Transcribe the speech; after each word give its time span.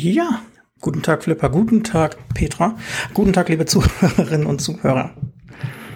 Ja, 0.00 0.42
guten 0.80 1.02
Tag 1.02 1.24
Flipper, 1.24 1.50
guten 1.50 1.82
Tag 1.82 2.16
Petra, 2.32 2.76
guten 3.14 3.32
Tag 3.32 3.48
liebe 3.48 3.66
Zuhörerinnen 3.66 4.46
und 4.46 4.60
Zuhörer. 4.60 5.10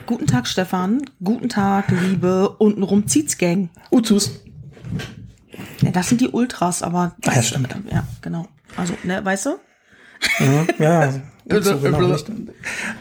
Guten 0.06 0.26
Tag 0.26 0.48
Stefan, 0.48 1.02
guten 1.22 1.48
Tag 1.48 1.88
liebe 1.88 2.48
untenrum 2.48 3.06
Zietz 3.06 3.38
Gang. 3.38 3.70
Uzus. 3.92 4.40
Ja, 5.82 5.92
das 5.92 6.08
sind 6.08 6.20
die 6.20 6.26
Ultras, 6.30 6.82
aber 6.82 7.14
Ah, 7.26 7.32
ja, 7.36 7.42
stimmt. 7.44 7.76
ja, 7.92 8.04
genau. 8.22 8.48
Also, 8.76 8.94
ne, 9.04 9.24
weißt 9.24 9.46
du? 9.46 9.50
Mhm, 10.40 10.68
ja, 10.80 11.14
Uzu, 11.44 11.78
genau. 11.80 12.16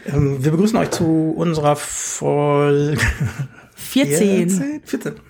Ähm, 0.05 0.43
wir 0.43 0.51
begrüßen 0.51 0.77
euch 0.77 0.91
zu 0.91 1.33
unserer 1.35 1.77
Folge 1.77 3.01
14. 3.73 4.81
14. 4.85 5.13
Ja. 5.15 5.21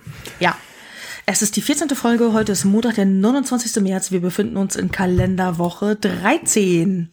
Es 1.34 1.42
ist 1.42 1.56
die 1.56 1.62
14. 1.62 1.88
Folge, 1.92 2.34
heute 2.34 2.52
ist 2.52 2.66
Montag, 2.66 2.96
der 2.96 3.06
29. 3.06 3.82
März. 3.82 4.12
Wir 4.12 4.20
befinden 4.20 4.58
uns 4.58 4.76
in 4.76 4.92
Kalenderwoche 4.92 5.96
13. 5.96 7.10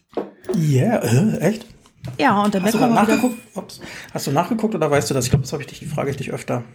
Ja, 0.55 1.01
yeah, 1.01 1.35
äh, 1.35 1.37
echt? 1.37 1.65
Ja, 2.17 2.43
und 2.43 2.53
dann 2.53 2.63
Hast 2.63 2.73
du, 2.73 2.79
nachgeguckt? 2.79 3.37
Ups. 3.55 3.79
Hast 4.13 4.27
du 4.27 4.31
nachgeguckt 4.31 4.75
oder 4.75 4.91
weißt 4.91 5.09
du 5.09 5.13
das? 5.13 5.23
Ich 5.23 5.29
glaube, 5.29 5.43
das 5.43 5.53
habe 5.53 5.63
ich 5.63 5.69
dich, 5.69 5.79
die 5.79 5.85
frage 5.85 6.09
ich 6.09 6.17
dich 6.17 6.33
öfter. 6.33 6.65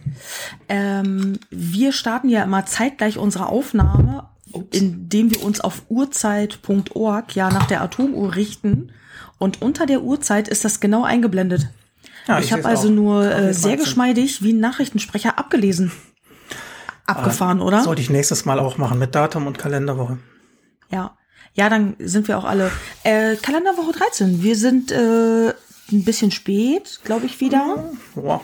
ähm, 0.71 1.39
wir 1.51 1.93
starten 1.93 2.31
ja 2.31 2.43
immer 2.45 2.65
zeitgleich 2.65 3.19
unsere 3.19 3.51
Aufnahme, 3.51 4.27
indem 4.73 5.31
wir 5.31 5.45
uns 5.45 5.61
auf 5.61 5.83
uhrzeit.org 5.91 7.37
ja 7.37 7.51
nach 7.51 7.67
der 7.67 7.83
Atomuhr 7.83 8.37
richten. 8.37 8.91
Und 9.37 9.61
unter 9.61 9.85
der 9.85 10.03
Uhrzeit 10.03 10.49
ist 10.49 10.65
das 10.65 10.81
genau 10.81 11.05
eingeblendet. 11.05 11.69
Ja, 12.27 12.39
ich 12.39 12.47
ich 12.47 12.53
habe 12.55 12.65
also 12.65 12.89
auch. 12.89 12.93
nur 12.93 13.31
äh, 13.31 13.53
sehr 13.53 13.77
geschmeidig 13.77 14.43
wie 14.43 14.55
ein 14.55 14.61
Nachrichtensprecher 14.61 15.39
abgelesen. 15.39 15.93
Abgefahren, 17.07 17.61
oder? 17.61 17.83
Sollte 17.83 18.03
ich 18.03 18.11
nächstes 18.11 18.45
Mal 18.45 18.59
auch 18.59 18.79
machen 18.79 18.99
mit 18.99 19.15
Datum 19.15 19.47
und 19.47 19.59
Kalenderwoche. 19.59 20.19
Ja. 20.91 21.17
Ja, 21.55 21.69
dann 21.69 21.95
sind 21.99 22.27
wir 22.27 22.39
auch 22.39 22.45
alle. 22.45 22.71
Äh, 23.05 23.37
Kalenderwoche 23.37 23.93
13. 23.93 24.43
Wir 24.43 24.57
sind 24.57 24.91
äh, 24.91 25.49
ein 25.49 26.05
bisschen 26.05 26.31
spät, 26.31 27.01
glaube 27.05 27.27
ich, 27.27 27.41
wieder. 27.41 27.93
Boah. 28.15 28.41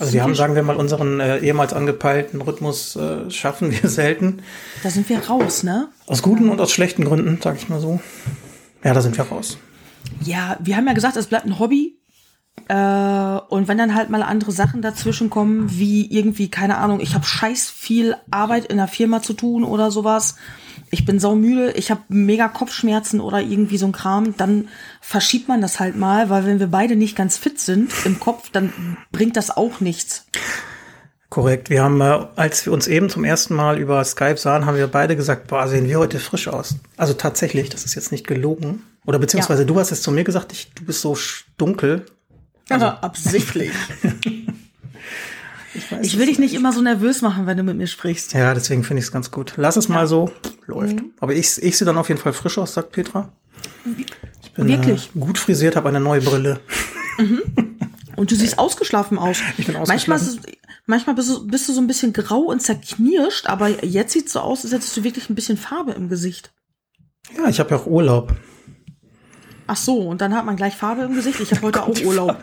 Also 0.00 0.12
wir 0.12 0.24
haben, 0.24 0.34
sagen 0.34 0.56
wir 0.56 0.64
mal, 0.64 0.74
unseren 0.74 1.20
äh, 1.20 1.38
ehemals 1.38 1.72
angepeilten 1.72 2.40
Rhythmus 2.40 2.96
äh, 2.96 3.30
schaffen 3.30 3.70
wir 3.70 3.88
selten. 3.88 4.42
Da 4.82 4.90
sind 4.90 5.08
wir 5.08 5.18
raus, 5.26 5.62
ne? 5.62 5.88
Aus 6.06 6.22
guten 6.22 6.48
und 6.48 6.60
aus 6.60 6.72
schlechten 6.72 7.04
Gründen, 7.04 7.38
sag 7.40 7.56
ich 7.56 7.68
mal 7.68 7.80
so. 7.80 8.00
Ja, 8.82 8.92
da 8.92 9.00
sind 9.00 9.16
wir 9.16 9.24
raus. 9.24 9.56
Ja, 10.20 10.56
wir 10.60 10.76
haben 10.76 10.86
ja 10.86 10.94
gesagt, 10.94 11.16
es 11.16 11.28
bleibt 11.28 11.46
ein 11.46 11.58
Hobby. 11.60 11.96
Äh, 12.68 12.74
und 13.48 13.68
wenn 13.68 13.78
dann 13.78 13.94
halt 13.94 14.10
mal 14.10 14.22
andere 14.22 14.52
Sachen 14.52 14.80
dazwischen 14.80 15.30
kommen, 15.30 15.78
wie 15.78 16.10
irgendwie, 16.10 16.48
keine 16.48 16.78
Ahnung, 16.78 17.00
ich 17.00 17.14
habe 17.14 17.24
scheiß 17.24 17.70
viel 17.70 18.16
Arbeit 18.30 18.66
in 18.66 18.78
der 18.78 18.88
Firma 18.88 19.22
zu 19.22 19.34
tun 19.34 19.64
oder 19.64 19.90
sowas. 19.90 20.36
Ich 20.90 21.04
bin 21.04 21.18
saumüde, 21.18 21.72
ich 21.72 21.90
habe 21.90 22.02
mega 22.08 22.48
Kopfschmerzen 22.48 23.20
oder 23.20 23.40
irgendwie 23.40 23.78
so 23.78 23.86
ein 23.86 23.92
Kram, 23.92 24.36
dann 24.36 24.68
verschiebt 25.00 25.48
man 25.48 25.60
das 25.60 25.80
halt 25.80 25.96
mal, 25.96 26.30
weil 26.30 26.46
wenn 26.46 26.60
wir 26.60 26.68
beide 26.68 26.96
nicht 26.96 27.16
ganz 27.16 27.36
fit 27.36 27.58
sind 27.58 27.92
im 28.04 28.20
Kopf, 28.20 28.50
dann 28.50 28.72
bringt 29.10 29.36
das 29.36 29.54
auch 29.54 29.80
nichts. 29.80 30.26
Korrekt. 31.34 31.68
Wir 31.68 31.82
haben, 31.82 32.00
äh, 32.00 32.26
als 32.36 32.64
wir 32.64 32.72
uns 32.72 32.86
eben 32.86 33.10
zum 33.10 33.24
ersten 33.24 33.54
Mal 33.54 33.78
über 33.78 34.04
Skype 34.04 34.36
sahen, 34.36 34.66
haben 34.66 34.76
wir 34.76 34.86
beide 34.86 35.16
gesagt, 35.16 35.48
boah, 35.48 35.66
sehen 35.66 35.88
wir 35.88 35.98
heute 35.98 36.20
frisch 36.20 36.46
aus. 36.46 36.76
Also 36.96 37.12
tatsächlich, 37.12 37.70
das 37.70 37.84
ist 37.84 37.96
jetzt 37.96 38.12
nicht 38.12 38.24
gelogen. 38.24 38.84
Oder 39.04 39.18
beziehungsweise 39.18 39.66
du 39.66 39.78
hast 39.80 39.90
es 39.90 40.00
zu 40.00 40.12
mir 40.12 40.22
gesagt, 40.22 40.52
ich, 40.52 40.72
du 40.74 40.84
bist 40.84 41.00
so 41.00 41.18
dunkel. 41.58 42.06
Also, 42.68 42.86
absichtlich. 42.86 43.72
Ich, 45.76 45.90
weiß, 45.90 46.06
Ich 46.06 46.18
will 46.18 46.26
dich 46.26 46.38
nicht 46.38 46.54
immer 46.54 46.72
so 46.72 46.80
nervös 46.80 47.20
machen, 47.20 47.46
wenn 47.46 47.56
du 47.56 47.64
mit 47.64 47.76
mir 47.76 47.88
sprichst. 47.88 48.32
Ja, 48.32 48.54
deswegen 48.54 48.84
finde 48.84 49.00
ich 49.00 49.06
es 49.06 49.12
ganz 49.12 49.32
gut. 49.32 49.54
Lass 49.56 49.76
es 49.76 49.88
mal 49.88 50.06
so. 50.06 50.30
Läuft. 50.66 51.00
Mhm. 51.00 51.10
Aber 51.18 51.34
ich, 51.34 51.60
ich 51.60 51.76
sehe 51.76 51.84
dann 51.84 51.98
auf 51.98 52.08
jeden 52.08 52.20
Fall 52.20 52.32
frisch 52.32 52.58
aus, 52.58 52.74
sagt 52.74 52.92
Petra. 52.92 53.32
Ich 54.42 54.52
bin 54.52 54.68
Wirklich? 54.68 55.10
Äh, 55.14 55.18
gut 55.18 55.36
frisiert, 55.36 55.74
habe 55.74 55.88
eine 55.88 55.98
neue 55.98 56.20
Brille. 56.20 56.60
Und 58.14 58.30
du 58.30 58.36
siehst 58.36 58.58
ausgeschlafen 58.58 59.18
aus. 59.18 59.38
Ich 59.58 59.66
bin 59.66 59.74
Manchmal, 59.74 59.96
ausgeschlafen. 60.18 60.28
ist 60.28 60.46
es, 60.46 60.52
manchmal 60.86 61.16
bist, 61.16 61.30
du, 61.30 61.46
bist 61.48 61.68
du 61.68 61.72
so 61.72 61.80
ein 61.80 61.88
bisschen 61.88 62.12
grau 62.12 62.42
und 62.42 62.60
zerknirscht, 62.62 63.46
aber 63.46 63.84
jetzt 63.84 64.12
sieht 64.12 64.26
es 64.26 64.32
so 64.34 64.40
aus, 64.40 64.62
als 64.64 64.72
hättest 64.72 64.96
du 64.96 65.02
wirklich 65.02 65.28
ein 65.28 65.34
bisschen 65.34 65.56
Farbe 65.56 65.90
im 65.92 66.08
Gesicht. 66.08 66.52
Ja, 67.36 67.48
ich 67.48 67.58
habe 67.58 67.70
ja 67.70 67.76
auch 67.78 67.86
Urlaub. 67.86 68.32
Ach 69.66 69.76
so, 69.76 69.98
und 70.08 70.20
dann 70.20 70.34
hat 70.34 70.44
man 70.44 70.56
gleich 70.56 70.74
Farbe 70.76 71.02
im 71.02 71.14
Gesicht. 71.14 71.40
Ich 71.40 71.50
habe 71.52 71.62
heute 71.62 71.82
auch 71.82 71.98
Urlaub. 72.04 72.36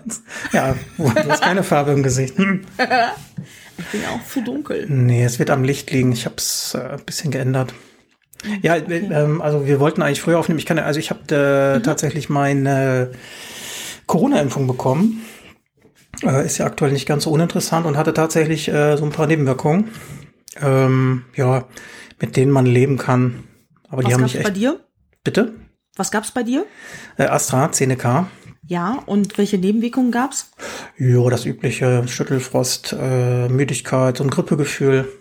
Ja, 0.53 0.75
du 0.97 1.13
hast 1.29 1.43
keine 1.43 1.63
Farbe 1.63 1.91
im 1.91 2.03
Gesicht. 2.03 2.35
Hm. 2.37 2.65
Ich 3.77 3.85
bin 3.87 4.01
ja 4.03 4.09
auch 4.09 4.25
zu 4.27 4.41
dunkel. 4.41 4.85
Nee, 4.89 5.23
es 5.23 5.39
wird 5.39 5.49
am 5.49 5.63
Licht 5.63 5.89
liegen. 5.91 6.11
Ich 6.11 6.25
habe 6.25 6.35
es 6.37 6.75
äh, 6.75 6.79
ein 6.97 7.03
bisschen 7.05 7.31
geändert. 7.31 7.73
Ja, 8.61 8.75
ähm, 8.75 9.41
also 9.41 9.65
wir 9.65 9.79
wollten 9.79 10.01
eigentlich 10.03 10.21
früher 10.21 10.37
aufnehmen. 10.39 10.59
Ich 10.59 10.65
kann, 10.67 10.77
ja- 10.77 10.83
also 10.83 10.99
ich 10.99 11.09
habe 11.09 11.21
äh, 11.31 11.77
Mhm. 11.79 11.83
tatsächlich 11.83 12.29
meine 12.29 13.11
Corona-Impfung 14.07 14.67
bekommen. 14.67 15.21
Äh, 16.23 16.45
ist 16.45 16.57
ja 16.59 16.65
aktuell 16.65 16.91
nicht 16.91 17.07
ganz 17.07 17.23
so 17.23 17.31
uninteressant 17.31 17.85
und 17.85 17.97
hatte 17.97 18.13
tatsächlich 18.13 18.67
äh, 18.67 18.97
so 18.97 19.05
ein 19.05 19.11
paar 19.11 19.25
Nebenwirkungen, 19.27 19.89
ähm, 20.61 21.25
ja, 21.35 21.65
mit 22.19 22.35
denen 22.35 22.51
man 22.51 22.65
leben 22.65 22.97
kann. 22.97 23.43
Aber 23.89 24.01
die 24.03 24.07
Was 24.07 24.13
haben 24.13 24.21
gab's 24.21 24.33
mich 24.35 24.43
bei 24.43 24.49
echt. 24.49 24.57
dir? 24.57 24.79
Bitte? 25.23 25.53
Was 25.95 26.11
gab's 26.11 26.31
bei 26.31 26.43
dir? 26.43 26.65
Äh, 27.17 27.23
AstraZeneca. 27.23 28.27
Ja, 28.65 29.03
und 29.05 29.37
welche 29.37 29.57
Nebenwirkungen 29.57 30.11
gab's? 30.11 30.51
Ja, 30.97 31.29
das 31.29 31.45
übliche 31.45 32.07
Schüttelfrost, 32.07 32.95
äh, 32.97 33.49
Müdigkeit, 33.49 34.17
so 34.17 34.23
ein 34.23 34.29
Grippegefühl. 34.29 35.11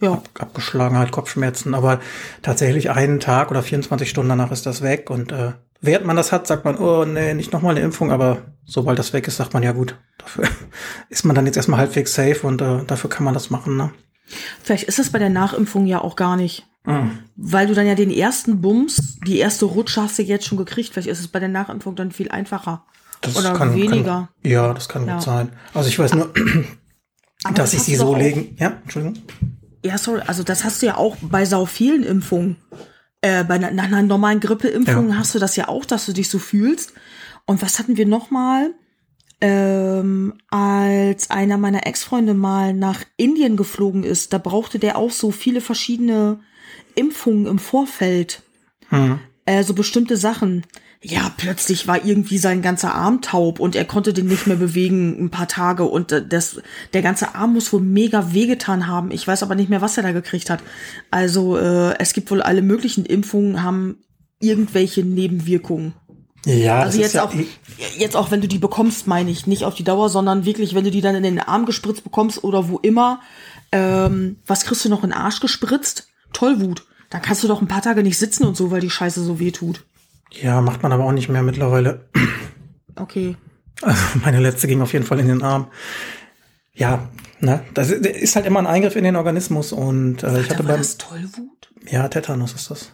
Ja, 0.00 0.22
Abgeschlagenheit, 0.38 1.10
Kopfschmerzen, 1.10 1.74
aber 1.74 2.00
tatsächlich 2.42 2.90
einen 2.90 3.20
Tag 3.20 3.50
oder 3.50 3.62
24 3.62 4.08
Stunden 4.08 4.30
danach 4.30 4.50
ist 4.50 4.64
das 4.64 4.80
weg 4.80 5.10
und 5.10 5.30
äh, 5.30 5.52
während 5.82 6.06
man 6.06 6.16
das 6.16 6.32
hat, 6.32 6.46
sagt 6.46 6.64
man, 6.64 6.78
oh 6.78 7.04
nee, 7.04 7.34
nicht 7.34 7.52
nochmal 7.52 7.76
eine 7.76 7.84
Impfung, 7.84 8.10
aber 8.10 8.54
sobald 8.64 8.98
das 8.98 9.12
weg 9.12 9.28
ist, 9.28 9.36
sagt 9.36 9.52
man, 9.52 9.62
ja 9.62 9.72
gut, 9.72 9.98
dafür 10.16 10.48
ist 11.10 11.24
man 11.24 11.36
dann 11.36 11.44
jetzt 11.44 11.56
erstmal 11.56 11.80
halbwegs 11.80 12.14
safe 12.14 12.46
und 12.46 12.62
äh, 12.62 12.84
dafür 12.86 13.10
kann 13.10 13.24
man 13.24 13.34
das 13.34 13.50
machen, 13.50 13.76
ne? 13.76 13.90
vielleicht 14.62 14.84
ist 14.84 14.98
es 14.98 15.10
bei 15.10 15.18
der 15.18 15.30
Nachimpfung 15.30 15.86
ja 15.86 16.00
auch 16.00 16.16
gar 16.16 16.36
nicht. 16.36 16.66
Mhm. 16.86 17.18
Weil 17.36 17.66
du 17.66 17.74
dann 17.74 17.86
ja 17.86 17.94
den 17.94 18.10
ersten 18.10 18.60
Bums, 18.60 19.18
die 19.26 19.38
erste 19.38 19.66
Rutsche 19.66 20.02
hast 20.02 20.18
du 20.18 20.22
jetzt 20.22 20.46
schon 20.46 20.58
gekriegt. 20.58 20.90
Vielleicht 20.92 21.08
ist 21.08 21.20
es 21.20 21.28
bei 21.28 21.38
der 21.40 21.48
Nachimpfung 21.48 21.94
dann 21.96 22.10
viel 22.10 22.30
einfacher. 22.30 22.84
Das 23.20 23.36
Oder 23.36 23.52
kann, 23.52 23.74
weniger. 23.74 24.30
Kann, 24.42 24.50
ja, 24.50 24.72
das 24.72 24.88
kann 24.88 25.06
Ja. 25.06 25.14
gut 25.14 25.22
sein. 25.22 25.50
Also 25.74 25.88
ich 25.90 25.98
weiß 25.98 26.14
nur, 26.14 26.32
Aber 27.44 27.54
dass 27.54 27.72
das 27.72 27.74
ich 27.74 27.82
sie 27.82 27.96
so 27.96 28.06
auch- 28.14 28.16
legen. 28.18 28.56
Ja, 28.58 28.78
Entschuldigung. 28.82 29.22
Ja, 29.84 29.98
sorry, 29.98 30.22
also 30.26 30.42
das 30.42 30.64
hast 30.64 30.80
du 30.82 30.86
ja 30.86 30.96
auch 30.96 31.16
bei 31.20 31.44
sau 31.44 31.64
vielen 31.66 32.02
Impfungen. 32.02 32.56
Äh, 33.22 33.44
bei 33.44 33.54
einer, 33.56 33.70
nach 33.70 33.84
einer 33.84 34.02
normalen 34.02 34.40
Grippeimpfung 34.40 35.10
Ja. 35.10 35.16
hast 35.16 35.34
du 35.34 35.38
das 35.38 35.56
ja 35.56 35.68
auch, 35.68 35.84
dass 35.84 36.06
du 36.06 36.12
dich 36.14 36.30
so 36.30 36.38
fühlst. 36.38 36.94
Und 37.46 37.60
was 37.60 37.78
hatten 37.78 37.96
wir 37.98 38.06
noch 38.06 38.30
mal? 38.30 38.72
Ähm, 39.42 40.34
als 40.50 41.30
einer 41.30 41.56
meiner 41.56 41.86
Ex-Freunde 41.86 42.34
mal 42.34 42.74
nach 42.74 43.02
Indien 43.16 43.56
geflogen 43.56 44.04
ist, 44.04 44.32
da 44.34 44.38
brauchte 44.38 44.78
der 44.78 44.96
auch 44.98 45.10
so 45.10 45.30
viele 45.30 45.60
verschiedene 45.62 46.40
Impfungen 47.00 47.46
im 47.46 47.58
Vorfeld. 47.58 48.42
Hm. 48.90 49.18
Äh, 49.46 49.64
so 49.64 49.74
bestimmte 49.74 50.16
Sachen. 50.16 50.64
Ja, 51.02 51.32
plötzlich 51.34 51.88
war 51.88 52.04
irgendwie 52.04 52.36
sein 52.36 52.60
ganzer 52.60 52.94
Arm 52.94 53.22
taub 53.22 53.58
und 53.58 53.74
er 53.74 53.86
konnte 53.86 54.12
den 54.12 54.26
nicht 54.26 54.46
mehr 54.46 54.56
bewegen 54.56 55.16
ein 55.18 55.30
paar 55.30 55.48
Tage 55.48 55.84
und 55.84 56.12
äh, 56.12 56.26
das, 56.26 56.60
der 56.92 57.00
ganze 57.00 57.34
Arm 57.34 57.54
muss 57.54 57.72
wohl 57.72 57.80
mega 57.80 58.34
wehgetan 58.34 58.86
haben. 58.86 59.10
Ich 59.10 59.26
weiß 59.26 59.42
aber 59.42 59.54
nicht 59.54 59.70
mehr, 59.70 59.80
was 59.80 59.96
er 59.96 60.02
da 60.02 60.12
gekriegt 60.12 60.50
hat. 60.50 60.62
Also 61.10 61.56
äh, 61.56 61.98
es 61.98 62.12
gibt 62.12 62.30
wohl 62.30 62.42
alle 62.42 62.60
möglichen 62.60 63.06
Impfungen 63.06 63.62
haben 63.62 63.96
irgendwelche 64.40 65.02
Nebenwirkungen. 65.02 65.94
Ja, 66.44 66.80
Also 66.80 66.98
das 66.98 67.06
jetzt 67.06 67.14
ja, 67.14 67.24
auch, 67.24 67.34
jetzt 67.98 68.16
auch, 68.16 68.30
wenn 68.30 68.40
du 68.40 68.48
die 68.48 68.58
bekommst, 68.58 69.06
meine 69.06 69.30
ich, 69.30 69.46
nicht 69.46 69.64
auf 69.64 69.74
die 69.74 69.84
Dauer, 69.84 70.08
sondern 70.10 70.44
wirklich, 70.44 70.74
wenn 70.74 70.84
du 70.84 70.90
die 70.90 71.02
dann 71.02 71.14
in 71.14 71.22
den 71.22 71.40
Arm 71.40 71.66
gespritzt 71.66 72.04
bekommst 72.04 72.44
oder 72.44 72.68
wo 72.68 72.78
immer. 72.78 73.20
Ähm, 73.72 74.36
was 74.46 74.64
kriegst 74.64 74.84
du 74.84 74.88
noch 74.88 75.04
in 75.04 75.10
den 75.10 75.18
Arsch 75.18 75.40
gespritzt? 75.40 76.08
Tollwut. 76.32 76.84
Dann 77.10 77.22
kannst 77.22 77.42
du 77.44 77.48
doch 77.48 77.60
ein 77.60 77.68
paar 77.68 77.82
Tage 77.82 78.02
nicht 78.02 78.18
sitzen 78.18 78.44
und 78.44 78.56
so, 78.56 78.70
weil 78.70 78.80
die 78.80 78.90
Scheiße 78.90 79.22
so 79.22 79.38
weh 79.38 79.50
tut. 79.50 79.84
ja, 80.40 80.60
macht 80.60 80.82
man 80.82 80.92
aber 80.92 81.04
auch 81.04 81.12
nicht 81.12 81.28
mehr 81.28 81.42
mittlerweile. 81.42 82.08
Okay. 82.96 83.36
Also 83.82 84.00
meine 84.24 84.40
letzte 84.40 84.66
ging 84.68 84.80
auf 84.82 84.92
jeden 84.92 85.04
Fall 85.06 85.18
in 85.20 85.28
den 85.28 85.42
Arm. 85.42 85.68
Ja, 86.72 87.08
ne, 87.40 87.62
das 87.74 87.90
ist- 87.90 88.06
ist 88.06 88.36
halt 88.36 88.46
immer 88.46 88.60
ein 88.60 88.66
Eingriff 88.66 88.94
in 88.96 89.04
den 89.04 89.16
Organismus 89.16 89.72
und 89.72 90.22
äh, 90.22 90.40
ich 90.40 90.50
hatte 90.50 90.62
Da 90.62 90.68
beim 90.68 90.78
das 90.78 90.98
Tollwut? 90.98 91.70
ja 91.90 92.08
Tetanus 92.08 92.52
ist 92.54 92.70
das. 92.70 92.92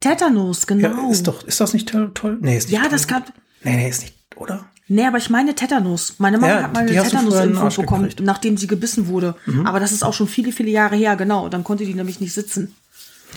Tetanus, 0.00 0.60
Ja, 0.68 0.76
genau. 0.76 1.10
ist 1.10 1.26
doch, 1.26 1.42
ist 1.44 1.60
das 1.60 1.72
nicht 1.74 1.88
toll? 1.88 2.10
toll? 2.14 2.38
Nee, 2.40 2.56
ist 2.56 2.68
nicht 2.68 2.74
ja, 2.76 2.82
toll. 2.82 2.90
das 2.90 3.06
kann. 3.08 3.24
Nee, 3.64 3.76
nee, 3.76 3.88
ist 3.88 4.02
nicht, 4.02 4.14
oder? 4.36 4.64
Nee, 4.86 5.04
aber 5.06 5.18
ich 5.18 5.28
meine 5.28 5.54
Tetanus. 5.54 6.14
Meine 6.18 6.38
Mama 6.38 6.52
Ja, 6.52 6.62
hat 6.62 6.72
mal 6.72 6.80
eine 6.88 6.92
Tetanus-Impfung 7.02 7.68
bekommen, 7.84 8.02
gekriegt. 8.04 8.20
Mhm. 8.20 8.26
nachdem 8.26 8.56
sie 8.56 8.66
gebissen 8.68 9.08
wurde. 9.08 9.34
Aber 9.64 9.80
das 9.80 9.92
ist 9.92 10.02
auch 10.02 10.14
schon 10.14 10.28
viele, 10.28 10.50
viele 10.52 10.70
Jahre 10.70 10.96
her, 10.96 11.14
genau. 11.16 11.48
Dann 11.50 11.62
konnte 11.64 11.84
die 11.84 11.92
nämlich 11.94 12.20
nicht 12.20 12.32
sitzen. 12.32 12.74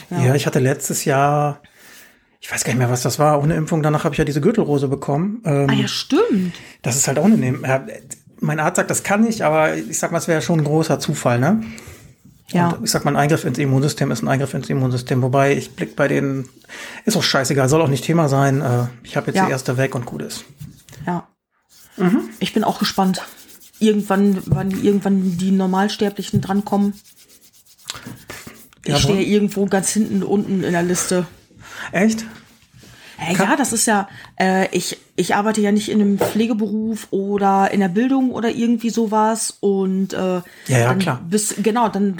Ja. 0.09 0.35
ich 0.35 0.45
hatte 0.45 0.59
letztes 0.59 1.05
Jahr, 1.05 1.61
ich 2.39 2.51
weiß 2.51 2.63
gar 2.63 2.71
nicht 2.73 2.79
mehr, 2.79 2.89
was 2.89 3.01
das 3.03 3.19
war, 3.19 3.41
eine 3.41 3.55
Impfung. 3.55 3.83
Danach 3.83 4.03
habe 4.03 4.13
ich 4.13 4.19
ja 4.19 4.25
diese 4.25 4.41
Gürtelrose 4.41 4.87
bekommen. 4.87 5.41
Ähm, 5.45 5.67
Ah 5.69 5.73
ja, 5.73 5.87
stimmt. 5.87 6.53
Das 6.81 6.95
ist 6.95 7.07
halt 7.07 7.19
auch 7.19 7.25
eine. 7.25 7.59
Ja, 7.61 7.85
mein 8.39 8.59
Arzt 8.59 8.77
sagt, 8.77 8.89
das 8.89 9.03
kann 9.03 9.25
ich, 9.27 9.43
aber 9.45 9.75
ich 9.75 9.99
sag 9.99 10.11
mal, 10.11 10.17
es 10.17 10.27
wäre 10.27 10.41
schon 10.41 10.59
ein 10.59 10.65
großer 10.65 10.99
Zufall, 10.99 11.39
ne? 11.39 11.63
Ja. 12.49 12.69
Und 12.71 12.83
ich 12.83 12.91
sag 12.91 13.05
mal, 13.05 13.11
ein 13.11 13.17
Eingriff 13.17 13.45
ins 13.45 13.57
Immunsystem 13.59 14.11
ist 14.11 14.23
ein 14.23 14.27
Eingriff 14.27 14.53
ins 14.53 14.69
Immunsystem. 14.69 15.21
Wobei 15.21 15.55
ich 15.55 15.75
blick 15.75 15.95
bei 15.95 16.07
denen, 16.07 16.49
ist 17.05 17.15
auch 17.15 17.23
scheißegal, 17.23 17.69
soll 17.69 17.81
auch 17.81 17.87
nicht 17.87 18.03
Thema 18.03 18.27
sein. 18.27 18.61
Äh, 18.61 18.87
ich 19.03 19.15
habe 19.15 19.27
jetzt 19.27 19.37
Ja. 19.37 19.45
die 19.45 19.51
erste 19.51 19.77
weg 19.77 19.95
und 19.95 20.05
gut 20.05 20.21
ist. 20.21 20.43
Ja. 21.05 21.27
Ich 22.39 22.53
bin 22.53 22.63
auch 22.63 22.79
gespannt. 22.79 23.21
Irgendwann, 23.79 24.41
wann 24.47 24.71
irgendwann 24.71 25.37
die 25.37 25.51
Normalsterblichen 25.51 26.41
drankommen. 26.41 26.93
Ich 28.83 28.91
Ja, 28.93 28.97
stehe 28.99 29.17
wo- 29.17 29.21
irgendwo 29.21 29.65
ganz 29.67 29.89
hinten 29.91 30.23
unten 30.23 30.63
in 30.63 30.71
der 30.71 30.83
Liste. 30.83 31.25
Echt? 31.91 32.25
Äh, 33.19 33.33
ja, 33.35 33.55
das 33.55 33.71
ist 33.73 33.85
ja, 33.85 34.07
äh, 34.39 34.67
ich, 34.75 34.97
ich 35.15 35.35
arbeite 35.35 35.61
ja 35.61 35.71
nicht 35.71 35.89
in 35.89 36.01
einem 36.01 36.17
Pflegeberuf 36.17 37.07
oder 37.11 37.69
in 37.71 37.79
der 37.79 37.89
Bildung 37.89 38.31
oder 38.31 38.49
irgendwie 38.49 38.89
sowas. 38.89 39.57
Und 39.59 40.13
äh, 40.13 40.17
Ja, 40.17 40.43
ja, 40.67 40.87
dann 40.89 40.99
klar. 40.99 41.21
Bis, 41.29 41.55
genau, 41.61 41.87
dann 41.89 42.17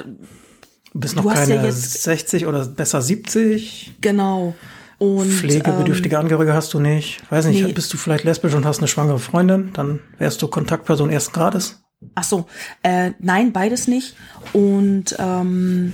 Du 0.93 0.99
bist 0.99 1.15
Du 1.17 1.21
noch 1.23 1.33
ja 1.33 1.45
keine 1.45 1.65
jetzt- 1.65 2.03
60 2.03 2.45
oder 2.45 2.65
besser 2.65 3.01
70. 3.01 3.93
genau. 4.01 4.53
Und 4.99 5.31
Pflegebedürftige 5.31 6.19
Angehörige 6.19 6.53
hast 6.53 6.75
du 6.75 6.79
nicht. 6.79 7.21
Weiß 7.31 7.45
nicht, 7.47 7.63
nee. 7.63 7.71
bist 7.71 7.91
du 7.91 7.97
vielleicht 7.97 8.23
lesbisch 8.23 8.53
und 8.53 8.65
hast 8.65 8.77
eine 8.79 8.87
schwangere 8.87 9.17
Freundin, 9.17 9.71
dann 9.73 9.99
wärst 10.19 10.41
du 10.43 10.47
Kontaktperson 10.47 11.09
ersten 11.09 11.33
Grades. 11.33 11.81
Ach 12.13 12.23
so, 12.23 12.45
äh, 12.83 13.11
nein, 13.19 13.51
beides 13.51 13.87
nicht. 13.87 14.15
Und 14.53 15.15
ähm, 15.17 15.93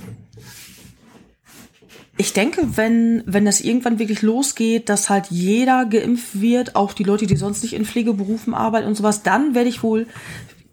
ich 2.18 2.32
denke, 2.32 2.76
wenn, 2.76 3.22
wenn 3.26 3.44
das 3.44 3.60
irgendwann 3.60 4.00
wirklich 4.00 4.22
losgeht, 4.22 4.88
dass 4.88 5.08
halt 5.08 5.28
jeder 5.30 5.86
geimpft 5.86 6.40
wird, 6.40 6.74
auch 6.74 6.92
die 6.92 7.04
Leute, 7.04 7.28
die 7.28 7.36
sonst 7.36 7.62
nicht 7.62 7.74
in 7.74 7.84
Pflegeberufen 7.84 8.54
arbeiten 8.54 8.88
und 8.88 8.96
sowas, 8.96 9.22
dann 9.22 9.54
werde 9.54 9.68
ich 9.68 9.84
wohl, 9.84 10.08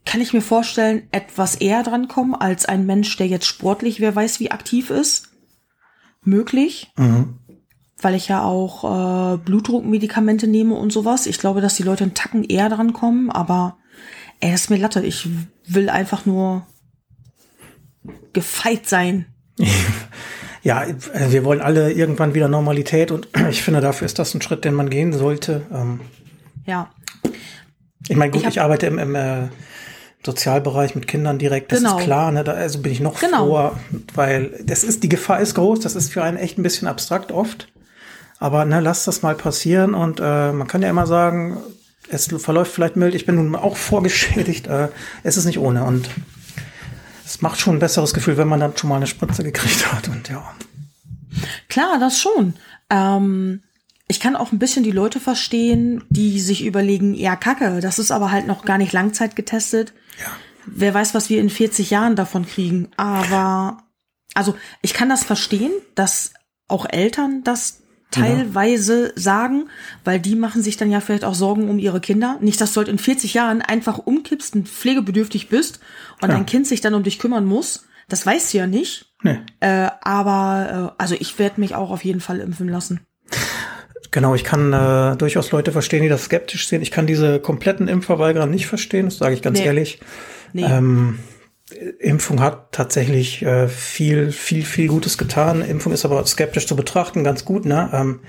kann 0.05 0.21
ich 0.21 0.33
mir 0.33 0.41
vorstellen, 0.41 1.03
etwas 1.11 1.55
eher 1.55 1.83
dran 1.83 2.07
kommen 2.07 2.33
als 2.33 2.65
ein 2.65 2.87
Mensch, 2.87 3.15
der 3.17 3.27
jetzt 3.27 3.45
sportlich, 3.45 3.99
wer 3.99 4.15
weiß, 4.15 4.39
wie 4.39 4.49
aktiv 4.49 4.89
ist. 4.89 5.29
Möglich. 6.23 6.91
Weil 8.01 8.15
ich 8.15 8.27
ja 8.27 8.43
auch 8.43 9.35
äh, 9.35 9.37
Blutdruckmedikamente 9.37 10.47
nehme 10.47 10.73
und 10.73 10.91
sowas. 10.91 11.27
Ich 11.27 11.37
glaube, 11.37 11.61
dass 11.61 11.75
die 11.75 11.83
Leute 11.83 12.05
einen 12.05 12.15
Tacken 12.15 12.43
eher 12.43 12.69
dran 12.69 12.93
kommen, 12.93 13.29
aber 13.29 13.77
ey, 14.39 14.51
das 14.51 14.61
ist 14.61 14.69
mir 14.71 14.77
Latte. 14.77 15.05
Ich 15.05 15.29
will 15.67 15.89
einfach 15.89 16.25
nur 16.25 16.65
gefeit 18.33 18.89
sein. 18.89 19.27
Ja, 20.65 20.83
äh, 20.83 20.95
wir 21.29 21.45
wollen 21.45 21.61
alle 21.61 21.91
irgendwann 21.91 22.33
wieder 22.33 22.47
Normalität 22.47 23.11
und 23.11 23.27
ich 23.51 23.61
finde, 23.61 23.81
dafür 23.81 24.07
ist 24.07 24.17
das 24.17 24.33
ein 24.33 24.41
Schritt, 24.41 24.65
den 24.65 24.73
man 24.73 24.89
gehen 24.89 25.13
sollte. 25.13 25.61
Ähm, 25.71 25.99
Ja. 26.65 26.89
ich 28.09 28.15
meine, 28.17 28.31
gut, 28.31 28.41
Ich 28.41 28.47
ich, 28.47 28.61
arbeite 28.61 28.87
im, 28.87 28.97
im 28.97 29.13
äh, 29.13 29.47
Sozialbereich 30.25 30.95
mit 30.95 31.07
Kindern 31.07 31.37
direkt, 31.37 31.71
das 31.71 31.79
Genau. 31.83 31.99
ist 31.99 32.03
klar, 32.03 32.31
ne? 32.31 32.43
da, 32.43 32.53
also 32.53 32.79
bin 32.81 32.91
ich 32.91 32.99
noch 32.99 33.19
Genau. 33.19 33.45
froher, 33.45 33.79
weil 34.15 34.59
das 34.63 34.83
ist, 34.83 35.03
die 35.03 35.09
Gefahr 35.09 35.39
ist 35.39 35.53
groß, 35.53 35.81
das 35.81 35.95
ist 35.95 36.11
für 36.11 36.23
einen 36.23 36.37
echt 36.37 36.57
ein 36.57 36.63
bisschen 36.63 36.87
abstrakt 36.87 37.31
oft. 37.31 37.67
Aber 38.39 38.65
ne, 38.65 38.79
lass 38.79 39.05
das 39.05 39.21
mal 39.21 39.35
passieren 39.35 39.93
und 39.93 40.19
äh, 40.19 40.51
man 40.51 40.67
kann 40.67 40.81
ja 40.81 40.89
immer 40.89 41.05
sagen, 41.05 41.57
es 42.09 42.25
verläuft 42.39 42.71
vielleicht 42.71 42.95
mild, 42.95 43.13
ich 43.13 43.27
bin 43.27 43.35
nun 43.35 43.55
auch 43.55 43.77
vorgeschädigt, 43.91 44.65
äh, 44.65 44.87
es 45.21 45.37
ist 45.37 45.45
nicht 45.45 45.59
ohne 45.59 45.83
und 45.83 46.09
es 47.25 47.41
macht 47.41 47.59
schon 47.59 47.77
ein 47.77 47.79
besseres 47.79 48.13
Gefühl, 48.13 48.37
wenn 48.37 48.47
man 48.47 48.59
dann 48.59 48.77
schon 48.77 48.89
mal 48.89 48.97
eine 48.97 49.07
Spritze 49.07 49.43
gekriegt 49.43 49.91
hat 49.91 50.07
und 50.07 50.29
ja. 50.29 50.53
Klar, 51.67 51.99
das 51.99 52.19
schon. 52.19 52.53
Ähm, 52.89 53.63
ich 54.07 54.19
kann 54.19 54.35
auch 54.35 54.51
ein 54.51 54.59
bisschen 54.59 54.83
die 54.83 54.91
Leute 54.91 55.19
verstehen, 55.19 56.03
die 56.09 56.39
sich 56.39 56.63
überlegen, 56.63 57.15
ja, 57.15 57.35
kacke, 57.35 57.79
das 57.81 57.97
ist 57.97 58.11
aber 58.11 58.31
halt 58.31 58.45
noch 58.45 58.63
gar 58.63 58.77
nicht 58.77 58.93
Langzeit 58.93 59.35
getestet. 59.35 59.93
Ja. 60.19 60.31
Wer 60.67 60.93
weiß, 60.93 61.13
was 61.13 61.29
wir 61.29 61.41
in 61.41 61.49
40 61.49 61.89
Jahren 61.89 62.15
davon 62.15 62.45
kriegen. 62.45 62.89
Aber, 62.97 63.79
also, 64.35 64.55
ich 64.81 64.93
kann 64.93 65.09
das 65.09 65.23
verstehen, 65.23 65.71
dass 65.95 66.33
auch 66.67 66.85
Eltern 66.87 67.43
das 67.43 67.81
teilweise 68.19 69.11
sagen, 69.15 69.69
weil 70.03 70.19
die 70.19 70.35
machen 70.35 70.61
sich 70.61 70.77
dann 70.77 70.91
ja 70.91 70.99
vielleicht 70.99 71.23
auch 71.25 71.35
Sorgen 71.35 71.69
um 71.69 71.79
ihre 71.79 71.99
Kinder. 72.01 72.37
Nicht, 72.41 72.59
dass 72.61 72.73
du 72.73 72.77
halt 72.79 72.87
in 72.87 72.97
40 72.97 73.33
Jahren 73.33 73.61
einfach 73.61 73.97
umkippst 73.99 74.55
und 74.55 74.67
pflegebedürftig 74.69 75.49
bist 75.49 75.79
und 76.21 76.29
Ja. 76.29 76.35
dein 76.35 76.45
Kind 76.45 76.67
sich 76.67 76.81
dann 76.81 76.93
um 76.93 77.03
dich 77.03 77.19
kümmern 77.19 77.45
muss. 77.45 77.85
Das 78.07 78.25
weißt 78.25 78.53
du 78.53 78.57
ja 78.59 78.67
nicht. 78.67 79.13
Nee. 79.23 79.39
Äh, 79.59 79.89
aber, 80.01 80.93
äh, 80.97 81.01
also 81.01 81.15
ich 81.17 81.39
werde 81.39 81.59
mich 81.59 81.73
auch 81.75 81.89
auf 81.91 82.03
jeden 82.05 82.21
Fall 82.21 82.39
impfen 82.39 82.69
lassen. 82.69 82.99
Genau, 84.11 84.33
ich 84.35 84.43
kann 84.43 84.71
äh, 84.71 85.17
durchaus 85.17 85.51
Leute 85.51 85.71
verstehen, 85.71 86.03
die 86.03 86.09
das 86.09 86.25
skeptisch 86.25 86.67
sehen. 86.67 86.81
Ich 86.81 86.91
kann 86.91 87.05
diese 87.07 87.39
kompletten 87.39 87.87
Impfverweigerer 87.87 88.45
nicht 88.45 88.67
verstehen, 88.67 89.05
das 89.05 89.17
sage 89.17 89.33
ich 89.33 89.41
ganz 89.41 89.59
Nee. 89.59 89.65
ehrlich. 89.65 89.99
Nee. 90.53 90.63
Ähm, 90.63 91.19
Impfung 91.99 92.41
hat 92.41 92.71
tatsächlich 92.71 93.41
äh, 93.41 93.67
viel, 93.67 94.31
viel, 94.31 94.63
viel 94.63 94.87
Gutes 94.87 95.17
getan. 95.17 95.61
Impfung 95.61 95.93
ist 95.93 96.05
aber 96.05 96.23
skeptisch 96.25 96.67
zu 96.67 96.75
betrachten, 96.75 97.23
ganz 97.23 97.43
gut, 97.43 97.65
ne? 97.65 97.89
Ähm, 97.91 98.19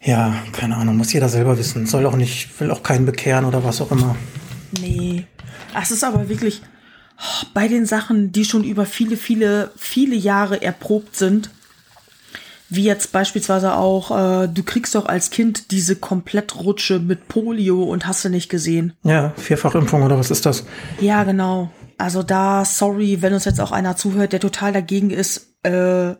ja, 0.00 0.42
keine 0.52 0.76
Ahnung, 0.76 0.96
muss 0.96 1.12
jeder 1.12 1.28
selber 1.28 1.58
wissen. 1.58 1.86
Soll 1.86 2.06
auch 2.06 2.16
nicht, 2.16 2.60
will 2.60 2.70
auch 2.70 2.82
keinen 2.82 3.06
bekehren 3.06 3.44
oder 3.44 3.64
was 3.64 3.80
auch 3.80 3.90
immer. 3.90 4.16
Nee. 4.80 5.24
Es 5.78 5.90
ist 5.90 6.04
aber 6.04 6.28
wirklich 6.28 6.62
oh, 7.18 7.46
bei 7.52 7.68
den 7.68 7.84
Sachen, 7.84 8.32
die 8.32 8.44
schon 8.44 8.64
über 8.64 8.86
viele, 8.86 9.16
viele, 9.16 9.70
viele 9.76 10.16
Jahre 10.16 10.62
erprobt 10.62 11.16
sind, 11.16 11.50
wie 12.68 12.82
jetzt 12.84 13.12
beispielsweise 13.12 13.74
auch, 13.74 14.10
äh, 14.10 14.48
du 14.48 14.62
kriegst 14.64 14.94
doch 14.94 15.06
als 15.06 15.30
Kind 15.30 15.70
diese 15.70 15.96
Komplettrutsche 15.96 16.98
mit 16.98 17.28
Polio 17.28 17.84
und 17.84 18.06
hast 18.06 18.24
du 18.24 18.28
nicht 18.28 18.48
gesehen. 18.48 18.94
Ja, 19.04 19.32
Vierfachimpfung 19.36 20.02
oder 20.02 20.18
was 20.18 20.30
ist 20.30 20.46
das? 20.46 20.64
Ja, 21.00 21.22
genau. 21.24 21.70
Also 21.98 22.22
da, 22.22 22.64
sorry, 22.64 23.22
wenn 23.22 23.32
uns 23.32 23.44
jetzt 23.44 23.60
auch 23.60 23.72
einer 23.72 23.96
zuhört, 23.96 24.32
der 24.32 24.40
total 24.40 24.72
dagegen 24.72 25.10
ist, 25.10 25.54
äh, 25.62 26.14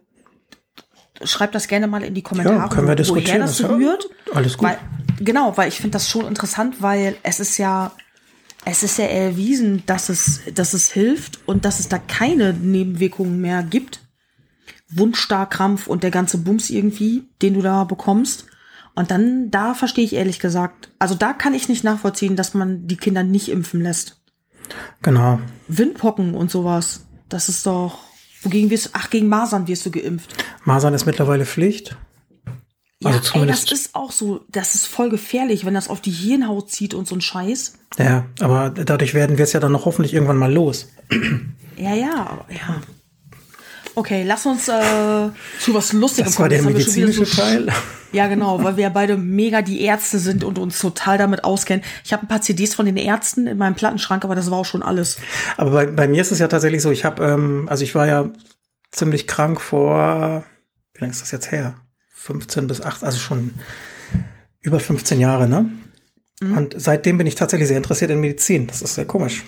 schreibt 1.22 1.54
das 1.54 1.68
gerne 1.68 1.86
mal 1.86 2.02
in 2.02 2.14
die 2.14 2.22
Kommentare, 2.22 2.56
Ja, 2.56 2.68
können 2.68 2.88
wir 2.88 2.94
diskutieren, 2.94 3.38
woher 3.38 3.46
das 3.46 3.50
ist 3.52 3.60
ja 3.60 3.68
rührt. 3.68 4.08
alles 4.34 4.56
gut. 4.56 4.68
Weil, 4.68 4.78
genau, 5.20 5.56
weil 5.56 5.68
ich 5.68 5.76
finde 5.76 5.90
das 5.92 6.08
schon 6.08 6.26
interessant, 6.26 6.76
weil 6.80 7.16
es 7.22 7.40
ist 7.40 7.58
ja, 7.58 7.92
es 8.64 8.82
ist 8.82 8.98
ja 8.98 9.04
erwiesen, 9.06 9.82
dass 9.86 10.08
es, 10.08 10.40
dass 10.54 10.74
es 10.74 10.90
hilft 10.90 11.40
und 11.46 11.64
dass 11.64 11.80
es 11.80 11.88
da 11.88 11.98
keine 11.98 12.52
Nebenwirkungen 12.52 13.40
mehr 13.40 13.62
gibt. 13.62 14.00
Wundstarkrampf 14.90 15.86
und 15.86 16.02
der 16.02 16.10
ganze 16.10 16.38
Bums 16.38 16.70
irgendwie, 16.70 17.24
den 17.42 17.54
du 17.54 17.62
da 17.62 17.84
bekommst. 17.84 18.46
Und 18.94 19.10
dann, 19.10 19.50
da 19.50 19.74
verstehe 19.74 20.04
ich 20.04 20.14
ehrlich 20.14 20.38
gesagt, 20.40 20.90
also 20.98 21.14
da 21.14 21.32
kann 21.32 21.54
ich 21.54 21.68
nicht 21.68 21.84
nachvollziehen, 21.84 22.36
dass 22.36 22.54
man 22.54 22.86
die 22.86 22.96
Kinder 22.96 23.22
nicht 23.22 23.48
impfen 23.48 23.82
lässt. 23.82 24.20
Genau. 25.02 25.38
Windpocken 25.68 26.34
und 26.34 26.50
sowas, 26.50 27.04
das 27.28 27.48
ist 27.48 27.66
doch, 27.66 27.98
wogegen 28.42 28.70
wirst 28.70 28.86
du, 28.86 28.90
ach, 28.94 29.10
gegen 29.10 29.28
Masern 29.28 29.68
wirst 29.68 29.84
du 29.86 29.90
geimpft. 29.90 30.34
Masern 30.64 30.94
ist 30.94 31.04
mittlerweile 31.06 31.44
Pflicht. 31.46 31.96
Ja, 33.02 33.10
Also 33.10 33.10
ey, 33.10 33.12
das 33.20 33.26
zumindest- 33.32 33.72
ist 33.72 33.94
auch 33.94 34.10
so, 34.12 34.40
das 34.48 34.74
ist 34.74 34.86
voll 34.86 35.10
gefährlich, 35.10 35.66
wenn 35.66 35.74
das 35.74 35.88
auf 35.88 36.00
die 36.00 36.10
Hirnhaut 36.10 36.70
zieht 36.70 36.94
und 36.94 37.06
so 37.06 37.14
ein 37.14 37.20
Scheiß. 37.20 37.74
Ja, 37.98 38.24
aber 38.40 38.70
dadurch 38.70 39.12
werden 39.12 39.36
wir 39.36 39.44
es 39.44 39.52
ja 39.52 39.60
dann 39.60 39.72
noch 39.72 39.84
hoffentlich 39.84 40.14
irgendwann 40.14 40.38
mal 40.38 40.52
los. 40.52 40.88
Ja, 41.76 41.94
ja, 41.94 42.46
ja. 42.48 42.80
Okay, 43.96 44.24
lass 44.24 44.44
uns 44.44 44.68
äh, 44.68 45.30
zu 45.58 45.72
was 45.72 45.94
Lustigem 45.94 46.26
Das 46.26 46.38
war 46.38 46.50
der 46.50 46.62
medizinische 46.62 47.24
so 47.24 47.40
Teil. 47.40 47.72
Ja, 48.12 48.28
genau, 48.28 48.62
weil 48.62 48.76
wir 48.76 48.84
ja 48.84 48.88
beide 48.90 49.16
mega 49.16 49.62
die 49.62 49.80
Ärzte 49.80 50.18
sind 50.18 50.44
und 50.44 50.58
uns 50.58 50.78
total 50.78 51.16
damit 51.16 51.44
auskennen. 51.44 51.82
Ich 52.04 52.12
habe 52.12 52.22
ein 52.24 52.28
paar 52.28 52.42
CDs 52.42 52.74
von 52.74 52.84
den 52.84 52.98
Ärzten 52.98 53.46
in 53.46 53.56
meinem 53.56 53.74
Plattenschrank, 53.74 54.22
aber 54.22 54.34
das 54.34 54.50
war 54.50 54.58
auch 54.58 54.66
schon 54.66 54.82
alles. 54.82 55.16
Aber 55.56 55.70
bei, 55.70 55.86
bei 55.86 56.08
mir 56.08 56.20
ist 56.20 56.30
es 56.30 56.38
ja 56.38 56.46
tatsächlich 56.46 56.82
so, 56.82 56.90
ich 56.90 57.06
habe, 57.06 57.24
ähm, 57.24 57.66
also 57.70 57.84
ich 57.84 57.94
war 57.94 58.06
ja 58.06 58.30
ziemlich 58.90 59.26
krank 59.26 59.62
vor, 59.62 60.44
wie 60.92 61.00
lange 61.00 61.12
ist 61.12 61.22
das 61.22 61.30
jetzt 61.30 61.50
her? 61.50 61.74
15 62.12 62.66
bis 62.66 62.82
8, 62.82 63.02
also 63.02 63.18
schon 63.18 63.54
über 64.60 64.78
15 64.78 65.20
Jahre, 65.20 65.48
ne? 65.48 65.70
Mhm. 66.42 66.56
Und 66.56 66.74
seitdem 66.76 67.16
bin 67.16 67.26
ich 67.26 67.34
tatsächlich 67.34 67.68
sehr 67.68 67.78
interessiert 67.78 68.10
in 68.10 68.20
Medizin. 68.20 68.66
Das 68.66 68.82
ist 68.82 68.94
sehr 68.94 69.06
komisch. 69.06 69.44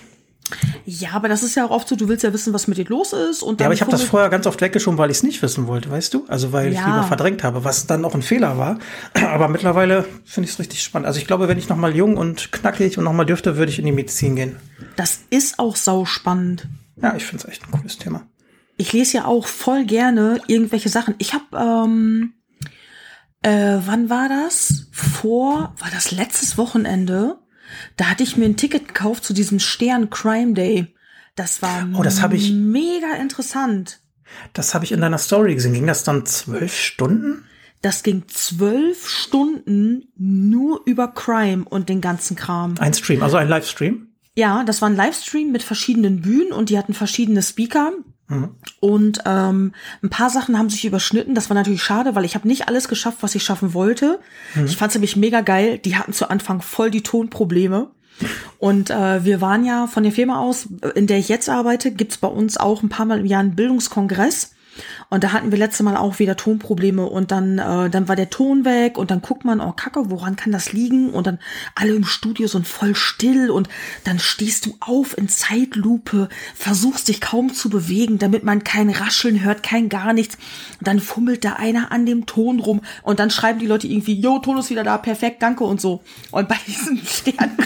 Ja, 0.85 1.11
aber 1.13 1.27
das 1.29 1.43
ist 1.43 1.55
ja 1.55 1.65
auch 1.65 1.69
oft 1.71 1.87
so, 1.87 1.95
du 1.95 2.07
willst 2.07 2.23
ja 2.23 2.33
wissen, 2.33 2.53
was 2.53 2.67
mit 2.67 2.77
dir 2.77 2.85
los 2.85 3.13
ist. 3.13 3.43
Und 3.43 3.59
Ja, 3.61 3.67
aber 3.67 3.73
ich 3.73 3.81
habe 3.81 3.91
das 3.91 4.03
vorher 4.03 4.29
ganz 4.29 4.47
oft 4.47 4.59
weggeschoben, 4.61 4.97
weil 4.97 5.11
ich 5.11 5.17
es 5.17 5.23
nicht 5.23 5.41
wissen 5.41 5.67
wollte, 5.67 5.91
weißt 5.91 6.13
du? 6.13 6.25
Also 6.27 6.51
weil 6.51 6.71
ich 6.71 6.77
Ja. 6.79 6.87
lieber 6.87 7.03
verdrängt 7.03 7.43
habe, 7.43 7.63
was 7.63 7.85
dann 7.87 8.03
auch 8.05 8.15
ein 8.15 8.21
Fehler 8.21 8.57
war. 8.57 8.79
Aber 9.13 9.47
mittlerweile 9.47 10.05
finde 10.25 10.47
ich 10.47 10.53
es 10.53 10.59
richtig 10.59 10.81
spannend. 10.81 11.07
Also 11.07 11.19
ich 11.19 11.27
glaube, 11.27 11.47
wenn 11.47 11.57
ich 11.57 11.69
noch 11.69 11.77
mal 11.77 11.95
jung 11.95 12.17
und 12.17 12.51
knackig 12.51 12.97
und 12.97 13.03
noch 13.03 13.13
mal 13.13 13.25
dürfte, 13.25 13.57
würde 13.57 13.71
ich 13.71 13.79
in 13.79 13.85
die 13.85 13.91
Medizin 13.91 14.35
gehen. 14.35 14.55
Das 14.95 15.19
ist 15.29 15.59
auch 15.59 15.75
sau 15.75 16.05
spannend. 16.05 16.67
Ja, 17.01 17.15
ich 17.15 17.25
finde 17.25 17.43
es 17.43 17.49
echt 17.49 17.63
ein 17.67 17.71
cooles 17.71 17.97
Thema. 17.97 18.25
Ich 18.77 18.93
lese 18.93 19.17
ja 19.17 19.25
auch 19.25 19.45
voll 19.47 19.85
gerne 19.85 20.41
irgendwelche 20.47 20.89
Sachen. 20.89 21.15
Ich 21.17 21.33
habe, 21.33 21.45
ähm, 21.85 22.33
äh, 23.41 23.77
wann 23.85 24.09
war 24.09 24.27
das? 24.29 24.87
Vor, 24.91 25.73
war 25.79 25.89
das 25.93 26.11
letztes 26.11 26.57
Wochenende? 26.57 27.37
Da 27.97 28.05
hatte 28.05 28.23
ich 28.23 28.37
mir 28.37 28.45
ein 28.45 28.57
Ticket 28.57 28.87
gekauft 28.87 29.23
zu 29.23 29.33
diesem 29.33 29.59
Stern 29.59 30.09
Crime 30.09 30.53
Day. 30.53 30.93
Das 31.35 31.61
war 31.61 31.87
Oh, 31.93 32.03
das 32.03 32.21
ich- 32.35 32.51
mega 32.51 33.13
interessant. 33.19 33.99
Das 34.53 34.73
habe 34.73 34.85
ich 34.85 34.91
in 34.91 35.01
deiner 35.01 35.17
Story 35.17 35.55
gesehen. 35.55 35.73
Ging 35.73 35.87
das 35.87 36.03
dann 36.03 36.25
zwölf 36.25 36.75
Stunden? 36.75 37.45
Das 37.81 38.03
ging 38.03 38.23
zwölf 38.27 39.07
Stunden 39.09 40.11
nur 40.17 40.81
über 40.85 41.07
Crime 41.07 41.63
und 41.67 41.87
den 41.89 42.01
ganzen 42.01 42.35
Kram. 42.35 42.75
Ein 42.79 42.93
Stream, 42.93 43.23
also 43.23 43.37
ein 43.37 43.47
Livestream? 43.47 44.07
Ja, 44.35 44.63
das 44.65 44.81
war 44.81 44.89
ein 44.89 44.95
Livestream 44.95 45.51
mit 45.51 45.63
verschiedenen 45.63 46.21
Bühnen 46.21 46.51
und 46.51 46.69
die 46.69 46.77
hatten 46.77 46.93
verschiedene 46.93 47.41
Speaker. 47.41 47.91
Und 48.79 49.23
ähm, 49.25 49.73
ein 50.03 50.09
paar 50.09 50.29
Sachen 50.29 50.57
haben 50.57 50.69
sich 50.69 50.85
überschnitten. 50.85 51.35
Das 51.35 51.49
war 51.49 51.55
natürlich 51.55 51.81
schade, 51.81 52.15
weil 52.15 52.25
ich 52.25 52.35
habe 52.35 52.47
nicht 52.47 52.67
alles 52.67 52.87
geschafft, 52.87 53.17
was 53.21 53.35
ich 53.35 53.43
schaffen 53.43 53.73
wollte. 53.73 54.19
Ich 54.65 54.77
fand 54.77 54.91
es 54.91 54.95
nämlich 54.95 55.15
mega 55.15 55.41
geil. 55.41 55.79
Die 55.79 55.95
hatten 55.95 56.13
zu 56.13 56.29
Anfang 56.29 56.61
voll 56.61 56.91
die 56.91 57.03
Tonprobleme. 57.03 57.89
Und 58.57 58.89
äh, 58.89 59.23
wir 59.23 59.41
waren 59.41 59.65
ja 59.65 59.87
von 59.87 60.03
der 60.03 60.11
Firma 60.11 60.39
aus, 60.39 60.67
in 60.95 61.07
der 61.07 61.17
ich 61.17 61.29
jetzt 61.29 61.49
arbeite, 61.49 61.91
gibt's 61.91 62.17
bei 62.17 62.27
uns 62.27 62.57
auch 62.57 62.83
ein 62.83 62.89
paar 62.89 63.05
Mal 63.05 63.19
im 63.19 63.25
Jahr 63.25 63.39
einen 63.39 63.55
Bildungskongress. 63.55 64.53
Und 65.09 65.23
da 65.23 65.31
hatten 65.31 65.51
wir 65.51 65.57
letzte 65.57 65.83
Mal 65.83 65.97
auch 65.97 66.19
wieder 66.19 66.35
Tonprobleme 66.35 67.05
und 67.05 67.31
dann, 67.31 67.57
äh, 67.57 67.89
dann 67.89 68.07
war 68.07 68.15
der 68.15 68.29
Ton 68.29 68.63
weg 68.63 68.97
und 68.97 69.09
dann 69.09 69.21
guckt 69.21 69.43
man, 69.43 69.59
oh 69.59 69.71
Kacke, 69.71 70.09
woran 70.11 70.35
kann 70.35 70.51
das 70.51 70.71
liegen? 70.71 71.09
Und 71.09 71.25
dann 71.25 71.39
alle 71.75 71.93
im 71.93 72.05
Studio 72.05 72.47
sind 72.47 72.67
voll 72.67 72.95
still 72.95 73.49
und 73.49 73.69
dann 74.03 74.19
stehst 74.19 74.67
du 74.67 74.75
auf 74.79 75.17
in 75.17 75.27
Zeitlupe, 75.27 76.29
versuchst 76.55 77.07
dich 77.07 77.21
kaum 77.21 77.53
zu 77.53 77.69
bewegen, 77.69 78.19
damit 78.19 78.43
man 78.43 78.63
kein 78.63 78.89
Rascheln 78.89 79.43
hört, 79.43 79.63
kein 79.63 79.89
gar 79.89 80.13
nichts. 80.13 80.37
Dann 80.79 80.99
fummelt 80.99 81.43
da 81.43 81.53
einer 81.53 81.91
an 81.91 82.05
dem 82.05 82.25
Ton 82.25 82.59
rum 82.59 82.81
und 83.01 83.19
dann 83.19 83.31
schreiben 83.31 83.59
die 83.59 83.67
Leute 83.67 83.87
irgendwie, 83.87 84.19
yo, 84.19 84.39
Ton 84.39 84.57
ist 84.57 84.69
wieder 84.69 84.83
da, 84.83 84.97
perfekt, 84.97 85.41
danke 85.41 85.63
und 85.63 85.81
so. 85.81 86.01
Und 86.31 86.47
bei 86.47 86.57
diesem 86.67 86.97
Stern 87.05 87.57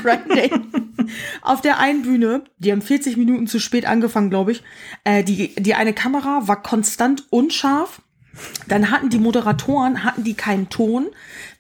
auf 1.41 1.61
der 1.61 1.79
einen 1.79 2.03
Bühne, 2.03 2.43
die 2.59 2.71
haben 2.71 2.81
40 2.81 3.17
Minuten 3.17 3.47
zu 3.47 3.59
spät 3.59 3.85
angefangen, 3.85 4.29
glaube 4.29 4.53
ich, 4.53 4.63
äh, 5.03 5.23
die, 5.23 5.53
die 5.55 5.75
eine 5.75 5.93
Kamera 5.93 6.47
war 6.47 6.61
konstant 6.61 7.25
unscharf. 7.33 8.01
Dann 8.67 8.89
hatten 8.89 9.09
die 9.09 9.19
Moderatoren, 9.19 10.03
hatten 10.03 10.23
die 10.23 10.33
keinen 10.33 10.69
Ton. 10.69 11.07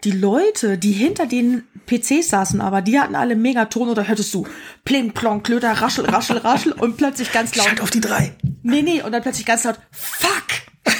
Die 0.03 0.11
Leute, 0.11 0.77
die 0.79 0.91
hinter 0.91 1.27
den 1.27 1.63
PCs 1.85 2.29
saßen, 2.29 2.61
aber 2.61 2.81
die 2.81 2.99
hatten 2.99 3.13
alle 3.15 3.35
Megaton 3.35 3.89
oder 3.89 4.07
hörtest 4.07 4.33
du 4.33 4.47
pling, 4.83 5.11
plong, 5.11 5.43
klöter, 5.43 5.71
raschel, 5.73 6.05
raschel, 6.05 6.37
raschel 6.37 6.71
und 6.71 6.97
plötzlich 6.97 7.31
ganz 7.31 7.55
laut. 7.55 7.67
Schalt 7.67 7.81
auf 7.81 7.91
die 7.91 8.01
drei. 8.01 8.33
Nee, 8.63 8.81
nee, 8.81 9.01
und 9.03 9.11
dann 9.11 9.21
plötzlich 9.21 9.45
ganz 9.45 9.65
laut, 9.65 9.79
fuck! 9.91 10.47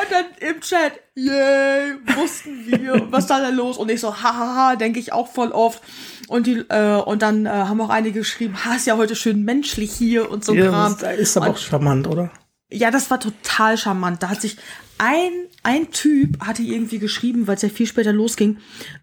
und 0.00 0.06
dann 0.10 0.24
im 0.48 0.60
Chat, 0.60 0.92
yay, 1.14 1.94
wussten 2.16 2.66
wir, 2.66 3.06
was 3.10 3.26
da 3.26 3.40
denn 3.40 3.56
los? 3.56 3.76
Und 3.76 3.90
ich 3.90 4.00
so, 4.00 4.22
hahaha, 4.22 4.76
denke 4.76 5.00
ich 5.00 5.12
auch 5.12 5.30
voll 5.30 5.50
oft. 5.52 5.82
Und 6.28 6.46
die, 6.46 6.64
äh, 6.68 6.96
und 7.02 7.22
dann 7.22 7.46
äh, 7.46 7.50
haben 7.50 7.80
auch 7.80 7.90
einige 7.90 8.20
geschrieben, 8.20 8.64
ha, 8.64 8.74
ist 8.76 8.86
ja 8.86 8.96
heute 8.96 9.14
schön 9.16 9.44
menschlich 9.44 9.92
hier 9.92 10.30
und 10.30 10.44
so 10.44 10.54
Ja, 10.54 10.68
Kram. 10.70 10.96
ist 11.18 11.36
aber 11.36 11.46
Und- 11.48 11.52
auch 11.52 11.58
charmant, 11.58 12.06
oder? 12.06 12.30
Ja, 12.70 12.90
das 12.90 13.10
war 13.10 13.20
total 13.20 13.78
charmant. 13.78 14.22
Da 14.22 14.30
hat 14.30 14.40
sich 14.40 14.56
ein, 14.98 15.32
ein 15.62 15.90
Typ 15.90 16.40
hatte 16.40 16.62
irgendwie 16.62 16.98
geschrieben, 16.98 17.46
weil 17.46 17.56
es 17.56 17.62
ja 17.62 17.68
viel 17.68 17.86
später 17.86 18.12
losging, 18.12 18.58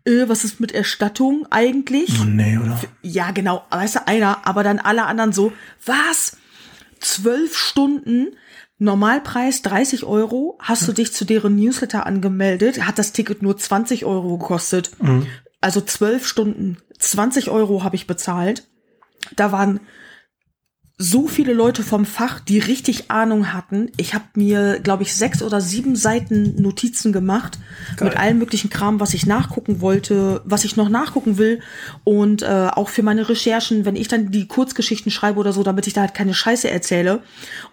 äh, 0.05 0.27
was 0.27 0.43
ist 0.43 0.60
mit 0.60 0.72
Erstattung 0.72 1.46
eigentlich? 1.51 2.10
Oh, 2.20 2.25
nee, 2.25 2.58
oder? 2.58 2.79
Ja, 3.01 3.32
genau, 3.32 3.63
weißt 3.70 3.96
du, 3.96 4.08
einer, 4.08 4.46
aber 4.48 4.63
dann 4.63 4.79
alle 4.79 5.05
anderen 5.05 5.34
so, 5.34 5.53
was? 5.86 6.38
Zwölf 7.00 7.55
Stunden, 7.58 8.36
Normalpreis 8.79 9.62
30 9.62 10.03
Euro, 10.03 10.58
hast 10.60 10.88
du 10.88 10.93
dich 10.93 11.13
zu 11.13 11.25
deren 11.25 11.55
Newsletter 11.55 12.05
angemeldet, 12.05 12.86
hat 12.86 12.98
das 12.98 13.13
Ticket 13.13 13.41
nur 13.41 13.58
20 13.58 14.05
Euro 14.05 14.38
gekostet. 14.38 14.91
Also 15.62 15.79
zwölf 15.82 16.25
Stunden, 16.27 16.77
20 17.00 17.50
Euro 17.50 17.84
habe 17.84 17.96
ich 17.96 18.08
bezahlt. 18.08 18.67
Da 19.36 19.51
waren 19.51 19.79
so 21.00 21.28
viele 21.28 21.54
Leute 21.54 21.82
vom 21.82 22.06
Fach, 22.06 22.40
die 22.40 22.60
richtig 22.60 23.10
Ahnung 23.10 23.52
hatten. 23.52 23.92
Ich 23.98 24.14
habe 24.14 24.26
mir, 24.36 24.80
glaube 24.80 25.02
ich, 25.02 25.16
sechs 25.16 25.42
oder 25.42 25.60
sieben 25.60 25.96
Seiten 25.96 26.62
Notizen 26.62 27.12
gemacht 27.12 27.58
Geil. 27.98 28.10
mit 28.10 28.18
allem 28.18 28.38
möglichen 28.38 28.70
Kram, 28.70 29.00
was 29.00 29.16
ich 29.16 29.26
nachgucken 29.26 29.82
wollte, 29.82 30.42
was 30.46 30.66
ich 30.66 30.76
noch 30.76 30.90
nachgucken 30.90 31.40
will 31.40 31.62
und 32.04 32.44
äh, 32.44 32.70
auch 32.72 32.90
für 32.90 33.02
meine 33.02 33.28
Recherchen, 33.28 33.86
wenn 33.86 33.96
ich 33.96 34.08
dann 34.08 34.30
die 34.30 34.48
Kurzgeschichten 34.48 35.12
schreibe 35.12 35.40
oder 35.40 35.52
so, 35.52 35.64
damit 35.64 35.88
ich 35.88 35.94
da 35.94 36.02
halt 36.02 36.14
keine 36.14 36.36
Scheiße 36.36 36.70
erzähle. 36.70 37.24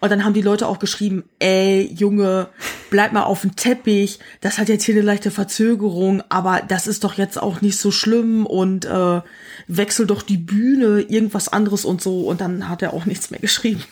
Und 0.01 0.11
dann 0.11 0.25
haben 0.25 0.35
die 0.35 0.41
Leute 0.41 0.67
auch 0.67 0.79
geschrieben, 0.79 1.25
ey 1.41 1.93
Junge, 1.95 2.49
bleib 2.89 3.13
mal 3.13 3.25
auf 3.25 3.43
dem 3.43 3.55
Teppich. 3.55 4.19
Das 4.41 4.59
hat 4.59 4.71
jetzt 4.71 4.85
hier 4.85 4.95
eine 4.95 5.05
leichte 5.05 5.31
Verzögerung, 5.31 6.23
aber 6.31 6.63
das 6.67 6.87
ist 6.87 7.05
doch 7.05 7.15
jetzt 7.15 7.41
auch 7.41 7.61
nicht 7.61 7.79
so 7.79 7.91
schlimm 7.91 8.47
und 8.47 8.87
äh, 8.87 9.21
wechsel 9.69 10.07
doch 10.07 10.23
die 10.23 10.39
Bühne, 10.39 11.03
irgendwas 11.03 11.49
anderes 11.49 11.85
und 11.85 12.01
so. 12.01 12.23
Und 12.23 12.41
dann 12.41 12.67
hat 12.71 12.81
er 12.81 12.95
auch 12.95 13.05
nichts 13.11 13.31
mehr 13.31 13.41
geschrieben. 13.41 13.83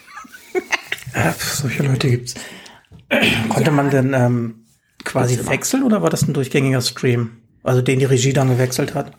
Ja, 1.13 1.33
solche 1.37 1.83
Leute 1.83 2.09
gibt's. 2.09 2.35
Konnte 3.49 3.71
man 3.71 3.89
denn 3.89 4.13
ähm, 4.13 4.65
quasi 5.03 5.39
wechseln 5.47 5.83
oder 5.83 6.01
war 6.01 6.09
das 6.09 6.27
ein 6.27 6.33
durchgängiger 6.33 6.81
Stream? 6.81 7.31
Also 7.63 7.81
den 7.81 7.99
die 7.99 8.05
Regie 8.05 8.33
dann 8.33 8.49
gewechselt 8.49 8.93
hat? 8.93 9.13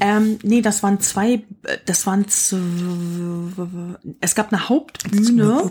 Ähm, 0.00 0.38
nee, 0.42 0.60
das 0.60 0.82
waren 0.82 1.00
zwei, 1.00 1.42
äh, 1.62 1.78
das 1.86 2.06
waren 2.06 2.28
z 2.28 2.58
es 4.20 4.34
gab 4.34 4.52
eine 4.52 4.68
Hauptbühne. 4.68 5.70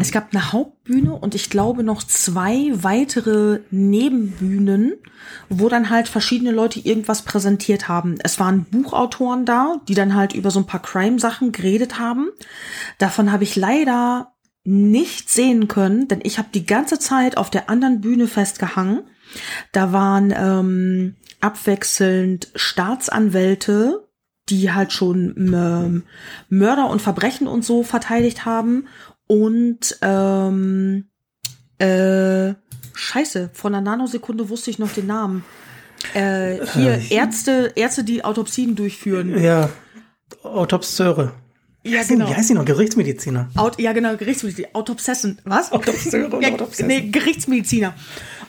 Es 0.00 0.12
gab 0.12 0.32
eine 0.32 0.52
Hauptbühne 0.52 1.14
und 1.14 1.34
ich 1.34 1.50
glaube 1.50 1.84
noch 1.84 2.02
zwei 2.02 2.70
weitere 2.72 3.60
Nebenbühnen, 3.70 4.94
wo 5.50 5.68
dann 5.68 5.90
halt 5.90 6.08
verschiedene 6.08 6.52
Leute 6.52 6.80
irgendwas 6.80 7.22
präsentiert 7.22 7.86
haben. 7.86 8.16
Es 8.22 8.40
waren 8.40 8.64
Buchautoren 8.64 9.44
da, 9.44 9.76
die 9.86 9.94
dann 9.94 10.14
halt 10.14 10.32
über 10.32 10.50
so 10.50 10.60
ein 10.60 10.66
paar 10.66 10.80
Crime-Sachen 10.80 11.52
geredet 11.52 11.98
haben. 11.98 12.30
Davon 12.98 13.30
habe 13.30 13.44
ich 13.44 13.56
leider 13.56 14.32
nicht 14.64 15.28
sehen 15.28 15.68
können, 15.68 16.08
denn 16.08 16.20
ich 16.22 16.38
habe 16.38 16.48
die 16.54 16.64
ganze 16.64 16.98
Zeit 16.98 17.36
auf 17.36 17.50
der 17.50 17.68
anderen 17.68 18.00
Bühne 18.00 18.26
festgehangen. 18.26 19.02
Da 19.72 19.92
waren 19.92 20.32
ähm, 20.34 21.16
abwechselnd 21.42 22.48
Staatsanwälte, 22.54 24.08
die 24.48 24.72
halt 24.72 24.92
schon 24.92 25.34
ähm, 25.36 26.02
Mörder 26.48 26.88
und 26.88 27.02
Verbrechen 27.02 27.46
und 27.46 27.64
so 27.64 27.82
verteidigt 27.82 28.46
haben 28.46 28.86
und 29.26 29.98
ähm, 30.02 31.08
äh, 31.78 32.54
Scheiße, 32.94 33.50
von 33.52 33.74
einer 33.74 33.82
Nanosekunde 33.82 34.48
wusste 34.48 34.70
ich 34.70 34.78
noch 34.78 34.92
den 34.92 35.06
Namen. 35.06 35.44
Äh, 36.12 36.64
hier, 36.74 37.00
Ärzte, 37.10 37.72
Ärzte, 37.74 38.04
die 38.04 38.24
Autopsien 38.24 38.76
durchführen. 38.76 39.42
Ja, 39.42 39.70
Autopseure. 40.42 41.32
Wie 41.82 41.92
Ja, 41.92 41.98
heißt 42.00 42.10
genau. 42.10 42.28
Wie 42.28 42.34
heißt 42.34 42.50
die 42.50 42.54
noch? 42.54 42.64
Gerichtsmediziner. 42.64 43.50
Aut 43.56 43.80
ja, 43.80 43.92
genau, 43.92 44.16
Gerichtsmediziner. 44.16 44.68
Autopsessen. 44.74 45.40
Was? 45.44 45.72
Autopseure 45.72 46.36
und 46.36 46.42
ja, 46.42 46.52
Autopsessen. 46.52 46.86
Nee, 46.86 47.08
Gerichtsmediziner. 47.10 47.94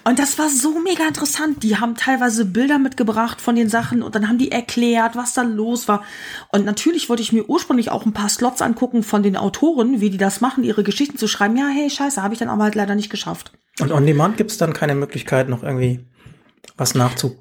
Und 0.08 0.20
das 0.20 0.38
war 0.38 0.50
so 0.50 0.80
mega 0.80 1.08
interessant. 1.08 1.64
Die 1.64 1.78
haben 1.78 1.96
teilweise 1.96 2.46
Bilder 2.46 2.78
mitgebracht 2.78 3.42
von 3.42 3.56
den 3.56 3.70
Sachen 3.70 4.04
und 4.04 4.14
dann 4.14 4.30
haben 4.30 4.38
die 4.38 4.52
erklärt, 4.52 5.16
was 5.16 5.34
da 5.34 5.42
los 5.42 5.88
war. 5.88 6.04
Und 6.52 6.64
natürlich 6.64 7.10
wollte 7.10 7.24
ich 7.24 7.34
mir 7.34 7.50
ursprünglich 7.50 7.90
auch 7.90 8.06
ein 8.06 8.14
paar 8.14 8.30
Slots 8.30 8.62
angucken 8.62 9.02
von 9.02 9.24
den 9.24 9.36
Autoren, 9.36 10.02
wie 10.02 10.12
die 10.12 10.20
das 10.20 10.42
machen, 10.42 10.64
ihre 10.64 10.84
Geschichten 10.84 11.18
zu 11.18 11.28
schreiben. 11.28 11.58
Ja, 11.58 11.68
hey, 11.68 11.90
scheiße, 11.90 12.22
habe 12.22 12.36
ich 12.36 12.40
dann 12.40 12.50
aber 12.50 12.66
halt 12.66 12.76
leider 12.76 12.94
nicht 12.94 13.10
geschafft. 13.10 13.52
Und 13.80 13.92
on 13.92 14.06
demand 14.06 14.38
gibt's 14.38 14.58
dann 14.60 14.74
keine 14.74 14.94
Möglichkeit, 14.94 15.50
noch 15.50 15.64
irgendwie 15.64 16.06
was 16.78 16.94
nachzuholen? 16.94 17.40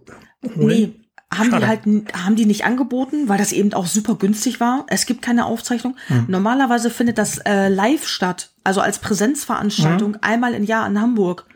Nee, 0.57 0.95
haben 1.31 1.51
Schade. 1.51 1.61
die 1.61 1.69
halt 1.69 2.25
haben 2.25 2.37
die 2.37 2.47
nicht 2.47 2.65
angeboten, 2.65 3.29
weil 3.29 3.39
das 3.39 3.53
eben 3.53 3.75
auch 3.75 3.87
super 3.87 4.15
günstig 4.15 4.61
war. 4.61 4.87
Es 4.89 5.05
gibt 5.05 5.21
keine 5.21 5.45
Aufzeichnung. 5.45 5.97
Hm. 6.07 6.27
Normalerweise 6.29 6.89
findet 6.89 7.19
das 7.19 7.39
äh, 7.39 7.69
live 7.69 8.07
statt, 8.07 8.53
also 8.63 8.81
als 8.81 9.01
Präsenzveranstaltung 9.01 10.17
einmal 10.23 10.55
im 10.55 10.65
Jahr 10.65 10.87
in 10.87 10.99
Hamburg. 11.01 11.47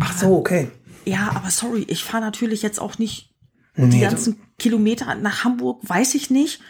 Ach 0.00 0.16
so, 0.16 0.36
okay. 0.36 0.70
Ja, 1.04 1.30
aber 1.34 1.50
sorry, 1.50 1.84
ich 1.88 2.04
fahre 2.04 2.22
natürlich 2.22 2.62
jetzt 2.62 2.80
auch 2.80 2.98
nicht 2.98 3.30
die 3.76 3.82
Nee, 3.82 4.00
ganzen 4.00 4.40
Kilometer 4.58 5.14
nach 5.14 5.44
Hamburg, 5.44 5.80
weiß 5.82 6.14
ich 6.14 6.30
nicht. 6.30 6.60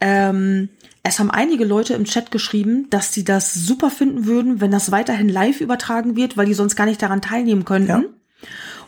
Ähm, 0.00 0.70
es 1.02 1.18
haben 1.18 1.30
einige 1.30 1.64
Leute 1.64 1.94
im 1.94 2.04
Chat 2.04 2.30
geschrieben, 2.30 2.88
dass 2.88 3.12
sie 3.12 3.24
das 3.24 3.52
super 3.52 3.90
finden 3.90 4.24
würden, 4.24 4.60
wenn 4.60 4.70
das 4.70 4.90
weiterhin 4.90 5.28
live 5.28 5.60
übertragen 5.60 6.16
wird, 6.16 6.36
weil 6.36 6.46
die 6.46 6.54
sonst 6.54 6.76
gar 6.76 6.86
nicht 6.86 7.02
daran 7.02 7.20
teilnehmen 7.20 7.66
könnten. 7.66 7.88
Ja. 7.88 8.02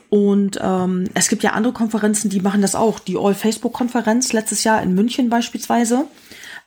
Und 0.08 0.58
ähm, 0.62 1.04
es 1.14 1.28
gibt 1.28 1.42
ja 1.42 1.52
andere 1.52 1.75
Konferenzen, 1.75 2.30
die 2.30 2.40
machen 2.40 2.62
das 2.62 2.75
auch. 2.75 2.98
Die 3.00 3.18
All-Facebook-Konferenz 3.18 4.32
letztes 4.32 4.64
Jahr 4.64 4.82
in 4.82 4.94
München 4.94 5.28
beispielsweise. 5.28 6.06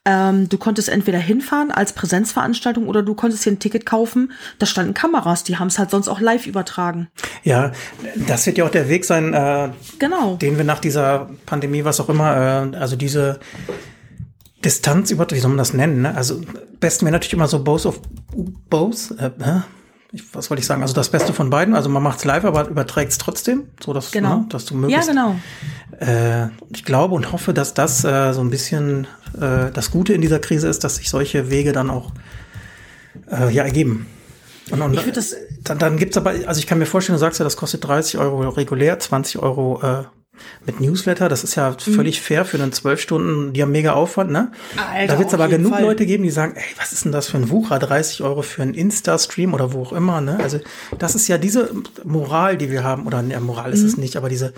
Ähm, 0.09 0.49
du 0.49 0.57
konntest 0.57 0.89
entweder 0.89 1.19
hinfahren 1.19 1.69
als 1.69 1.93
Präsenzveranstaltung 1.93 2.87
oder 2.87 3.03
du 3.03 3.13
konntest 3.13 3.45
dir 3.45 3.51
ein 3.51 3.59
Ticket 3.59 3.85
kaufen. 3.85 4.31
Da 4.57 4.65
standen 4.65 4.95
Kameras, 4.95 5.43
die 5.43 5.57
haben 5.57 5.67
es 5.67 5.77
halt 5.77 5.91
sonst 5.91 6.07
auch 6.07 6.19
live 6.19 6.47
übertragen. 6.47 7.09
Ja, 7.43 7.71
das 8.27 8.47
wird 8.47 8.57
ja 8.57 8.65
auch 8.65 8.71
der 8.71 8.89
Weg 8.89 9.05
sein, 9.05 9.35
äh, 9.35 9.69
Genau. 9.99 10.35
den 10.37 10.57
wir 10.57 10.63
nach 10.63 10.79
dieser 10.79 11.29
Pandemie, 11.45 11.83
was 11.85 11.99
auch 11.99 12.09
immer, 12.09 12.71
äh, 12.73 12.75
also 12.75 12.95
diese 12.95 13.39
Distanz 14.65 15.11
über, 15.11 15.27
wie 15.29 15.39
soll 15.39 15.49
man 15.49 15.59
das 15.59 15.73
nennen? 15.75 16.01
Ne? 16.01 16.15
Also 16.15 16.41
besten 16.79 17.05
wäre 17.05 17.13
natürlich 17.13 17.33
immer 17.33 17.47
so 17.47 17.63
both 17.63 17.85
of 17.85 18.01
both. 18.69 19.11
Äh? 19.19 19.29
Ich, 20.11 20.23
was 20.33 20.49
wollte 20.49 20.61
ich 20.61 20.65
sagen? 20.67 20.81
Also 20.81 20.93
das 20.95 21.09
Beste 21.09 21.33
von 21.33 21.49
beiden. 21.49 21.75
Also 21.75 21.87
man 21.89 22.01
macht's 22.01 22.25
live, 22.25 22.43
aber 22.45 22.67
überträgt's 22.67 23.17
trotzdem, 23.17 23.63
so 23.83 23.93
dass, 23.93 24.11
Genau. 24.11 24.37
ne, 24.39 24.45
dass 24.49 24.65
du 24.65 24.73
Ja, 24.73 24.79
möglichst. 24.81 25.09
genau. 25.09 25.35
äh, 25.99 26.47
ich 26.73 26.83
glaube 26.85 27.13
und 27.15 27.31
hoffe, 27.31 27.53
dass 27.53 27.73
das 27.73 28.03
äh, 28.03 28.33
so 28.33 28.41
ein 28.41 28.49
bisschen 28.49 29.05
äh, 29.39 29.71
das 29.71 29.91
Gute 29.91 30.13
in 30.13 30.21
dieser 30.21 30.39
Krise 30.39 30.67
ist, 30.67 30.83
dass 30.83 30.95
sich 30.95 31.09
solche 31.09 31.49
Wege 31.51 31.71
dann 31.73 31.89
auch 31.89 32.11
äh, 33.31 33.53
ja 33.53 33.63
ergeben. 33.63 34.07
Und, 34.71 34.81
und 34.81 34.93
Ich 34.93 35.05
würd 35.05 35.17
das- 35.17 35.35
dann, 35.63 35.77
dann 35.77 35.97
gibt's 35.97 36.15
aber, 36.17 36.31
also 36.47 36.59
ich 36.59 36.67
kann 36.67 36.79
mir 36.79 36.85
vorstellen, 36.85 37.15
du 37.15 37.19
sagst 37.19 37.39
ja, 37.39 37.43
das 37.43 37.57
kostet 37.57 37.83
30 37.85 38.17
Euro 38.17 38.47
regulär, 38.49 38.97
20 38.97 39.39
Euro 39.39 39.81
äh, 39.83 40.03
mit 40.65 40.79
Newsletter, 40.81 41.29
das 41.29 41.43
ist 41.43 41.55
ja 41.55 41.75
völlig 41.79 42.21
fair 42.21 42.45
für 42.45 42.57
einen 42.61 42.71
zwölf 42.71 42.99
Stunden, 43.01 43.53
die 43.53 43.61
haben 43.61 43.71
mega 43.71 43.93
Aufwand, 43.93 44.31
ne? 44.31 44.51
Alter, 44.93 45.13
da 45.13 45.19
wird 45.19 45.27
es 45.29 45.33
aber 45.33 45.47
genug 45.47 45.73
Fall. 45.73 45.83
Leute 45.83 46.05
geben, 46.05 46.23
die 46.23 46.29
sagen, 46.29 46.53
ey, 46.55 46.63
was 46.77 46.93
ist 46.93 47.05
denn 47.05 47.11
das 47.11 47.27
für 47.29 47.37
ein 47.37 47.49
Wucher? 47.49 47.79
30 47.79 48.21
Euro 48.23 48.41
für 48.41 48.61
einen 48.61 48.73
Insta-Stream 48.73 49.53
oder 49.53 49.73
wo 49.73 49.81
auch 49.83 49.93
immer, 49.93 50.21
ne? 50.21 50.39
Also 50.41 50.59
das 50.97 51.15
ist 51.15 51.27
ja 51.27 51.37
diese 51.37 51.71
Moral, 52.03 52.57
die 52.57 52.69
wir 52.71 52.83
haben, 52.83 53.05
oder 53.07 53.21
ne, 53.21 53.39
Moral 53.39 53.73
ist 53.73 53.83
es 53.83 53.95
Mhm. 53.97 54.03
nicht, 54.03 54.15
aber 54.17 54.29
diese, 54.29 54.53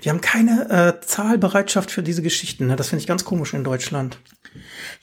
wir 0.00 0.12
haben 0.12 0.20
keine 0.20 0.68
äh, 1.00 1.04
Zahlbereitschaft 1.06 1.90
für 1.90 2.02
diese 2.02 2.22
Geschichten, 2.22 2.66
ne? 2.66 2.76
Das 2.76 2.88
finde 2.88 3.00
ich 3.00 3.06
ganz 3.06 3.24
komisch 3.24 3.54
in 3.54 3.64
Deutschland. 3.64 4.18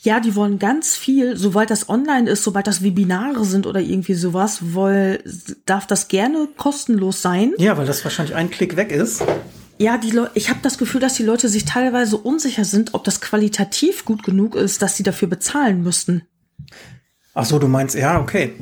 Ja, 0.01 0.19
die 0.19 0.35
wollen 0.35 0.57
ganz 0.57 0.95
viel, 0.95 1.37
sobald 1.37 1.69
das 1.69 1.87
online 1.87 2.29
ist, 2.29 2.43
sobald 2.43 2.65
das 2.65 2.83
Webinare 2.83 3.45
sind 3.45 3.67
oder 3.67 3.79
irgendwie 3.79 4.15
sowas, 4.15 4.59
woll, 4.73 5.19
darf 5.65 5.85
das 5.85 6.07
gerne 6.07 6.47
kostenlos 6.57 7.21
sein. 7.21 7.53
Ja, 7.57 7.77
weil 7.77 7.85
das 7.85 8.03
wahrscheinlich 8.03 8.35
ein 8.35 8.49
Klick 8.49 8.75
weg 8.75 8.91
ist. 8.91 9.23
Ja, 9.77 9.97
die 9.97 10.11
Leu 10.11 10.27
ich 10.33 10.49
habe 10.49 10.59
das 10.61 10.77
Gefühl, 10.77 11.01
dass 11.01 11.15
die 11.15 11.23
Leute 11.23 11.49
sich 11.49 11.65
teilweise 11.65 12.17
unsicher 12.17 12.63
sind, 12.65 12.93
ob 12.93 13.03
das 13.03 13.21
qualitativ 13.21 14.05
gut 14.05 14.23
genug 14.23 14.55
ist, 14.55 14.81
dass 14.81 14.95
sie 14.97 15.03
dafür 15.03 15.27
bezahlen 15.27 15.83
müssten. 15.83 16.23
Ach 17.33 17.45
so, 17.45 17.57
du 17.59 17.67
meinst, 17.67 17.95
ja, 17.95 18.19
okay. 18.21 18.53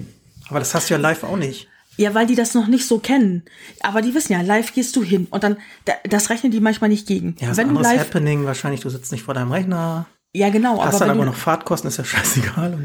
Aber 0.49 0.59
das 0.59 0.73
hast 0.73 0.89
du 0.89 0.93
ja 0.93 0.99
live 0.99 1.23
auch 1.23 1.37
nicht. 1.37 1.67
Ja, 1.97 2.13
weil 2.13 2.25
die 2.25 2.35
das 2.35 2.53
noch 2.53 2.67
nicht 2.67 2.87
so 2.87 2.99
kennen. 2.99 3.43
Aber 3.81 4.01
die 4.01 4.15
wissen 4.15 4.31
ja, 4.33 4.41
live 4.41 4.73
gehst 4.73 4.95
du 4.95 5.03
hin 5.03 5.27
und 5.29 5.43
dann, 5.43 5.57
da- 5.85 5.93
das 6.09 6.29
rechnen 6.29 6.51
die 6.51 6.61
manchmal 6.61 6.89
nicht 6.89 7.05
gegen. 7.05 7.35
Ja, 7.39 7.51
ist 7.51 7.57
wenn 7.57 7.67
du 7.67 7.75
anderes 7.77 7.87
live, 7.95 7.99
Happening, 8.07 8.45
wahrscheinlich, 8.45 8.79
du 8.81 8.89
sitzt 8.89 9.11
nicht 9.11 9.23
vor 9.23 9.33
deinem 9.33 9.51
Rechner. 9.51 10.05
Ja 10.33 10.49
genau, 10.49 10.83
Hast 10.83 10.95
aber 10.95 11.05
dann 11.05 11.17
aber 11.17 11.25
noch 11.25 11.35
Fahrtkosten, 11.35 11.87
ist 11.87 11.97
ja 11.97 12.03
scheißegal. 12.03 12.77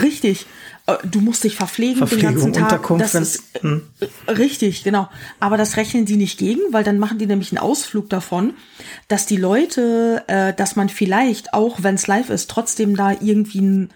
Richtig, 0.00 0.46
äh, 0.86 0.96
du 1.04 1.20
musst 1.20 1.44
dich 1.44 1.56
verpflegen, 1.56 1.94
den 2.00 2.06
Verpflegung, 2.06 2.34
ganzen 2.34 2.52
Tag. 2.52 2.62
Unterkunft, 2.64 3.04
das 3.04 3.14
ist, 3.14 3.42
hm. 3.60 3.82
äh, 4.00 4.30
richtig, 4.30 4.84
genau. 4.84 5.08
Aber 5.40 5.56
das 5.56 5.76
rechnen 5.76 6.06
die 6.06 6.16
nicht 6.16 6.38
gegen, 6.38 6.60
weil 6.72 6.84
dann 6.84 6.98
machen 6.98 7.18
die 7.18 7.26
nämlich 7.26 7.52
einen 7.52 7.58
Ausflug 7.58 8.08
davon, 8.10 8.54
dass 9.08 9.26
die 9.26 9.36
Leute, 9.36 10.24
äh, 10.28 10.52
dass 10.54 10.76
man 10.76 10.88
vielleicht 10.88 11.54
auch, 11.54 11.82
wenn 11.82 11.96
es 11.96 12.06
live 12.06 12.30
ist, 12.30 12.50
trotzdem 12.50 12.96
da 12.96 13.12
irgendwie 13.12 13.60
ein 13.60 13.90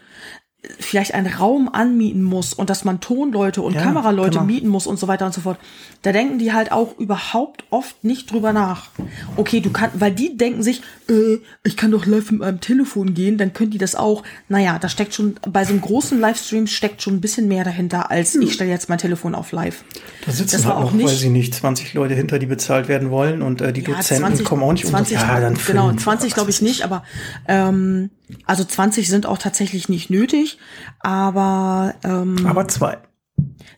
vielleicht 0.78 1.14
einen 1.14 1.32
Raum 1.32 1.68
anmieten 1.73 2.23
muss 2.23 2.52
und 2.54 2.70
dass 2.70 2.85
man 2.85 3.00
Tonleute 3.00 3.62
und 3.62 3.75
Ja, 3.75 3.82
Kameraleute 3.82 4.30
genau. 4.38 4.44
mieten 4.44 4.68
muss 4.68 4.87
und 4.87 4.99
so 4.99 5.08
weiter 5.08 5.26
und 5.26 5.32
so 5.35 5.40
fort. 5.40 5.58
Da 6.02 6.12
denken 6.12 6.38
die 6.38 6.52
halt 6.52 6.73
auch 6.73 6.99
überhaupt 6.99 7.64
oft 7.70 8.04
nicht 8.04 8.30
drüber 8.30 8.52
nach. 8.52 8.90
Okay, 9.37 9.61
du 9.61 9.70
kannst, 9.70 10.00
weil 10.00 10.12
die 10.12 10.37
denken 10.37 10.62
sich, 10.62 10.82
äh, 11.08 11.38
ich 11.64 11.76
kann 11.76 11.90
doch 11.90 12.06
live 12.06 12.30
mit 12.30 12.40
meinem 12.40 12.61
Telefon 12.61 13.14
gehen, 13.14 13.38
dann 13.38 13.52
können 13.52 13.70
die 13.70 13.78
das 13.78 13.94
auch. 13.94 14.23
Naja, 14.49 14.78
da 14.78 14.88
steckt 14.88 15.14
schon, 15.14 15.37
bei 15.49 15.64
so 15.64 15.70
einem 15.73 15.80
großen 15.80 16.18
Livestream 16.20 16.66
steckt 16.66 17.02
schon 17.02 17.14
ein 17.14 17.20
bisschen 17.20 17.49
mehr 17.49 17.64
dahinter, 17.64 18.11
als 18.11 18.35
ich 18.35 18.52
stelle 18.52 18.70
jetzt 18.70 18.88
mein 18.88 18.99
Telefon 18.99 19.35
auf 19.35 19.52
live. 19.52 19.85
Da 20.25 20.32
sitzen 20.32 20.56
Das 20.56 20.66
halt 20.66 20.76
auch 20.76 20.80
noch, 20.85 20.92
nicht- 20.92 21.06
weiß 21.06 21.23
ich 21.23 21.30
nicht, 21.30 21.54
20 21.54 21.94
Leute 21.94 22.14
hinter, 22.14 22.38
die 22.38 22.46
bezahlt 22.46 22.88
werden 22.88 23.11
wollen 23.11 23.42
und 23.42 23.61
äh, 23.61 23.73
die 23.73 23.82
Ja, 23.82 23.94
Dozenten 23.94 24.44
kommen 24.44 24.62
auch 24.62 24.73
nicht 24.73 24.87
20, 24.87 25.16
unter. 25.16 25.28
Ja, 25.28 25.40
dann 25.40 25.54
genau, 25.66 25.88
fünf, 25.88 26.02
20 26.02 26.30
was 26.30 26.35
glaube 26.35 26.50
ich 26.50 26.62
nicht, 26.62 26.82
aber 26.82 27.02
ähm, 27.49 28.11
also 28.45 28.64
20 28.64 29.09
sind 29.09 29.26
auch 29.26 29.38
tatsächlich 29.38 29.88
nicht 29.88 30.11
nötig, 30.11 30.59
aber 31.00 31.95
ähm, 32.04 32.47
Aber 32.47 32.66
zwei. 32.68 32.99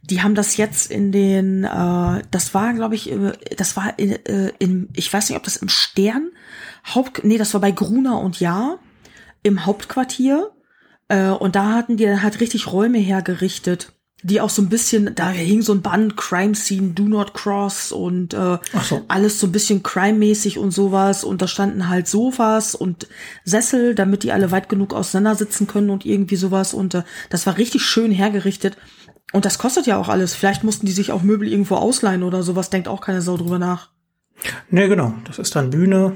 die 0.03 0.23
haben 0.23 0.35
das 0.35 0.57
jetzt 0.57 0.91
in 0.91 1.13
den, 1.13 1.65
äh, 1.65 2.23
das 2.31 2.55
war 2.55 2.73
glaube 2.75 2.95
ich, 2.95 3.11
äh, 3.11 3.33
das 3.57 3.77
war 3.77 3.99
in, 3.99 4.13
äh, 4.27 4.53
in, 4.59 4.89
ich 4.95 5.13
weiß 5.13 5.29
nicht, 5.29 5.37
ob 5.37 5.45
das 5.45 5.57
im 5.57 5.69
Stern 5.69 6.31
Haupt, 6.95 7.25
nee, 7.25 7.39
das 7.39 7.53
war 7.55 7.61
bei 7.61 7.71
Gruner 7.71 8.21
und 8.21 8.41
Ja 8.41 8.79
im 9.43 9.67
Hauptquartier 9.67 10.51
äh, 11.09 11.29
und 11.29 11.57
da 11.57 11.75
hatten 11.75 11.97
die 11.97 12.05
dann 12.05 12.23
halt 12.23 12.41
richtig 12.41 12.73
Räume 12.73 12.99
hergerichtet. 12.99 13.93
Die 14.25 14.41
auch 14.41 14.51
so 14.51 14.63
ein 14.63 14.69
bisschen, 14.69 15.15
da 15.15 15.31
hing 15.31 15.63
so 15.63 15.73
ein 15.73 15.81
Band, 15.81 16.17
Crime 16.17 16.55
Scene, 16.57 16.89
Do 16.91 17.05
Not 17.05 17.35
Cross 17.35 17.93
und 17.93 18.35
äh, 18.35 18.59
so. 18.83 19.05
alles 19.07 19.39
so 19.39 19.47
ein 19.47 19.53
bisschen 19.53 19.85
crime-mäßig 19.85 20.59
und 20.59 20.73
sowas. 20.73 21.23
Und 21.23 21.41
da 21.41 21.47
standen 21.47 21.89
halt 21.89 22.09
Sofas 22.09 22.75
und 22.75 23.07
Sessel, 23.45 23.95
damit 23.95 24.25
die 24.25 24.33
alle 24.33 24.51
weit 24.51 24.69
genug 24.69 24.93
auseinandersitzen 24.93 25.69
können 25.69 25.91
und 25.91 26.05
irgendwie 26.05 26.35
sowas. 26.35 26.75
Und 26.75 26.95
äh, 26.95 27.03
das 27.31 27.47
war 27.47 27.59
richtig 27.59 27.83
schön 27.83 28.11
hergerichtet. 28.11 28.77
Und 29.33 29.45
das 29.45 29.59
kostet 29.59 29.87
ja 29.87 29.97
auch 29.99 30.09
alles. 30.09 30.35
Vielleicht 30.35 30.65
mussten 30.65 30.87
die 30.87 30.93
sich 30.93 31.13
auch 31.13 31.23
Möbel 31.23 31.47
irgendwo 31.47 31.77
ausleihen 31.77 32.25
oder 32.25 32.43
sowas. 32.43 32.71
Denkt 32.71 32.89
auch 32.89 33.01
keine 33.01 33.23
Sau 33.23 33.37
drüber 33.37 33.61
nach. 33.61 33.91
Nee, 34.71 34.89
genau. 34.89 35.15
Das 35.27 35.39
ist 35.39 35.55
dann 35.55 35.71
Bühne 35.71 36.15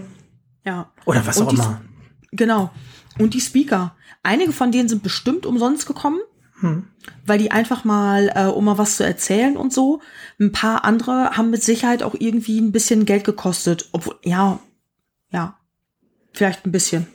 Ja. 0.64 0.90
oder 1.04 1.24
was 1.26 1.38
Und 1.38 1.46
auch 1.46 1.52
immer. 1.52 1.82
Genau. 2.32 2.70
Und 3.18 3.34
die 3.34 3.40
Speaker. 3.40 3.94
Einige 4.24 4.52
von 4.52 4.72
denen 4.72 4.88
sind 4.88 5.02
bestimmt 5.02 5.46
umsonst 5.46 5.86
gekommen, 5.86 6.20
Hm. 6.62 6.86
weil 7.26 7.38
die 7.38 7.50
einfach 7.50 7.82
mal, 7.84 8.30
äh, 8.34 8.44
um 8.46 8.64
mal 8.64 8.78
was 8.78 8.96
zu 8.96 9.04
erzählen 9.04 9.56
und 9.56 9.72
so. 9.72 10.00
Ein 10.40 10.52
paar 10.52 10.84
andere 10.84 11.30
haben 11.36 11.50
mit 11.50 11.62
Sicherheit 11.62 12.02
auch 12.04 12.14
irgendwie 12.18 12.58
ein 12.60 12.70
bisschen 12.72 13.04
Geld 13.04 13.24
gekostet. 13.24 13.88
Obwohl, 13.92 14.14
ja, 14.24 14.60
ja, 15.30 15.58
vielleicht 16.32 16.64
ein 16.64 16.70
bisschen. 16.72 17.06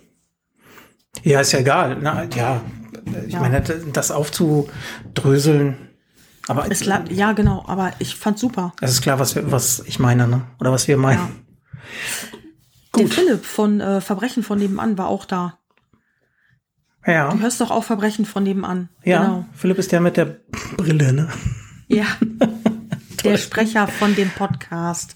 Ja, 1.23 1.39
ist 1.41 1.53
ja 1.53 1.59
egal. 1.59 1.97
Na, 2.01 2.25
ja, 2.35 2.61
ich 3.25 3.33
Ja. 3.33 3.39
meine, 3.39 3.61
das 3.93 4.11
aufzudröseln. 4.11 5.77
Aber 6.49 6.69
Es 6.71 6.85
la- 6.85 7.05
ja, 7.09 7.31
genau, 7.33 7.63
aber 7.67 7.93
ich 7.99 8.15
fand's 8.15 8.41
super. 8.41 8.73
es 8.81 8.91
ist 8.91 9.01
klar, 9.01 9.19
was, 9.19 9.35
wir, 9.35 9.51
was 9.51 9.79
ich 9.85 9.99
meine, 9.99 10.27
ne? 10.27 10.41
Oder 10.59 10.71
was 10.71 10.87
wir 10.87 10.97
meinen. 10.97 11.19
Ja. 11.19 12.99
Der 12.99 13.07
Philipp 13.07 13.45
von 13.45 13.79
äh, 13.79 14.01
Verbrechen 14.01 14.43
von 14.43 14.57
nebenan 14.59 14.97
war 14.97 15.07
auch 15.07 15.25
da. 15.25 15.57
Ja. 17.07 17.31
Du 17.31 17.39
hörst 17.39 17.59
doch 17.61 17.71
auch 17.71 17.83
Verbrechen 17.83 18.25
von 18.25 18.43
nebenan. 18.43 18.89
Ja. 19.03 19.21
Genau. 19.23 19.45
Philipp 19.53 19.79
ist 19.79 19.91
der 19.91 20.01
mit 20.01 20.17
der 20.17 20.37
Brille, 20.77 21.13
ne? 21.13 21.29
Ja. 21.87 22.05
Der 23.23 23.37
Sprecher 23.37 23.87
von 23.87 24.15
dem 24.15 24.29
Podcast. 24.29 25.15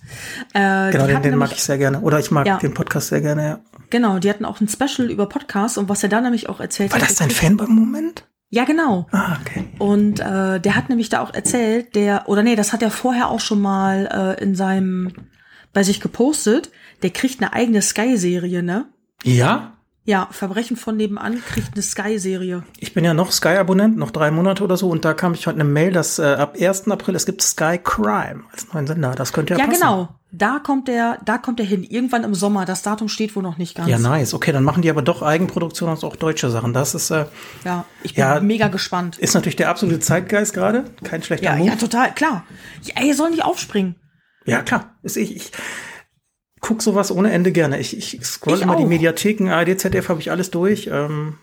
Äh, 0.53 0.91
Genau, 0.91 1.05
den, 1.05 1.21
den 1.21 1.37
mag 1.37 1.51
ich 1.51 1.61
sehr 1.63 1.77
gerne. 1.77 2.01
Oder 2.01 2.19
ich 2.19 2.31
mag 2.31 2.47
Ja. 2.47 2.57
den 2.57 2.73
Podcast 2.73 3.09
sehr 3.09 3.21
gerne, 3.21 3.45
ja. 3.45 3.59
Genau, 3.91 4.17
die 4.17 4.29
hatten 4.29 4.43
auch 4.43 4.59
ein 4.59 4.67
Special 4.67 5.09
über 5.11 5.29
Podcasts 5.29 5.77
und 5.77 5.87
was 5.87 6.01
er 6.01 6.09
da 6.09 6.19
nämlich 6.19 6.49
auch 6.49 6.59
erzählt 6.59 6.91
War 6.93 6.99
hat. 6.99 7.07
das 7.09 7.17
dein 7.17 7.29
Fanboy-Moment? 7.29 8.27
Ja, 8.49 8.65
genau. 8.65 9.07
Ah, 9.11 9.37
okay. 9.39 9.65
Und 9.77 10.19
äh, 10.19 10.59
der 10.59 10.75
hat 10.75 10.89
nämlich 10.89 11.09
da 11.09 11.21
auch 11.21 11.31
erzählt, 11.33 11.95
der, 11.95 12.27
oder 12.27 12.41
nee, 12.41 12.55
das 12.55 12.73
hat 12.73 12.81
er 12.81 12.89
vorher 12.89 13.29
auch 13.29 13.39
schon 13.39 13.61
mal 13.61 14.35
äh, 14.39 14.43
in 14.43 14.55
seinem, 14.55 15.13
bei 15.71 15.83
sich 15.83 16.01
gepostet, 16.01 16.71
der 17.03 17.11
kriegt 17.11 17.39
eine 17.39 17.53
eigene 17.53 17.81
Sky-Serie, 17.83 18.63
ne? 18.63 18.87
Ja? 19.23 19.77
Ja, 20.03 20.27
Verbrechen 20.31 20.77
von 20.77 20.97
nebenan 20.97 21.43
kriegt 21.45 21.73
eine 21.73 21.83
Sky-Serie. 21.83 22.63
Ich 22.79 22.95
bin 22.95 23.05
ja 23.05 23.13
noch 23.13 23.31
Sky-Abonnent, 23.31 23.97
noch 23.97 24.09
drei 24.09 24.31
Monate 24.31 24.63
oder 24.63 24.75
so, 24.75 24.89
und 24.89 25.05
da 25.05 25.13
kam 25.13 25.33
ich 25.35 25.45
heute 25.45 25.59
eine 25.59 25.63
Mail, 25.69 25.91
dass 25.91 26.17
äh, 26.17 26.23
ab 26.23 26.55
1. 26.59 26.87
April 26.89 27.15
es 27.15 27.27
gibt 27.27 27.43
Sky 27.43 27.77
Crime 27.83 28.41
als 28.51 28.73
neuen 28.73 28.87
Sender. 28.87 29.11
Das 29.13 29.31
könnte 29.31 29.53
ja, 29.53 29.59
Ja, 29.59 29.65
passen. 29.67 29.79
genau. 29.79 30.09
Da 30.33 30.59
kommt 30.59 30.87
der, 30.87 31.19
da 31.25 31.37
kommt 31.37 31.59
er 31.59 31.65
hin. 31.65 31.83
Irgendwann 31.83 32.23
im 32.23 32.33
Sommer. 32.33 32.63
Das 32.65 32.81
Datum 32.81 33.09
steht 33.09 33.35
wohl 33.35 33.43
noch 33.43 33.57
nicht 33.57 33.75
ganz. 33.75 33.89
Ja, 33.89 33.99
nice. 33.99 34.33
Okay, 34.33 34.51
dann 34.53 34.63
machen 34.63 34.81
die 34.81 34.89
aber 34.89 35.01
doch 35.01 35.21
Eigenproduktion 35.21 35.89
und 35.89 36.03
auch 36.05 36.15
deutsche 36.15 36.49
Sachen. 36.49 36.73
Das 36.73 36.95
ist, 36.95 37.11
äh, 37.11 37.25
Ja, 37.65 37.83
ich 38.01 38.15
bin 38.15 38.21
Ja. 38.23 38.39
mega 38.39 38.69
gespannt. 38.69 39.19
ist 39.19 39.35
natürlich 39.35 39.57
der 39.57 39.69
absolute 39.69 39.99
Zeitgeist 39.99 40.53
gerade. 40.53 40.85
Kein 41.03 41.21
schlechter 41.21 41.45
Ja, 41.45 41.55
Move. 41.57 41.67
ja, 41.67 41.75
total, 41.75 42.13
klar. 42.15 42.45
Ja, 42.83 43.03
ihr 43.03 43.13
sollen 43.13 43.31
nicht 43.31 43.43
aufspringen. 43.43 43.95
Ja, 44.45 44.61
klar. 44.63 44.95
Ist 45.03 45.17
ich, 45.17 45.35
ich 45.35 45.51
guck 46.61 46.81
sowas 46.81 47.11
ohne 47.11 47.31
Ende 47.31 47.51
gerne. 47.51 47.79
Ich, 47.79 47.97
ich 47.97 48.23
scroll 48.25 48.55
Ich 48.57 48.61
immer 48.61 48.75
die 48.77 48.83
auch. 48.83 48.87
Mediatheken, 48.89 49.49
ARD, 49.49 49.79
ZDF 49.79 50.09
habe 50.09 50.19
ich 50.21 50.31
alles 50.31 50.51
durch. 50.51 50.89
Ähm, 50.91 51.35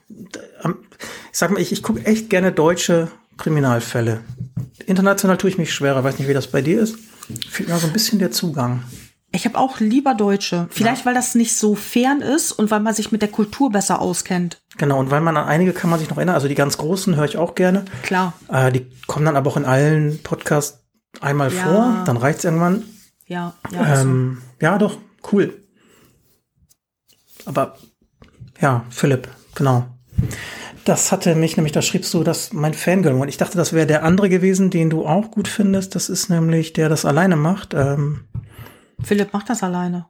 ich 1.32 1.38
sag 1.38 1.50
mal, 1.50 1.60
ich, 1.60 1.72
ich 1.72 1.82
gucke 1.82 2.04
echt 2.06 2.30
gerne 2.30 2.52
deutsche 2.52 3.08
Kriminalfälle. 3.36 4.20
International 4.86 5.36
tue 5.36 5.50
ich 5.50 5.58
mich 5.58 5.72
schwerer. 5.72 6.02
Weiß 6.04 6.18
nicht, 6.18 6.28
wie 6.28 6.34
das 6.34 6.46
bei 6.46 6.62
dir 6.62 6.80
ist. 6.80 6.96
Fehlt 7.50 7.68
mir 7.68 7.76
so 7.78 7.86
ein 7.86 7.92
bisschen 7.92 8.18
der 8.18 8.30
Zugang. 8.30 8.82
Ich 9.30 9.44
habe 9.44 9.58
auch 9.58 9.78
lieber 9.80 10.14
Deutsche. 10.14 10.68
Vielleicht, 10.70 11.04
weil 11.04 11.12
das 11.12 11.34
nicht 11.34 11.54
so 11.54 11.74
fern 11.74 12.22
ist 12.22 12.50
und 12.52 12.70
weil 12.70 12.80
man 12.80 12.94
sich 12.94 13.12
mit 13.12 13.20
der 13.20 13.28
Kultur 13.28 13.70
besser 13.70 14.00
auskennt. 14.00 14.62
Genau, 14.78 14.98
und 14.98 15.10
weil 15.10 15.20
man 15.20 15.36
an 15.36 15.46
einige 15.46 15.74
kann 15.74 15.90
man 15.90 15.98
sich 15.98 16.08
noch 16.08 16.16
erinnern. 16.16 16.34
Also 16.34 16.48
die 16.48 16.54
ganz 16.54 16.78
großen 16.78 17.14
höre 17.16 17.26
ich 17.26 17.36
auch 17.36 17.54
gerne. 17.54 17.84
Klar. 18.02 18.32
Äh, 18.50 18.72
die 18.72 18.86
kommen 19.06 19.26
dann 19.26 19.36
aber 19.36 19.50
auch 19.50 19.58
in 19.58 19.66
allen 19.66 20.22
Podcasts 20.22 20.78
einmal 21.20 21.52
Ja. 21.52 21.62
vor. 21.64 22.02
Dann 22.06 22.16
reicht's 22.16 22.44
irgendwann. 22.44 22.84
Ja, 23.26 23.52
ja. 23.70 23.92
ist 23.92 24.00
so. 24.00 24.08
Ähm, 24.08 24.38
ja, 24.62 24.78
doch, 24.78 24.96
cool. 25.32 25.62
Aber 27.44 27.76
ja, 28.60 28.84
Philipp, 28.90 29.28
genau. 29.54 29.86
Das 30.84 31.12
hatte 31.12 31.34
mich 31.34 31.56
nämlich, 31.56 31.72
da 31.72 31.82
schriebst 31.82 32.12
du, 32.14 32.24
dass 32.24 32.52
mein 32.52 32.74
Fangirl 32.74 33.14
und 33.14 33.28
ich 33.28 33.36
dachte, 33.36 33.58
das 33.58 33.72
wäre 33.72 33.86
der 33.86 34.04
andere 34.04 34.28
gewesen, 34.28 34.70
den 34.70 34.90
du 34.90 35.06
auch 35.06 35.30
gut 35.30 35.46
findest. 35.48 35.94
Das 35.94 36.08
ist 36.08 36.28
nämlich, 36.30 36.72
der 36.72 36.88
das 36.88 37.04
alleine 37.04 37.36
macht. 37.36 37.74
Ähm, 37.74 38.24
Philipp 39.02 39.32
macht 39.32 39.50
das 39.50 39.62
alleine. 39.62 40.06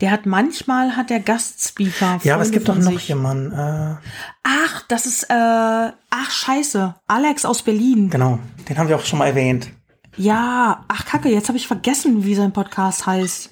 Der 0.00 0.12
hat 0.12 0.26
manchmal 0.26 0.96
hat 0.96 1.10
der 1.10 1.18
Gastspeaker. 1.18 2.20
ja, 2.22 2.34
aber 2.34 2.44
es 2.44 2.52
gibt 2.52 2.68
doch 2.68 2.76
noch 2.76 2.92
sich. 2.92 3.08
jemanden. 3.08 3.52
Äh, 3.52 3.96
Ach, 4.44 4.84
das 4.86 5.06
ist 5.06 5.24
äh, 5.24 5.32
ach 5.32 6.30
scheiße, 6.30 6.94
Alex 7.08 7.44
aus 7.44 7.62
Berlin. 7.62 8.08
genau, 8.10 8.38
den 8.68 8.78
haben 8.78 8.88
wir 8.88 8.94
auch 8.96 9.04
schon 9.04 9.18
mal 9.18 9.26
erwähnt. 9.26 9.70
Ja, 10.16 10.84
ach 10.88 11.04
Kacke, 11.04 11.30
jetzt 11.30 11.48
habe 11.48 11.58
ich 11.58 11.66
vergessen, 11.66 12.24
wie 12.24 12.34
sein 12.36 12.52
Podcast 12.52 13.06
heißt. 13.06 13.50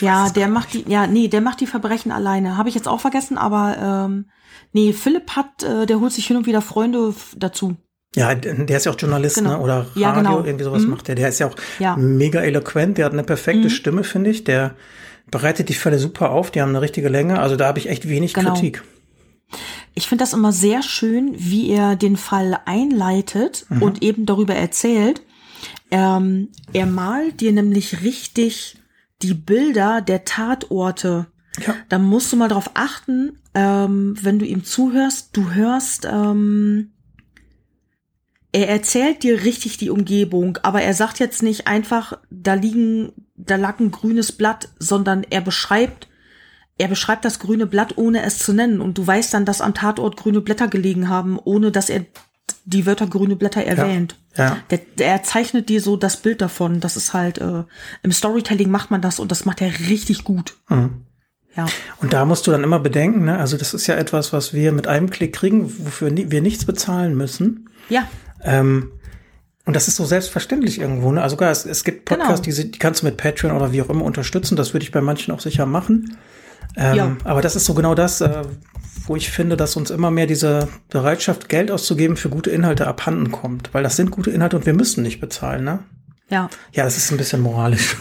Ja, 0.00 0.30
der 0.30 0.48
macht 0.48 0.74
die, 0.74 0.84
ja, 0.88 1.06
nee, 1.06 1.28
der 1.28 1.40
macht 1.40 1.60
die 1.60 1.66
Verbrechen 1.66 2.12
alleine. 2.12 2.56
Habe 2.56 2.68
ich 2.68 2.74
jetzt 2.74 2.88
auch 2.88 3.00
vergessen, 3.00 3.36
aber 3.36 4.06
ähm, 4.08 4.26
nee, 4.72 4.92
Philipp 4.92 5.30
hat, 5.36 5.62
äh, 5.62 5.86
der 5.86 6.00
holt 6.00 6.12
sich 6.12 6.26
hin 6.26 6.36
und 6.36 6.46
wieder 6.46 6.62
Freunde 6.62 7.14
dazu. 7.36 7.76
Ja, 8.14 8.34
der 8.34 8.76
ist 8.76 8.84
ja 8.84 8.92
auch 8.92 8.98
Journalist, 8.98 9.36
Genau. 9.36 9.50
ne? 9.56 9.58
Oder 9.60 9.78
Radio, 9.88 10.02
Ja, 10.02 10.12
genau. 10.14 10.44
irgendwie 10.44 10.64
sowas 10.64 10.82
Mhm. 10.82 10.90
macht 10.90 11.08
der. 11.08 11.14
Der 11.14 11.28
ist 11.30 11.38
ja 11.40 11.46
auch 11.48 11.56
Ja. 11.78 11.96
mega 11.96 12.40
eloquent, 12.42 12.98
der 12.98 13.06
hat 13.06 13.12
eine 13.12 13.24
perfekte 13.24 13.64
Mhm. 13.64 13.70
Stimme, 13.70 14.04
finde 14.04 14.30
ich. 14.30 14.44
Der 14.44 14.74
bereitet 15.30 15.68
die 15.68 15.74
Fälle 15.74 15.98
super 15.98 16.30
auf, 16.30 16.50
die 16.50 16.60
haben 16.60 16.68
eine 16.70 16.80
richtige 16.82 17.08
Länge. 17.08 17.40
Also 17.40 17.56
da 17.56 17.66
habe 17.66 17.78
ich 17.78 17.88
echt 17.88 18.08
wenig 18.08 18.34
Genau. 18.34 18.52
Kritik. 18.52 18.82
Ich 19.94 20.08
finde 20.08 20.22
das 20.24 20.32
immer 20.32 20.52
sehr 20.52 20.82
schön, 20.82 21.32
wie 21.36 21.70
er 21.70 21.96
den 21.96 22.16
Fall 22.16 22.58
einleitet 22.66 23.66
Mhm. 23.68 23.82
und 23.82 24.02
eben 24.02 24.26
darüber 24.26 24.54
erzählt. 24.54 25.22
Ähm, 25.90 26.48
er 26.72 26.86
malt 26.86 27.40
dir 27.40 27.52
nämlich 27.52 28.02
richtig 28.02 28.76
die 29.22 29.34
Bilder 29.34 30.00
der 30.00 30.24
Tatorte. 30.24 31.26
Ja. 31.66 31.74
Da 31.88 31.98
musst 31.98 32.32
du 32.32 32.36
mal 32.36 32.48
drauf 32.48 32.70
achten, 32.74 33.38
ähm, 33.54 34.16
wenn 34.20 34.38
du 34.38 34.46
ihm 34.46 34.64
zuhörst, 34.64 35.36
du 35.36 35.52
hörst, 35.52 36.06
ähm, 36.10 36.92
er 38.52 38.68
erzählt 38.68 39.22
dir 39.22 39.44
richtig 39.44 39.78
die 39.78 39.90
Umgebung, 39.90 40.58
aber 40.62 40.82
er 40.82 40.92
sagt 40.92 41.18
jetzt 41.18 41.42
nicht 41.42 41.66
einfach, 41.66 42.18
da 42.30 42.54
liegen, 42.54 43.12
da 43.34 43.56
lag 43.56 43.80
ein 43.80 43.90
grünes 43.90 44.32
Blatt, 44.32 44.68
sondern 44.78 45.24
er 45.28 45.40
beschreibt, 45.40 46.08
er 46.76 46.88
beschreibt 46.88 47.24
das 47.24 47.38
grüne 47.38 47.66
Blatt, 47.66 47.96
ohne 47.96 48.22
es 48.22 48.38
zu 48.38 48.52
nennen. 48.52 48.80
Und 48.80 48.98
du 48.98 49.06
weißt 49.06 49.32
dann, 49.32 49.46
dass 49.46 49.62
am 49.62 49.74
Tatort 49.74 50.18
grüne 50.18 50.42
Blätter 50.42 50.68
gelegen 50.68 51.08
haben, 51.08 51.38
ohne 51.42 51.70
dass 51.70 51.88
er 51.88 52.04
die 52.64 52.86
Wörter 52.86 53.06
grüne 53.06 53.36
Blätter 53.36 53.62
erwähnt. 53.64 54.16
Ja. 54.36 54.58
Der, 54.70 54.78
der 54.98 55.06
er 55.08 55.22
zeichnet 55.22 55.68
dir 55.68 55.80
so 55.80 55.96
das 55.96 56.16
Bild 56.16 56.40
davon. 56.40 56.80
Das 56.80 56.96
ist 56.96 57.12
halt, 57.12 57.38
äh, 57.38 57.64
im 58.02 58.12
Storytelling 58.12 58.70
macht 58.70 58.90
man 58.90 59.00
das 59.02 59.18
und 59.18 59.30
das 59.30 59.44
macht 59.44 59.60
er 59.60 59.70
richtig 59.88 60.24
gut. 60.24 60.54
Mhm. 60.68 61.02
Ja. 61.56 61.66
Und 62.00 62.12
da 62.14 62.24
musst 62.24 62.46
du 62.46 62.50
dann 62.50 62.64
immer 62.64 62.78
bedenken, 62.80 63.26
ne? 63.26 63.36
also 63.38 63.58
das 63.58 63.74
ist 63.74 63.86
ja 63.86 63.94
etwas, 63.96 64.32
was 64.32 64.54
wir 64.54 64.72
mit 64.72 64.86
einem 64.86 65.10
Klick 65.10 65.34
kriegen, 65.34 65.70
wofür 65.84 66.10
ni- 66.10 66.30
wir 66.30 66.40
nichts 66.40 66.64
bezahlen 66.64 67.14
müssen. 67.14 67.68
Ja, 67.90 68.08
Ähm, 68.42 68.92
und 69.66 69.76
das 69.76 69.86
ist 69.86 69.94
so 69.96 70.04
selbstverständlich 70.04 70.80
irgendwo. 70.80 71.12
Ne? 71.12 71.22
Also 71.22 71.36
klar, 71.36 71.50
es, 71.50 71.66
es 71.66 71.84
gibt 71.84 72.06
Podcasts, 72.06 72.42
Genau. 72.44 72.56
die, 72.56 72.70
die 72.72 72.78
kannst 72.78 73.02
du 73.02 73.06
mit 73.06 73.16
Patreon 73.18 73.54
oder 73.54 73.70
wie 73.70 73.82
auch 73.82 73.90
immer 73.90 74.04
unterstützen. 74.04 74.56
Das 74.56 74.72
würde 74.72 74.82
ich 74.84 74.90
bei 74.92 75.00
manchen 75.02 75.32
auch 75.32 75.40
sicher 75.40 75.66
machen. 75.66 76.16
Ähm, 76.76 76.94
Ja. 76.96 77.16
Aber 77.24 77.42
das 77.42 77.56
ist 77.56 77.64
so 77.64 77.74
genau 77.74 77.94
das, 77.94 78.20
äh, 78.20 78.42
wo 79.06 79.16
ich 79.16 79.30
finde, 79.30 79.56
dass 79.56 79.76
uns 79.76 79.90
immer 79.90 80.10
mehr 80.10 80.26
diese 80.26 80.68
Bereitschaft, 80.88 81.48
Geld 81.48 81.70
auszugeben 81.70 82.16
für 82.16 82.28
gute 82.28 82.50
Inhalte 82.50 82.86
abhanden 82.86 83.30
kommt. 83.32 83.72
Weil 83.74 83.82
das 83.82 83.96
sind 83.96 84.10
gute 84.10 84.30
Inhalte 84.30 84.56
und 84.56 84.66
wir 84.66 84.74
müssen 84.74 85.02
nicht 85.02 85.20
bezahlen. 85.20 85.64
Ne? 85.64 85.80
ja. 86.28 86.48
Ja, 86.72 86.84
das 86.84 86.96
ist 86.96 87.10
ein 87.10 87.18
bisschen 87.18 87.40
moralisch. 87.40 87.96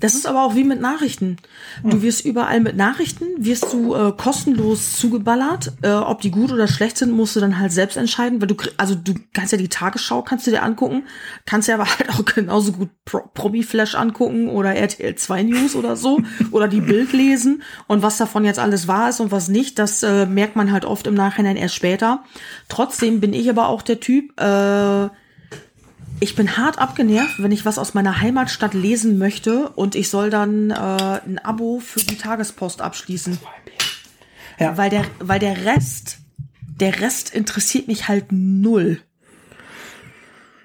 Das 0.00 0.14
ist 0.14 0.26
aber 0.26 0.44
auch 0.44 0.54
wie 0.54 0.62
mit 0.62 0.80
Nachrichten. 0.80 1.38
Du 1.82 2.02
wirst 2.02 2.24
überall 2.24 2.60
mit 2.60 2.76
Nachrichten, 2.76 3.24
wirst 3.38 3.72
du 3.72 3.94
äh, 3.94 4.12
kostenlos 4.16 4.96
zugeballert. 4.96 5.72
Äh, 5.82 5.90
ob 5.90 6.20
die 6.20 6.30
gut 6.30 6.52
oder 6.52 6.68
schlecht 6.68 6.98
sind, 6.98 7.10
musst 7.10 7.34
du 7.34 7.40
dann 7.40 7.58
halt 7.58 7.72
selbst 7.72 7.96
entscheiden, 7.96 8.40
weil 8.40 8.46
du, 8.46 8.54
also 8.76 8.94
du 8.94 9.14
kannst 9.32 9.52
ja 9.52 9.58
die 9.58 9.68
Tagesschau, 9.68 10.22
kannst 10.22 10.46
du 10.46 10.52
dir 10.52 10.62
angucken, 10.62 11.04
kannst 11.46 11.68
ja 11.68 11.74
aber 11.74 11.86
halt 11.98 12.10
auch 12.10 12.24
genauso 12.24 12.72
gut 12.72 12.90
Pro 13.04 13.22
Promi-Flash 13.34 13.96
angucken 13.96 14.48
oder 14.48 14.74
RTL 14.74 15.16
2 15.16 15.42
News 15.42 15.74
oder 15.74 15.96
so 15.96 16.20
oder 16.52 16.68
die 16.68 16.80
Bild 16.80 17.12
lesen 17.12 17.62
und 17.88 18.02
was 18.02 18.18
davon 18.18 18.44
jetzt 18.44 18.58
alles 18.58 18.86
wahr 18.86 19.08
ist 19.08 19.20
und 19.20 19.32
was 19.32 19.48
nicht, 19.48 19.78
das 19.78 20.02
äh, 20.02 20.26
merkt 20.26 20.54
man 20.54 20.70
halt 20.70 20.84
oft 20.84 21.06
im 21.06 21.14
Nachhinein 21.14 21.56
erst 21.56 21.74
später. 21.74 22.22
Trotzdem 22.68 23.20
bin 23.20 23.32
ich 23.32 23.50
aber 23.50 23.68
auch 23.68 23.82
der 23.82 23.98
Typ, 23.98 24.38
äh, 24.40 25.08
ich 26.20 26.34
bin 26.34 26.56
hart 26.56 26.78
abgenervt, 26.78 27.42
wenn 27.42 27.52
ich 27.52 27.64
was 27.64 27.78
aus 27.78 27.94
meiner 27.94 28.20
Heimatstadt 28.20 28.74
lesen 28.74 29.18
möchte 29.18 29.68
und 29.70 29.94
ich 29.94 30.08
soll 30.08 30.30
dann 30.30 30.70
äh, 30.70 30.74
ein 30.74 31.38
Abo 31.42 31.80
für 31.80 32.00
die 32.00 32.16
Tagespost 32.16 32.80
abschließen. 32.80 33.38
Ja. 34.58 34.76
Weil 34.76 34.90
der, 34.90 35.04
weil 35.20 35.38
der 35.38 35.64
Rest, 35.64 36.18
der 36.66 37.00
Rest 37.00 37.34
interessiert 37.34 37.86
mich 37.86 38.08
halt 38.08 38.26
null. 38.30 39.00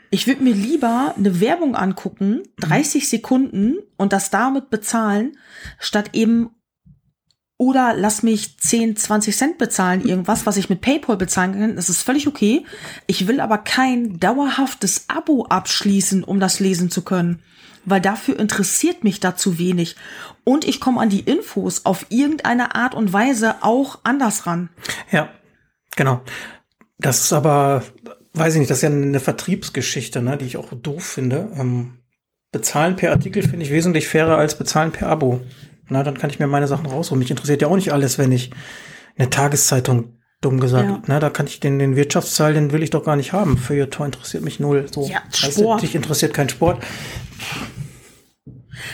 Ich 0.10 0.28
würde 0.28 0.44
mir 0.44 0.54
lieber 0.54 1.13
eine 1.18 1.39
Werbung 1.39 1.76
angucken, 1.76 2.44
30 2.60 3.10
Sekunden 3.10 3.78
und 3.98 4.13
das 4.13 4.30
damit 4.30 4.70
bezahlen, 4.70 5.38
statt 5.80 6.12
eben 6.13 6.52
oder 7.63 7.93
lass 7.95 8.23
mich 8.23 8.58
10, 8.58 8.97
20 8.97 9.38
Cent 9.38 9.58
bezahlen, 9.58 10.06
irgendwas, 10.06 10.45
was 10.45 10.58
ich 10.58 10.69
mit 10.69 10.82
PayPal 10.82 11.15
bezahlen 11.15 11.54
kann. 11.54 11.76
Das 11.78 11.88
ist 11.88 12.02
völlig 12.02 12.28
okay. 12.28 12.65
Ich 13.08 13.26
will 13.26 13.39
aber 13.39 13.58
kein 13.58 14.19
dauerhaftes 14.19 15.06
Abo 15.08 15.45
abschließen, 15.45 16.26
um 16.26 16.41
das 16.41 16.60
lesen 16.60 16.91
zu 16.91 17.04
können. 17.04 17.41
Weil 17.86 18.02
dafür 18.02 18.38
interessiert 18.38 19.06
mich 19.06 19.21
da 19.21 19.38
zu 19.38 19.60
wenig. 19.60 19.95
Und 20.43 20.65
ich 20.65 20.82
komme 20.82 20.99
an 20.99 21.08
die 21.08 21.21
Infos 21.21 21.86
auf 21.86 22.06
irgendeine 22.10 22.76
Art 22.76 22.95
und 22.95 23.13
Weise 23.13 23.56
auch 23.62 23.99
anders 24.04 24.45
ran. 24.45 24.67
Ja, 25.10 25.30
genau. 25.95 26.21
Das 26.97 27.21
ist 27.21 27.32
aber, 27.32 27.84
weiß 28.34 28.56
ich 28.56 28.60
nicht, 28.60 28.71
das 28.71 28.80
ist 28.80 28.84
ja 28.84 28.89
eine 28.89 29.21
Vertriebsgeschichte, 29.21 30.21
ne, 30.21 30.36
die 30.36 30.47
ich 30.47 30.58
auch 30.58 30.73
doof 30.73 31.06
finde. 31.06 31.49
Ähm, 31.58 31.99
bezahlen 32.52 32.97
per 32.97 33.12
Artikel 33.12 33.41
finde 33.41 33.63
ich 33.63 33.71
wesentlich 33.71 34.10
fairer 34.10 34.38
als 34.38 34.58
bezahlen 34.58 34.91
per 34.91 35.08
Abo. 35.08 35.39
Na, 35.89 36.04
dann 36.04 36.17
kann 36.17 36.30
ich 36.30 36.39
mir 36.39 36.48
meine 36.48 36.67
Sachen 36.67 36.86
rausholen. 36.86 37.19
Mich 37.19 37.30
interessiert 37.32 37.62
ja 37.62 37.67
auch 37.67 37.76
nicht 37.76 37.91
alles, 37.93 38.17
wenn 38.17 38.32
ich 38.32 38.52
eine 39.17 39.30
Tageszeitung, 39.30 40.17
dumm 40.41 40.60
gesagt, 40.60 40.89
Ja. 40.89 41.02
ne, 41.13 41.19
da 41.19 41.30
kann 41.30 41.48
ich 41.48 41.60
den, 41.60 41.80
den 41.80 41.96
Wirtschaftsteil, 41.96 42.54
den 42.54 42.72
will 42.72 42.84
ich 42.84 42.89
doch 42.89 43.04
gar 43.04 43.15
nicht 43.15 43.32
haben. 43.34 43.58
Feuilleton 43.58 44.08
interessiert 44.08 44.43
mich 44.43 44.60
null. 44.60 44.86
So, 44.93 45.08
Ja, 45.08 45.22
Weißt 45.30 45.58
du, 45.58 45.62
Sport. 45.62 45.82
dich 45.82 45.96
interessiert 45.96 46.34
kein 46.34 46.50
Sport. 46.50 46.84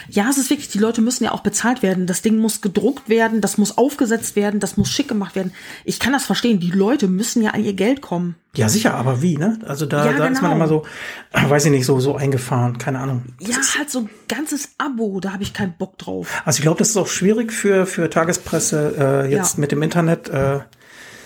Ja, 0.09 0.29
es 0.29 0.37
ist 0.37 0.49
wirklich, 0.49 0.69
die 0.69 0.77
Leute 0.79 1.01
müssen 1.01 1.23
ja 1.23 1.31
auch 1.31 1.41
bezahlt 1.41 1.81
werden. 1.81 2.05
Das 2.07 2.21
Ding 2.21 2.37
muss 2.37 2.61
gedruckt 2.61 3.09
werden, 3.09 3.41
das 3.41 3.57
muss 3.57 3.77
aufgesetzt 3.77 4.35
werden, 4.35 4.59
das 4.59 4.77
muss 4.77 4.89
schick 4.89 5.07
gemacht 5.07 5.35
werden. 5.35 5.53
Ich 5.85 5.99
kann 5.99 6.13
das 6.13 6.25
verstehen. 6.25 6.59
Die 6.59 6.71
Leute 6.71 7.07
müssen 7.07 7.41
ja 7.43 7.51
an 7.51 7.63
ihr 7.63 7.73
Geld 7.73 8.01
kommen. 8.01 8.35
Ja, 8.55 8.67
sicher, 8.67 8.95
aber 8.95 9.21
wie, 9.21 9.37
ne? 9.37 9.59
Also 9.65 9.85
da, 9.85 10.05
Ja, 10.05 10.13
da 10.13 10.25
ist 10.27 10.41
man 10.41 10.51
genau. 10.51 10.55
immer 10.55 10.67
so, 10.67 10.85
weiß 11.49 11.65
ich 11.65 11.71
nicht, 11.71 11.85
so, 11.85 11.99
so 11.99 12.15
eingefahren, 12.15 12.77
keine 12.77 12.99
Ahnung. 12.99 13.23
Ja, 13.39 13.55
halt 13.77 13.89
so 13.89 13.99
ein 13.99 14.09
ganzes 14.27 14.69
Abo, 14.77 15.19
da 15.19 15.33
habe 15.33 15.43
ich 15.43 15.53
keinen 15.53 15.73
Bock 15.77 15.97
drauf. 15.97 16.41
Also 16.45 16.57
ich 16.57 16.63
glaube, 16.63 16.79
das 16.79 16.89
ist 16.89 16.97
auch 16.97 17.07
schwierig 17.07 17.53
für, 17.53 17.85
für 17.85 18.09
Tagespresse 18.09 18.95
äh, 19.27 19.31
jetzt 19.31 19.55
Ja. 19.55 19.61
mit 19.61 19.71
dem 19.71 19.81
Internet. 19.83 20.29
Äh, 20.29 20.59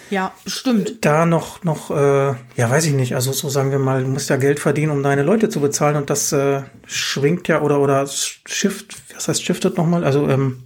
Ja, 0.10 0.34
bestimmt. 0.44 0.98
da 1.02 1.26
noch, 1.26 1.64
noch, 1.64 1.90
äh, 1.90 2.36
ja, 2.56 2.70
weiß 2.70 2.86
ich 2.86 2.94
nicht, 2.94 3.16
also 3.16 3.32
so 3.32 3.50
sagen 3.50 3.72
wir 3.72 3.80
mal, 3.80 4.04
du 4.04 4.10
musst 4.10 4.30
ja 4.30 4.36
Geld 4.36 4.60
verdienen, 4.60 4.92
um 4.92 5.02
deine 5.02 5.24
Leute 5.24 5.50
zu 5.50 5.60
bezahlen 5.60 5.96
und 5.96 6.10
das 6.10 6.32
äh, 6.32 6.62
schwingt 6.86 7.48
ja 7.48 7.62
oder 7.62 7.80
oder 7.80 8.06
shift, 8.08 8.96
was 9.16 9.28
heißt 9.28 9.44
shiftet 9.44 9.78
nochmal? 9.78 10.04
Also 10.04 10.28
ähm, 10.30 10.64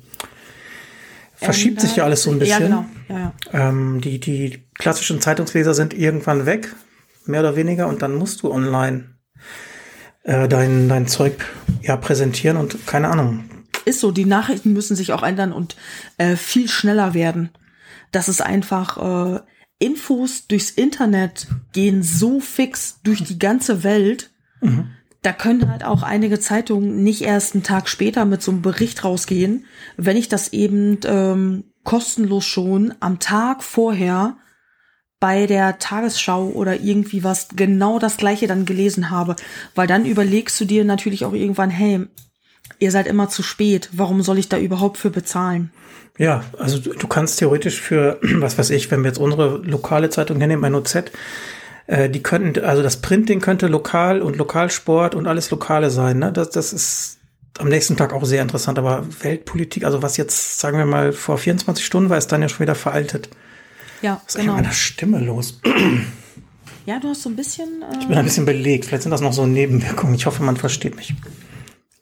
verschiebt 1.35 1.81
sich 1.81 1.95
ja 1.95 2.03
alles 2.03 2.23
so 2.23 2.31
ein 2.31 2.39
bisschen. 2.39 2.61
Ja, 2.61 2.67
genau. 2.67 2.85
Ja, 3.09 3.33
ja. 3.53 3.69
Ähm, 3.69 4.01
die, 4.01 4.19
die 4.19 4.63
klassischen 4.73 5.21
Zeitungsleser 5.21 5.73
sind 5.73 5.93
irgendwann 5.93 6.45
weg, 6.45 6.75
mehr 7.25 7.41
oder 7.41 7.55
weniger, 7.55 7.87
und 7.87 8.01
dann 8.01 8.15
musst 8.15 8.41
du 8.41 8.51
online 8.51 9.15
äh, 10.23 10.47
dein, 10.47 10.89
dein 10.89 11.07
Zeug 11.07 11.45
ja 11.81 11.95
präsentieren 11.95 12.57
und 12.57 12.85
keine 12.85 13.09
Ahnung. 13.09 13.45
Ist 13.85 14.01
so, 14.01 14.11
die 14.11 14.25
Nachrichten 14.25 14.73
müssen 14.73 14.95
sich 14.95 15.13
auch 15.13 15.23
ändern 15.23 15.53
und 15.53 15.77
äh, 16.17 16.35
viel 16.35 16.67
schneller 16.67 17.13
werden. 17.13 17.51
Das 18.11 18.29
ist 18.29 18.41
einfach, 18.41 19.35
äh, 19.35 19.39
Infos 19.79 20.47
durchs 20.47 20.71
Internet 20.71 21.47
gehen 21.71 22.01
so 22.01 22.39
fix 22.39 22.99
durch 23.03 23.23
die 23.23 23.37
ganze 23.37 23.83
Welt. 23.83 24.31
Da 25.21 25.33
können 25.33 25.69
halt 25.69 25.83
auch 25.83 26.03
einige 26.03 26.39
Zeitungen 26.39 27.03
nicht 27.03 27.21
erst 27.21 27.53
einen 27.53 27.63
Tag 27.63 27.89
später 27.89 28.25
mit 28.25 28.41
so 28.41 28.51
einem 28.51 28.61
Bericht 28.61 29.03
rausgehen, 29.03 29.65
wenn 29.95 30.17
ich 30.17 30.29
das 30.29 30.53
eben 30.53 30.99
ähm, 31.05 31.65
kostenlos 31.83 32.45
schon 32.45 32.93
am 32.99 33.19
Tag 33.19 33.63
vorher 33.63 34.37
bei 35.19 35.47
der 35.47 35.79
Tagesschau 35.79 36.49
oder 36.49 36.79
irgendwie 36.79 37.23
was 37.23 37.49
genau 37.55 37.99
das 37.99 38.17
gleiche 38.17 38.47
dann 38.47 38.65
gelesen 38.65 39.09
habe. 39.09 39.35
Weil 39.75 39.87
dann 39.87 40.05
überlegst 40.05 40.59
du 40.59 40.65
dir 40.65 40.85
natürlich 40.85 41.25
auch 41.25 41.33
irgendwann, 41.33 41.69
hey, 41.69 42.05
ihr 42.79 42.91
seid 42.91 43.07
immer 43.07 43.29
zu 43.29 43.43
spät, 43.43 43.89
warum 43.93 44.21
soll 44.21 44.37
ich 44.37 44.49
da 44.49 44.57
überhaupt 44.57 44.97
für 44.97 45.09
bezahlen? 45.09 45.71
Ja, 46.17 46.43
also 46.57 46.79
du, 46.79 46.93
du 46.93 47.07
kannst 47.07 47.39
theoretisch 47.39 47.79
für, 47.79 48.19
was 48.21 48.57
weiß 48.57 48.69
ich, 48.71 48.89
wenn 48.91 49.01
wir 49.03 49.09
jetzt 49.09 49.19
unsere 49.19 49.57
lokale 49.57 50.09
Zeitung 50.09 50.37
hernehmen, 50.39 50.65
ein 50.65 50.75
OZ, 50.75 51.03
äh, 51.87 52.09
die 52.09 52.23
könnten, 52.23 52.63
also 52.65 52.81
das 52.83 52.97
Printing 52.97 53.39
könnte 53.39 53.67
lokal 53.67 54.21
und 54.21 54.37
Lokalsport 54.37 55.15
und 55.15 55.27
alles 55.27 55.51
Lokale 55.51 55.89
sein. 55.89 56.19
Ne? 56.19 56.31
Das, 56.31 56.49
das 56.49 56.73
ist 56.73 57.17
am 57.59 57.69
nächsten 57.69 57.97
Tag 57.97 58.13
auch 58.13 58.25
sehr 58.25 58.41
interessant. 58.41 58.77
Aber 58.79 59.05
Weltpolitik, 59.21 59.83
also 59.83 60.01
was 60.01 60.17
jetzt, 60.17 60.59
sagen 60.59 60.77
wir 60.77 60.85
mal, 60.85 61.13
vor 61.13 61.37
24 61.37 61.85
Stunden 61.85 62.09
war, 62.09 62.17
ist 62.17 62.31
dann 62.31 62.41
ja 62.41 62.49
schon 62.49 62.61
wieder 62.61 62.75
veraltet. 62.75 63.29
Ja, 64.01 64.21
Was 64.25 64.35
ist 64.35 64.39
eigentlich 64.41 64.47
mit 64.47 64.55
meiner 64.63 64.73
Stimme 64.73 65.19
los? 65.19 65.59
Ja, 66.85 66.99
du 66.99 67.09
hast 67.09 67.23
so 67.23 67.29
ein 67.29 67.35
bisschen. 67.35 67.81
Äh, 67.81 67.99
Ich 67.99 68.07
bin 68.07 68.17
ein 68.17 68.25
bisschen 68.25 68.45
belegt. 68.45 68.85
Vielleicht 68.85 69.03
sind 69.03 69.11
das 69.11 69.21
noch 69.21 69.33
so 69.33 69.45
Nebenwirkungen. 69.45 70.13
Ich 70.15 70.25
hoffe, 70.25 70.43
man 70.43 70.55
versteht 70.57 70.95
mich. 70.95 71.15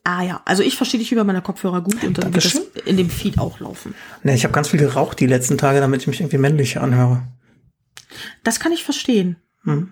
Ah 0.05 0.23
ja, 0.23 0.41
also 0.45 0.63
ich 0.63 0.77
verstehe 0.77 0.99
dich 0.99 1.11
über 1.11 1.23
meine 1.25 1.41
Kopfhörer 1.41 1.81
gut 1.81 2.01
und 2.03 2.17
dann 2.17 2.33
wird 2.33 2.45
das 2.45 2.53
Dankeschön. 2.53 2.83
in 2.85 2.95
dem 2.97 3.09
Feed 3.09 3.37
auch 3.37 3.59
laufen. 3.59 3.93
Ne, 4.23 4.33
ich 4.35 4.43
habe 4.45 4.53
ganz 4.53 4.69
viel 4.69 4.79
geraucht 4.79 5.19
die 5.19 5.27
letzten 5.27 5.57
Tage, 5.57 5.81
damit 5.81 6.01
ich 6.01 6.07
mich 6.07 6.21
irgendwie 6.21 6.37
männlicher 6.37 6.81
anhöre. 6.81 7.23
Das 8.43 8.59
kann 8.61 8.71
ich 8.71 8.83
verstehen. 8.85 9.35
Hm. 9.63 9.91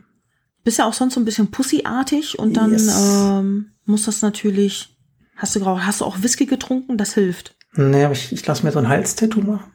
Bist 0.64 0.80
ja 0.80 0.86
auch 0.88 0.94
sonst 0.94 1.16
so 1.16 1.20
ein 1.20 1.26
bisschen 1.26 1.52
pussyartig 1.52 2.40
und 2.40 2.54
dann 2.56 2.72
Yes. 2.72 2.96
ähm, 2.96 3.72
muss 3.86 4.04
das 4.06 4.22
natürlich. 4.22 4.96
Hast 5.36 5.56
du 5.56 5.60
grau, 5.60 5.80
hast 5.80 6.00
du 6.02 6.06
auch 6.06 6.22
Whisky 6.22 6.46
getrunken? 6.46 6.98
Das 6.98 7.16
hilft. 7.16 7.56
Nee, 7.76 8.04
aber 8.06 8.14
ich, 8.14 8.32
ich 8.32 8.46
lasse 8.46 8.64
mir 8.66 8.72
so 8.72 8.80
ein 8.80 8.88
Halstattoo 8.88 9.42
machen. 9.42 9.72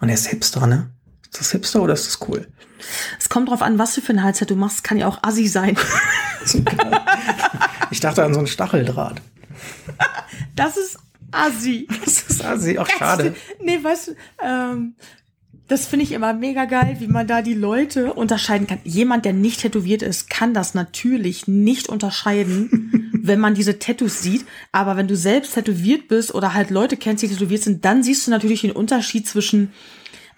Und 0.00 0.08
er 0.08 0.14
ist 0.14 0.28
Hipster, 0.28 0.66
ne? 0.66 0.90
Ist 1.24 1.40
das 1.40 1.50
Hipster 1.50 1.82
oder 1.82 1.92
ist 1.92 2.06
das 2.06 2.26
cool? 2.28 2.46
Es 3.18 3.28
kommt 3.28 3.50
drauf 3.50 3.60
an, 3.60 3.78
was 3.78 3.94
du 3.94 4.00
für 4.00 4.12
ein 4.12 4.22
Halstattoo 4.22 4.54
machst. 4.54 4.82
Kann 4.84 4.96
ja 4.96 5.08
auch 5.08 5.22
assi 5.22 5.46
sein. 5.46 5.76
ich 7.90 8.00
dachte 8.00 8.24
an 8.24 8.32
so 8.32 8.38
einen 8.38 8.46
Stacheldraht. 8.46 9.20
Das 10.56 10.76
ist 10.76 10.98
assi. 11.30 11.86
Das 12.04 12.22
ist 12.22 12.44
assi, 12.44 12.78
auch 12.78 12.88
schade. 12.88 13.34
Nee, 13.62 13.82
weißt 13.82 14.08
du, 14.08 14.12
ähm, 14.42 14.94
das 15.70 15.86
finde 15.86 16.04
ich 16.04 16.12
immer 16.12 16.34
mega 16.34 16.64
geil, 16.64 16.96
wie 16.98 17.06
man 17.06 17.28
da 17.28 17.42
die 17.42 17.54
Leute 17.54 18.12
unterscheiden 18.12 18.66
kann. 18.66 18.80
Jemand, 18.82 19.24
der 19.24 19.32
nicht 19.32 19.60
tätowiert 19.60 20.02
ist, 20.02 20.28
kann 20.28 20.52
das 20.52 20.74
natürlich 20.74 21.46
nicht 21.46 21.88
unterscheiden, 21.88 23.12
wenn 23.22 23.38
man 23.38 23.54
diese 23.54 23.78
Tattoos 23.78 24.20
sieht. 24.20 24.44
Aber 24.72 24.96
wenn 24.96 25.06
du 25.06 25.16
selbst 25.16 25.54
tätowiert 25.54 26.08
bist 26.08 26.34
oder 26.34 26.54
halt 26.54 26.70
Leute 26.70 26.96
kennst, 26.96 27.22
die 27.22 27.28
tätowiert 27.28 27.62
sind, 27.62 27.84
dann 27.84 28.02
siehst 28.02 28.26
du 28.26 28.32
natürlich 28.32 28.62
den 28.62 28.72
Unterschied 28.72 29.28
zwischen 29.28 29.72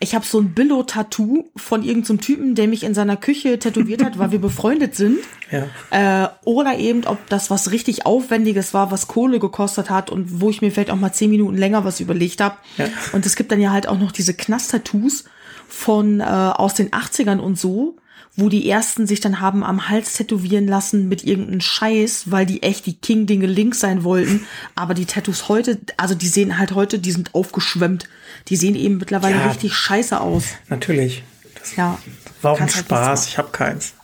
ich 0.02 0.14
habe 0.16 0.26
so 0.26 0.40
ein 0.40 0.52
Billo-Tattoo 0.52 1.44
von 1.54 1.82
irgendeinem 1.82 2.18
so 2.18 2.22
Typen, 2.22 2.54
der 2.54 2.66
mich 2.66 2.82
in 2.82 2.92
seiner 2.92 3.16
Küche 3.16 3.58
tätowiert 3.58 4.04
hat, 4.04 4.18
weil 4.18 4.32
wir 4.32 4.40
befreundet 4.40 4.96
sind. 4.96 5.18
Ja. 5.50 6.24
Äh, 6.24 6.28
oder 6.44 6.76
eben, 6.76 7.04
ob 7.04 7.18
das 7.28 7.50
was 7.50 7.70
richtig 7.70 8.04
Aufwendiges 8.04 8.74
war, 8.74 8.90
was 8.90 9.06
Kohle 9.06 9.38
gekostet 9.38 9.90
hat 9.90 10.10
und 10.10 10.40
wo 10.40 10.50
ich 10.50 10.60
mir 10.60 10.72
vielleicht 10.72 10.90
auch 10.90 10.96
mal 10.96 11.12
zehn 11.12 11.30
Minuten 11.30 11.56
länger 11.56 11.84
was 11.84 12.00
überlegt 12.00 12.40
habe. 12.40 12.56
Ja. 12.78 12.86
Und 13.12 13.26
es 13.26 13.36
gibt 13.36 13.52
dann 13.52 13.60
ja 13.60 13.70
halt 13.70 13.86
auch 13.86 13.98
noch 13.98 14.10
diese 14.10 14.34
Knast-Tattoos 14.34 15.24
von 15.68 16.20
äh, 16.20 16.24
aus 16.24 16.74
den 16.74 16.90
80ern 16.90 17.38
und 17.38 17.58
so, 17.58 17.96
wo 18.36 18.48
die 18.48 18.68
ersten 18.68 19.06
sich 19.06 19.20
dann 19.20 19.40
haben 19.40 19.62
am 19.62 19.88
Hals 19.88 20.14
tätowieren 20.14 20.66
lassen 20.66 21.08
mit 21.08 21.24
irgendeinem 21.24 21.60
Scheiß, 21.60 22.30
weil 22.30 22.46
die 22.46 22.62
echt 22.62 22.86
die 22.86 22.96
King-Dinge 22.96 23.46
links 23.46 23.80
sein 23.80 24.04
wollten. 24.04 24.46
Aber 24.74 24.94
die 24.94 25.06
Tattoos 25.06 25.48
heute, 25.48 25.78
also 25.96 26.14
die 26.14 26.28
sehen 26.28 26.58
halt 26.58 26.72
heute, 26.72 26.98
die 26.98 27.12
sind 27.12 27.34
aufgeschwemmt. 27.34 28.08
Die 28.48 28.56
sehen 28.56 28.74
eben 28.74 28.98
mittlerweile 28.98 29.36
ja, 29.36 29.48
richtig 29.48 29.74
scheiße 29.74 30.20
aus. 30.20 30.44
Natürlich. 30.68 31.22
Das 31.58 31.76
ja. 31.76 31.98
War 32.40 32.52
auch 32.52 32.60
ein 32.60 32.62
halt 32.62 32.72
Spaß, 32.72 33.28
ich 33.28 33.38
habe 33.38 33.50
keins. 33.50 33.94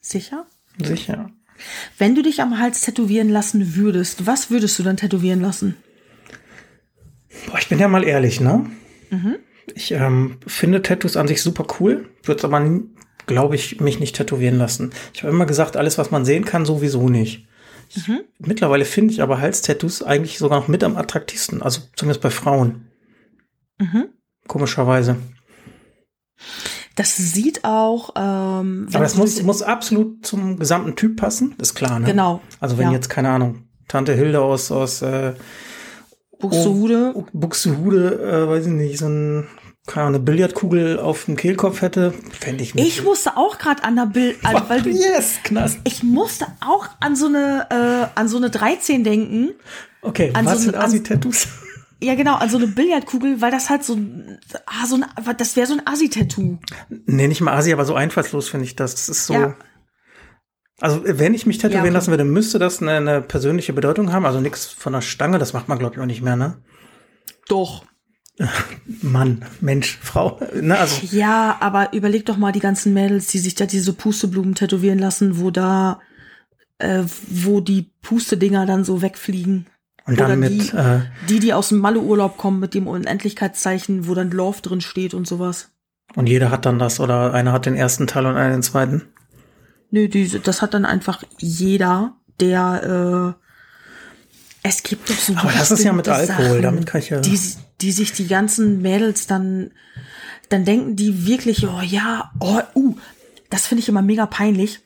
Sicher? 0.00 0.46
Sicher. 0.82 1.30
Wenn 1.98 2.14
du 2.14 2.22
dich 2.22 2.40
am 2.40 2.58
Hals 2.58 2.82
tätowieren 2.82 3.28
lassen 3.28 3.74
würdest, 3.76 4.26
was 4.26 4.50
würdest 4.50 4.78
du 4.78 4.82
dann 4.82 4.96
tätowieren 4.96 5.40
lassen? 5.40 5.76
Boah, 7.46 7.58
ich 7.58 7.68
bin 7.68 7.78
ja 7.78 7.88
mal 7.88 8.04
ehrlich, 8.04 8.40
ne? 8.40 8.66
Mhm. 9.10 9.36
Ich 9.74 9.92
ähm, 9.92 10.38
finde 10.46 10.82
Tattoos 10.82 11.16
an 11.16 11.28
sich 11.28 11.42
super 11.42 11.66
cool, 11.80 12.08
würde 12.22 12.44
aber, 12.44 12.80
glaube 13.26 13.54
ich, 13.56 13.80
mich 13.80 14.00
nicht 14.00 14.16
tätowieren 14.16 14.58
lassen. 14.58 14.92
Ich 15.12 15.22
habe 15.22 15.32
immer 15.32 15.46
gesagt, 15.46 15.76
alles, 15.76 15.98
was 15.98 16.10
man 16.10 16.24
sehen 16.24 16.44
kann, 16.44 16.64
sowieso 16.64 17.08
nicht. 17.08 17.46
Mhm. 17.94 18.20
Mittlerweile 18.38 18.84
finde 18.84 19.12
ich 19.12 19.22
aber 19.22 19.40
Halstattoos 19.40 20.02
eigentlich 20.02 20.38
sogar 20.38 20.60
noch 20.60 20.68
mit 20.68 20.82
am 20.82 20.96
attraktivsten, 20.96 21.62
also 21.62 21.82
zumindest 21.94 22.22
bei 22.22 22.30
Frauen. 22.30 22.88
Mhm. 23.78 24.06
Komischerweise. 24.46 25.16
Das 26.94 27.16
sieht 27.16 27.64
auch. 27.64 28.10
Ähm, 28.16 28.88
aber 28.92 29.04
das 29.04 29.16
muss, 29.16 29.42
muss 29.42 29.62
absolut 29.62 30.24
zum 30.24 30.58
gesamten 30.58 30.96
Typ 30.96 31.16
passen, 31.16 31.54
ist 31.60 31.74
klar, 31.74 31.98
ne? 31.98 32.06
Genau. 32.06 32.40
Also 32.58 32.78
wenn 32.78 32.88
ja. 32.88 32.92
jetzt, 32.92 33.08
keine 33.08 33.30
Ahnung, 33.30 33.64
Tante 33.86 34.14
Hilde 34.14 34.40
aus, 34.40 34.72
aus 34.72 35.02
äh, 35.02 35.34
Buxtehude. 36.40 37.12
Oh, 37.14 37.26
Buxtehude, 37.32 38.20
äh, 38.20 38.48
weiß 38.48 38.66
ich 38.66 38.72
nicht, 38.72 38.98
so 38.98 39.06
ein 39.06 39.46
keine 39.86 40.06
Ahnung, 40.06 40.16
eine 40.16 40.24
Billardkugel 40.24 40.98
auf 40.98 41.26
dem 41.26 41.36
Kehlkopf 41.36 41.80
hätte, 41.80 42.12
fände 42.40 42.62
ich 42.62 42.74
nicht. 42.74 42.86
Ich 42.86 43.04
musste 43.04 43.36
auch 43.36 43.58
gerade 43.58 43.84
an 43.84 43.96
der 43.96 44.06
Bild, 44.06 44.36
also, 44.42 44.62
weil 44.68 44.82
du, 44.82 44.90
yes, 44.90 45.38
Knast. 45.44 45.78
Ich 45.84 46.02
musste 46.02 46.46
auch 46.60 46.88
an 47.00 47.14
so 47.14 47.26
eine, 47.26 47.66
äh, 47.70 48.18
an 48.18 48.28
so 48.28 48.36
eine 48.36 48.50
13 48.50 49.04
denken. 49.04 49.50
Okay, 50.02 50.32
an 50.34 50.44
was 50.44 50.58
so 50.58 50.64
sind 50.64 50.76
Assi-Tattoos? 50.76 51.48
Ja, 52.02 52.14
genau, 52.14 52.34
an 52.34 52.50
so 52.50 52.58
eine 52.58 52.66
Billardkugel, 52.66 53.40
weil 53.40 53.50
das 53.50 53.70
halt 53.70 53.82
so, 53.82 53.98
ah, 54.66 54.86
so 54.86 54.96
ein, 54.96 55.04
das 55.38 55.56
wäre 55.56 55.66
so 55.66 55.74
ein 55.74 55.86
Assi-Tattoo. 55.86 56.58
Nee, 57.06 57.28
nicht 57.28 57.40
mal 57.40 57.56
Assi, 57.56 57.72
aber 57.72 57.84
so 57.84 57.94
einfallslos 57.94 58.48
finde 58.48 58.66
ich 58.66 58.76
das. 58.76 58.94
Das 58.94 59.08
ist 59.08 59.26
so. 59.26 59.34
Ja. 59.34 59.56
Also, 60.80 61.02
wenn 61.04 61.32
ich 61.32 61.46
mich 61.46 61.56
tätowieren 61.56 61.84
ja, 61.84 61.88
okay. 61.88 61.94
lassen 61.94 62.10
würde, 62.10 62.24
müsste 62.24 62.58
das 62.58 62.82
eine, 62.82 62.92
eine 62.92 63.22
persönliche 63.22 63.72
Bedeutung 63.72 64.12
haben. 64.12 64.26
Also 64.26 64.40
nichts 64.40 64.66
von 64.66 64.92
der 64.92 65.00
Stange, 65.00 65.38
das 65.38 65.54
macht 65.54 65.68
man, 65.68 65.78
glaube 65.78 65.94
ich, 65.94 66.00
auch 66.00 66.06
nicht 66.06 66.20
mehr, 66.20 66.36
ne? 66.36 66.58
Doch. 67.48 67.84
Mann, 69.02 69.44
Mensch, 69.60 69.98
Frau. 70.02 70.40
Ne, 70.54 70.78
also. 70.78 71.06
Ja, 71.10 71.56
aber 71.60 71.92
überleg 71.92 72.26
doch 72.26 72.36
mal 72.36 72.52
die 72.52 72.60
ganzen 72.60 72.92
Mädels, 72.92 73.28
die 73.28 73.38
sich 73.38 73.54
da 73.54 73.66
diese 73.66 73.92
Pusteblumen 73.92 74.54
tätowieren 74.54 74.98
lassen, 74.98 75.40
wo 75.40 75.50
da, 75.50 76.00
äh, 76.78 77.04
wo 77.28 77.60
die 77.60 77.90
Pustedinger 78.02 78.66
dann 78.66 78.84
so 78.84 79.02
wegfliegen. 79.02 79.66
Und 80.06 80.20
dann 80.20 80.26
Oder 80.26 80.36
mit, 80.36 80.50
die, 80.50 80.76
äh, 80.76 81.00
die, 81.28 81.40
die 81.40 81.52
aus 81.52 81.70
dem 81.70 81.78
Malle-Urlaub 81.78 82.36
kommen 82.36 82.60
mit 82.60 82.74
dem 82.74 82.86
Unendlichkeitszeichen, 82.86 84.06
wo 84.06 84.14
dann 84.14 84.30
Love 84.30 84.62
drin 84.62 84.80
steht 84.80 85.14
und 85.14 85.26
sowas. 85.26 85.70
Und 86.14 86.28
jeder 86.28 86.50
hat 86.50 86.64
dann 86.64 86.78
das, 86.78 87.00
oder 87.00 87.34
einer 87.34 87.52
hat 87.52 87.66
den 87.66 87.74
ersten 87.74 88.06
Teil 88.06 88.26
und 88.26 88.36
einer 88.36 88.52
den 88.52 88.62
zweiten? 88.62 89.02
Nö, 89.90 90.08
diese, 90.08 90.40
das 90.40 90.62
hat 90.62 90.74
dann 90.74 90.84
einfach 90.84 91.24
jeder, 91.38 92.14
der, 92.38 93.34
äh, 93.34 93.46
es 94.62 94.82
gibt 94.82 95.10
doch 95.10 95.16
so 95.16 95.34
Aber 95.36 95.50
das 95.52 95.70
ist 95.70 95.84
ja 95.84 95.92
mit 95.92 96.08
Alkohol, 96.08 96.46
Sachen, 96.46 96.62
damit 96.62 96.86
kann 96.86 97.00
ich 97.00 97.10
ja. 97.10 97.20
Die, 97.20 97.38
die 97.80 97.92
sich 97.92 98.12
die 98.12 98.26
ganzen 98.26 98.82
Mädels 98.82 99.26
dann, 99.26 99.72
dann 100.48 100.64
denken 100.64 100.96
die 100.96 101.26
wirklich, 101.26 101.66
oh 101.66 101.80
ja, 101.82 102.32
oh, 102.40 102.60
uh, 102.74 102.96
das 103.50 103.66
finde 103.66 103.82
ich 103.82 103.88
immer 103.88 104.02
mega 104.02 104.26
peinlich. 104.26 104.80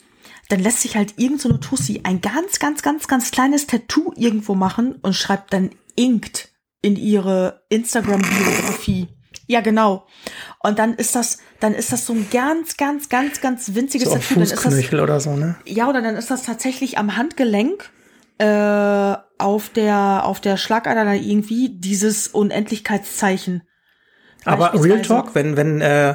Dann 0.48 0.60
lässt 0.60 0.80
sich 0.80 0.96
halt 0.96 1.14
irgend 1.16 1.40
so 1.40 1.48
eine 1.48 1.60
Tussi 1.60 2.00
ein 2.02 2.20
ganz, 2.20 2.58
ganz, 2.58 2.82
ganz, 2.82 3.06
ganz 3.06 3.30
kleines 3.30 3.66
Tattoo 3.66 4.12
irgendwo 4.16 4.54
machen 4.54 4.96
und 5.02 5.14
schreibt 5.14 5.52
dann 5.52 5.70
inkt 5.94 6.48
in 6.82 6.96
ihre 6.96 7.62
Instagram-Biografie. 7.68 9.08
Ja, 9.46 9.60
genau. 9.60 10.06
Und 10.60 10.78
dann 10.78 10.94
ist 10.94 11.14
das, 11.14 11.38
dann 11.60 11.74
ist 11.74 11.92
das 11.92 12.06
so 12.06 12.12
ein 12.12 12.28
ganz, 12.30 12.76
ganz, 12.76 13.08
ganz, 13.08 13.40
ganz 13.40 13.74
winziges 13.74 14.08
so 14.08 14.14
Tattoo. 14.14 14.40
Fußknöchel 14.40 14.98
das, 14.98 15.02
oder 15.02 15.20
so, 15.20 15.36
ne? 15.36 15.56
Ja, 15.66 15.88
oder 15.88 16.02
dann 16.02 16.16
ist 16.16 16.30
das 16.30 16.42
tatsächlich 16.42 16.98
am 16.98 17.16
Handgelenk 17.16 17.90
äh, 18.40 19.16
auf 19.38 19.68
der 19.68 20.24
auf 20.24 20.40
der 20.40 20.56
Schlagader 20.56 21.04
da 21.04 21.12
irgendwie 21.12 21.68
dieses 21.68 22.28
Unendlichkeitszeichen. 22.28 23.62
Aber 24.46 24.72
Real 24.82 25.02
Talk, 25.02 25.34
wenn 25.34 25.58
wenn 25.58 25.82
äh, 25.82 26.14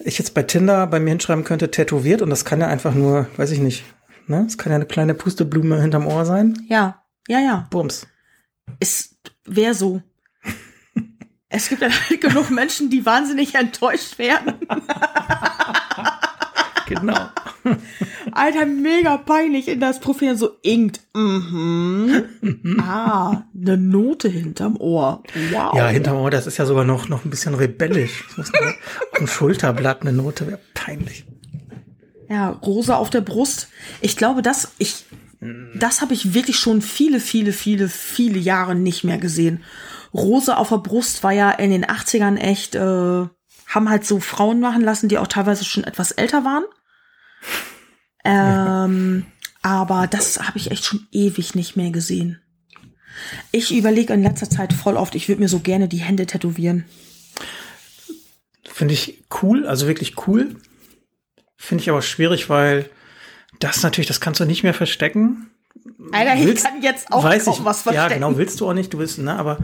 ich 0.00 0.18
jetzt 0.18 0.34
bei 0.34 0.42
Tinder 0.42 0.88
bei 0.88 0.98
mir 0.98 1.10
hinschreiben 1.10 1.44
könnte 1.44 1.70
tätowiert 1.70 2.20
und 2.20 2.30
das 2.30 2.44
kann 2.44 2.60
ja 2.60 2.66
einfach 2.66 2.94
nur, 2.94 3.28
weiß 3.36 3.52
ich 3.52 3.60
nicht, 3.60 3.84
ne? 4.26 4.44
Es 4.46 4.58
kann 4.58 4.72
ja 4.72 4.76
eine 4.76 4.86
kleine 4.86 5.14
Pusteblume 5.14 5.80
hinterm 5.80 6.08
Ohr 6.08 6.24
sein. 6.24 6.58
Ja, 6.68 7.04
ja, 7.28 7.38
ja. 7.38 7.68
Bums. 7.70 8.08
Es 8.80 9.16
wäre 9.44 9.74
so. 9.74 10.02
es 11.48 11.68
gibt 11.68 11.82
ja 11.82 11.90
halt 11.90 12.20
genug 12.20 12.50
Menschen, 12.50 12.90
die 12.90 13.06
wahnsinnig 13.06 13.54
enttäuscht 13.54 14.18
werden. 14.18 14.54
genau. 16.86 17.16
Alter, 18.32 18.66
mega 18.66 19.16
peinlich 19.16 19.68
in 19.68 19.80
das 19.80 20.00
Profil 20.00 20.36
so 20.36 20.50
inkt. 20.62 21.00
Mhm. 21.14 22.24
ah, 22.80 23.44
eine 23.54 23.76
Note 23.76 24.28
hinterm 24.28 24.76
Ohr. 24.76 25.22
Wow. 25.50 25.74
Ja, 25.76 25.88
hinterm 25.88 26.16
Ohr, 26.16 26.30
das 26.30 26.46
ist 26.46 26.56
ja 26.58 26.66
sogar 26.66 26.84
noch, 26.84 27.08
noch 27.08 27.24
ein 27.24 27.30
bisschen 27.30 27.54
rebellisch. 27.54 28.24
ein 29.18 29.26
Schulterblatt, 29.26 30.02
eine 30.02 30.12
Note 30.12 30.46
wäre 30.46 30.60
peinlich. 30.74 31.24
Ja, 32.28 32.50
Rosa 32.50 32.96
auf 32.96 33.10
der 33.10 33.20
Brust. 33.20 33.68
Ich 34.00 34.16
glaube, 34.16 34.42
das, 34.42 34.72
ich, 34.78 35.04
das 35.74 36.00
habe 36.00 36.14
ich 36.14 36.34
wirklich 36.34 36.58
schon 36.58 36.82
viele, 36.82 37.20
viele, 37.20 37.52
viele, 37.52 37.88
viele 37.88 38.38
Jahre 38.38 38.74
nicht 38.74 39.04
mehr 39.04 39.18
gesehen. 39.18 39.62
Rose 40.12 40.56
auf 40.56 40.70
der 40.70 40.78
Brust 40.78 41.22
war 41.22 41.32
ja 41.32 41.50
in 41.50 41.70
den 41.70 41.84
80ern 41.84 42.36
echt, 42.36 42.74
äh, 42.74 42.80
haben 42.80 43.90
halt 43.90 44.06
so 44.06 44.20
Frauen 44.20 44.60
machen 44.60 44.82
lassen, 44.82 45.08
die 45.08 45.18
auch 45.18 45.26
teilweise 45.26 45.64
schon 45.64 45.84
etwas 45.84 46.12
älter 46.12 46.44
waren. 46.44 46.64
Ähm, 48.24 49.26
aber 49.62 50.06
das 50.06 50.40
habe 50.40 50.58
ich 50.58 50.70
echt 50.70 50.84
schon 50.84 51.06
ewig 51.12 51.54
nicht 51.54 51.76
mehr 51.76 51.90
gesehen. 51.90 52.40
Ich 53.50 53.74
überlege 53.74 54.12
in 54.12 54.22
letzter 54.22 54.50
Zeit 54.50 54.72
voll 54.72 54.96
oft, 54.96 55.14
ich 55.14 55.28
würde 55.28 55.40
mir 55.40 55.48
so 55.48 55.60
gerne 55.60 55.88
die 55.88 55.98
Hände 55.98 56.26
tätowieren. 56.26 56.84
Finde 58.64 58.94
ich 58.94 59.24
cool, 59.42 59.66
also 59.66 59.86
wirklich 59.86 60.26
cool. 60.26 60.56
Finde 61.56 61.82
ich 61.82 61.90
aber 61.90 62.02
schwierig, 62.02 62.50
weil 62.50 62.90
das 63.58 63.82
natürlich, 63.82 64.08
das 64.08 64.20
kannst 64.20 64.40
du 64.40 64.44
nicht 64.44 64.62
mehr 64.62 64.74
verstecken. 64.74 65.50
Alter, 66.12 66.44
willst, 66.44 66.64
ich 66.64 66.70
kann 66.70 66.82
jetzt 66.82 67.10
auch 67.10 67.24
weiß 67.24 67.46
ich, 67.46 67.64
was 67.64 67.82
verstecken. 67.82 68.10
Ja, 68.10 68.14
genau, 68.14 68.36
willst 68.36 68.60
du 68.60 68.68
auch 68.68 68.74
nicht, 68.74 68.92
du 68.92 68.98
willst, 68.98 69.18
ne, 69.18 69.34
aber 69.34 69.58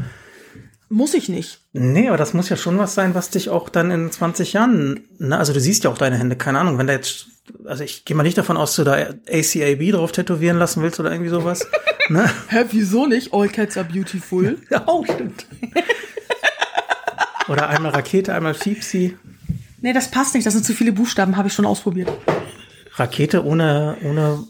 muss 0.92 1.14
ich 1.14 1.28
nicht. 1.28 1.61
Nee, 1.72 2.09
aber 2.09 2.18
das 2.18 2.35
muss 2.35 2.48
ja 2.48 2.57
schon 2.57 2.78
was 2.78 2.94
sein, 2.94 3.14
was 3.14 3.31
dich 3.31 3.50
auch 3.50 3.68
dann 3.68 3.90
in 3.90 4.12
20 4.12 4.52
Jahren, 4.52 5.09
ne, 5.18 5.38
also 5.38 5.52
du 5.52 5.61
siehst 5.61 5.85
ja 5.85 5.90
auch 5.90 5.98
deine 5.98 6.18
Hände, 6.18 6.37
keine 6.37 6.61
Ahnung, 6.61 6.78
wenn 6.78 6.87
da 6.87 6.92
jetzt 6.92 7.26
also 7.64 7.85
ich 7.85 8.05
gehe 8.05 8.16
mal 8.16 8.22
nicht 8.22 8.38
davon 8.38 8.57
aus, 8.57 8.76
dass 8.76 8.85
du 8.85 8.90
da 8.90 8.94
ACAB 8.94 9.92
drauf 9.92 10.12
tätowieren 10.12 10.59
lassen 10.59 10.83
willst 10.83 11.00
oder 11.00 11.11
irgendwie 11.11 11.31
sowas. 11.31 11.66
ne? 12.09 12.31
Hä, 12.48 12.64
wieso 12.70 13.07
nicht? 13.07 13.33
All 13.33 13.48
cats 13.48 13.76
are 13.76 13.88
beautiful. 13.88 14.59
ja, 14.70 14.83
oh, 14.87 15.05
stimmt. 15.05 15.46
oder 17.48 17.68
einmal 17.68 17.92
Rakete, 17.92 18.35
einmal 18.35 18.55
Fiepsi. 18.55 19.16
Nee, 19.81 19.92
das 19.92 20.11
passt 20.11 20.35
nicht. 20.35 20.46
Das 20.46 20.55
sind 20.55 20.64
zu 20.64 20.74
viele 20.74 20.92
Buchstaben, 20.92 21.37
habe 21.37 21.48
ich 21.48 21.55
schon 21.55 21.66
ausprobiert. 21.66 22.11
Rakete 22.94 23.44
ohne, 23.44 23.96
ohne. 24.05 24.44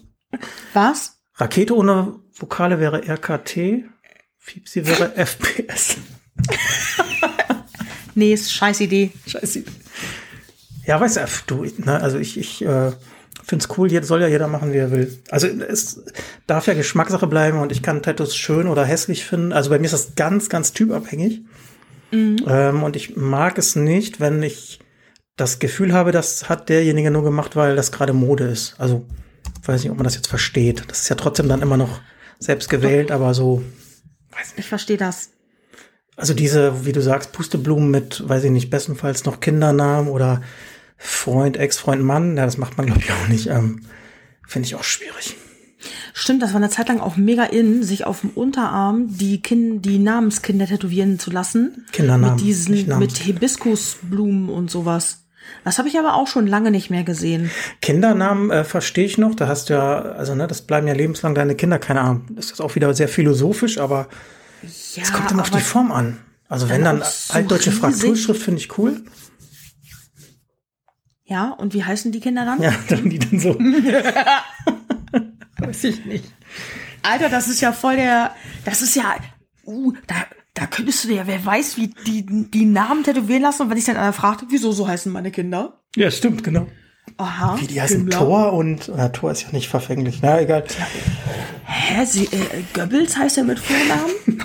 Was? 0.73 1.19
Rakete 1.35 1.75
ohne 1.75 2.19
Vokale 2.33 2.79
wäre 2.79 3.07
RKT. 3.07 3.85
Fiepsi 4.37 4.85
wäre 4.85 5.15
FPS. 5.15 5.97
Nee, 8.15 8.33
ist 8.33 8.53
scheiß 8.53 8.81
Idee. 8.81 9.11
Scheiße. 9.25 9.63
Ja, 10.85 10.99
weißt 10.99 11.19
du, 11.47 11.63
du, 11.63 11.81
ne, 11.83 11.99
also 12.01 12.17
ich, 12.17 12.37
ich 12.37 12.61
äh, 12.63 12.91
finde 13.43 13.65
es 13.65 13.77
cool, 13.77 13.91
jeder 13.91 14.05
soll 14.05 14.21
ja 14.21 14.27
jeder 14.27 14.47
machen, 14.47 14.73
wie 14.73 14.77
er 14.77 14.91
will. 14.91 15.17
Also 15.29 15.47
es 15.47 16.03
darf 16.45 16.67
ja 16.67 16.73
Geschmackssache 16.73 17.27
bleiben 17.27 17.59
und 17.59 17.71
ich 17.71 17.81
kann 17.81 18.03
Tattoos 18.03 18.35
schön 18.35 18.67
oder 18.67 18.85
hässlich 18.85 19.25
finden. 19.25 19.53
Also 19.53 19.69
bei 19.69 19.79
mir 19.79 19.85
ist 19.85 19.93
das 19.93 20.15
ganz, 20.15 20.49
ganz 20.49 20.73
typabhängig. 20.73 21.41
Mhm. 22.11 22.37
Ähm, 22.47 22.83
und 22.83 22.95
ich 22.95 23.15
mag 23.15 23.57
es 23.57 23.75
nicht, 23.75 24.19
wenn 24.19 24.43
ich 24.43 24.79
das 25.35 25.59
Gefühl 25.59 25.93
habe, 25.93 26.11
das 26.11 26.49
hat 26.49 26.69
derjenige 26.69 27.09
nur 27.09 27.23
gemacht, 27.23 27.55
weil 27.55 27.75
das 27.75 27.91
gerade 27.91 28.13
Mode 28.13 28.43
ist. 28.45 28.75
Also 28.77 29.05
weiß 29.63 29.81
nicht, 29.81 29.91
ob 29.91 29.97
man 29.97 30.03
das 30.03 30.15
jetzt 30.15 30.27
versteht. 30.27 30.83
Das 30.87 31.01
ist 31.01 31.09
ja 31.09 31.15
trotzdem 31.15 31.47
dann 31.47 31.61
immer 31.61 31.77
noch 31.77 32.01
selbst 32.39 32.69
gewählt, 32.69 33.09
aber 33.11 33.33
so. 33.33 33.63
Weiß 34.31 34.49
nicht. 34.51 34.59
Ich 34.59 34.67
verstehe 34.67 34.97
das. 34.97 35.29
Also 36.15 36.33
diese, 36.33 36.85
wie 36.85 36.91
du 36.91 37.01
sagst, 37.01 37.31
Pusteblumen 37.31 37.89
mit, 37.89 38.27
weiß 38.27 38.43
ich 38.43 38.51
nicht, 38.51 38.69
bestenfalls 38.69 39.25
noch 39.25 39.39
Kindernamen 39.39 40.09
oder 40.09 40.41
Freund, 40.97 41.57
Ex-Freund, 41.57 42.03
Mann, 42.03 42.37
ja, 42.37 42.45
das 42.45 42.57
macht 42.57 42.77
man, 42.77 42.85
glaube 42.85 43.01
ich, 43.01 43.11
auch 43.11 43.27
nicht. 43.27 43.47
Ähm, 43.47 43.81
Finde 44.47 44.67
ich 44.67 44.75
auch 44.75 44.83
schwierig. 44.83 45.35
Stimmt, 46.13 46.43
das 46.43 46.51
war 46.51 46.57
eine 46.57 46.69
Zeit 46.69 46.87
lang 46.87 46.99
auch 46.99 47.17
mega 47.17 47.43
in, 47.43 47.83
sich 47.83 48.05
auf 48.05 48.21
dem 48.21 48.29
Unterarm 48.29 49.07
die, 49.09 49.41
kind, 49.41 49.83
die 49.83 49.97
Namenskinder 49.97 50.67
tätowieren 50.67 51.19
zu 51.19 51.31
lassen. 51.31 51.85
Kindernamen. 51.91 52.35
Mit 52.35 52.45
diesen, 52.45 52.99
mit 52.99 53.17
Hibiskusblumen 53.17 54.49
und 54.49 54.69
sowas. 54.69 55.23
Das 55.65 55.77
habe 55.77 55.87
ich 55.87 55.97
aber 55.97 56.15
auch 56.15 56.27
schon 56.27 56.47
lange 56.47 56.71
nicht 56.71 56.89
mehr 56.89 57.03
gesehen. 57.03 57.49
Kindernamen 57.81 58.51
äh, 58.51 58.63
verstehe 58.63 59.05
ich 59.05 59.17
noch. 59.17 59.35
Da 59.35 59.47
hast 59.47 59.69
du 59.69 59.73
ja, 59.73 60.01
also 60.01 60.35
ne, 60.35 60.47
das 60.47 60.61
bleiben 60.61 60.87
ja 60.87 60.93
lebenslang 60.93 61.35
deine 61.35 61.55
Kinder, 61.55 61.79
keine 61.79 62.01
Ahnung. 62.01 62.25
Das 62.29 62.51
ist 62.51 62.61
auch 62.61 62.75
wieder 62.75 62.93
sehr 62.93 63.07
philosophisch, 63.07 63.77
aber 63.77 64.07
es 64.63 64.95
ja, 64.95 65.03
kommt 65.03 65.31
dann 65.31 65.39
auf 65.39 65.49
die 65.49 65.59
Form 65.59 65.91
an. 65.91 66.19
Also 66.47 66.69
wenn 66.69 66.83
dann, 66.83 66.99
dann 66.99 67.09
so 67.09 67.33
altdeutsche 67.33 67.69
riesig. 67.69 67.81
Frakturschrift 67.81 68.41
finde 68.41 68.61
ich 68.61 68.77
cool. 68.77 69.03
Ja, 71.25 71.49
und 71.49 71.73
wie 71.73 71.83
heißen 71.83 72.11
die 72.11 72.19
Kinder 72.19 72.45
dann? 72.45 72.61
Ja, 72.61 72.73
dann 72.89 73.09
die 73.09 73.19
dann 73.19 73.39
so. 73.39 73.57
Weiß 75.57 75.83
ich 75.85 76.05
nicht. 76.05 76.25
Alter, 77.01 77.29
das 77.29 77.47
ist 77.47 77.61
ja 77.61 77.71
voll 77.71 77.95
der, 77.95 78.35
das 78.65 78.81
ist 78.81 78.95
ja, 78.95 79.15
uh, 79.65 79.93
da, 80.07 80.15
da 80.53 80.67
könntest 80.67 81.03
du 81.03 81.07
dir 81.09 81.15
ja, 81.15 81.27
wer 81.27 81.43
weiß, 81.45 81.77
wie 81.77 81.87
die, 82.05 82.25
die 82.25 82.65
Namen 82.65 83.03
tätowieren 83.03 83.41
lassen. 83.41 83.63
Und 83.63 83.69
wenn 83.69 83.77
ich 83.77 83.85
dann 83.85 83.97
einer 83.97 84.13
fragte, 84.13 84.45
wieso 84.49 84.71
so 84.71 84.87
heißen 84.87 85.11
meine 85.11 85.31
Kinder? 85.31 85.81
Ja, 85.95 86.11
stimmt, 86.11 86.43
genau. 86.43 86.67
Aha. 87.17 87.59
Wie 87.59 87.67
die 87.67 87.81
heißen 87.81 88.05
genau. 88.05 88.25
Thor 88.25 88.53
und, 88.53 88.91
na, 88.95 89.09
Thor 89.09 89.31
ist 89.31 89.43
ja 89.43 89.51
nicht 89.51 89.69
verfänglich, 89.69 90.19
na, 90.21 90.41
egal. 90.41 90.65
Hä, 91.65 92.05
Sie, 92.05 92.25
äh, 92.25 92.63
Goebbels 92.73 93.17
heißt 93.17 93.37
er 93.37 93.43
mit 93.43 93.59
Vornamen? 93.59 94.11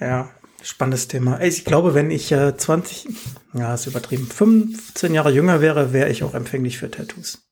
ja, 0.00 0.30
spannendes 0.62 1.08
Thema. 1.08 1.40
Ich 1.40 1.64
glaube, 1.64 1.94
wenn 1.94 2.10
ich 2.10 2.32
äh, 2.32 2.56
20, 2.56 3.08
ja, 3.54 3.74
ist 3.74 3.86
übertrieben, 3.86 4.26
15 4.26 5.14
Jahre 5.14 5.30
jünger 5.30 5.60
wäre, 5.60 5.92
wäre 5.92 6.10
ich 6.10 6.22
auch 6.24 6.34
empfänglich 6.34 6.78
für 6.78 6.90
Tattoos. 6.90 7.42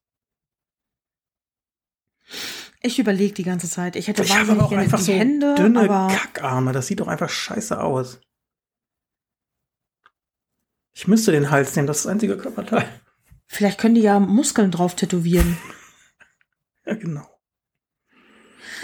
Ich 2.83 2.99
überlege 2.99 3.35
die 3.35 3.43
ganze 3.43 3.69
Zeit. 3.69 3.95
Ich 3.95 4.09
hätte 4.09 4.23
ich 4.23 4.31
wahnsinnig 4.31 4.63
auch 4.63 4.73
einfach 4.73 4.99
die 4.99 5.05
so 5.05 5.13
Hände, 5.13 5.55
dünne 5.55 5.87
Kackarme. 5.87 6.73
Das 6.73 6.87
sieht 6.87 7.01
doch 7.01 7.09
einfach 7.09 7.29
scheiße 7.29 7.79
aus. 7.79 8.21
Ich 11.01 11.09
müsste 11.09 11.33
den 11.33 11.51
Hals 11.51 11.75
nehmen, 11.75 11.87
das 11.87 11.97
ist 11.97 12.05
das 12.05 12.13
einzige 12.13 12.37
Körperteil. 12.37 12.85
Vielleicht 13.47 13.79
können 13.79 13.95
die 13.95 14.03
ja 14.03 14.21
Muskeln 14.21 14.71
drauf 14.71 14.95
tätowieren. 14.97 15.57
ja, 16.87 16.93
genau. 16.93 17.27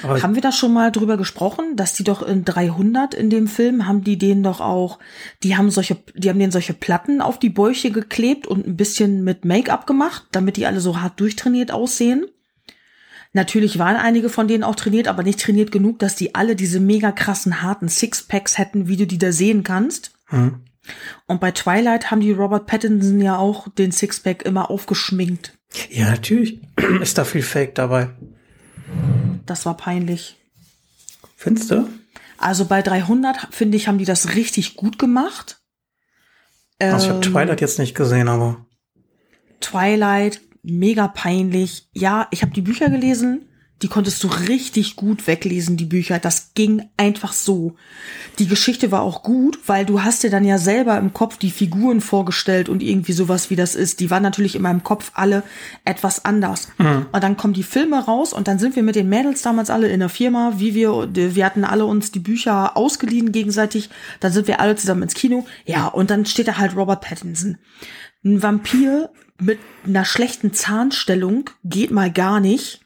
Aber 0.02 0.22
haben 0.22 0.34
wir 0.34 0.40
da 0.40 0.50
schon 0.50 0.72
mal 0.72 0.90
drüber 0.90 1.18
gesprochen, 1.18 1.76
dass 1.76 1.92
die 1.92 2.04
doch 2.04 2.22
in 2.22 2.46
300 2.46 3.12
in 3.12 3.28
dem 3.28 3.48
Film 3.48 3.86
haben 3.86 4.02
die 4.02 4.16
denen 4.16 4.42
doch 4.42 4.62
auch, 4.62 4.98
die 5.42 5.58
haben 5.58 5.70
solche, 5.70 5.98
die 6.14 6.30
haben 6.30 6.38
denen 6.38 6.52
solche 6.52 6.72
Platten 6.72 7.20
auf 7.20 7.38
die 7.38 7.50
Bäuche 7.50 7.90
geklebt 7.90 8.46
und 8.46 8.66
ein 8.66 8.78
bisschen 8.78 9.22
mit 9.22 9.44
Make-up 9.44 9.86
gemacht, 9.86 10.24
damit 10.32 10.56
die 10.56 10.64
alle 10.64 10.80
so 10.80 11.02
hart 11.02 11.20
durchtrainiert 11.20 11.70
aussehen. 11.70 12.24
Natürlich 13.34 13.78
waren 13.78 13.96
einige 13.96 14.30
von 14.30 14.48
denen 14.48 14.64
auch 14.64 14.76
trainiert, 14.76 15.08
aber 15.08 15.22
nicht 15.22 15.40
trainiert 15.40 15.70
genug, 15.70 15.98
dass 15.98 16.16
die 16.16 16.34
alle 16.34 16.56
diese 16.56 16.80
mega 16.80 17.12
krassen 17.12 17.60
harten 17.60 17.90
Sixpacks 17.90 18.56
hätten, 18.56 18.88
wie 18.88 18.96
du 18.96 19.06
die 19.06 19.18
da 19.18 19.32
sehen 19.32 19.64
kannst. 19.64 20.12
Hm. 20.28 20.65
Und 21.26 21.40
bei 21.40 21.50
Twilight 21.50 22.10
haben 22.10 22.20
die 22.20 22.32
Robert 22.32 22.66
Pattinson 22.66 23.20
ja 23.20 23.36
auch 23.36 23.68
den 23.68 23.92
Sixpack 23.92 24.44
immer 24.44 24.70
aufgeschminkt. 24.70 25.56
Ja, 25.90 26.10
natürlich 26.10 26.60
ist 27.00 27.18
da 27.18 27.24
viel 27.24 27.42
Fake 27.42 27.74
dabei. 27.74 28.10
Das 29.46 29.66
war 29.66 29.76
peinlich. 29.76 30.36
Findest 31.36 31.70
du? 31.70 31.88
Also 32.38 32.66
bei 32.66 32.82
300, 32.82 33.48
finde 33.50 33.76
ich, 33.76 33.88
haben 33.88 33.98
die 33.98 34.04
das 34.04 34.34
richtig 34.34 34.76
gut 34.76 34.98
gemacht. 34.98 35.60
Also 36.78 37.06
ich 37.06 37.12
habe 37.12 37.24
ähm, 37.24 37.32
Twilight 37.32 37.60
jetzt 37.60 37.78
nicht 37.78 37.94
gesehen, 37.94 38.28
aber. 38.28 38.66
Twilight 39.60 40.40
mega 40.62 41.08
peinlich. 41.08 41.88
Ja, 41.92 42.28
ich 42.30 42.42
habe 42.42 42.52
die 42.52 42.60
Bücher 42.60 42.90
gelesen, 42.90 43.48
die 43.82 43.88
konntest 43.88 44.24
du 44.24 44.28
richtig 44.28 44.96
gut 44.96 45.26
weglesen, 45.26 45.76
die 45.76 45.84
Bücher. 45.84 46.18
Das 46.18 46.52
ging 46.54 46.88
einfach 46.96 47.34
so. 47.34 47.76
Die 48.38 48.46
Geschichte 48.46 48.90
war 48.90 49.02
auch 49.02 49.22
gut, 49.22 49.58
weil 49.66 49.84
du 49.84 50.02
hast 50.02 50.22
dir 50.22 50.30
dann 50.30 50.44
ja 50.44 50.56
selber 50.56 50.96
im 50.96 51.12
Kopf 51.12 51.36
die 51.36 51.50
Figuren 51.50 52.00
vorgestellt 52.00 52.70
und 52.70 52.82
irgendwie 52.82 53.12
sowas 53.12 53.50
wie 53.50 53.56
das 53.56 53.74
ist. 53.74 54.00
Die 54.00 54.10
waren 54.10 54.22
natürlich 54.22 54.56
in 54.56 54.62
meinem 54.62 54.82
Kopf 54.82 55.10
alle 55.12 55.42
etwas 55.84 56.24
anders. 56.24 56.68
Mhm. 56.78 57.06
Und 57.12 57.22
dann 57.22 57.36
kommen 57.36 57.52
die 57.52 57.62
Filme 57.62 58.02
raus 58.02 58.32
und 58.32 58.48
dann 58.48 58.58
sind 58.58 58.76
wir 58.76 58.82
mit 58.82 58.96
den 58.96 59.10
Mädels 59.10 59.42
damals 59.42 59.68
alle 59.68 59.88
in 59.88 60.00
der 60.00 60.08
Firma, 60.08 60.54
wie 60.56 60.74
wir, 60.74 61.10
wir 61.14 61.44
hatten 61.44 61.64
alle 61.64 61.84
uns 61.84 62.10
die 62.10 62.18
Bücher 62.18 62.78
ausgeliehen 62.78 63.30
gegenseitig. 63.30 63.90
Dann 64.20 64.32
sind 64.32 64.48
wir 64.48 64.58
alle 64.60 64.76
zusammen 64.76 65.02
ins 65.02 65.14
Kino. 65.14 65.46
Ja, 65.66 65.86
und 65.86 66.08
dann 66.08 66.24
steht 66.24 66.48
da 66.48 66.56
halt 66.56 66.76
Robert 66.76 67.02
Pattinson. 67.02 67.58
Ein 68.24 68.42
Vampir 68.42 69.10
mit 69.38 69.58
einer 69.84 70.06
schlechten 70.06 70.54
Zahnstellung 70.54 71.50
geht 71.62 71.90
mal 71.90 72.10
gar 72.10 72.40
nicht, 72.40 72.80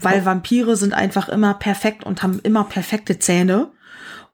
weil 0.00 0.24
Vampire 0.24 0.76
sind 0.76 0.94
einfach 0.94 1.28
immer 1.28 1.54
perfekt 1.54 2.04
und 2.04 2.22
haben 2.22 2.40
immer 2.42 2.64
perfekte 2.64 3.18
Zähne. 3.18 3.70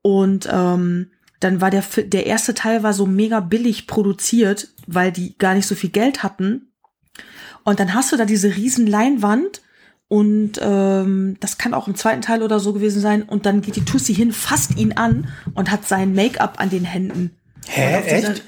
Und 0.02 0.48
ähm, 0.50 1.10
dann 1.40 1.60
war 1.60 1.70
der, 1.70 1.82
der 1.96 2.26
erste 2.26 2.54
Teil 2.54 2.82
war 2.82 2.92
so 2.92 3.06
mega 3.06 3.40
billig 3.40 3.86
produziert, 3.86 4.68
weil 4.86 5.12
die 5.12 5.36
gar 5.38 5.54
nicht 5.54 5.66
so 5.66 5.74
viel 5.74 5.90
Geld 5.90 6.22
hatten. 6.22 6.72
Und 7.64 7.80
dann 7.80 7.94
hast 7.94 8.12
du 8.12 8.16
da 8.16 8.24
diese 8.24 8.56
riesen 8.56 8.86
Leinwand 8.86 9.62
und 10.08 10.58
ähm, 10.60 11.36
das 11.38 11.56
kann 11.56 11.72
auch 11.72 11.86
im 11.86 11.94
zweiten 11.94 12.20
Teil 12.20 12.42
oder 12.42 12.58
so 12.58 12.72
gewesen 12.72 13.00
sein. 13.00 13.22
Und 13.22 13.46
dann 13.46 13.60
geht 13.60 13.76
die 13.76 13.84
Tussi 13.84 14.14
hin, 14.14 14.32
fasst 14.32 14.76
ihn 14.76 14.94
an 14.94 15.28
und 15.54 15.70
hat 15.70 15.86
sein 15.86 16.14
Make-up 16.14 16.58
an 16.58 16.68
den 16.68 16.84
Händen. 16.84 17.36
Hä, 17.66 18.00
echt? 18.02 18.42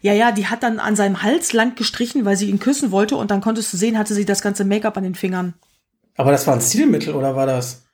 Ja, 0.00 0.12
ja, 0.12 0.30
die 0.30 0.46
hat 0.46 0.62
dann 0.62 0.78
an 0.78 0.94
seinem 0.94 1.22
Hals 1.22 1.52
lang 1.52 1.74
gestrichen, 1.74 2.24
weil 2.24 2.36
sie 2.36 2.48
ihn 2.48 2.60
küssen 2.60 2.92
wollte 2.92 3.16
und 3.16 3.32
dann 3.32 3.40
konntest 3.40 3.72
du 3.72 3.76
sehen, 3.76 3.98
hatte 3.98 4.14
sie 4.14 4.26
das 4.26 4.42
ganze 4.42 4.64
Make-up 4.64 4.96
an 4.96 5.02
den 5.02 5.16
Fingern. 5.16 5.54
Aber 6.18 6.32
das 6.32 6.46
war 6.46 6.54
ein 6.54 6.60
Stilmittel 6.60 7.14
oder 7.14 7.36
war 7.36 7.46
das? 7.46 7.86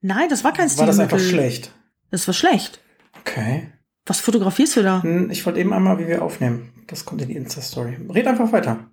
Nein, 0.00 0.28
das 0.28 0.44
war 0.44 0.52
kein 0.52 0.70
Stilmittel. 0.70 0.98
War 0.98 1.06
das 1.06 1.12
einfach 1.12 1.28
schlecht? 1.28 1.74
Das 2.10 2.26
war 2.28 2.32
schlecht. 2.32 2.80
Okay. 3.20 3.72
Was 4.06 4.20
fotografierst 4.20 4.76
du 4.76 4.82
da? 4.82 5.02
Hm, 5.02 5.30
ich 5.30 5.44
wollte 5.44 5.58
eben 5.58 5.72
einmal, 5.72 5.98
wie 5.98 6.06
wir 6.06 6.22
aufnehmen. 6.22 6.72
Das 6.86 7.04
kommt 7.04 7.22
in 7.22 7.28
die 7.28 7.36
Insta-Story. 7.36 7.98
Red 8.08 8.28
einfach 8.28 8.52
weiter. 8.52 8.88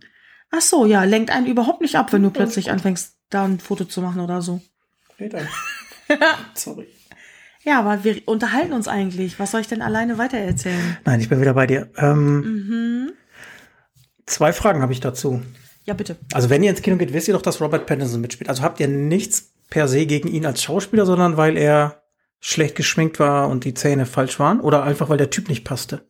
Ach 0.52 0.62
so, 0.62 0.88
ja, 0.88 1.04
lenkt 1.04 1.30
einen 1.30 1.46
überhaupt 1.46 1.82
nicht 1.82 1.96
ab, 1.96 2.12
wenn 2.12 2.24
du 2.24 2.32
plötzlich 2.32 2.72
anfängst, 2.72 3.16
da 3.30 3.46
ein 3.46 3.60
Foto 3.60 3.86
zu 3.86 4.02
machen 4.02 4.22
oder 4.22 4.42
so. 4.42 4.60
Red 5.20 5.36
einfach. 5.36 5.64
Sorry. 6.56 6.88
Ja, 7.64 7.80
aber 7.80 8.04
wir 8.04 8.28
unterhalten 8.28 8.74
uns 8.74 8.88
eigentlich. 8.88 9.40
Was 9.40 9.52
soll 9.52 9.62
ich 9.62 9.68
denn 9.68 9.84
alleine 9.84 10.18
weitererzählen? 10.18 10.98
Nein, 11.06 11.20
ich 11.20 11.30
bin 11.30 11.42
wieder 11.42 11.54
bei 11.54 11.68
dir. 11.68 11.92
Ähm, 11.98 12.40
mhm. 12.40 13.12
Zwei 14.26 14.52
Fragen 14.52 14.82
habe 14.82 14.94
ich 14.94 15.00
dazu. 15.00 15.44
Ja, 15.90 15.96
bitte. 15.96 16.18
Also 16.34 16.52
wenn 16.52 16.62
ihr 16.62 16.70
ins 16.70 16.84
Kino 16.84 16.98
geht, 16.98 17.14
wisst 17.14 17.30
ihr 17.30 17.34
doch, 17.34 17.42
dass 17.42 17.62
Robert 17.62 17.88
Pattinson 17.88 18.22
mitspielt. 18.22 18.48
Also 18.48 18.62
habt 18.62 18.80
ihr 18.80 18.88
nichts 18.88 19.54
per 19.72 19.88
se 19.88 20.06
gegen 20.06 20.28
ihn 20.28 20.46
als 20.46 20.62
Schauspieler, 20.62 21.04
sondern 21.08 21.36
weil 21.36 21.58
er 21.58 22.04
schlecht 22.40 22.76
geschminkt 22.76 23.20
war 23.20 23.50
und 23.50 23.66
die 23.66 23.74
Zähne 23.74 24.06
falsch 24.06 24.38
waren? 24.38 24.62
Oder 24.62 24.84
einfach, 24.84 25.10
weil 25.10 25.18
der 25.18 25.32
Typ 25.32 25.50
nicht 25.50 25.64
passte? 25.64 26.08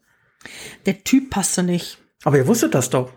Der 0.86 1.06
Typ 1.06 1.30
passte 1.30 1.64
nicht. 1.64 1.98
Aber 2.26 2.36
ihr 2.36 2.46
wusstet 2.46 2.76
das 2.76 2.90
doch. 2.90 3.14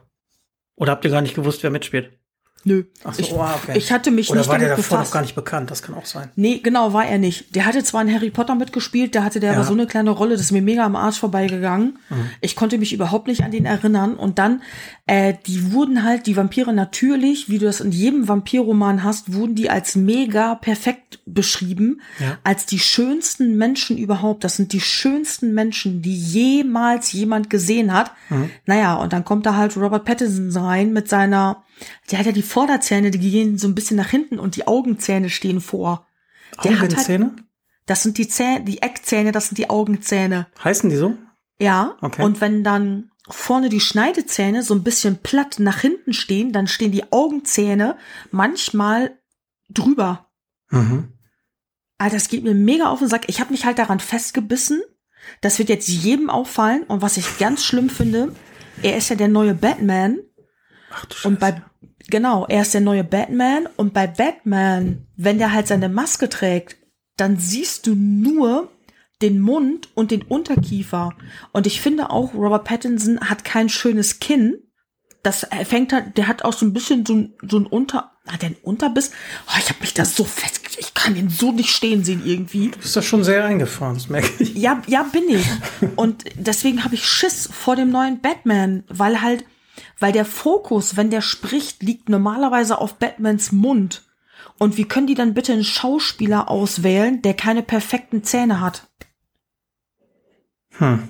Oder 0.76 0.92
habt 0.92 1.04
ihr 1.04 1.10
gar 1.10 1.20
nicht 1.20 1.34
gewusst, 1.34 1.64
wer 1.64 1.70
mitspielt? 1.70 2.16
Nö. 2.64 2.84
Ach 3.02 3.12
so, 3.12 3.20
ich, 3.22 3.32
oh, 3.32 3.40
okay. 3.40 3.76
ich 3.76 3.90
hatte 3.90 4.10
mich 4.12 4.30
Oder 4.30 4.38
nicht 4.40 4.48
war 4.48 4.54
damit 4.54 4.68
der 4.68 4.76
davor 4.76 4.98
befasst. 4.98 5.10
noch 5.10 5.14
gar 5.14 5.22
nicht 5.22 5.34
bekannt? 5.34 5.70
Das 5.70 5.82
kann 5.82 5.96
auch 5.96 6.06
sein. 6.06 6.30
Nee, 6.36 6.60
genau, 6.62 6.92
war 6.92 7.04
er 7.04 7.18
nicht. 7.18 7.54
Der 7.56 7.66
hatte 7.66 7.82
zwar 7.82 8.02
in 8.02 8.14
Harry 8.14 8.30
Potter 8.30 8.54
mitgespielt, 8.54 9.14
da 9.16 9.24
hatte 9.24 9.40
der 9.40 9.50
Ja. 9.52 9.56
aber 9.56 9.64
so 9.66 9.72
eine 9.72 9.86
kleine 9.88 10.10
Rolle, 10.10 10.32
das 10.32 10.42
ist 10.42 10.52
mir 10.52 10.62
mega 10.62 10.84
am 10.86 10.94
Arsch 10.94 11.18
vorbeigegangen. 11.18 11.98
Mhm. 12.08 12.30
Ich 12.40 12.54
konnte 12.54 12.78
mich 12.78 12.92
überhaupt 12.92 13.26
nicht 13.26 13.42
an 13.42 13.50
den 13.50 13.64
erinnern. 13.64 14.14
Und 14.14 14.38
dann, 14.38 14.62
äh, 15.06 15.34
die 15.46 15.72
wurden 15.72 16.04
halt, 16.04 16.26
die 16.26 16.36
Vampire 16.36 16.72
natürlich, 16.72 17.48
wie 17.48 17.58
du 17.58 17.66
das 17.66 17.80
in 17.80 17.90
jedem 17.90 18.28
Vampirroman 18.28 19.02
hast, 19.02 19.32
wurden 19.34 19.56
die 19.56 19.68
als 19.68 19.96
mega 19.96 20.54
perfekt 20.54 21.18
beschrieben, 21.26 22.00
Ja. 22.20 22.38
als 22.44 22.66
die 22.66 22.78
schönsten 22.78 23.56
Menschen 23.56 23.98
überhaupt. 23.98 24.44
Das 24.44 24.56
sind 24.56 24.72
die 24.72 24.80
schönsten 24.80 25.52
Menschen, 25.52 26.00
die 26.02 26.14
jemals 26.16 27.12
jemand 27.12 27.50
gesehen 27.50 27.92
hat. 27.92 28.12
Mhm. 28.30 28.50
Naja, 28.66 28.94
und 28.94 29.12
dann 29.12 29.24
kommt 29.24 29.46
da 29.46 29.56
halt 29.56 29.76
Robert 29.76 30.04
Pattinson 30.04 30.62
rein 30.64 30.92
mit 30.92 31.08
seiner, 31.08 31.64
der 32.10 32.18
hat 32.18 32.26
ja 32.26 32.32
die 32.32 32.42
Vorderzähne, 32.42 33.10
die 33.10 33.18
gehen 33.18 33.58
so 33.58 33.68
ein 33.68 33.74
bisschen 33.74 33.96
nach 33.96 34.10
hinten 34.10 34.38
und 34.38 34.56
die 34.56 34.66
Augenzähne 34.66 35.30
stehen 35.30 35.60
vor. 35.60 36.06
Der 36.64 36.72
hat 36.72 36.80
halt, 36.80 36.92
Augenzähne? 36.92 37.36
Das 37.86 38.02
sind 38.02 38.18
die 38.18 38.28
Zähne, 38.28 38.64
die 38.64 38.82
Eckzähne, 38.82 39.32
das 39.32 39.48
sind 39.48 39.58
die 39.58 39.70
Augenzähne. 39.70 40.46
Heißen 40.62 40.90
die 40.90 40.96
so? 40.96 41.16
Ja. 41.58 41.96
Okay. 42.00 42.22
Und 42.22 42.40
wenn 42.40 42.64
dann 42.64 43.10
vorne 43.28 43.68
die 43.68 43.80
Schneidezähne 43.80 44.62
so 44.62 44.74
ein 44.74 44.82
bisschen 44.82 45.18
platt 45.18 45.56
nach 45.58 45.80
hinten 45.80 46.12
stehen, 46.12 46.52
dann 46.52 46.66
stehen 46.66 46.92
die 46.92 47.12
Augenzähne 47.12 47.96
manchmal 48.30 49.18
drüber. 49.68 50.30
Mhm. 50.70 51.12
Alter, 51.98 52.16
das 52.16 52.28
geht 52.28 52.42
mir 52.42 52.54
mega 52.54 52.88
auf 52.88 52.98
den 52.98 53.08
Sack. 53.08 53.28
Ich 53.28 53.40
habe 53.40 53.52
mich 53.52 53.64
halt 53.64 53.78
daran 53.78 54.00
festgebissen. 54.00 54.82
Das 55.40 55.58
wird 55.58 55.68
jetzt 55.68 55.88
jedem 55.88 56.30
auffallen. 56.30 56.82
Und 56.84 57.00
was 57.00 57.16
ich 57.16 57.38
ganz 57.38 57.64
schlimm 57.64 57.90
finde, 57.90 58.34
er 58.82 58.96
ist 58.96 59.08
ja 59.08 59.16
der 59.16 59.28
neue 59.28 59.54
Batman. 59.54 60.18
Ach 60.92 61.04
du 61.06 61.28
Und 61.28 61.40
bei, 61.40 61.62
genau, 62.08 62.46
er 62.46 62.62
ist 62.62 62.74
der 62.74 62.80
neue 62.80 63.04
Batman. 63.04 63.68
Und 63.76 63.94
bei 63.94 64.06
Batman, 64.06 65.06
wenn 65.16 65.38
der 65.38 65.52
halt 65.52 65.66
seine 65.66 65.88
Maske 65.88 66.28
trägt, 66.28 66.76
dann 67.16 67.38
siehst 67.38 67.86
du 67.86 67.94
nur 67.94 68.70
den 69.20 69.40
Mund 69.40 69.88
und 69.94 70.10
den 70.10 70.22
Unterkiefer. 70.22 71.10
Und 71.52 71.66
ich 71.66 71.80
finde 71.80 72.10
auch, 72.10 72.34
Robert 72.34 72.64
Pattinson 72.64 73.20
hat 73.20 73.44
kein 73.44 73.68
schönes 73.68 74.18
Kinn. 74.18 74.58
Das 75.22 75.44
er 75.44 75.64
fängt 75.64 75.92
halt, 75.92 76.16
der 76.16 76.26
hat 76.26 76.44
auch 76.44 76.52
so 76.52 76.66
ein 76.66 76.72
bisschen 76.72 77.06
so 77.06 77.14
ein, 77.14 77.34
so 77.48 77.58
ein 77.58 77.66
Unter, 77.66 78.10
hat 78.26 78.42
der 78.42 78.48
einen 78.48 78.58
Unterbiss? 78.62 79.12
Oh, 79.46 79.58
ich 79.58 79.68
habe 79.68 79.80
mich 79.80 79.94
da 79.94 80.04
so 80.04 80.24
fest, 80.24 80.60
ich 80.78 80.94
kann 80.94 81.16
ihn 81.16 81.28
so 81.28 81.52
nicht 81.52 81.70
stehen 81.70 82.02
sehen 82.04 82.22
irgendwie. 82.24 82.70
Du 82.70 82.78
bist 82.78 82.96
da 82.96 83.02
schon 83.02 83.22
sehr 83.22 83.44
eingefahren, 83.44 83.94
das 83.94 84.08
merke 84.08 84.42
ich. 84.42 84.54
Ja, 84.54 84.82
ja, 84.86 85.04
bin 85.04 85.28
ich. 85.28 85.46
Und 85.96 86.24
deswegen 86.34 86.84
habe 86.84 86.96
ich 86.96 87.06
Schiss 87.06 87.48
vor 87.52 87.76
dem 87.76 87.90
neuen 87.90 88.20
Batman, 88.20 88.84
weil 88.88 89.22
halt, 89.22 89.44
weil 89.98 90.12
der 90.12 90.24
Fokus, 90.24 90.96
wenn 90.96 91.10
der 91.10 91.20
spricht, 91.20 91.82
liegt 91.82 92.08
normalerweise 92.08 92.78
auf 92.78 92.94
Batmans 92.94 93.52
Mund. 93.52 94.02
Und 94.58 94.76
wie 94.76 94.84
können 94.84 95.06
die 95.06 95.14
dann 95.14 95.34
bitte 95.34 95.52
einen 95.52 95.64
Schauspieler 95.64 96.48
auswählen, 96.48 97.22
der 97.22 97.34
keine 97.34 97.62
perfekten 97.62 98.24
Zähne 98.24 98.60
hat? 98.60 98.88
Hm. 100.78 101.08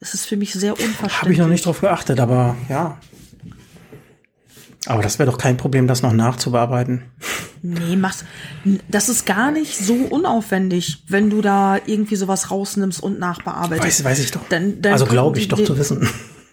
Das 0.00 0.14
ist 0.14 0.26
für 0.26 0.36
mich 0.36 0.52
sehr 0.52 0.72
unverständlich. 0.72 1.20
Habe 1.20 1.32
ich 1.32 1.38
noch 1.38 1.48
nicht 1.48 1.66
drauf 1.66 1.80
geachtet, 1.80 2.20
aber 2.20 2.56
ja. 2.68 2.98
Aber 4.86 5.02
das 5.02 5.18
wäre 5.18 5.30
doch 5.30 5.38
kein 5.38 5.56
Problem, 5.56 5.86
das 5.86 6.02
noch 6.02 6.12
nachzubearbeiten. 6.12 7.04
Nee, 7.62 7.96
mach's. 7.96 8.24
Das 8.88 9.08
ist 9.08 9.24
gar 9.24 9.50
nicht 9.50 9.78
so 9.78 9.94
unaufwendig, 9.94 11.04
wenn 11.08 11.30
du 11.30 11.40
da 11.40 11.78
irgendwie 11.86 12.16
sowas 12.16 12.50
rausnimmst 12.50 13.02
und 13.02 13.18
nachbearbeitest. 13.18 14.00
Weiß, 14.00 14.04
weiß 14.04 14.18
ich 14.18 14.30
doch. 14.32 14.46
Dann, 14.50 14.82
dann 14.82 14.92
also 14.92 15.06
glaube 15.06 15.38
ich 15.38 15.48
doch 15.48 15.62
zu 15.64 15.78
wissen. 15.78 16.06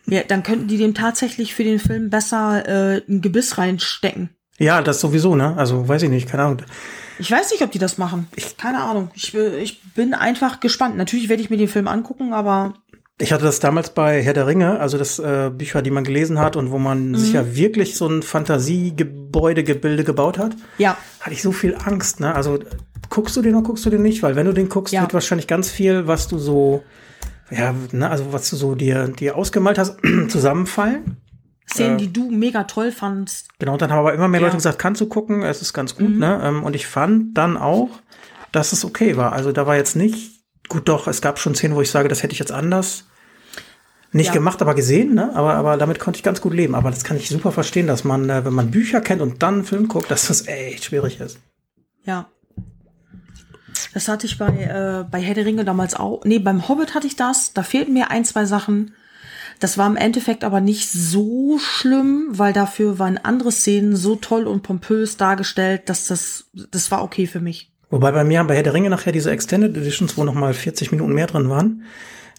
Ja, 0.08 0.22
dann 0.28 0.44
könnten 0.44 0.68
die 0.68 0.78
dem 0.78 0.94
tatsächlich 0.94 1.54
für 1.56 1.64
den 1.64 1.80
Film 1.80 2.10
besser 2.10 2.68
äh, 2.68 3.02
ein 3.08 3.22
Gebiss 3.22 3.58
reinstecken. 3.58 4.30
Ja, 4.60 4.82
das 4.82 5.00
sowieso, 5.00 5.36
ne? 5.36 5.56
Also 5.58 5.88
weiß 5.88 6.04
ich 6.04 6.10
nicht, 6.10 6.30
keine 6.30 6.44
Ahnung. 6.44 6.62
Ich 7.20 7.32
weiß 7.32 7.52
nicht, 7.52 7.62
ob 7.64 7.72
die 7.72 7.80
das 7.80 7.98
machen. 7.98 8.28
Ich, 8.36 8.58
keine 8.58 8.82
Ahnung. 8.82 9.10
Ich, 9.16 9.34
will- 9.34 9.58
ich 9.62 9.82
bin 9.94 10.14
einfach 10.14 10.60
gespannt. 10.60 10.98
Natürlich 10.98 11.30
werde 11.30 11.42
ich 11.44 11.50
mir 11.50 11.58
den 11.58 11.68
Film 11.68 11.88
angucken, 11.88 12.34
aber 12.34 12.74
Ich 13.20 13.32
hatte 13.32 13.44
das 13.44 13.60
damals 13.60 13.92
bei 13.92 14.22
Herr 14.24 14.34
der 14.34 14.48
Ringe, 14.48 14.80
also 14.80 14.98
das 14.98 15.20
äh, 15.20 15.52
Bücher, 15.56 15.82
die 15.84 15.92
man 15.92 16.04
gelesen 16.04 16.40
hat 16.40 16.56
und 16.56 16.72
wo 16.72 16.80
man 16.80 17.14
sich 17.16 17.34
ja 17.34 17.56
wirklich 17.56 17.96
so 17.96 18.08
ein 18.08 18.24
Fantasiegebäudegebilde 18.24 20.04
gebaut 20.04 20.38
hat, 20.38 20.54
ja, 20.78 20.98
hatte 21.20 21.34
ich 21.34 21.42
so 21.42 21.52
viel 21.52 21.76
Angst, 21.76 22.20
ne? 22.20 22.34
Also 22.36 22.60
guckst 23.10 23.36
du 23.36 23.42
den 23.42 23.56
oder 23.56 23.64
guckst 23.66 23.86
du 23.86 23.90
den 23.90 24.02
nicht? 24.02 24.24
Weil 24.24 24.36
wenn 24.36 24.46
du 24.46 24.54
den 24.54 24.70
guckst, 24.70 24.94
Ja. 24.94 25.02
wird 25.02 25.14
wahrscheinlich 25.14 25.48
ganz 25.48 25.70
viel, 25.70 26.08
was 26.08 26.28
du 26.28 26.38
so, 26.38 26.84
ja, 27.52 27.74
ne, 27.92 28.10
also 28.10 28.32
was 28.34 28.50
du 28.50 28.56
so 28.56 28.76
dir, 28.76 29.08
dir 29.10 29.36
ausgemalt 29.36 29.78
hast, 29.78 29.98
zusammenfallen. 30.30 31.18
Szenen, 31.70 31.96
Äh. 31.96 31.98
die 31.98 32.14
du 32.14 32.30
mega 32.32 32.64
toll 32.66 32.92
fandst. 32.92 33.48
Genau, 33.60 33.74
und 33.74 33.82
dann 33.82 33.92
haben 33.92 34.00
aber 34.00 34.14
immer 34.14 34.28
mehr 34.28 34.42
Ja. 34.42 34.48
Leute 34.48 34.58
gesagt, 34.58 34.80
kannst 34.80 35.00
du 35.02 35.06
gucken, 35.08 35.42
es 35.44 35.62
ist 35.62 35.74
ganz 35.74 35.96
gut, 35.96 36.10
ne? 36.18 36.42
Ähm, 36.44 36.64
Und 36.64 36.76
ich 36.76 36.88
fand 36.88 37.38
dann 37.38 37.56
auch, 37.58 37.90
dass 38.52 38.74
es 38.74 38.84
okay 38.84 39.16
war. 39.16 39.32
Also 39.34 39.52
da 39.52 39.68
war 39.68 39.76
jetzt 39.78 39.96
nicht, 39.96 40.42
gut 40.68 40.90
doch, 40.90 41.08
es 41.08 41.22
gab 41.22 41.40
schon 41.40 41.56
Szenen, 41.56 41.76
wo 41.76 41.82
ich 41.82 41.90
sage, 41.92 42.10
das 42.10 42.24
hätte 42.24 42.34
ich 42.34 42.40
jetzt 42.40 42.52
anders 42.52 43.06
nicht 44.14 44.28
Ja. 44.28 44.34
gemacht, 44.34 44.62
aber 44.62 44.76
gesehen, 44.76 45.14
ne? 45.14 45.34
Aber, 45.36 45.54
aber 45.54 45.78
damit 45.78 46.00
konnte 46.00 46.18
ich 46.18 46.24
ganz 46.24 46.42
gut 46.42 46.54
leben. 46.54 46.76
Aber 46.76 46.90
das 46.92 47.06
kann 47.06 47.16
ich 47.16 47.30
super 47.30 47.54
verstehen, 47.54 47.88
dass 47.88 48.04
man, 48.04 48.30
äh, 48.30 48.44
wenn 48.44 48.54
man 48.54 48.70
Bücher 48.72 49.00
kennt 49.00 49.22
und 49.22 49.42
dann 49.42 49.54
einen 49.56 49.64
Film 49.64 49.88
guckt, 49.88 50.12
dass 50.12 50.28
das 50.28 50.48
echt 50.48 50.84
schwierig 50.86 51.22
ist. 51.22 51.40
Ja. 52.04 52.28
Das 53.94 54.08
hatte 54.08 54.26
ich 54.26 54.38
bei, 54.38 54.48
äh, 54.48 55.06
bei 55.10 55.22
Herr 55.22 55.36
der 55.36 55.46
Ringe 55.46 55.66
damals 55.66 55.96
auch. 55.96 56.24
Nee, 56.24 56.40
beim 56.40 56.68
Hobbit 56.68 56.96
hatte 56.96 57.08
ich 57.08 57.16
das. 57.16 57.54
Da 57.54 57.64
fehlten 57.64 57.94
mir 57.94 58.10
ein, 58.10 58.26
zwei 58.26 58.46
Sachen. 58.46 58.94
Das 59.60 59.78
war 59.78 59.88
im 59.88 59.96
Endeffekt 59.96 60.44
aber 60.44 60.60
nicht 60.60 60.90
so 60.92 61.60
schlimm, 61.60 62.28
weil 62.30 62.52
dafür 62.52 62.98
waren 62.98 63.20
andere 63.20 63.52
Szenen 63.52 63.96
so 63.96 64.16
toll 64.16 64.48
und 64.48 64.64
pompös 64.64 65.18
dargestellt, 65.18 65.84
dass 65.88 66.08
das, 66.08 66.46
das 66.72 66.90
war 66.90 67.04
okay 67.04 67.28
für 67.28 67.42
mich. 67.42 67.72
Wobei 67.92 68.12
bei 68.12 68.24
mir 68.24 68.40
haben 68.40 68.48
bei 68.48 68.56
Herr 68.56 68.64
der 68.64 68.74
Ringe 68.74 68.90
nachher 68.90 69.12
diese 69.12 69.30
Extended 69.30 69.76
Editions, 69.78 70.18
wo 70.18 70.24
noch 70.24 70.34
mal 70.34 70.54
40 70.54 70.92
Minuten 70.92 71.14
mehr 71.14 71.28
drin 71.28 71.50
waren, 71.50 71.84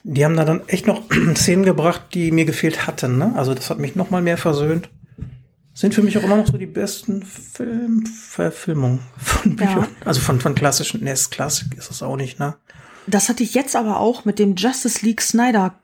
die 0.03 0.25
haben 0.25 0.37
da 0.37 0.45
dann 0.45 0.67
echt 0.67 0.87
noch 0.87 1.03
Szenen 1.37 1.65
gebracht, 1.65 2.07
die 2.15 2.33
mir 2.33 2.45
gefehlt 2.45 2.87
hatten. 2.87 3.19
Ne? 3.19 3.33
Also 3.37 3.55
das 3.55 3.71
hat 3.71 3.79
mich 3.79 3.95
noch 3.95 4.11
mal 4.11 4.23
mehr 4.23 4.39
versöhnt. 4.39 4.89
Sind 5.75 5.95
für 5.95 6.03
mich 6.03 6.19
auch 6.19 6.23
immer 6.23 6.37
noch 6.37 6.47
so 6.47 6.59
die 6.59 6.67
besten 6.67 7.23
Film 7.23 8.05
Verfilmungen 8.07 9.01
von 9.17 9.57
Ja. 9.57 9.67
Büchern. 9.67 9.89
Also 10.05 10.21
von, 10.21 10.41
von 10.41 10.55
klassischen, 10.55 11.03
ne, 11.03 11.15
Klassik 11.31 11.75
ist 11.77 11.91
es 11.91 12.03
auch 12.03 12.17
nicht, 12.17 12.39
ne? 12.39 12.57
Das 13.07 13.29
hatte 13.29 13.43
ich 13.43 13.55
jetzt 13.55 13.75
aber 13.75 13.99
auch 13.99 14.25
mit 14.25 14.39
dem 14.39 14.55
Justice 14.55 15.05
League 15.05 15.23
Snyder 15.23 15.75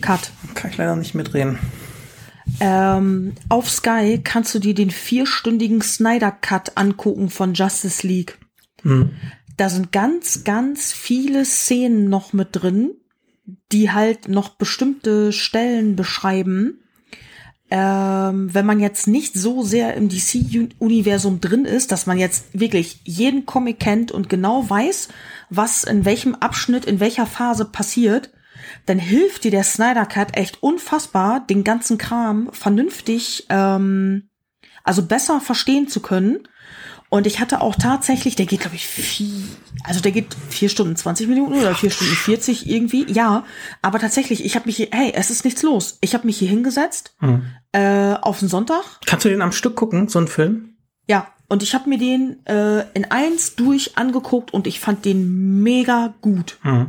Cut. 0.00 0.30
Kann 0.54 0.70
ich 0.70 0.76
leider 0.76 0.94
nicht 0.96 1.14
mitreden. 1.14 1.58
Ähm, 2.60 3.34
auf 3.48 3.70
Sky 3.70 4.20
kannst 4.22 4.54
du 4.54 4.58
dir 4.58 4.74
den 4.74 4.90
vierstündigen 4.90 5.82
Snyder 5.82 6.30
Cut 6.30 6.76
angucken 6.76 7.30
von 7.30 7.54
Justice 7.54 8.06
League. 8.06 8.38
Hm. 8.82 9.10
Da 9.56 9.68
sind 9.68 9.92
ganz, 9.92 10.44
ganz 10.44 10.92
viele 10.92 11.44
Szenen 11.44 12.08
noch 12.08 12.32
mit 12.32 12.48
drin, 12.52 12.92
die 13.72 13.90
halt 13.90 14.28
noch 14.28 14.50
bestimmte 14.50 15.32
Stellen 15.32 15.96
beschreiben. 15.96 16.78
Ähm, 17.70 18.52
wenn 18.54 18.64
man 18.64 18.80
jetzt 18.80 19.06
nicht 19.06 19.34
so 19.34 19.62
sehr 19.62 19.94
im 19.94 20.08
DC-Universum 20.08 21.40
drin 21.40 21.66
ist, 21.66 21.92
dass 21.92 22.06
man 22.06 22.16
jetzt 22.16 22.58
wirklich 22.58 23.00
jeden 23.04 23.44
Comic 23.44 23.78
kennt 23.78 24.10
und 24.10 24.30
genau 24.30 24.68
weiß, 24.68 25.08
was 25.50 25.84
in 25.84 26.06
welchem 26.06 26.34
Abschnitt, 26.34 26.86
in 26.86 26.98
welcher 26.98 27.26
Phase 27.26 27.66
passiert, 27.66 28.30
dann 28.86 28.98
hilft 28.98 29.44
dir 29.44 29.50
der 29.50 29.64
Snyder 29.64 30.06
Cut 30.06 30.36
echt 30.36 30.62
unfassbar, 30.62 31.44
den 31.46 31.62
ganzen 31.62 31.98
Kram 31.98 32.48
vernünftig, 32.52 33.46
ähm, 33.50 34.30
also 34.82 35.02
besser 35.02 35.40
verstehen 35.40 35.88
zu 35.88 36.00
können. 36.00 36.48
Und 37.10 37.26
ich 37.26 37.40
hatte 37.40 37.62
auch 37.62 37.74
tatsächlich, 37.74 38.36
der 38.36 38.44
geht, 38.46 38.60
glaube 38.60 38.76
ich, 38.76 38.86
vier, 38.86 39.44
also 39.84 40.00
der 40.00 40.12
geht 40.12 40.26
vier 40.50 40.68
Stunden 40.68 40.94
20 40.94 41.26
Minuten 41.28 41.54
oder 41.54 41.74
vier 41.74 41.90
Stunden 41.90 42.14
40 42.14 42.68
irgendwie, 42.68 43.10
ja. 43.10 43.44
Aber 43.80 43.98
tatsächlich, 43.98 44.44
ich 44.44 44.56
habe 44.56 44.66
mich 44.66 44.76
hier, 44.76 44.88
hey, 44.90 45.12
es 45.14 45.30
ist 45.30 45.44
nichts 45.44 45.62
los. 45.62 45.96
Ich 46.02 46.12
habe 46.14 46.26
mich 46.26 46.36
hier 46.38 46.48
hingesetzt 46.48 47.14
Hm. 47.20 47.42
äh, 47.72 48.12
auf 48.14 48.40
den 48.40 48.48
Sonntag. 48.48 48.84
Kannst 49.06 49.24
du 49.24 49.30
den 49.30 49.40
am 49.40 49.52
Stück 49.52 49.74
gucken, 49.74 50.08
so 50.08 50.18
einen 50.18 50.28
Film? 50.28 50.74
Ja, 51.06 51.28
und 51.48 51.62
ich 51.62 51.74
habe 51.74 51.88
mir 51.88 51.96
den 51.98 52.44
äh, 52.46 52.80
in 52.92 53.10
eins 53.10 53.56
durch 53.56 53.96
angeguckt 53.96 54.52
und 54.52 54.66
ich 54.66 54.78
fand 54.80 55.06
den 55.06 55.62
mega 55.62 56.12
gut. 56.20 56.58
Hm. 56.60 56.88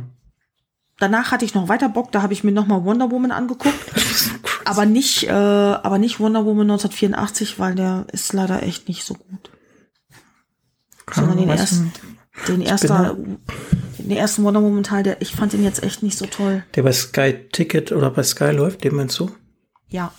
Danach 0.98 1.32
hatte 1.32 1.46
ich 1.46 1.54
noch 1.54 1.68
weiter 1.68 1.88
Bock, 1.88 2.12
da 2.12 2.20
habe 2.20 2.34
ich 2.34 2.44
mir 2.44 2.52
noch 2.52 2.66
mal 2.66 2.84
Wonder 2.84 3.10
Woman 3.10 3.30
angeguckt, 3.30 3.74
aber 4.66 4.84
nicht, 4.84 5.22
äh, 5.28 5.30
aber 5.30 5.96
nicht 5.96 6.20
Wonder 6.20 6.44
Woman 6.44 6.70
1984, 6.70 7.58
weil 7.58 7.74
der 7.74 8.04
ist 8.12 8.34
leider 8.34 8.62
echt 8.62 8.86
nicht 8.86 9.04
so 9.04 9.14
gut. 9.14 9.50
Sondern 11.14 11.36
den 11.38 11.48
ersten, 11.48 11.92
den 12.48 12.62
ersten, 12.62 13.38
den 13.98 14.16
ersten 14.16 14.44
Wonder 14.44 14.62
Woman 14.62 14.82
Teil, 14.82 15.02
der, 15.02 15.20
ich 15.22 15.34
fand 15.34 15.52
den 15.52 15.64
jetzt 15.64 15.82
echt 15.82 16.02
nicht 16.02 16.16
so 16.18 16.26
toll. 16.26 16.64
Der 16.74 16.82
bei 16.82 16.92
Sky 16.92 17.34
Ticket 17.52 17.92
oder 17.92 18.10
bei 18.10 18.22
Sky 18.22 18.50
läuft, 18.52 18.84
den 18.84 18.94
meinst 18.94 19.18
du? 19.18 19.30
Ja, 19.88 20.12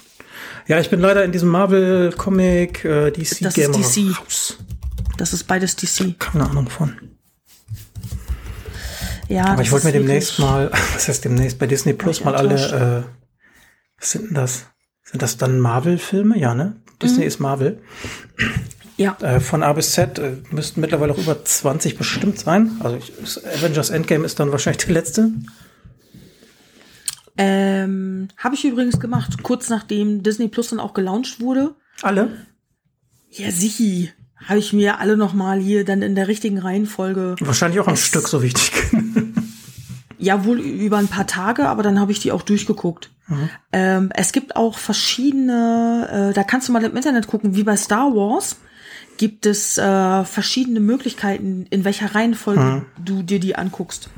Ja, 0.68 0.80
ich 0.80 0.90
bin 0.90 1.00
leider 1.00 1.24
in 1.24 1.32
diesem 1.32 1.50
Marvel 1.50 2.12
Comic 2.18 2.84
äh, 2.86 3.12
DC 3.12 3.40
Das 3.42 3.56
ist 3.58 3.72
Gamer 3.72 3.78
DC. 3.78 4.20
raus. 4.20 4.58
das 5.18 5.34
ist 5.34 5.46
beides 5.46 5.76
DC. 5.76 6.20
Keine 6.20 6.50
Ahnung 6.50 6.70
von. 6.70 6.96
Ja, 9.28 9.46
Aber 9.46 9.62
ich 9.62 9.72
wollte 9.72 9.86
mir 9.88 9.94
ist 9.94 10.00
demnächst 10.00 10.40
mal, 10.40 10.70
was 10.94 11.08
heißt 11.08 11.24
demnächst, 11.24 11.58
bei 11.58 11.68
Disney 11.68 11.94
Plus 11.94 12.24
mal 12.24 12.36
alle, 12.36 12.56
äh, 12.56 13.04
was 14.00 14.12
sind 14.12 14.26
denn 14.28 14.34
das? 14.36 14.66
Sind 15.04 15.22
das 15.22 15.38
dann 15.38 15.60
Marvel-Filme? 15.60 16.38
Ja, 16.38 16.54
ne? 16.54 16.76
Mhm. 16.76 17.00
Disney 17.02 17.24
ist 17.26 17.40
Marvel. 17.40 17.82
Ja, 19.02 19.18
Äh, 19.22 19.40
von 19.40 19.64
A 19.64 19.74
bis 19.74 19.92
Z 19.94 20.20
äh, 20.20 20.38
müssten 20.52 20.80
mittlerweile 20.82 21.14
auch 21.14 21.18
über 21.18 21.44
20 21.44 21.98
bestimmt 21.98 22.40
sein. 22.40 22.72
Also 22.80 22.98
ich, 22.98 23.12
Avengers 23.58 23.90
Endgame 23.90 24.26
ist 24.26 24.40
dann 24.40 24.52
wahrscheinlich 24.52 24.86
der 24.86 24.94
letzte. 24.94 25.32
ähm, 27.38 28.28
habe 28.38 28.56
ich 28.56 28.66
übrigens 28.66 29.00
gemacht, 29.00 29.42
kurz 29.44 29.70
nachdem 29.70 30.22
Disney 30.24 30.48
Plus 30.48 30.70
dann 30.70 30.80
auch 30.80 30.94
gelauncht 30.94 31.40
wurde. 31.40 31.74
Alle? 32.02 32.46
Ja, 33.32 33.52
sichi. 33.52 34.12
Habe 34.46 34.60
ich 34.60 34.74
mir 34.74 35.00
alle 35.00 35.18
noch 35.18 35.34
mal 35.34 35.60
hier 35.60 35.86
dann 35.86 36.02
in 36.02 36.16
der 36.16 36.28
richtigen 36.28 36.58
Reihenfolge. 36.58 37.36
Wahrscheinlich 37.40 37.80
auch 37.80 37.88
am 37.88 37.96
Stück, 37.96 38.28
so 38.28 38.42
wichtig. 38.42 38.72
Ja, 40.24 40.46
wohl 40.46 40.60
über 40.60 41.00
ein 41.00 41.08
paar 41.08 41.26
Tage, 41.26 41.68
aber 41.68 41.82
dann 41.82 42.00
habe 42.00 42.12
ich 42.12 42.20
die 42.20 42.32
auch 42.32 42.44
durchgeguckt. 42.44 43.10
Ähm, 43.72 44.12
es 44.14 44.32
gibt 44.34 44.56
auch 44.56 44.78
verschiedene, 44.78 46.30
äh, 46.30 46.34
da 46.36 46.44
kannst 46.44 46.68
du 46.68 46.74
mal 46.74 46.84
im 46.84 46.96
Internet 46.96 47.26
gucken, 47.26 47.56
wie 47.56 47.64
bei 47.64 47.76
Star 47.76 48.14
Wars 48.14 48.58
gibt 49.22 49.46
es 49.46 49.78
äh, 49.78 50.24
verschiedene 50.24 50.80
Möglichkeiten, 50.80 51.68
in 51.70 51.86
welcher 51.86 52.16
Reihenfolge 52.16 52.60
Mhm. 52.62 52.86
du 53.06 53.22
dir 53.22 53.40
die 53.40 53.56
anguckst. 53.56 54.10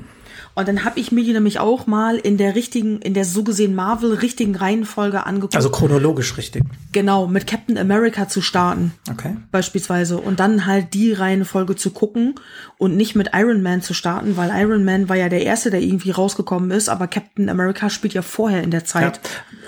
Und 0.56 0.68
dann 0.68 0.86
habe 0.86 0.98
ich 1.00 1.12
mir 1.12 1.24
die 1.26 1.34
nämlich 1.34 1.60
auch 1.60 1.88
mal 1.88 2.16
in 2.16 2.38
der 2.38 2.56
richtigen, 2.56 3.02
in 3.02 3.14
der 3.14 3.26
so 3.26 3.44
gesehen 3.44 3.76
Marvel 3.76 4.14
richtigen 4.14 4.56
Reihenfolge 4.56 5.26
angeguckt. 5.26 5.56
Also 5.58 5.70
chronologisch 5.72 6.38
richtig. 6.38 6.64
genau, 6.94 7.28
mit 7.28 7.48
Captain 7.48 7.78
America 7.78 8.30
zu 8.30 8.42
starten 8.42 8.94
Okay. 9.12 9.36
beispielsweise 9.52 10.18
und 10.18 10.40
dann 10.40 10.66
halt 10.66 10.94
die 10.94 11.12
Reihenfolge 11.12 11.76
zu 11.76 11.90
gucken 11.92 12.36
und 12.78 12.96
nicht 12.96 13.14
mit 13.16 13.32
Iron 13.34 13.62
Man 13.64 13.82
zu 13.82 13.94
starten, 13.94 14.38
weil 14.38 14.52
Iron 14.56 14.86
Man 14.86 15.10
war 15.10 15.18
ja 15.18 15.28
der 15.28 15.44
erste, 15.44 15.70
der 15.70 15.82
irgendwie 15.82 16.12
rausgekommen 16.12 16.72
ist, 16.72 16.88
aber 16.88 17.08
Captain 17.08 17.50
America 17.50 17.90
spielt 17.90 18.14
ja 18.14 18.22
vorher 18.22 18.64
in 18.64 18.72
der 18.72 18.82
Ja. 18.82 18.86
Zeit. 18.86 19.20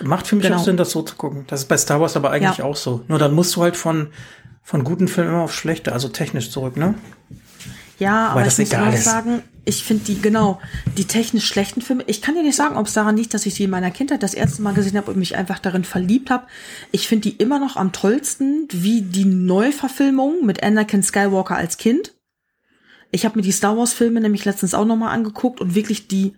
Macht 0.04 0.28
für 0.28 0.36
mich 0.38 0.46
Genau. 0.46 0.60
auch 0.60 0.64
Sinn, 0.64 0.78
das 0.78 0.92
so 0.92 1.02
zu 1.02 1.16
gucken. 1.16 1.44
Das 1.48 1.62
ist 1.62 1.68
bei 1.68 1.78
Star 1.78 2.00
Wars 2.00 2.16
aber 2.16 2.30
eigentlich 2.32 2.60
Ja. 2.60 2.66
auch 2.66 2.76
so. 2.78 3.02
Nur 3.08 3.18
dann 3.18 3.34
musst 3.34 3.56
du 3.56 3.64
halt 3.64 3.76
von, 3.76 4.10
von 4.66 4.84
guten 4.84 5.08
Filmen 5.08 5.30
immer 5.30 5.44
auf 5.44 5.54
schlechte, 5.54 5.94
also 5.94 6.10
technisch 6.10 6.50
zurück, 6.50 6.76
ne? 6.76 6.96
Ja, 8.00 8.30
aber 8.30 8.44
das 8.44 8.58
ich 8.58 8.72
muss 8.72 8.80
auch 8.80 8.92
ist. 8.94 9.06
sagen, 9.06 9.44
ich 9.64 9.84
finde 9.84 10.06
die, 10.06 10.20
genau, 10.20 10.60
die 10.98 11.06
technisch 11.06 11.46
schlechten 11.46 11.82
Filme, 11.82 12.04
ich 12.08 12.22
kann 12.22 12.34
dir 12.34 12.42
nicht 12.42 12.56
sagen, 12.56 12.76
ob 12.76 12.88
es 12.88 12.94
daran 12.94 13.16
liegt, 13.16 13.36
dass 13.36 13.46
ich 13.46 13.54
die 13.54 13.66
in 13.66 13.70
meiner 13.70 13.92
Kindheit 13.92 14.24
das 14.24 14.34
erste 14.34 14.64
Mal 14.64 14.74
gesehen 14.74 14.98
habe 14.98 15.12
und 15.12 15.18
mich 15.18 15.38
einfach 15.38 15.60
darin 15.60 15.84
verliebt 15.84 16.32
habe. 16.32 16.48
Ich 16.92 17.08
finde 17.08 17.30
die 17.30 17.38
immer 17.38 17.60
noch 17.60 17.76
am 17.78 17.92
tollsten, 17.92 18.68
wie 18.72 19.04
die 19.04 19.26
Neuverfilmung 19.26 20.44
mit 20.46 20.64
Anakin 20.64 21.04
Skywalker 21.04 21.56
als 21.56 21.78
Kind. 21.78 22.16
Ich 23.12 23.24
habe 23.24 23.38
mir 23.38 23.44
die 23.44 23.52
Star 23.52 23.78
Wars 23.78 23.94
Filme 23.94 24.20
nämlich 24.20 24.46
letztens 24.46 24.74
auch 24.74 24.86
noch 24.86 24.98
mal 24.98 25.12
angeguckt 25.12 25.62
und 25.62 25.76
wirklich 25.76 26.08
die 26.08 26.34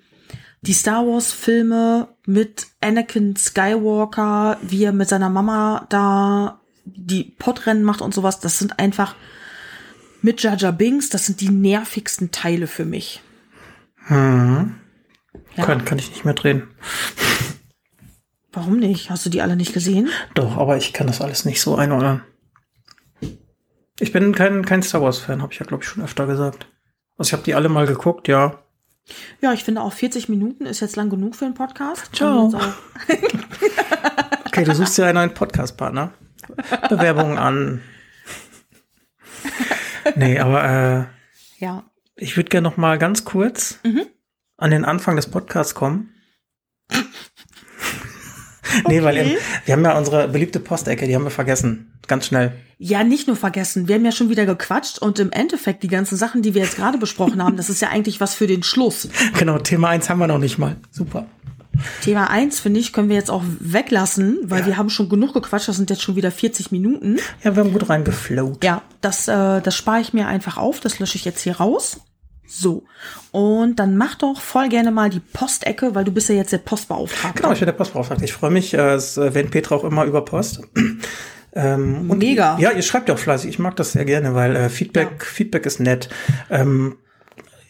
die 0.61 0.73
Star 0.73 1.07
Wars 1.07 1.31
Filme 1.31 2.09
mit 2.25 2.67
Anakin 2.81 3.37
Skywalker, 3.37 4.57
wie 4.61 4.83
er 4.83 4.91
mit 4.91 5.07
seiner 5.07 5.29
Mama 5.29 5.85
da 5.89 6.59
die 6.95 7.23
Podrennen 7.23 7.83
macht 7.83 8.01
und 8.01 8.13
sowas, 8.13 8.39
das 8.39 8.59
sind 8.59 8.79
einfach 8.79 9.15
mit 10.21 10.41
Jar 10.41 10.71
Binks, 10.71 11.09
das 11.09 11.25
sind 11.25 11.41
die 11.41 11.49
nervigsten 11.49 12.31
Teile 12.31 12.67
für 12.67 12.85
mich. 12.85 13.21
Ja. 14.09 14.69
Kann, 15.55 15.85
kann 15.85 15.99
ich 15.99 16.09
nicht 16.09 16.25
mehr 16.25 16.33
drehen. 16.33 16.67
Warum 18.51 18.77
nicht? 18.77 19.09
Hast 19.09 19.25
du 19.25 19.29
die 19.29 19.41
alle 19.41 19.55
nicht 19.55 19.73
gesehen? 19.73 20.09
Doch, 20.33 20.57
aber 20.57 20.77
ich 20.77 20.93
kann 20.93 21.07
das 21.07 21.21
alles 21.21 21.45
nicht 21.45 21.61
so 21.61 21.75
einordnen. 21.75 22.21
Ich 23.99 24.11
bin 24.11 24.33
kein, 24.33 24.65
kein 24.65 24.83
Star 24.83 25.01
Wars-Fan, 25.01 25.41
habe 25.41 25.53
ich 25.53 25.59
ja, 25.59 25.65
glaube 25.65 25.83
ich, 25.83 25.89
schon 25.89 26.03
öfter 26.03 26.27
gesagt. 26.27 26.67
Also 27.17 27.29
ich 27.29 27.33
habe 27.33 27.43
die 27.43 27.55
alle 27.55 27.69
mal 27.69 27.87
geguckt, 27.87 28.27
ja. 28.27 28.63
Ja, 29.41 29.53
ich 29.53 29.63
finde 29.63 29.81
auch 29.81 29.93
40 29.93 30.29
Minuten 30.29 30.65
ist 30.65 30.81
jetzt 30.81 30.95
lang 30.95 31.09
genug 31.09 31.35
für 31.35 31.45
einen 31.45 31.53
Podcast. 31.53 32.15
Ciao. 32.15 32.51
Okay, 34.57 34.65
du 34.65 34.73
suchst 34.73 34.97
dir 34.97 35.05
einen 35.05 35.17
neuen 35.17 35.33
Podcast-Partner. 35.35 36.13
Bewerbungen 36.89 37.37
an. 37.37 37.81
Nee, 40.15 40.39
aber 40.39 40.63
äh, 41.59 41.63
Ja. 41.63 41.83
ich 42.15 42.37
würde 42.37 42.49
gerne 42.49 42.67
noch 42.67 42.77
mal 42.77 42.97
ganz 42.97 43.25
kurz 43.25 43.79
an 44.57 44.71
den 44.71 44.85
Anfang 44.85 45.15
des 45.15 45.27
Podcasts 45.29 45.75
kommen. 45.75 46.13
nee, 48.87 49.01
weil 49.03 49.17
Okay. 49.17 49.33
im, 49.33 49.37
wir 49.65 49.73
haben 49.73 49.83
ja 49.85 49.97
unsere 49.97 50.27
beliebte 50.27 50.59
Postecke, 50.59 51.07
die 51.07 51.15
haben 51.15 51.23
wir 51.23 51.31
vergessen. 51.31 51.93
Ganz 52.07 52.27
schnell. 52.27 52.53
Ja, 52.77 53.03
nicht 53.03 53.27
nur 53.27 53.35
vergessen. 53.35 53.87
Wir 53.87 53.95
haben 53.95 54.05
ja 54.05 54.11
schon 54.11 54.29
wieder 54.29 54.45
gequatscht 54.45 54.99
und 54.99 55.19
im 55.19 55.31
Endeffekt 55.31 55.83
die 55.83 55.87
ganzen 55.89 56.15
Sachen, 56.17 56.41
die 56.41 56.53
wir 56.53 56.61
jetzt 56.63 56.77
gerade 56.77 56.97
besprochen 56.97 57.43
haben, 57.43 57.57
das 57.57 57.69
ist 57.69 57.81
ja 57.81 57.89
eigentlich 57.89 58.21
was 58.21 58.33
für 58.33 58.47
den 58.47 58.63
Schluss. 58.63 59.09
Genau, 59.37 59.57
Thema 59.59 59.89
1 59.89 60.09
haben 60.09 60.19
wir 60.19 60.27
noch 60.27 60.37
nicht 60.39 60.57
mal. 60.57 60.77
Super. 60.91 61.25
Thema 62.01 62.29
eins 62.29 62.59
finde 62.59 62.79
ich, 62.79 62.93
können 62.93 63.09
wir 63.09 63.15
jetzt 63.15 63.31
auch 63.31 63.43
weglassen, 63.59 64.39
weil 64.43 64.61
Ja. 64.61 64.65
wir 64.67 64.77
haben 64.77 64.89
schon 64.89 65.09
genug 65.09 65.33
gequatscht, 65.33 65.67
das 65.67 65.77
sind 65.77 65.89
jetzt 65.89 66.01
schon 66.01 66.15
wieder 66.15 66.31
40 66.31 66.71
Minuten. 66.71 67.17
Ja, 67.43 67.55
wir 67.55 67.63
haben 67.63 67.73
gut 67.73 67.89
reingeflowt. 67.89 68.63
Ja, 68.63 68.81
das, 69.01 69.27
äh, 69.27 69.61
das 69.61 69.75
spare 69.75 69.99
ich 70.01 70.13
mir 70.13 70.27
einfach 70.27 70.57
auf, 70.57 70.79
das 70.79 70.99
lösche 70.99 71.17
ich 71.17 71.25
jetzt 71.25 71.41
hier 71.41 71.57
raus. 71.57 71.99
So. 72.49 72.83
Und 73.31 73.75
dann 73.77 73.97
mach 73.97 74.15
doch 74.15 74.39
voll 74.39 74.69
gerne 74.69 74.89
mal 74.91 75.09
die 75.09 75.19
Postecke, 75.19 75.93
weil 75.95 76.05
du 76.05 76.11
bist 76.13 76.29
ja 76.29 76.35
jetzt 76.35 76.53
der 76.53 76.59
Postbeauftragte. 76.59 77.41
Genau, 77.41 77.51
ich 77.51 77.59
bin 77.59 77.65
der 77.65 77.73
Postbeauftragte. 77.73 78.23
Ich 78.23 78.31
freue 78.31 78.51
mich, 78.51 78.73
äh, 78.73 78.93
es 78.93 79.17
erwähnt 79.17 79.51
Petra 79.51 79.75
auch 79.75 79.83
immer 79.83 80.05
über 80.05 80.23
Post. 80.23 80.61
Ähm, 81.53 82.11
und 82.11 82.19
Mega. 82.19 82.55
Ja, 82.59 82.71
ihr 82.71 82.83
schreibt 82.83 83.09
ja 83.09 83.15
auch 83.15 83.19
fleißig. 83.19 83.49
Ich 83.49 83.57
mag 83.57 83.75
das 83.77 83.93
sehr 83.93 84.05
gerne, 84.05 84.35
weil 84.35 84.55
äh, 84.55 84.69
Feedback, 84.69 85.25
Feedback 85.25 85.65
ist 85.65 85.79
nett. 85.79 86.07
Ähm, 86.51 86.97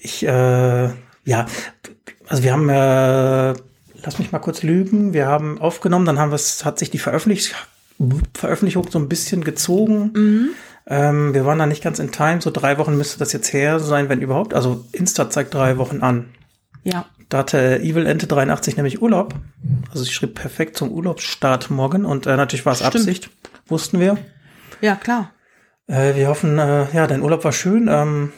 ich, 0.01 0.24
äh, 0.28 0.89
ja, 1.24 1.45
also 2.28 2.43
wir 2.43 2.51
haben, 2.51 2.68
äh, 2.68 3.53
lass 4.08 4.20
mich 4.20 4.32
mal 4.32 4.39
kurz 4.39 4.64
lügen, 4.64 5.12
wir 5.12 5.28
haben 5.28 5.60
aufgenommen, 5.60 6.05
dann 6.05 6.18
haben 6.18 6.32
wir 6.32 6.36
es, 6.36 6.64
hat 6.64 6.80
sich 6.80 6.89
die 6.89 6.97
Veröffentlich 6.97 7.53
Veröffentlichung 8.34 8.89
so 8.89 8.99
ein 8.99 9.10
bisschen 9.10 9.43
gezogen. 9.43 10.51
Ähm, 10.86 11.34
wir 11.34 11.45
waren 11.45 11.60
da 11.60 11.66
nicht 11.66 11.84
ganz 11.84 11.99
in 11.99 12.14
Time, 12.14 12.39
so 12.39 12.49
drei 12.49 12.78
Wochen 12.78 12.95
müsste 12.95 13.20
das 13.20 13.34
jetzt 13.34 13.51
her 13.51 13.82
sein, 13.82 14.08
wenn 14.08 14.22
überhaupt. 14.22 14.53
Also 14.53 14.86
Insta 14.93 15.30
zeigt 15.30 15.53
drei 15.53 15.78
Wochen 15.78 16.01
an. 16.01 16.30
Ja. 16.84 17.05
Da 17.28 17.39
hatte 17.39 17.82
Evil 17.82 18.05
Ente 18.05 18.28
83 18.28 18.78
nämlich 18.78 19.01
Urlaub. 19.01 19.36
Also 19.91 20.05
sie 20.05 20.12
schrieb 20.14 20.36
perfekt 20.36 20.78
zum 20.78 20.89
Urlaubsstart 20.89 21.70
morgen 21.70 22.05
und 22.05 22.28
äh, 22.28 22.38
natürlich 22.38 22.66
war 22.66 22.72
es. 22.72 22.84
Absicht, 22.84 23.30
wussten 23.68 23.99
wir. 23.99 24.18
Ja, 24.80 24.95
klar. 24.95 25.32
Äh, 25.88 26.16
wir 26.16 26.30
hoffen, 26.30 26.60
äh, 26.60 26.86
ja, 26.93 27.08
dein 27.08 27.22
Urlaub 27.22 27.43
war 27.43 27.51
schön. 27.51 27.89
Ähm, 27.91 28.32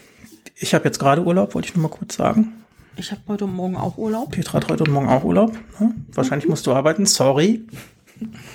ich 0.55 0.73
habe 0.73 0.85
jetzt 0.85 0.97
gerade 0.97 1.23
Urlaub, 1.23 1.53
wollte 1.53 1.67
ich 1.67 1.75
nur 1.75 1.83
mal 1.83 1.95
kurz 1.95 2.15
sagen. 2.15 2.58
Ich 2.99 3.11
habe 3.11 3.21
heute 3.29 3.45
und 3.45 3.55
morgen 3.55 3.77
auch 3.77 3.97
Urlaub. 3.97 4.31
Petra 4.31 4.55
hat 4.55 4.69
heute 4.69 4.83
und 4.83 4.91
morgen 4.91 5.07
auch 5.07 5.23
Urlaub. 5.23 5.53
Ne? 5.79 5.95
Wahrscheinlich 6.13 6.49
musst 6.49 6.67
du 6.67 6.73
arbeiten. 6.73 7.05
Sorry. 7.05 7.65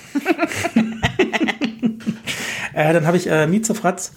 äh, 2.75 2.93
dann 2.93 3.07
habe 3.07 3.17
ich 3.17 3.27
äh, 3.27 3.47
Mieze 3.47 3.73
Fratz. 3.73 4.13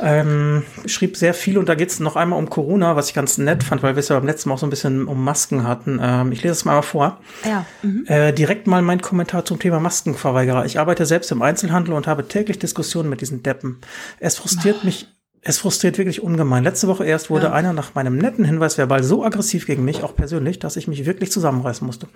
Ähm, 0.00 0.64
schrieb 0.84 1.16
sehr 1.16 1.32
viel 1.32 1.56
und 1.56 1.68
da 1.68 1.76
geht 1.76 1.88
es 1.88 1.98
noch 2.00 2.16
einmal 2.16 2.38
um 2.38 2.50
Corona, 2.50 2.94
was 2.94 3.08
ich 3.08 3.14
ganz 3.14 3.38
nett 3.38 3.62
fand, 3.62 3.82
weil 3.82 3.94
wir 3.94 4.00
es 4.00 4.08
ja 4.08 4.18
beim 4.18 4.26
letzten 4.26 4.50
Mal 4.50 4.56
auch 4.56 4.58
so 4.58 4.66
ein 4.66 4.70
bisschen 4.70 5.06
um 5.06 5.24
Masken 5.24 5.66
hatten. 5.66 5.98
Ähm, 6.02 6.32
ich 6.32 6.42
lese 6.42 6.52
es 6.52 6.64
mal 6.66 6.82
vor. 6.82 7.20
Ja. 7.48 7.64
Mhm. 7.82 8.04
Äh, 8.06 8.32
direkt 8.32 8.66
mal 8.66 8.82
mein 8.82 9.00
Kommentar 9.00 9.46
zum 9.46 9.58
Thema 9.60 9.80
Maskenverweigerer. 9.80 10.66
Ich 10.66 10.78
arbeite 10.78 11.06
selbst 11.06 11.32
im 11.32 11.40
Einzelhandel 11.40 11.94
und 11.94 12.06
habe 12.06 12.28
täglich 12.28 12.58
Diskussionen 12.58 13.08
mit 13.08 13.22
diesen 13.22 13.42
Deppen. 13.42 13.78
Es 14.18 14.36
frustriert 14.36 14.84
mich, 14.84 15.08
es 15.46 15.58
frustriert 15.58 15.98
wirklich 15.98 16.22
ungemein. 16.22 16.64
Letzte 16.64 16.88
Woche 16.88 17.04
erst 17.04 17.28
wurde 17.28 17.46
Ja. 17.46 17.52
einer 17.52 17.74
nach 17.74 17.94
meinem 17.94 18.16
netten 18.16 18.44
Hinweis 18.44 18.78
verbal 18.78 19.04
so 19.04 19.22
aggressiv 19.22 19.66
gegen 19.66 19.84
mich, 19.84 20.02
auch 20.02 20.16
persönlich, 20.16 20.58
dass 20.58 20.76
ich 20.76 20.88
mich 20.88 21.04
wirklich 21.04 21.30
zusammenreißen 21.30 21.86
musste. 21.86 22.08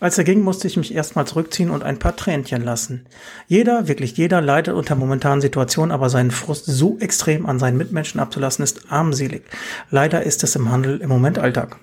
Als 0.00 0.18
er 0.18 0.24
ging, 0.24 0.42
musste 0.42 0.66
ich 0.66 0.76
mich 0.76 0.92
erstmal 0.92 1.26
zurückziehen 1.26 1.70
und 1.70 1.84
ein 1.84 2.00
paar 2.00 2.16
Tränchen 2.16 2.64
lassen. 2.64 3.06
Jeder, 3.46 3.86
wirklich 3.86 4.16
jeder 4.16 4.40
leidet 4.40 4.74
unter 4.74 4.96
momentanen 4.96 5.40
Situationen, 5.40 5.92
aber 5.92 6.10
seinen 6.10 6.32
Frust 6.32 6.66
so 6.66 6.98
extrem 6.98 7.46
an 7.46 7.60
seinen 7.60 7.76
Mitmenschen 7.76 8.20
abzulassen, 8.20 8.64
ist 8.64 8.90
armselig. 8.90 9.44
Leider 9.90 10.24
ist 10.24 10.42
es 10.42 10.56
im 10.56 10.70
Handel 10.72 10.98
im 11.00 11.08
Moment 11.08 11.38
Alltag. 11.38 11.78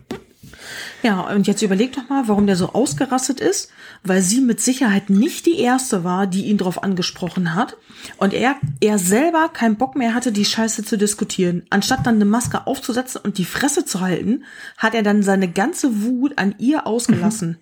Ja, 1.02 1.22
und 1.22 1.48
jetzt 1.48 1.62
überleg 1.62 1.94
doch 1.94 2.10
mal, 2.10 2.28
warum 2.28 2.46
der 2.46 2.58
so 2.58 2.74
ausgerastet 2.74 3.40
ist, 3.40 3.72
weil 4.04 4.22
sie 4.22 4.42
mit 4.42 4.60
Sicherheit 4.60 5.10
nicht 5.10 5.46
die 5.46 5.60
erste 5.60 6.04
war, 6.04 6.28
die 6.28 6.46
ihn 6.46 6.58
drauf 6.58 6.84
angesprochen 6.84 7.56
hat 7.56 7.78
und 8.18 8.34
er, 8.34 8.58
er 8.82 9.00
selber 9.00 9.50
keinen 9.50 9.78
Bock 9.78 9.96
mehr 9.96 10.14
hatte, 10.14 10.32
die 10.32 10.46
Scheiße 10.46 10.84
zu 10.84 10.98
diskutieren. 10.98 11.66
Anstatt 11.70 12.06
dann 12.06 12.16
eine 12.16 12.26
Maske 12.26 12.68
aufzusetzen 12.68 13.22
und 13.24 13.38
die 13.38 13.46
Fresse 13.46 13.86
zu 13.86 14.02
halten, 14.02 14.44
hat 14.78 14.94
er 14.94 15.04
dann 15.04 15.24
seine 15.24 15.50
ganze 15.50 16.04
Wut 16.04 16.38
an 16.38 16.56
ihr 16.58 16.86
ausgelassen. 16.86 17.58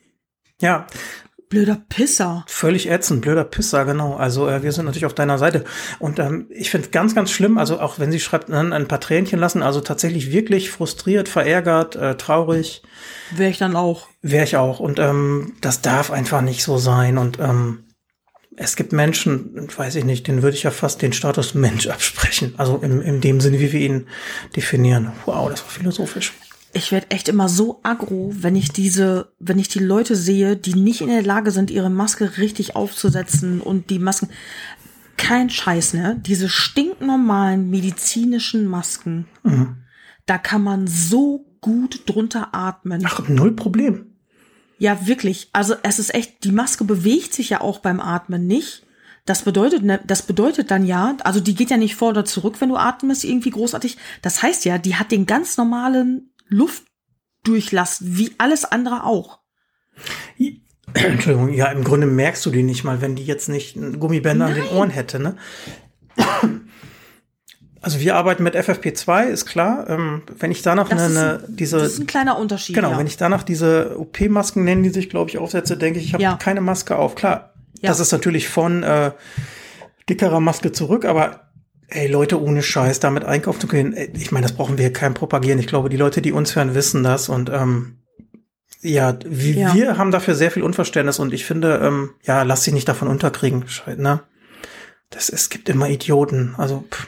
Ja, 0.59 0.87
Blöder 1.49 1.81
Pisser. 1.87 2.43
Völlig 2.47 2.89
ätzend, 2.89 3.21
blöder 3.21 3.45
Pisser, 3.45 3.85
genau. 3.85 4.15
Also 4.15 4.49
äh, 4.49 4.63
wir 4.63 4.73
sind 4.73 4.85
natürlich 4.85 5.05
auf 5.05 5.13
deiner 5.13 5.37
Seite. 5.37 5.63
Und 5.97 6.19
ähm, 6.19 6.47
ich 6.49 6.69
finde 6.69 6.89
ganz, 6.89 7.15
ganz 7.15 7.31
schlimm, 7.31 7.57
also 7.57 7.79
auch 7.79 7.99
wenn 7.99 8.11
sie 8.11 8.19
schreibt, 8.19 8.49
dann 8.49 8.73
ein 8.73 8.89
paar 8.89 8.99
Tränchen 8.99 9.39
lassen, 9.39 9.63
also 9.63 9.79
tatsächlich 9.79 10.31
wirklich 10.33 10.69
frustriert, 10.71 11.29
verärgert, 11.29 11.95
äh, 11.95 12.15
traurig, 12.15 12.83
Wäre 13.31 13.49
ich 13.49 13.57
dann 13.57 13.77
auch. 13.77 14.07
wäre 14.21 14.43
ich 14.43 14.57
auch. 14.57 14.81
Und 14.81 14.99
ähm, 14.99 15.53
das 15.61 15.81
darf 15.81 16.11
einfach 16.11 16.41
nicht 16.41 16.63
so 16.63 16.77
sein. 16.77 17.17
Und 17.17 17.39
ähm, 17.39 17.85
es 18.57 18.75
gibt 18.75 18.91
Menschen, 18.91 19.69
weiß 19.77 19.95
ich 19.95 20.03
nicht, 20.03 20.27
denen 20.27 20.41
würde 20.41 20.57
ich 20.57 20.63
ja 20.63 20.71
fast 20.71 21.01
den 21.01 21.13
Status 21.13 21.53
Mensch 21.53 21.87
absprechen. 21.87 22.55
Also 22.57 22.77
in, 22.77 23.01
in 23.01 23.21
dem 23.21 23.39
Sinne, 23.39 23.59
wie 23.61 23.71
wir 23.71 23.79
ihn 23.79 24.07
definieren. 24.53 25.13
Wow, 25.25 25.49
das 25.49 25.61
war 25.61 25.69
philosophisch. 25.69 26.33
Ich 26.73 26.91
werde 26.91 27.11
echt 27.11 27.29
immer 27.29 27.49
so 27.49 27.79
aggro, 27.83 28.31
wenn 28.35 28.55
ich 28.55 28.71
diese, 28.71 29.31
wenn 29.39 29.57
ich 29.57 29.69
die 29.69 29.79
Leute 29.79 30.15
sehe, 30.15 30.55
die 30.55 30.73
nicht 30.73 31.01
in 31.01 31.07
der 31.07 31.23
Lage 31.23 31.51
sind, 31.51 31.71
ihre 31.71 31.89
Maske 31.89 32.37
richtig 32.37 32.75
aufzusetzen 32.75 33.61
und 33.61 33.89
die 33.89 33.99
Masken. 33.99 34.29
Kein 35.15 35.49
Scheiß, 35.49 35.93
ne? 35.93 36.21
Diese 36.23 36.47
stinknormalen 36.47 37.69
medizinischen 37.69 38.67
Masken. 38.67 39.25
Da 40.27 40.37
kann 40.37 40.61
man 40.61 40.85
so 40.85 41.45
gut 41.61 42.01
drunter 42.05 42.53
atmen. 42.53 43.01
Ach, 43.05 43.27
null 43.27 43.55
Problem. 43.55 44.13
Ja, 44.77 45.07
wirklich. 45.07 45.49
Also 45.53 45.75
es 45.83 45.99
ist 45.99 46.13
echt, 46.13 46.43
die 46.43 46.51
Maske 46.51 46.83
bewegt 46.83 47.33
sich 47.33 47.49
ja 47.49 47.61
auch 47.61 47.79
beim 47.79 47.99
Atmen 47.99 48.45
nicht. 48.45 48.85
Das 49.25 49.41
bedeutet, 49.41 49.83
ne, 49.83 49.99
das 50.05 50.21
bedeutet 50.21 50.71
dann 50.71 50.85
ja, 50.85 51.17
also 51.23 51.39
die 51.39 51.55
geht 51.55 51.69
ja 51.69 51.77
nicht 51.77 51.95
vor 51.95 52.09
oder 52.09 52.23
zurück, 52.23 52.61
wenn 52.61 52.69
du 52.69 52.77
atmest, 52.77 53.25
irgendwie 53.25 53.49
großartig. 53.49 53.97
Das 54.21 54.41
heißt 54.41 54.63
ja, 54.65 54.77
die 54.77 54.95
hat 54.95 55.11
den 55.11 55.25
ganz 55.25 55.57
normalen 55.57 56.29
Luftdurchlass, 56.49 57.99
wie 58.01 58.33
alles 58.37 58.65
andere 58.65 59.03
auch. 59.03 59.39
Entschuldigung, 60.93 61.53
ja, 61.53 61.67
im 61.67 61.83
Grunde 61.83 62.07
merkst 62.07 62.45
du 62.45 62.51
die 62.51 62.63
nicht 62.63 62.83
mal, 62.83 63.01
wenn 63.01 63.15
die 63.15 63.25
jetzt 63.25 63.49
nicht 63.49 63.75
ein 63.75 63.99
Gummibänder 63.99 64.45
an 64.47 64.53
den 64.55 64.63
Nein. 64.65 64.73
Ohren 64.73 64.89
hätte, 64.89 65.19
ne? 65.19 65.35
Also 67.79 67.99
wir 67.99 68.15
arbeiten 68.15 68.43
mit 68.43 68.55
FFP2, 68.55 69.27
ist 69.27 69.45
klar. 69.45 69.87
Ähm, 69.89 70.23
wenn 70.39 70.51
ich 70.51 70.61
danach 70.61 70.89
Das 70.89 70.99
eine, 71.03 71.19
eine 71.19 71.43
ein- 71.47 71.55
diese 71.55 71.77
Das 71.77 71.93
ist 71.93 71.99
ein 71.99 72.07
kleiner 72.07 72.37
Unterschied. 72.37 72.75
genau, 72.75 72.91
ja. 72.91 72.97
wenn 72.97 73.07
ich 73.07 73.15
danach 73.17 73.43
diese 73.43 73.97
OP-Masken 73.99 74.63
nennen, 74.65 74.83
die 74.83 74.89
sich 74.89 75.09
glaube 75.09 75.29
ich 75.29 75.37
aufsetze, 75.37 75.77
denke 75.77 75.99
ich, 75.99 76.05
ich 76.07 76.13
habe 76.13 76.23
Ja. 76.23 76.35
keine 76.37 76.59
Maske 76.59 76.97
auf. 76.97 77.15
Klar, 77.15 77.53
Ja. 77.81 77.89
das 77.89 77.99
ist 78.01 78.11
natürlich 78.11 78.49
von 78.49 78.83
äh, 78.83 79.11
dickerer 80.09 80.39
Maske 80.41 80.71
zurück, 80.71 81.05
aber 81.05 81.46
ey 81.89 82.07
Leute 82.07 82.41
ohne 82.41 82.61
Scheiß 82.61 82.99
damit 82.99 83.23
einkaufen 83.23 83.61
zu 83.61 83.67
können, 83.67 83.93
ey, 83.93 84.11
ich 84.15 84.31
meine, 84.31 84.45
das 84.45 84.55
brauchen 84.55 84.77
wir 84.77 84.91
kein 84.93 85.13
propagieren. 85.13 85.59
Ich 85.59 85.67
glaube, 85.67 85.89
die 85.89 85.97
Leute, 85.97 86.21
die 86.21 86.31
uns 86.31 86.55
hören, 86.55 86.75
wissen 86.75 87.03
das 87.03 87.29
und 87.29 87.49
ähm, 87.49 87.97
ja, 88.81 89.17
wie, 89.25 89.59
Ja. 89.59 89.73
wir 89.73 89.97
haben 89.97 90.11
dafür 90.11 90.35
sehr 90.35 90.51
viel 90.51 90.63
Unverständnis 90.63 91.19
und 91.19 91.33
ich 91.33 91.45
finde, 91.45 91.79
ähm, 91.83 92.11
ja, 92.23 92.43
lass 92.43 92.63
dich 92.63 92.73
nicht 92.73 92.87
davon 92.87 93.07
unterkriegen, 93.07 93.65
ne? 93.97 94.21
Das, 95.09 95.29
es 95.29 95.49
gibt 95.49 95.69
immer 95.69 95.89
Idioten, 95.89 96.53
also 96.57 96.83
pff. 96.91 97.07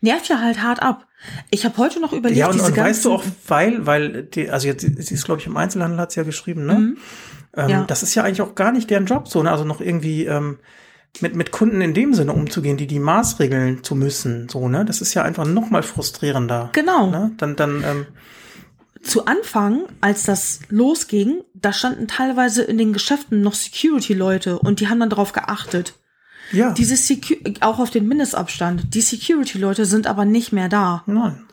Nervt 0.00 0.28
ja 0.28 0.40
halt 0.40 0.62
hart 0.62 0.80
ab. 0.82 1.06
Ich 1.50 1.66
habe 1.66 1.76
heute 1.76 2.00
noch 2.00 2.14
überlegt, 2.14 2.38
Ja, 2.38 2.46
und, 2.46 2.54
diese 2.54 2.66
und 2.66 2.76
weißt 2.76 3.04
du 3.04 3.12
auch, 3.12 3.24
weil, 3.46 3.84
weil, 3.86 4.22
die, 4.22 4.48
also 4.48 4.66
jetzt, 4.66 4.80
sie 4.80 5.14
ist, 5.14 5.24
glaube 5.26 5.40
ich, 5.40 5.46
im 5.46 5.56
Einzelhandel 5.58 6.00
hat 6.00 6.12
sie 6.12 6.20
ja 6.20 6.24
geschrieben, 6.24 6.64
ne? 6.64 6.74
Mhm. 6.74 6.96
Ähm, 7.56 7.68
Ja. 7.68 7.84
Das 7.84 8.02
ist 8.02 8.14
ja 8.14 8.22
eigentlich 8.24 8.40
auch 8.40 8.54
gar 8.54 8.72
nicht 8.72 8.88
deren 8.88 9.04
Job, 9.04 9.28
so, 9.28 9.42
ne? 9.42 9.50
Also 9.50 9.64
noch 9.64 9.82
irgendwie 9.82 10.24
ähm, 10.24 10.58
mit, 11.20 11.34
mit 11.34 11.50
Kunden 11.50 11.80
in 11.80 11.94
dem 11.94 12.14
Sinne 12.14 12.32
umzugehen, 12.32 12.76
die 12.76 12.86
die 12.86 12.98
Maßregeln 13.00 13.82
zu 13.84 13.94
müssen, 13.94 14.48
so, 14.48 14.68
ne? 14.68 14.84
Das 14.84 15.00
ist 15.00 15.14
ja 15.14 15.22
einfach 15.22 15.46
noch 15.46 15.70
mal 15.70 15.82
frustrierender. 15.82 16.70
Genau. 16.72 17.10
Ne? 17.10 17.32
Dann, 17.36 17.56
dann, 17.56 17.82
ähm, 17.84 18.06
Zu 19.02 19.26
Anfang, 19.26 19.82
als 20.00 20.24
das 20.24 20.60
losging, 20.68 21.42
da 21.54 21.72
standen 21.72 22.06
teilweise 22.06 22.62
in 22.62 22.78
den 22.78 22.92
Geschäften 22.92 23.42
noch 23.42 23.54
Security-Leute 23.54 24.58
und 24.58 24.80
die 24.80 24.88
haben 24.88 25.00
dann 25.00 25.10
darauf 25.10 25.32
geachtet. 25.32 25.94
ja, 26.52 26.72
Diese 26.72 26.96
Secu 26.96 27.34
auch 27.60 27.78
auf 27.78 27.90
den 27.90 28.06
Mindestabstand. 28.06 28.94
Die 28.94 29.00
Security-Leute 29.00 29.84
sind 29.86 30.06
aber 30.06 30.24
nicht 30.24 30.52
mehr 30.52 30.68
da. 30.68 31.02
nein. 31.06 31.46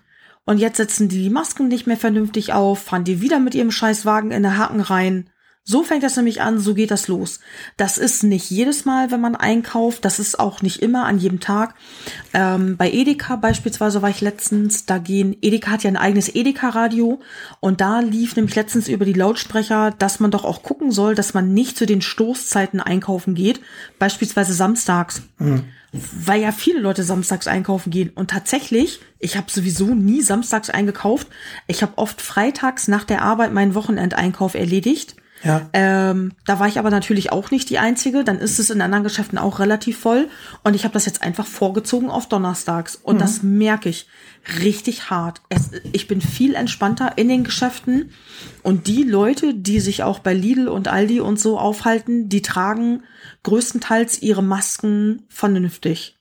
Und 0.46 0.60
jetzt 0.60 0.78
setzen 0.78 1.10
die 1.10 1.24
die 1.24 1.30
Masken 1.30 1.68
nicht 1.68 1.88
mehr 1.88 1.98
vernünftig 1.98 2.54
auf, 2.54 2.80
fahren 2.80 3.04
die 3.04 3.20
wieder 3.20 3.38
mit 3.38 3.54
ihrem 3.54 3.70
Scheißwagen 3.70 4.32
in 4.32 4.44
den 4.44 4.58
Haken 4.58 4.80
rein. 4.80 5.30
So 5.70 5.84
fängt 5.84 6.04
das 6.04 6.16
nämlich 6.16 6.42
an, 6.42 6.60
so 6.60 6.74
geht 6.74 6.92
das 6.92 7.10
los. 7.10 7.42
Das 7.76 7.98
ist 7.98 8.24
nicht 8.24 8.50
jedes 8.50 8.86
Mal, 8.86 9.12
wenn 9.12 9.20
man 9.20 9.36
einkauft, 9.36 10.06
das 10.06 10.18
ist 10.18 10.40
auch 10.40 10.62
nicht 10.62 10.82
immer 10.82 11.06
an 11.06 11.20
jedem 11.20 11.42
Tag. 11.42 11.76
Ähm, 12.34 12.78
bei 12.78 12.90
Edeka 12.90 13.36
beispielsweise 13.36 14.02
war 14.02 14.10
ich 14.10 14.22
letztens, 14.22 14.86
da 14.86 14.98
gehen, 14.98 15.36
Edeka 15.42 15.72
hat 15.72 15.84
ja 15.84 15.90
ein 15.90 15.98
eigenes 15.98 16.34
Edeka-Radio 16.34 17.20
und 17.60 17.82
da 17.82 18.00
lief 18.00 18.38
nämlich 18.38 18.56
letztens 18.56 18.88
über 18.88 19.04
die 19.04 19.12
Lautsprecher, 19.12 19.92
dass 19.92 20.22
man 20.22 20.32
doch 20.32 20.46
auch 20.46 20.64
gucken 20.64 20.94
soll, 20.94 21.16
dass 21.16 21.34
man 21.34 21.54
nicht 21.54 21.78
zu 21.78 21.86
den 21.86 22.02
Stoßzeiten 22.02 22.80
einkaufen 22.80 23.36
geht, 23.36 23.60
beispielsweise 24.00 24.54
samstags 24.54 25.24
weil 25.92 26.42
ja 26.42 26.52
viele 26.52 26.82
Leute 26.82 27.04
samstags 27.04 27.48
einkaufen 27.48 27.92
gehen. 27.92 28.12
Und 28.14 28.30
tatsächlich, 28.30 29.00
ich 29.20 29.38
habe 29.38 29.50
sowieso 29.50 29.96
nie 29.96 30.22
samstags 30.22 30.70
eingekauft. 30.70 31.28
Ich 31.66 31.82
habe 31.82 31.98
oft 31.98 32.22
freitags 32.22 32.88
nach 32.88 33.06
der 33.06 33.22
Arbeit 33.22 33.54
meinen 33.54 33.74
Wochenendeinkauf 33.74 34.54
erledigt. 34.54 35.16
Ja. 35.44 35.70
Ähm, 35.74 36.34
da 36.46 36.60
war 36.60 36.68
ich 36.68 36.80
aber 36.80 36.90
natürlich 36.90 37.32
auch 37.32 37.52
nicht 37.52 37.70
die 37.70 37.80
Einzige. 37.80 38.24
Dann 38.24 38.40
ist 38.40 38.60
es 38.60 38.70
in 38.70 38.82
anderen 38.82 39.04
Geschäften 39.04 39.38
auch 39.38 39.60
relativ 39.60 40.00
voll. 40.00 40.30
Und 40.64 40.76
ich 40.76 40.84
habe 40.84 40.94
das 40.94 41.06
jetzt 41.06 41.22
einfach 41.22 41.46
vorgezogen 41.46 42.10
auf 42.10 42.28
Donnerstags. 42.28 42.96
Und 42.96 43.22
das 43.22 43.44
merke 43.44 43.90
ich 43.90 44.08
richtig 44.64 45.10
hart. 45.10 45.42
Es, 45.50 45.72
ich 45.92 46.08
bin 46.08 46.22
viel 46.22 46.56
entspannter 46.56 47.18
in 47.18 47.30
den 47.30 47.44
Geschäften. 47.44 48.12
Und 48.64 48.88
die 48.88 49.04
Leute, 49.04 49.54
die 49.54 49.80
sich 49.80 50.04
auch 50.04 50.20
bei 50.20 50.34
Lidl 50.34 50.68
und 50.68 50.88
Aldi 50.88 51.20
und 51.20 51.40
so 51.40 51.60
aufhalten, 51.60 52.30
die 52.30 52.42
tragen 52.42 53.04
größtenteils 53.44 54.22
ihre 54.22 54.44
Masken 54.44 55.24
vernünftig. 55.30 56.18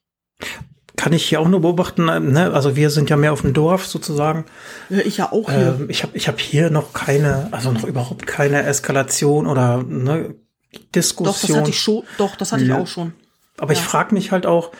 Kann 0.96 1.12
ich 1.12 1.24
hier 1.26 1.40
auch 1.40 1.48
nur 1.48 1.60
beobachten, 1.60 2.06
ne? 2.06 2.52
Also 2.52 2.74
wir 2.74 2.88
sind 2.90 3.10
ja 3.10 3.16
mehr 3.16 3.32
auf 3.32 3.42
dem 3.42 3.52
Dorf 3.52 3.86
sozusagen. 3.86 4.46
Ja, 4.88 4.98
ich 5.00 5.18
ja 5.18 5.30
auch 5.30 5.50
hier. 5.50 5.76
Ähm, 5.80 5.90
ich 5.90 6.02
habe 6.02 6.16
ich 6.16 6.26
hab 6.26 6.40
hier 6.40 6.70
noch 6.70 6.92
keine, 6.94 7.48
also 7.52 7.70
noch 7.70 7.84
überhaupt 7.84 8.26
keine 8.26 8.62
Eskalation 8.64 9.46
oder 9.46 9.82
ne, 9.82 10.34
doch, 10.72 10.80
das 10.92 10.92
Diskussion. 10.92 11.58
hatte 11.60 11.70
ich 11.70 11.78
schon. 11.80 12.02
Doch, 12.16 12.34
das 12.36 12.52
hatte 12.52 12.62
ich 12.62 12.68
Ja. 12.70 12.78
auch 12.78 12.86
schon. 12.86 13.12
Aber 13.58 13.72
ich 13.72 13.78
Ja. 13.78 13.84
frage 13.84 14.14
mich 14.14 14.32
halt 14.32 14.46
auch, 14.46 14.72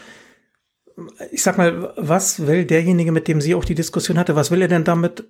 ich 1.30 1.42
sag 1.42 1.58
mal, 1.58 1.92
was 1.96 2.46
will 2.46 2.64
derjenige, 2.64 3.12
mit 3.12 3.28
dem 3.28 3.40
sie 3.42 3.54
auch 3.54 3.64
die 3.64 3.74
Diskussion 3.74 4.18
hatte, 4.18 4.34
was 4.36 4.50
will 4.50 4.62
er 4.62 4.68
denn 4.68 4.84
damit 4.84 5.24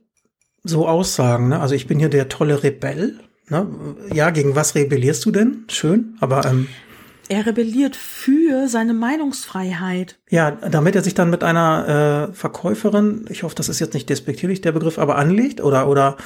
so 0.63 0.87
aussagen? 0.87 1.49
Ne? 1.49 1.61
Also 1.61 1.75
ich 1.75 1.87
bin 1.89 1.99
hier 1.99 2.09
der 2.09 2.29
tolle 2.29 2.63
Rebell. 2.63 3.19
Ne? 3.49 3.67
Ja, 4.13 4.31
gegen 4.31 4.55
was 4.57 4.75
rebellierst 4.75 5.25
du 5.25 5.31
denn? 5.31 5.65
Schön, 5.69 6.17
aber 6.21 6.45
ähm, 6.47 6.69
Er 7.29 7.45
rebelliert 7.47 7.97
für 7.97 8.69
seine 8.69 8.95
Meinungsfreiheit. 8.95 10.19
ja, 10.31 10.51
damit 10.51 10.95
er 10.97 11.03
sich 11.03 11.15
dann 11.15 11.31
mit 11.31 11.43
einer 11.45 12.29
äh, 12.31 12.35
Verkäuferin, 12.35 13.25
ich 13.29 13.43
hoffe, 13.43 13.55
das 13.55 13.69
ist 13.69 13.81
jetzt 13.81 13.95
nicht 13.95 14.09
despektierlich 14.09 14.61
der 14.61 14.73
Begriff, 14.73 14.99
aber 14.99 15.17
anlegt 15.17 15.61
oder 15.61 15.89
oder 15.89 16.17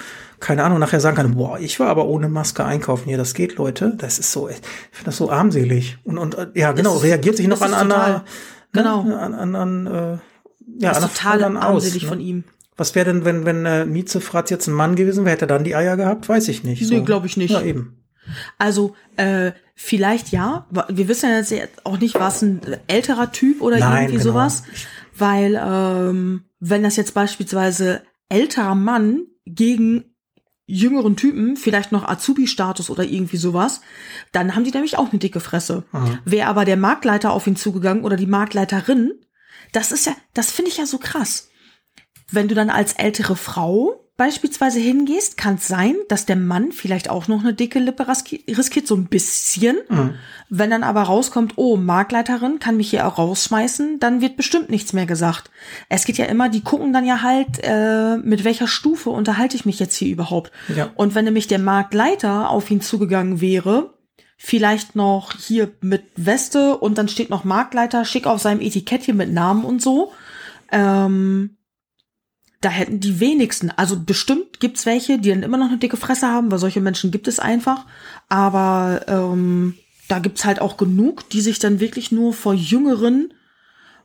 keine 0.40 0.64
Ahnung, 0.64 0.78
nachher 0.78 1.00
sagen 1.00 1.16
kann, 1.16 1.34
boah, 1.34 1.58
ich 1.58 1.78
war 1.80 1.88
aber 1.88 2.06
ohne 2.06 2.28
Maske 2.28 2.64
einkaufen 2.64 3.04
hier, 3.08 3.18
das 3.18 3.34
geht, 3.34 3.56
Leute. 3.56 3.94
Das 3.98 4.18
ist 4.18 4.32
so, 4.32 4.48
ich 4.48 4.56
finde 4.90 5.06
das 5.06 5.16
so 5.16 5.30
armselig 5.30 5.98
und 6.04 6.18
und 6.18 6.34
äh, 6.36 6.46
ja, 6.54 6.72
genau, 6.72 6.96
ist- 6.96 7.02
reagiert 7.04 7.36
sich 7.36 7.48
noch 7.48 7.60
an 7.60 7.74
einer 7.74 7.94
total- 7.94 8.22
genau. 8.72 9.02
ne, 9.04 9.18
an, 9.18 9.34
an, 9.34 9.56
an 9.56 9.86
äh, 9.86 9.90
ja, 10.82 10.90
Das 10.90 10.98
an 10.98 11.04
ist 11.04 11.16
total 11.16 11.38
dann 11.38 11.56
armselig 11.56 12.02
ne? 12.04 12.08
von 12.08 12.20
ihm. 12.20 12.44
Was 12.76 12.94
wäre 12.94 13.12
denn, 13.12 13.24
wenn, 13.26 13.44
wenn 13.44 13.66
äh, 13.66 13.84
Mieze 13.84 14.22
Fratz 14.22 14.48
jetzt 14.48 14.66
ein 14.66 14.72
Mann 14.72 14.96
gewesen 14.96 15.24
wäre, 15.26 15.32
hätte 15.32 15.44
er 15.44 15.48
dann 15.48 15.64
die 15.64 15.74
Eier 15.76 15.98
gehabt? 15.98 16.28
Weiß 16.30 16.48
ich 16.48 16.64
nicht. 16.64 16.88
Nee, 16.90 17.00
glaub 17.02 17.26
ich 17.26 17.36
nicht. 17.36 17.50
Ja, 17.50 17.60
eben. 17.60 17.96
Also, 18.58 18.94
äh, 19.16 19.52
vielleicht 19.74 20.30
ja. 20.30 20.66
Wir 20.88 21.08
wissen 21.08 21.30
ja 21.30 21.40
jetzt 21.40 21.86
auch 21.86 21.98
nicht, 21.98 22.14
war 22.14 22.28
es 22.28 22.42
ein 22.42 22.60
älterer 22.86 23.32
Typ 23.32 23.60
oder 23.60 23.78
Nein, 23.78 24.04
irgendwie 24.04 24.22
genau. 24.22 24.32
sowas. 24.32 24.62
Weil, 25.16 25.60
ähm, 25.62 26.44
wenn 26.60 26.82
das 26.82 26.96
jetzt 26.96 27.14
beispielsweise 27.14 28.02
älterer 28.28 28.74
Mann 28.74 29.26
gegen 29.46 30.04
jüngeren 30.70 31.16
Typen, 31.16 31.56
vielleicht 31.56 31.90
noch 31.90 32.06
Azubi-Status 32.06 32.90
oder 32.90 33.02
irgendwie 33.02 33.36
sowas, 33.36 33.80
dann 34.32 34.54
haben 34.54 34.64
die 34.64 34.70
nämlich 34.70 34.96
auch 34.96 35.10
eine 35.10 35.18
dicke 35.18 35.40
Fresse. 35.40 35.84
Mhm. 35.92 36.18
Wäre 36.24 36.48
aber 36.48 36.64
der 36.64 36.76
Marktleiter 36.76 37.32
auf 37.32 37.46
ihn 37.46 37.56
zugegangen 37.56 38.04
oder 38.04 38.16
die 38.16 38.26
Marktleiterin, 38.26 39.12
das 39.72 39.90
ist 39.90 40.06
ja, 40.06 40.14
das 40.32 40.52
finde 40.52 40.70
ich 40.70 40.76
ja 40.76 40.86
so 40.86 40.98
krass. 40.98 41.50
Wenn 42.30 42.46
du 42.46 42.54
dann 42.54 42.70
als 42.70 42.92
ältere 42.92 43.34
Frau 43.34 44.09
beispielsweise 44.20 44.80
hingehst, 44.80 45.38
kann 45.38 45.54
es 45.54 45.66
sein, 45.66 45.96
dass 46.08 46.26
der 46.26 46.36
Mann 46.36 46.72
vielleicht 46.72 47.08
auch 47.08 47.26
noch 47.26 47.40
eine 47.40 47.54
dicke 47.54 47.78
Lippe 47.78 48.02
riski- 48.02 48.42
riskiert, 48.54 48.86
so 48.86 48.94
ein 48.94 49.06
bisschen. 49.06 49.78
Mhm. 49.88 50.12
Wenn 50.50 50.68
dann 50.68 50.82
aber 50.82 51.04
rauskommt, 51.04 51.54
oh, 51.56 51.78
Marktleiterin 51.78 52.58
kann 52.58 52.76
mich 52.76 52.90
hier 52.90 53.06
auch 53.06 53.16
rausschmeißen, 53.16 53.98
dann 53.98 54.20
wird 54.20 54.36
bestimmt 54.36 54.68
nichts 54.68 54.92
mehr 54.92 55.06
gesagt. 55.06 55.50
Es 55.88 56.04
geht 56.04 56.18
ja 56.18 56.26
immer, 56.26 56.50
die 56.50 56.60
gucken 56.60 56.92
dann 56.92 57.06
ja 57.06 57.22
halt, 57.22 57.60
äh, 57.62 58.18
mit 58.18 58.44
welcher 58.44 58.68
Stufe 58.68 59.08
unterhalte 59.08 59.56
ich 59.56 59.64
mich 59.64 59.78
jetzt 59.78 59.96
hier 59.96 60.12
überhaupt. 60.12 60.52
Ja. 60.76 60.90
Und 60.96 61.14
wenn 61.14 61.24
nämlich 61.24 61.46
der 61.46 61.58
Marktleiter 61.58 62.50
auf 62.50 62.70
ihn 62.70 62.82
zugegangen 62.82 63.40
wäre, 63.40 63.94
vielleicht 64.36 64.96
noch 64.96 65.32
hier 65.32 65.70
mit 65.80 66.02
Weste 66.16 66.76
und 66.76 66.98
dann 66.98 67.08
steht 67.08 67.30
noch 67.30 67.44
Marktleiter 67.44 68.04
schick 68.04 68.26
auf 68.26 68.42
seinem 68.42 68.60
Etikettchen 68.60 69.16
mit 69.16 69.32
Namen 69.32 69.64
und 69.64 69.80
so, 69.80 70.12
ähm, 70.70 71.56
da 72.60 72.68
hätten 72.68 73.00
die 73.00 73.20
wenigsten, 73.20 73.70
also 73.70 73.98
bestimmt 73.98 74.60
gibt's 74.60 74.84
welche, 74.84 75.18
die 75.18 75.30
dann 75.30 75.42
immer 75.42 75.56
noch 75.56 75.68
eine 75.68 75.78
dicke 75.78 75.96
Fresse 75.96 76.28
haben, 76.28 76.50
weil 76.50 76.58
solche 76.58 76.80
Menschen 76.80 77.10
gibt 77.10 77.26
es 77.26 77.38
einfach. 77.38 77.86
Aber 78.28 79.02
ähm, 79.08 79.74
da 80.08 80.18
gibt's 80.18 80.44
halt 80.44 80.60
auch 80.60 80.76
genug, 80.76 81.28
die 81.30 81.40
sich 81.40 81.58
dann 81.58 81.80
wirklich 81.80 82.12
nur 82.12 82.34
vor 82.34 82.52
Jüngeren 82.52 83.32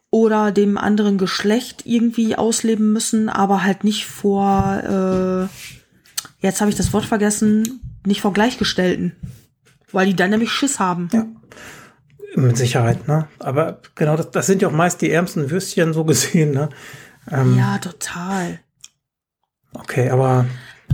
oder 0.10 0.54
dem 0.54 0.78
anderen 0.78 1.18
Geschlecht 1.18 1.82
irgendwie 1.86 2.38
ausleben 2.38 2.94
müssen, 2.94 3.28
aber 3.28 3.64
halt 3.64 3.84
nicht 3.84 4.06
vor, 4.06 5.50
äh, 5.52 6.46
jetzt 6.46 6.62
habe 6.62 6.70
ich 6.70 6.78
das 6.78 6.94
Wort 6.94 7.06
vergessen, 7.06 7.82
nicht 8.06 8.22
vor 8.22 8.32
Gleichgestellten. 8.32 9.14
Weil 9.92 10.08
die 10.08 10.16
dann 10.16 10.30
nämlich 10.30 10.52
Schiss 10.52 10.80
haben. 10.80 11.10
Ja. 11.12 11.26
Mit 12.36 12.58
Sicherheit, 12.58 13.08
ne? 13.08 13.28
Aber 13.40 13.82
genau, 13.96 14.16
das, 14.16 14.32
das 14.32 14.46
sind 14.46 14.62
ja 14.62 14.68
auch 14.68 14.74
meist 14.74 15.02
die 15.02 15.12
ärmsten 15.12 15.50
Würstchen 15.50 15.94
so 15.94 16.06
gesehen, 16.06 16.52
ne? 16.52 16.70
Ähm, 17.32 17.58
Ja, 17.58 17.78
total. 17.78 18.60
Okay, 19.74 20.10
aber 20.10 20.46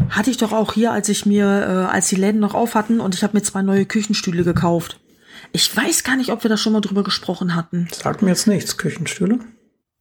Hatte 0.09 0.31
ich 0.31 0.37
doch 0.37 0.51
auch 0.51 0.73
hier, 0.73 0.91
als 0.91 1.09
ich 1.09 1.25
mir, 1.25 1.45
äh, 1.45 1.91
als 1.93 2.07
die 2.07 2.15
Läden 2.15 2.39
noch 2.39 2.53
auf 2.53 2.75
hatten 2.75 2.99
und 2.99 3.13
ich 3.15 3.23
habe 3.23 3.37
mir 3.37 3.43
zwei 3.43 3.61
neue 3.61 3.85
Küchenstühle 3.85 4.43
gekauft. 4.43 4.99
Ich 5.53 5.75
weiß 5.75 6.03
gar 6.03 6.15
nicht, 6.15 6.31
ob 6.31 6.43
wir 6.43 6.49
da 6.49 6.57
schon 6.57 6.73
mal 6.73 6.81
drüber 6.81 7.03
gesprochen 7.03 7.55
hatten. 7.55 7.87
sagt 7.91 8.21
mir 8.21 8.29
jetzt 8.29 8.47
nichts. 8.47 8.77
Küchenstühle? 8.77 9.39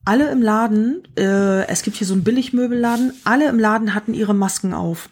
Alle 0.04 0.30
im 0.30 0.40
Laden, 0.40 1.02
äh, 1.16 1.66
es 1.66 1.82
gibt 1.82 1.96
hier 1.96 2.06
so 2.06 2.14
einen 2.14 2.24
Billigmöbelladen, 2.24 3.12
alle 3.24 3.48
im 3.48 3.58
Laden 3.58 3.94
hatten 3.94 4.14
ihre 4.14 4.34
Masken 4.34 4.72
auf. 4.72 5.10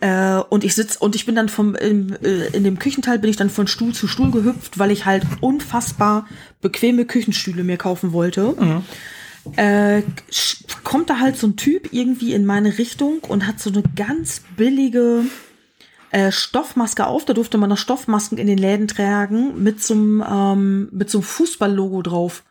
Äh, 0.00 0.36
und 0.50 0.64
ich 0.64 0.74
sitz 0.74 0.96
und 0.96 1.16
ich 1.16 1.26
bin 1.26 1.34
dann 1.34 1.48
vom 1.48 1.74
im, 1.74 2.14
äh, 2.22 2.48
in 2.48 2.62
dem 2.62 2.78
Küchenteil 2.78 3.18
bin 3.18 3.30
ich 3.30 3.36
dann 3.36 3.50
von 3.50 3.66
Stuhl 3.66 3.92
zu 3.94 4.06
Stuhl 4.06 4.30
gehüpft, 4.30 4.78
weil 4.78 4.90
ich 4.90 5.06
halt 5.06 5.24
unfassbar 5.40 6.26
bequeme 6.60 7.04
Küchenstühle 7.04 7.64
mir 7.64 7.78
kaufen 7.78 8.12
wollte. 8.12 8.54
Äh, 9.56 10.02
kommt 10.84 11.10
da 11.10 11.18
halt 11.20 11.36
so 11.36 11.46
ein 11.46 11.56
Typ 11.56 11.92
irgendwie 11.92 12.32
in 12.34 12.44
meine 12.46 12.78
Richtung 12.78 13.18
und 13.28 13.46
hat 13.46 13.60
so 13.60 13.70
eine 13.70 13.82
ganz 13.96 14.42
billige 14.56 15.24
äh, 16.10 16.32
Stoffmaske 16.32 17.06
auf. 17.06 17.24
Da 17.24 17.34
durfte 17.34 17.58
man 17.58 17.68
noch 17.70 17.78
Stoffmasken 17.78 18.38
in 18.38 18.46
den 18.46 18.58
Läden 18.58 18.88
tragen 18.88 19.62
mit 19.62 19.82
so 19.82 19.94
einem 19.94 20.24
ähm, 20.28 20.88
mit 20.92 21.10
so 21.10 21.18
einem 21.18 21.24
Fußballlogo 21.24 22.02
drauf. 22.02 22.44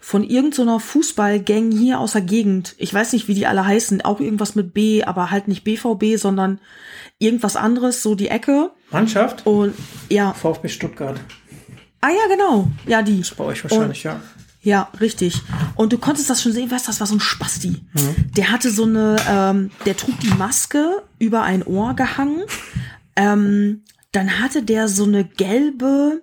von 0.00 0.22
irgendeiner 0.22 0.78
Fußballgang 0.80 1.72
hier 1.72 1.98
aus 2.00 2.12
der 2.12 2.20
Gegend. 2.22 2.74
Ich 2.78 2.94
weiß 2.94 3.12
nicht, 3.12 3.26
wie 3.28 3.34
die 3.34 3.46
alle 3.46 3.66
heißen. 3.66 4.00
Auch 4.02 4.20
irgendwas 4.20 4.54
mit 4.54 4.72
B, 4.74 5.02
aber 5.04 5.30
halt 5.30 5.48
nicht 5.48 5.64
BVB, 5.64 6.16
sondern 6.18 6.60
irgendwas 7.18 7.56
anderes, 7.56 8.02
so 8.02 8.14
die 8.14 8.28
Ecke. 8.28 8.70
Mannschaft? 8.92 9.44
Und 9.46 9.74
ja. 10.08 10.32
VfB 10.32 10.68
Stuttgart. 10.68 11.18
Ah 12.00 12.10
ja, 12.10 12.28
genau. 12.34 12.68
Ja, 12.86 13.02
die. 13.02 13.20
Ist 13.20 13.36
bei 13.36 13.44
euch 13.44 13.64
wahrscheinlich, 13.64 14.06
Und- 14.06 14.12
ja. 14.12 14.20
Ja, 14.66 14.88
richtig. 15.00 15.42
Und 15.76 15.92
du 15.92 15.98
konntest 15.98 16.28
das 16.28 16.42
schon 16.42 16.50
sehen, 16.50 16.68
weißt 16.68 16.86
du, 16.86 16.90
das 16.90 16.98
war 16.98 17.06
so 17.06 17.14
ein 17.14 17.20
Spasti. 17.20 17.84
Der 18.36 18.50
hatte 18.50 18.68
so 18.68 18.82
eine, 18.82 19.14
ähm, 19.30 19.70
der 19.84 19.96
trug 19.96 20.18
die 20.18 20.34
Maske 20.34 21.04
über 21.20 21.44
ein 21.44 21.62
Ohr 21.62 21.94
gehangen. 21.94 22.42
Ähm, 23.14 23.84
dann 24.10 24.40
hatte 24.40 24.64
der 24.64 24.88
so 24.88 25.04
eine 25.04 25.22
gelbe 25.22 26.20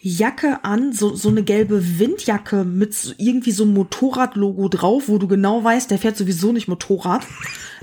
Jacke 0.00 0.64
an, 0.64 0.92
so, 0.92 1.14
so 1.14 1.28
eine 1.28 1.44
gelbe 1.44 2.00
Windjacke 2.00 2.64
mit 2.64 3.14
irgendwie 3.16 3.52
so 3.52 3.62
einem 3.62 3.74
Motorradlogo 3.74 4.68
drauf, 4.68 5.04
wo 5.06 5.18
du 5.18 5.28
genau 5.28 5.62
weißt, 5.62 5.88
der 5.92 5.98
fährt 5.98 6.16
sowieso 6.16 6.50
nicht 6.50 6.66
Motorrad. 6.66 7.22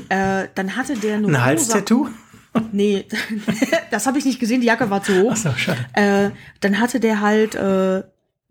Äh, 0.09 0.49
dann 0.55 0.75
hatte 0.75 0.97
der 0.97 1.15
eine 1.15 1.27
Ein 1.27 1.41
Halstattoo? 1.41 2.09
Nee, 2.73 3.05
das 3.91 4.07
habe 4.07 4.17
ich 4.17 4.25
nicht 4.25 4.41
gesehen, 4.41 4.59
die 4.59 4.67
Jacke 4.67 4.89
war 4.89 5.01
zu 5.01 5.21
hoch. 5.21 5.31
Ach 5.33 5.37
so, 5.37 5.51
schade. 5.55 5.85
Äh, 5.93 6.31
dann 6.59 6.81
hatte 6.81 6.99
der 6.99 7.21
halt 7.21 7.55
äh, 7.55 8.03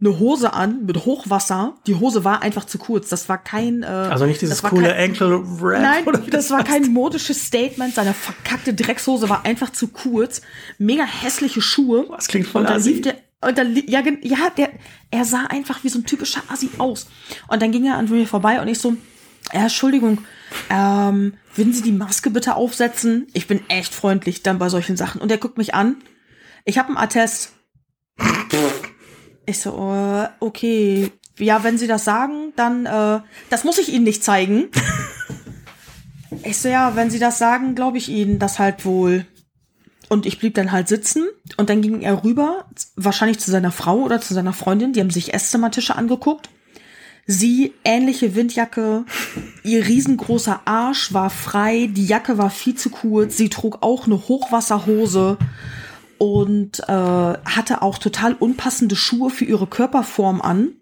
eine 0.05 0.19
Hose 0.19 0.53
an 0.53 0.85
mit 0.87 1.05
Hochwasser. 1.05 1.75
Die 1.87 1.95
Hose 1.95 2.25
war 2.25 2.43
einfach 2.43 2.65
zu 2.65 2.79
kurz. 2.79 3.09
Das 3.09 3.29
war 3.29 3.39
kein. 3.39 3.83
Äh, 3.83 3.87
Also 3.87 4.27
nicht 4.27 4.41
dieses 4.41 4.61
das 4.61 4.71
coole 4.71 4.89
kein, 4.89 5.11
Ankle 5.11 5.43
Rap 5.61 5.83
Nein, 5.83 6.05
wie 6.27 6.31
das 6.31 6.51
war 6.51 6.63
kein 6.65 6.93
modisches 6.93 7.47
Statement. 7.47 7.95
Seine 7.95 8.13
verkackte 8.15 8.75
Dreckshose 8.75 9.29
war 9.29 9.45
einfach 9.45 9.71
zu 9.71 9.89
kurz. 9.89 10.43
Mega 10.79 11.05
hässliche 11.05 11.63
Schuhe. 11.63 12.07
Das 12.11 12.29
klingt 12.29 12.47
voll 12.47 12.63
Und 12.63 12.71
dann 12.71 12.83
lief 12.83 13.03
der. 13.03 13.17
Und 13.41 13.59
dann, 13.59 13.75
ja, 13.75 14.03
ja, 14.23 14.51
der, 14.57 14.71
er 15.11 15.25
sah 15.27 15.45
einfach 15.49 15.85
wie 15.85 15.91
so 15.91 15.99
ein 15.99 16.07
typischer 16.07 16.41
Assi 16.49 16.71
aus. 16.79 17.09
Und 17.49 17.61
dann 17.61 17.73
ging 17.73 17.85
er 17.85 17.97
an 17.97 18.09
mir 18.09 18.27
vorbei 18.27 18.61
und 18.63 18.69
ich 18.69 18.79
so, 18.79 18.97
ja, 19.53 19.63
Entschuldigung, 19.63 20.19
ähm, 20.71 21.35
würden 21.55 21.73
Sie 21.75 21.83
die 21.83 21.93
Maske 21.93 22.31
bitte 22.31 22.55
aufsetzen? 22.55 23.27
Ich 23.35 23.47
bin 23.47 23.61
echt 23.69 23.95
freundlich 23.95 24.43
dann 24.43 24.59
bei 24.59 24.71
solchen 24.71 24.97
Sachen. 24.97 25.21
Und 25.21 25.31
er 25.31 25.37
guckt 25.37 25.59
mich 25.59 25.75
an. 25.75 25.97
Ich 26.65 26.79
habe 26.79 26.89
einen 26.89 26.97
Attest. 26.97 27.53
Ich 29.47 29.59
so, 29.59 29.71
äh, 29.71 30.29
okay. 30.41 31.11
Ja, 31.39 31.65
wenn 31.65 31.79
Sie 31.79 31.87
das 31.87 32.05
sagen, 32.05 32.53
dann, 32.57 32.87
äh, 32.87 33.21
das 33.51 33.65
muss 33.65 33.79
ich 33.79 33.93
Ihnen 33.93 34.05
nicht 34.05 34.23
zeigen. 34.23 34.69
ich 36.45 36.59
so, 36.59 36.69
ja, 36.69 36.95
wenn 36.97 37.11
Sie 37.11 37.19
das 37.19 37.39
sagen, 37.39 37.75
glaube 37.75 37.99
ich 37.99 38.09
Ihnen 38.09 38.39
das 38.39 38.59
halt 38.59 38.85
wohl. 38.85 39.27
Und 40.09 40.27
ich 40.27 40.39
blieb 40.39 40.55
dann 40.55 40.71
halt 40.71 40.87
sitzen 40.87 41.25
und 41.57 41.71
dann 41.71 41.81
ging 41.81 42.03
er 42.03 42.25
rüber, 42.25 42.67
wahrscheinlich 42.95 43.41
zu 43.41 43.51
seiner 43.51 43.73
Frau 43.73 44.01
oder 44.03 44.21
zu 44.21 44.35
seiner 44.35 44.53
Freundin, 44.53 44.93
die 44.93 45.01
haben 45.01 45.11
sich 45.11 45.35
Esszimmertische 45.35 45.97
angeguckt. 45.97 46.51
Sie, 47.27 47.73
ähnliche 47.85 48.35
Windjacke, 48.35 49.07
ihr 49.63 49.87
riesengroßer 49.87 50.61
Arsch 50.67 51.15
war 51.15 51.31
frei, 51.31 51.89
die 51.91 52.07
Jacke 52.07 52.37
war 52.37 52.51
viel 52.51 52.75
zu 52.75 52.91
kurz, 52.91 53.39
sie 53.39 53.49
trug 53.49 53.79
auch 53.81 54.07
eine 54.07 54.29
Hochwasserhose 54.29 55.39
und 56.19 56.81
äh, 56.81 56.93
hatte 56.93 57.83
auch 57.83 57.99
total 57.99 58.35
unpassende 58.35 58.97
Schuhe 58.97 59.31
für 59.31 59.45
ihre 59.45 59.67
Körperform 59.67 60.41
an. 60.41 60.73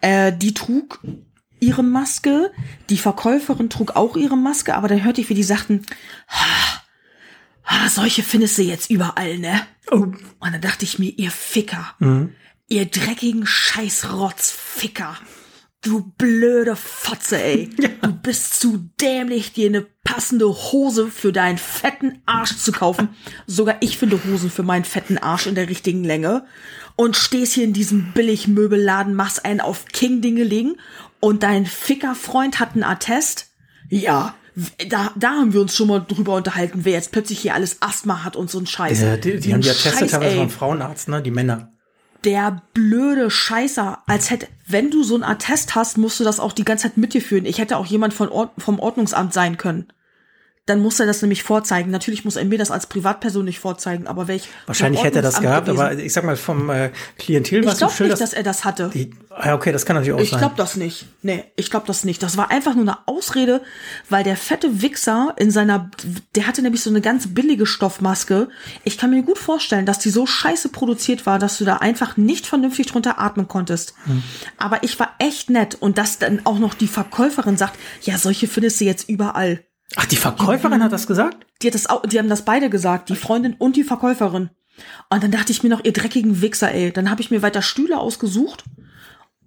Äh, 0.00 0.32
die 0.32 0.54
trug 0.54 1.00
ihre 1.58 1.82
Maske, 1.82 2.52
die 2.90 2.98
Verkäuferin 2.98 3.70
trug 3.70 3.96
auch 3.96 4.16
ihre 4.16 4.36
Maske, 4.36 4.74
aber 4.74 4.88
dann 4.88 5.04
hörte 5.04 5.20
ich, 5.20 5.28
wie 5.30 5.34
die 5.34 5.42
sagten, 5.42 5.86
"Ha, 6.28 6.82
solche 7.88 8.22
findest 8.22 8.58
du 8.58 8.62
jetzt 8.62 8.90
überall, 8.90 9.38
ne? 9.38 9.66
Oh. 9.90 9.96
Und 9.96 10.18
dann 10.40 10.60
dachte 10.60 10.84
ich 10.84 10.98
mir, 10.98 11.10
ihr 11.16 11.30
Ficker, 11.30 11.94
ihr 12.68 12.86
dreckigen 12.86 13.46
Scheißrotzficker, 13.46 15.16
du 15.82 16.12
blöde 16.18 16.76
Fotze, 16.76 17.42
ey. 17.42 17.70
Du 18.02 18.12
bist 18.12 18.60
zu 18.60 18.90
dämlich, 19.00 19.52
dir 19.52 19.68
eine 19.68 19.86
passende 20.04 20.48
Hose 20.48 21.08
für 21.08 21.32
deinen 21.32 21.58
fetten 21.58 22.22
Arsch 22.26 22.56
zu 22.56 22.72
kaufen. 22.72 23.10
Sogar 23.46 23.76
ich 23.80 23.98
finde 23.98 24.20
Hosen 24.24 24.50
für 24.50 24.62
meinen 24.62 24.84
fetten 24.84 25.18
Arsch 25.18 25.46
in 25.46 25.54
der 25.54 25.68
richtigen 25.68 26.04
Länge. 26.04 26.44
Und 26.96 27.16
stehst 27.16 27.52
hier 27.52 27.64
in 27.64 27.72
diesem 27.72 28.12
Billigmöbelladen, 28.14 29.14
machst 29.14 29.44
einen 29.44 29.60
auf 29.60 29.84
King-Dinge 29.86 30.44
legen 30.44 30.76
und 31.20 31.42
dein 31.42 31.66
Fickerfreund 31.66 32.58
hat 32.58 32.72
einen 32.72 32.84
Attest. 32.84 33.52
Ja, 33.88 34.34
da, 34.88 35.12
da 35.16 35.30
haben 35.32 35.52
wir 35.52 35.60
uns 35.60 35.76
schon 35.76 35.88
mal 35.88 36.00
drüber 36.00 36.34
unterhalten, 36.34 36.80
wer 36.84 36.94
jetzt 36.94 37.12
plötzlich 37.12 37.40
hier 37.40 37.54
alles 37.54 37.82
Asthma 37.82 38.24
hat 38.24 38.36
und 38.36 38.50
so 38.50 38.58
ein 38.58 38.66
Scheiß. 38.66 39.02
Ja, 39.02 39.16
die, 39.16 39.38
die 39.38 39.52
haben 39.52 39.60
die 39.60 39.70
Atteste 39.70 40.06
teilweise 40.06 40.36
beim 40.36 40.50
Frauenarzt, 40.50 41.08
ne? 41.08 41.22
Die 41.22 41.30
Männer. 41.30 41.72
Der 42.24 42.62
blöde 42.74 43.30
Scheißer, 43.30 44.02
als 44.06 44.30
hätte, 44.30 44.48
wenn 44.66 44.90
du 44.90 45.02
so 45.02 45.16
ein 45.16 45.22
Attest 45.22 45.74
hast, 45.74 45.98
musst 45.98 46.20
du 46.20 46.24
das 46.24 46.40
auch 46.40 46.52
die 46.52 46.64
ganze 46.64 46.84
Zeit 46.88 46.96
mit 46.96 47.14
dir 47.14 47.22
führen. 47.22 47.46
Ich 47.46 47.58
hätte 47.58 47.76
auch 47.76 47.86
jemand 47.86 48.14
von 48.14 48.28
Ord 48.28 48.50
vom 48.58 48.78
Ordnungsamt 48.78 49.32
sein 49.32 49.56
können. 49.56 49.88
Dann 50.66 50.80
muss 50.80 50.98
er 50.98 51.06
das 51.06 51.22
nämlich 51.22 51.44
vorzeigen. 51.44 51.92
Natürlich 51.92 52.24
muss 52.24 52.34
er 52.34 52.44
mir 52.44 52.58
das 52.58 52.72
als 52.72 52.88
Privatperson 52.88 53.44
nicht 53.44 53.60
vorzeigen, 53.60 54.08
aber 54.08 54.26
welch 54.26 54.48
Wahrscheinlich 54.66 55.04
hätte 55.04 55.20
er 55.20 55.22
das 55.22 55.40
gehabt, 55.40 55.68
aber 55.68 55.92
ich 55.92 56.12
sag 56.12 56.24
mal, 56.24 56.36
vom 56.36 56.70
äh, 56.70 56.90
Klientel, 57.18 57.60
ich 57.60 57.66
was 57.66 57.78
du 57.78 57.86
glaube 57.86 58.08
nicht, 58.08 58.20
dass 58.20 58.32
er 58.32 58.42
das 58.42 58.64
hatte. 58.64 58.90
die, 58.92 59.12
ah, 59.30 59.54
okay, 59.54 59.70
das 59.70 59.86
kann 59.86 59.94
natürlich 59.94 60.14
auch 60.14 60.20
Ich 60.20 60.30
sein. 60.30 60.40
glaube 60.40 60.56
das 60.56 60.74
nicht. 60.74 61.06
Nee, 61.22 61.44
ich 61.54 61.70
glaube 61.70 61.86
das 61.86 62.02
nicht. 62.02 62.20
Das 62.20 62.36
war 62.36 62.50
einfach 62.50 62.74
nur 62.74 62.82
eine 62.82 62.98
Ausrede, 63.06 63.62
weil 64.08 64.24
der 64.24 64.36
fette 64.36 64.82
Wichser 64.82 65.34
in 65.36 65.52
seiner, 65.52 65.88
der 66.34 66.48
hatte 66.48 66.62
nämlich 66.62 66.82
so 66.82 66.90
eine 66.90 67.00
ganz 67.00 67.32
billige 67.32 67.64
Stoffmaske. 67.64 68.48
Ich 68.82 68.98
kann 68.98 69.10
mir 69.10 69.22
gut 69.22 69.38
vorstellen, 69.38 69.86
dass 69.86 70.00
die 70.00 70.10
so 70.10 70.26
scheiße 70.26 70.70
produziert 70.70 71.26
war, 71.26 71.38
dass 71.38 71.58
du 71.58 71.64
da 71.64 71.76
einfach 71.76 72.16
nicht 72.16 72.44
vernünftig 72.44 72.88
drunter 72.88 73.20
atmen 73.20 73.46
konntest. 73.46 73.94
Hm. 74.06 74.20
Aber 74.58 74.82
ich 74.82 74.98
war 74.98 75.14
echt 75.20 75.48
nett 75.48 75.76
und 75.76 75.96
dass 75.96 76.18
dann 76.18 76.40
auch 76.44 76.58
noch 76.58 76.74
die 76.74 76.88
Verkäuferin 76.88 77.56
sagt, 77.56 77.78
ja, 78.02 78.18
solche 78.18 78.48
findest 78.48 78.80
du 78.80 78.84
jetzt 78.84 79.08
überall. 79.08 79.60
Ach, 79.94 80.06
die 80.06 80.16
Verkäuferin 80.16 80.82
hat 80.82 80.92
das 80.92 81.06
gesagt? 81.06 81.46
Die, 81.62 81.68
hat 81.68 81.74
das 81.74 81.86
auch, 81.86 82.02
die 82.02 82.18
haben 82.18 82.28
das 82.28 82.44
beide 82.44 82.68
gesagt, 82.68 83.08
die 83.08 83.16
Freundin 83.16 83.54
und 83.54 83.76
die 83.76 83.84
Verkäuferin. 83.84 84.50
Und 85.10 85.22
dann 85.22 85.30
dachte 85.30 85.52
ich 85.52 85.62
mir 85.62 85.68
noch, 85.68 85.84
ihr 85.84 85.92
dreckigen 85.92 86.42
Wichser, 86.42 86.72
ey. 86.72 86.92
Dann 86.92 87.10
habe 87.10 87.22
ich 87.22 87.30
mir 87.30 87.40
weiter 87.42 87.62
Stühle 87.62 87.98
ausgesucht, 87.98 88.64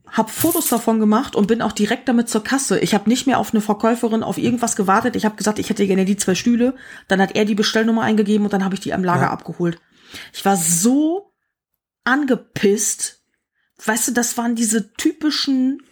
hab 0.07 0.31
Fotos 0.31 0.69
davon 0.69 0.99
gemacht 0.99 1.35
und 1.35 1.47
bin 1.47 1.61
auch 1.61 1.71
direkt 1.71 2.07
damit 2.07 2.29
zur 2.29 2.43
Kasse. 2.43 2.79
Ich 2.79 2.95
habe 2.95 3.09
nicht 3.09 3.27
mehr 3.27 3.37
auf 3.37 3.53
eine 3.53 3.61
Verkäuferin, 3.61 4.23
auf 4.23 4.37
irgendwas 4.39 4.75
gewartet. 4.75 5.15
Ich 5.15 5.25
habe 5.25 5.35
gesagt, 5.35 5.59
ich 5.59 5.69
hätte 5.69 5.85
gerne 5.85 6.05
die 6.05 6.17
zwei 6.17 6.33
Stühle. 6.33 6.75
Dann 7.07 7.21
hat 7.21 7.35
er 7.35 7.45
die 7.45 7.53
Bestellnummer 7.53 8.01
eingegeben 8.01 8.45
und 8.45 8.53
dann 8.53 8.63
habe 8.63 8.73
ich 8.73 8.81
die 8.81 8.93
am 8.93 9.03
Lager 9.03 9.23
Ja. 9.23 9.29
abgeholt. 9.29 9.79
Ich 10.33 10.43
war 10.45 10.57
so 10.57 11.31
angepisst. 12.05 13.21
Weißt 13.85 14.07
du, 14.07 14.11
das 14.13 14.37
waren 14.37 14.55
diese 14.55 14.93
typischen, 14.93 15.83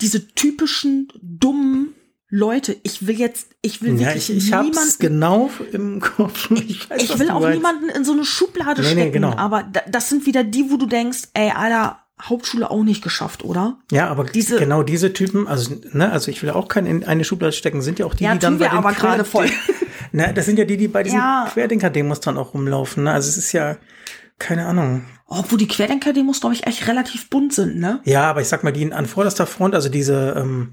diese 0.00 0.28
typischen 0.28 1.08
dummen 1.20 1.94
Leute. 2.36 2.76
Ich 2.82 3.06
will 3.06 3.18
jetzt, 3.18 3.48
ich 3.62 3.82
will 3.82 3.94
Ja, 4.00 4.08
wirklich 4.08 4.30
ich, 4.30 4.36
ich 4.48 4.52
hab's 4.52 4.66
niemanden 4.68 4.94
genau 4.98 5.50
im 5.72 6.00
Kopf. 6.00 6.50
Ich, 6.50 6.88
weiß, 6.90 7.02
ich 7.02 7.18
will 7.18 7.30
auch 7.30 7.40
meinst. 7.40 7.56
niemanden 7.56 7.88
in 7.88 8.04
so 8.04 8.12
eine 8.12 8.24
Schublade 8.24 8.82
Nee, 8.82 8.88
nee, 8.88 8.92
stecken, 8.94 9.12
genau. 9.12 9.36
aber 9.36 9.62
da, 9.64 9.80
das 9.88 10.08
sind 10.08 10.26
wieder 10.26 10.44
die, 10.44 10.70
wo 10.70 10.76
du 10.76 10.86
denkst, 10.86 11.28
ey, 11.34 11.50
Alter, 11.54 11.98
Hauptschule 12.22 12.70
auch 12.70 12.82
nicht 12.82 13.02
geschafft, 13.02 13.44
oder? 13.44 13.78
Ja, 13.90 14.08
aber 14.08 14.24
Diese- 14.24 14.58
genau 14.58 14.82
diese 14.82 15.12
Typen, 15.12 15.46
also, 15.46 15.74
ne, 15.92 16.10
also 16.12 16.30
ich 16.30 16.42
will 16.42 16.50
auch 16.50 16.68
keinen 16.68 16.86
in 16.86 17.04
eine 17.04 17.24
Schublade 17.24 17.52
stecken, 17.52 17.82
sind 17.82 17.98
ja 17.98 18.06
auch 18.06 18.14
die, 18.14 18.24
Ja, 18.24 18.32
die 18.32 18.38
dann 18.38 18.58
wir 18.58 18.66
bei 18.66 18.70
den 18.72 18.78
aber 18.78 18.92
gerade 18.92 19.24
voll. 19.24 19.48
Ne, 20.12 20.32
das 20.34 20.46
sind 20.46 20.58
ja 20.58 20.64
die, 20.64 20.76
die 20.78 20.88
bei 20.88 21.02
diesen 21.02 21.18
Ja. 21.18 21.46
Querdenker-Demos 21.52 22.20
dann 22.20 22.38
auch 22.38 22.54
rumlaufen. 22.54 23.04
Ne? 23.04 23.12
Also 23.12 23.28
es 23.28 23.36
ist 23.36 23.52
ja, 23.52 23.76
keine 24.38 24.64
Ahnung. 24.66 25.04
Obwohl 25.26 25.58
die 25.58 25.66
Querdenker-Demos, 25.68 26.40
glaube 26.40 26.54
ich, 26.54 26.66
echt 26.66 26.86
relativ 26.88 27.28
bunt 27.28 27.52
sind, 27.52 27.76
ne? 27.76 28.00
Ja, 28.04 28.22
aber 28.30 28.40
ich 28.40 28.48
sag 28.48 28.62
mal, 28.64 28.72
die 28.72 28.90
an 28.92 29.04
vorderster 29.06 29.46
Front, 29.46 29.74
also 29.74 29.88
diese, 29.90 30.34
ähm, 30.38 30.70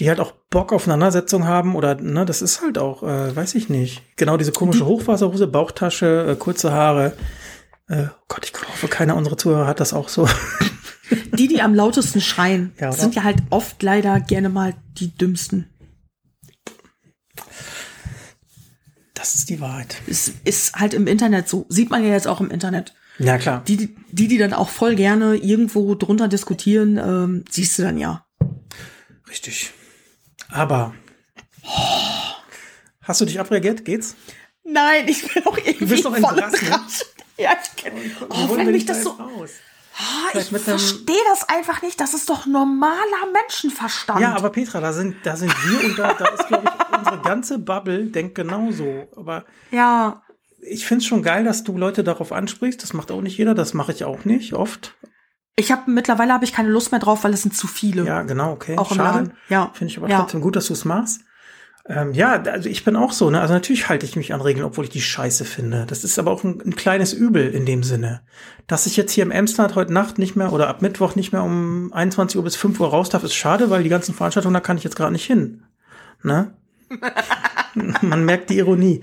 die 0.00 0.08
halt 0.08 0.18
auch 0.18 0.32
Bock 0.48 0.72
auf 0.72 0.82
Auseinandersetzung 0.82 1.46
haben 1.46 1.76
oder, 1.76 1.94
ne, 1.94 2.24
das 2.24 2.40
ist 2.40 2.62
halt 2.62 2.78
auch, 2.78 3.02
äh, 3.02 3.36
weiß 3.36 3.54
ich 3.54 3.68
nicht. 3.68 4.02
Genau 4.16 4.38
diese 4.38 4.50
komische 4.50 4.86
Hochwasserhose, 4.86 5.46
Bauchtasche, 5.46 6.26
äh, 6.30 6.36
kurze 6.36 6.72
Haare. 6.72 7.12
Äh, 7.86 8.06
oh 8.06 8.24
Gott, 8.28 8.46
ich 8.46 8.52
hoffe, 8.54 8.88
keiner 8.88 9.14
unserer 9.14 9.36
Zuhörer 9.36 9.66
hat 9.66 9.78
das 9.78 9.92
auch 9.92 10.08
so. 10.08 10.26
Die, 11.36 11.48
die 11.48 11.60
am 11.60 11.74
lautesten 11.74 12.20
schreien, 12.20 12.72
Ja, 12.78 12.92
sind 12.92 13.16
ja 13.16 13.24
halt 13.24 13.38
oft 13.50 13.82
leider 13.82 14.20
gerne 14.20 14.48
mal 14.48 14.74
die 14.92 15.12
dümmsten. 15.12 15.68
Das 19.14 19.34
ist 19.34 19.50
die 19.50 19.60
Wahrheit. 19.60 19.96
Es 20.06 20.32
ist 20.44 20.76
halt 20.76 20.94
im 20.94 21.08
Internet 21.08 21.48
so. 21.48 21.66
Sieht 21.68 21.90
man 21.90 22.04
ja 22.04 22.10
jetzt 22.10 22.28
auch 22.28 22.40
im 22.40 22.50
Internet. 22.50 22.94
Ja, 23.18 23.38
klar. 23.38 23.64
Die, 23.66 23.76
die, 23.76 23.96
die, 24.12 24.28
die 24.28 24.38
dann 24.38 24.52
auch 24.52 24.68
voll 24.68 24.94
gerne 24.94 25.34
irgendwo 25.34 25.96
drunter 25.96 26.28
diskutieren, 26.28 26.96
ähm, 26.96 27.44
siehst 27.50 27.76
du 27.78 27.82
dann 27.82 27.98
ja. 27.98 28.24
Richtig. 29.28 29.72
Aber. 30.52 30.94
Hast 33.02 33.20
du 33.20 33.24
dich 33.24 33.40
abreagiert? 33.40 33.84
Geht's? 33.84 34.16
Nein, 34.64 35.08
ich 35.08 35.32
bin 35.32 35.46
auch 35.46 35.56
irgendwie 35.56 35.86
bist 35.86 36.04
doch 36.04 36.16
voll 36.16 36.34
ne? 36.34 36.42
Rage. 36.42 37.04
Ja, 37.36 37.52
ich 37.62 37.76
kenn, 37.76 37.94
oh, 38.28 38.56
wenn 38.56 38.70
mich 38.70 38.84
das 38.84 38.98
da 38.98 39.04
so, 39.04 39.10
raus? 39.10 39.50
Ah, 39.96 40.38
ich 40.38 40.48
verstehe 40.48 41.22
das 41.30 41.48
einfach 41.48 41.82
nicht. 41.82 42.00
Das 42.00 42.14
ist 42.14 42.28
doch 42.28 42.46
normaler 42.46 43.26
Menschenverstand. 43.32 44.20
Ja, 44.20 44.34
aber 44.34 44.50
Petra, 44.50 44.80
da 44.80 44.92
sind, 44.92 45.16
da 45.24 45.36
sind 45.36 45.52
wir 45.64 45.84
und 45.84 45.98
da, 45.98 46.14
da 46.14 46.26
ist, 46.28 46.46
glaube 46.48 46.64
ich, 46.64 46.98
unsere 46.98 47.18
ganze 47.18 47.58
Bubble 47.58 48.06
denkt 48.06 48.34
genauso. 48.34 49.08
Aber 49.16 49.44
ja, 49.70 50.22
ich 50.62 50.86
finde 50.86 51.02
es 51.02 51.06
schon 51.06 51.22
geil, 51.22 51.44
dass 51.44 51.64
du 51.64 51.76
Leute 51.76 52.04
darauf 52.04 52.32
ansprichst. 52.32 52.82
Das 52.82 52.92
macht 52.92 53.10
auch 53.10 53.22
nicht 53.22 53.36
jeder, 53.38 53.54
das 53.54 53.74
mache 53.74 53.92
ich 53.92 54.04
auch 54.04 54.24
nicht 54.24 54.52
oft. 54.52 54.94
Ich 55.56 55.70
habe 55.72 55.90
mittlerweile 55.90 56.32
habe 56.32 56.44
ich 56.44 56.52
keine 56.52 56.68
Lust 56.70 56.90
mehr 56.92 57.00
drauf, 57.00 57.24
weil 57.24 57.34
es 57.34 57.42
sind 57.42 57.54
zu 57.54 57.66
viele. 57.66 58.04
Ja, 58.04 58.22
genau, 58.22 58.52
okay. 58.52 58.76
Auch 58.78 58.94
Schade. 58.94 59.32
Ja. 59.48 59.70
Finde 59.74 59.90
ich 59.92 59.98
aber 59.98 60.08
Ja. 60.08 60.20
trotzdem 60.20 60.40
gut, 60.40 60.56
dass 60.56 60.66
du 60.66 60.72
es 60.72 60.84
machst. 60.84 61.22
Ähm, 61.86 62.12
ja, 62.12 62.40
also 62.42 62.68
ich 62.68 62.84
bin 62.84 62.94
auch 62.94 63.10
so, 63.12 63.30
ne? 63.30 63.40
Also 63.40 63.54
natürlich 63.54 63.88
halte 63.88 64.06
ich 64.06 64.14
mich 64.14 64.32
an 64.32 64.40
Regeln, 64.40 64.64
obwohl 64.64 64.84
ich 64.84 64.90
die 64.90 65.00
scheiße 65.00 65.44
finde. 65.44 65.86
Das 65.86 66.04
ist 66.04 66.18
aber 66.18 66.30
auch 66.30 66.44
ein, 66.44 66.60
ein 66.64 66.76
kleines 66.76 67.12
Übel 67.12 67.48
in 67.50 67.66
dem 67.66 67.82
Sinne. 67.82 68.20
Dass 68.66 68.86
ich 68.86 68.96
jetzt 68.96 69.12
hier 69.12 69.22
im 69.24 69.30
Emsland 69.30 69.74
heute 69.74 69.92
Nacht 69.92 70.18
nicht 70.18 70.36
mehr 70.36 70.52
oder 70.52 70.68
ab 70.68 70.82
Mittwoch 70.82 71.14
nicht 71.16 71.32
mehr 71.32 71.42
um 71.42 71.92
21 71.92 72.36
Uhr 72.36 72.44
bis 72.44 72.56
5 72.56 72.78
Uhr 72.80 72.88
raus 72.90 73.08
darf, 73.08 73.24
ist 73.24 73.34
schade, 73.34 73.70
weil 73.70 73.82
die 73.82 73.88
ganzen 73.88 74.14
Veranstaltungen, 74.14 74.54
da 74.54 74.60
kann 74.60 74.76
ich 74.76 74.84
jetzt 74.84 74.94
gerade 74.96 75.12
nicht 75.12 75.24
hin. 75.26 75.62
Ne? 76.22 76.54
Man 78.02 78.24
merkt 78.24 78.50
die 78.50 78.58
Ironie. 78.58 79.02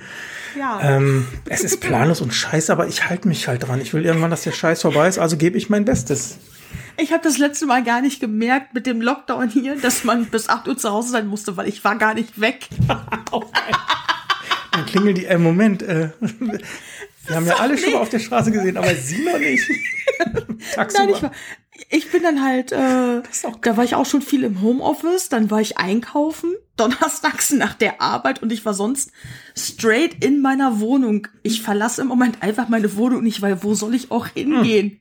Ja. 0.57 0.79
Ähm, 0.81 1.27
es 1.45 1.63
ist 1.63 1.81
planlos 1.81 2.21
und 2.21 2.33
scheiße, 2.33 2.71
aber 2.71 2.87
ich 2.87 3.09
halte 3.09 3.27
mich 3.27 3.47
halt 3.47 3.67
dran. 3.67 3.81
Ich 3.81 3.93
will 3.93 4.05
irgendwann, 4.05 4.31
dass 4.31 4.43
der 4.43 4.51
Scheiß 4.51 4.81
vorbei 4.81 5.07
ist, 5.07 5.17
also 5.17 5.37
gebe 5.37 5.57
ich 5.57 5.69
mein 5.69 5.85
Bestes. 5.85 6.37
Ich 6.99 7.11
habe 7.11 7.23
das 7.23 7.37
letzte 7.37 7.67
Mal 7.67 7.83
gar 7.83 8.01
nicht 8.01 8.19
gemerkt 8.19 8.73
mit 8.73 8.87
dem 8.87 9.01
Lockdown 9.01 9.49
hier, 9.49 9.75
dass 9.75 10.03
man 10.03 10.25
bis 10.25 10.49
8 10.49 10.67
Uhr 10.67 10.77
zu 10.77 10.89
Hause 10.89 11.11
sein 11.11 11.27
musste, 11.27 11.55
weil 11.55 11.67
ich 11.67 11.83
war 11.83 11.95
gar 11.95 12.15
nicht 12.15 12.41
weg. 12.41 12.67
Dann 14.71 14.85
klingeln 14.85 15.15
die, 15.15 15.25
äh, 15.25 15.37
Moment, 15.37 15.83
äh, 15.83 16.09
wir 17.27 17.35
haben 17.35 17.45
ja 17.45 17.55
alle 17.57 17.77
schon 17.77 17.93
mal 17.93 17.99
auf 17.99 18.09
der 18.09 18.19
Straße 18.19 18.51
gesehen, 18.51 18.77
aber 18.77 18.93
sie 18.95 19.23
noch 19.23 19.37
nicht. 19.37 19.69
Tagsüber. 20.73 21.05
Nein, 21.05 21.13
ich, 21.15 21.23
war, 21.23 21.31
ich 21.89 22.11
bin 22.11 22.23
dann 22.23 22.43
halt, 22.43 22.71
äh, 22.71 23.21
da 23.61 23.78
war 23.78 23.84
ich 23.84 23.95
auch 23.95 24.05
schon 24.05 24.21
viel 24.21 24.43
im 24.43 24.61
Homeoffice, 24.61 25.30
dann 25.30 25.51
war 25.51 25.61
ich 25.61 25.78
einkaufen, 25.78 26.53
donnerstags 26.78 27.51
nach 27.51 27.73
der 27.73 28.01
Arbeit 28.01 28.41
und 28.41 28.51
ich 28.51 28.65
war 28.65 28.73
sonst 28.73 29.11
straight 29.55 30.23
in 30.23 30.41
meiner 30.41 30.80
Wohnung. 30.80 31.28
Ich 31.43 31.61
verlasse 31.61 32.01
im 32.01 32.07
Moment 32.07 32.43
einfach 32.43 32.69
meine 32.69 32.95
Wohnung 32.95 33.23
nicht, 33.23 33.41
weil 33.41 33.63
wo 33.63 33.73
soll 33.73 33.95
ich 33.95 34.11
auch 34.11 34.28
hingehen? 34.28 34.99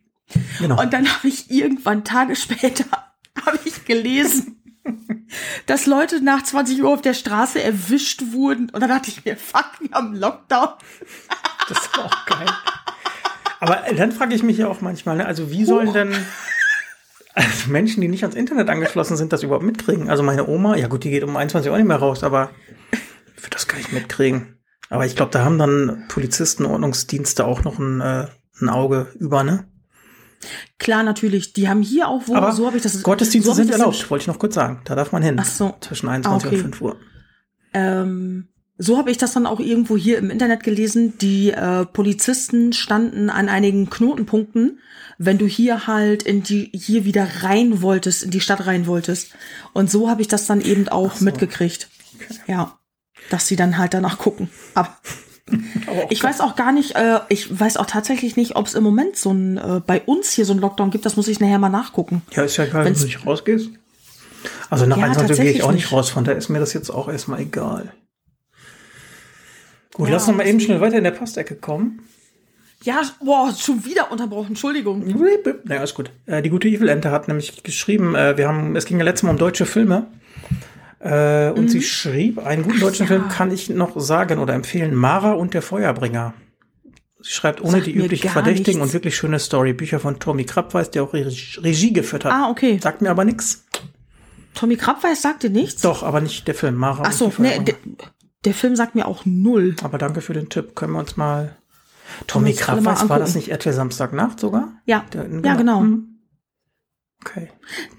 Genau. 0.59 0.81
Und 0.81 0.93
dann 0.93 1.07
habe 1.09 1.29
ich 1.29 1.51
irgendwann 1.51 2.05
Tage 2.05 2.37
später 2.37 2.85
habe 3.47 3.59
ich 3.65 3.85
gelesen, 3.85 4.57
dass 5.67 5.87
Leute 5.87 6.23
nach 6.23 6.43
20 6.43 6.83
Uhr 6.83 6.93
auf 6.93 7.03
der 7.03 7.15
Straße 7.15 7.63
erwischt 7.63 8.23
wurden. 8.33 8.71
Und 8.71 8.81
dann 8.81 8.89
dachte 8.89 9.11
ich 9.11 9.25
mir, 9.25 9.37
fuck, 9.37 9.73
wir 9.81 9.91
haben 9.91 10.15
Lockdown. 10.15 10.71
Das 11.69 11.79
ist 11.79 11.99
auch 11.99 12.27
geil. 12.27 12.47
Aber 13.61 13.83
dann 13.95 14.13
frage 14.13 14.35
ich 14.35 14.43
mich 14.43 14.59
ja 14.59 14.69
auch 14.69 14.81
manchmal, 14.81 15.17
ne, 15.17 15.27
also 15.27 15.51
wie 15.51 15.65
sollen 15.65 15.93
denn 15.93 16.15
also 17.37 17.69
Menschen, 17.71 18.01
die 18.01 18.09
nicht 18.09 18.25
ans 18.25 18.35
Internet 18.35 18.69
angeschlossen 18.69 19.17
sind, 19.17 19.33
das 19.33 19.43
überhaupt 19.45 19.65
mitkriegen? 19.65 20.11
Also 20.11 20.23
meine 20.25 20.49
Oma, 20.49 20.77
ja 20.77 20.89
gut, 20.89 21.05
die 21.05 21.11
geht 21.11 21.23
um 21.23 21.37
21 21.37 21.69
Uhr 21.69 21.75
auch 21.75 21.79
nicht 21.79 21.87
mehr 21.87 21.97
raus, 21.99 22.25
aber 22.25 22.51
ich 23.37 23.43
würde 23.43 23.51
das 23.51 23.69
gar 23.69 23.77
nicht 23.79 23.93
mitkriegen. 23.93 24.59
Aber 24.89 25.05
ich 25.07 25.15
glaube, 25.17 25.31
da 25.33 25.45
haben 25.45 25.59
dann 25.59 26.05
Polizisten, 26.09 26.65
Ordnungsdienste 26.65 27.45
auch 27.45 27.65
noch 27.65 27.79
ein, 27.79 28.01
äh, 28.01 28.27
ein 28.61 28.69
Auge 28.69 29.09
über, 29.19 29.43
ne? 29.45 29.65
Klar, 30.79 31.03
natürlich. 31.03 31.53
Die 31.55 31.69
haben 31.69 31.83
hier 31.83 32.09
auch 32.09 32.23
wo, 32.27 32.35
Aber 32.35 32.53
so 32.53 32.67
habe 32.67 32.77
ich 32.77 32.83
das. 32.83 33.03
Gottesdienste 33.03 33.51
so 33.51 33.55
sind 33.55 33.71
erlaubt, 33.71 34.11
wollte 34.11 34.23
ich 34.23 34.29
noch 34.29 34.39
kurz 34.39 34.55
sagen. 34.55 34.81
Da 34.85 34.95
darf 34.95 35.11
man 35.13 35.23
hin. 35.23 35.37
Ach 35.41 35.45
so. 35.47 35.75
Zwischen 35.81 36.09
21 36.09 36.45
Ah, 36.45 36.49
okay. 36.49 36.57
und 36.57 36.63
5 36.77 36.81
Uhr. 36.83 36.97
Ähm, 37.73 38.49
so 38.79 38.99
habe 38.99 39.11
ich 39.11 39.17
das 39.19 39.33
dann 39.33 39.47
auch 39.47 39.61
irgendwo 39.61 39.97
hier 39.97 40.19
im 40.19 40.31
Internet 40.31 40.63
gelesen. 40.63 41.17
Die 41.19 41.51
äh, 41.51 41.87
Polizisten 41.87 42.73
standen 42.73 43.31
an 43.31 43.49
einigen 43.49 43.89
Knotenpunkten, 43.89 44.81
wenn 45.19 45.39
du 45.39 45.47
hier 45.47 45.87
halt 45.87 46.23
in 46.23 46.43
die 46.43 46.71
hier 46.75 47.05
wieder 47.05 47.27
rein 47.43 47.81
wolltest, 47.81 48.23
in 48.23 48.31
die 48.31 48.41
Stadt 48.41 48.67
rein 48.67 48.87
wolltest. 48.87 49.33
Und 49.73 49.91
so 49.91 50.11
habe 50.11 50.21
ich 50.21 50.29
das 50.29 50.47
dann 50.47 50.61
eben 50.61 50.89
auch 50.89 51.15
so. 51.17 51.25
mitgekriegt. 51.25 51.89
Ja, 52.47 52.79
dass 53.31 53.47
sie 53.47 53.57
dann 53.57 53.79
halt 53.79 53.95
danach 53.95 54.19
gucken. 54.19 54.51
Aber 54.75 54.95
ich 56.11 56.23
weiß 56.23 56.41
auch 56.41 56.55
gar 56.57 56.73
nicht, 56.73 56.97
äh, 56.97 57.21
ich 57.29 57.59
weiß 57.59 57.79
auch 57.79 57.87
tatsächlich 57.87 58.37
nicht, 58.37 58.57
ob 58.57 58.67
es 58.67 58.75
im 58.75 58.85
Moment 58.85 59.17
so 59.17 59.31
ein 59.33 59.57
äh, 59.57 59.81
bei 59.87 60.01
uns 60.03 60.33
hier 60.33 60.45
so 60.45 60.53
ein 60.53 60.59
Lockdown 60.59 60.91
gibt. 60.91 61.07
Das 61.07 61.17
muss 61.17 61.29
ich 61.29 61.41
nachher 61.41 61.59
mal 61.59 61.69
nachgucken. 61.71 62.23
Ja, 62.33 62.43
ist 62.43 62.57
ja 62.59 62.65
egal, 62.65 62.85
wenn 62.85 62.95
du 62.95 63.05
nicht 63.05 63.25
rausgehst. 63.25 63.71
Also 64.69 64.87
nach 64.87 64.99
Ja, 64.99 65.05
21 65.05 65.39
Uhr 65.39 65.45
gehe 65.45 65.53
ich 65.55 65.63
auch 65.63 65.73
nicht 65.73 65.85
nicht. 65.85 65.93
raus, 65.93 66.11
von 66.11 66.25
daher 66.25 66.37
ist 66.39 66.49
mir 66.51 66.59
das 66.61 66.73
jetzt 66.73 66.91
auch 66.91 67.09
erstmal 67.09 67.41
egal. 67.41 67.93
Gut, 69.97 70.09
Ja, 70.09 70.15
lass 70.15 70.27
noch 70.27 70.35
mal 70.37 70.47
eben 70.47 70.61
schnell 70.61 70.81
weiter 70.81 70.99
in 70.99 71.05
der 71.05 71.11
Postecke 71.11 71.55
kommen. 71.57 72.01
Ja, 72.83 73.01
boah, 73.25 73.53
schon 73.59 73.85
wieder 73.85 74.13
unterbrochen. 74.13 74.49
Entschuldigung. 74.49 75.03
Naja, 75.65 75.83
ist 75.83 75.95
gut. 75.95 76.11
Äh, 76.27 76.43
die 76.43 76.51
gute 76.51 76.69
Evil-Ente 76.69 77.11
hat 77.11 77.27
nämlich 77.29 77.63
geschrieben, 77.63 78.15
äh, 78.15 78.37
wir 78.37 78.47
haben, 78.49 78.77
es 78.77 78.85
ging 78.85 78.99
ja 78.99 79.05
letztes 79.05 79.23
Mal 79.25 79.31
um 79.31 79.39
deutsche 79.39 79.65
Filme. 79.67 80.07
Äh, 81.01 81.51
und 81.51 81.69
sie 81.71 81.83
schrieb, 81.83 82.39
einen 82.45 82.63
guten 82.63 82.81
deutschen 82.81 83.07
Mhm. 83.07 83.13
ja. 83.13 83.19
Film 83.21 83.29
kann 83.31 83.51
ich 83.51 83.71
noch 83.71 83.99
sagen 83.99 84.39
oder 84.39 84.55
empfehlen, 84.55 84.95
Mara 84.95 85.33
und 85.33 85.55
der 85.55 85.63
Feuerbringer. 85.63 86.35
Sie 87.23 87.31
schreibt 87.33 87.61
ohne 87.63 87.73
Sagt 87.73 87.87
die 87.87 87.93
üblichen 87.93 88.29
Verdächtigen 88.31 88.81
nichts. 88.81 88.89
und 88.89 88.93
wirklich 88.93 89.17
schöne 89.17 89.39
Story. 89.39 89.73
Bücher 89.73 89.99
von 89.99 90.19
Tommy 90.21 90.45
Krabweis, 90.45 90.91
der 90.91 91.03
auch 91.03 91.13
Regie, 91.15 91.93
geführt 91.93 92.25
hat. 92.27 92.33
Ah, 92.33 92.51
okay. 92.51 92.79
Sagt 92.81 93.01
mir 93.03 93.11
aber 93.11 93.25
nichts. 93.25 93.65
Tommy 94.55 94.77
Krabweis 94.77 95.23
sagt 95.23 95.43
dir 95.43 95.51
nichts? 95.51 95.83
Doch, 95.83 96.03
aber 96.03 96.21
nicht 96.21 96.47
der 96.47 96.55
Film, 96.55 96.77
Mara 96.77 97.03
Ach 97.05 97.09
und 97.09 97.13
so, 97.15 97.29
die 97.37 97.43
nee, 97.43 97.49
Feuerbringer. 97.49 97.65
der, 97.65 97.75
der 98.47 98.55
Film 98.55 98.75
sagt 98.77 98.95
mir 98.95 99.07
auch 99.07 99.27
null. 99.27 99.77
Aber 99.83 99.99
danke 99.99 100.23
für 100.23 100.33
den 100.33 100.49
Tipp. 100.49 100.75
Können 100.75 100.93
wir 100.95 101.01
uns 101.01 101.17
mal. 101.19 101.57
Tommy 102.27 102.55
Krabweis, 102.55 103.09
war 103.09 103.19
das 103.19 103.35
nicht 103.35 103.49
RTL 103.51 103.73
Samstagnacht 103.75 104.41
sogar? 104.41 104.73
Ja, 104.87 105.05
Der- 105.13 105.29
ja, 105.45 105.55
genau. 105.57 105.81
Mhm. 105.81 106.21
Okay. 107.21 107.51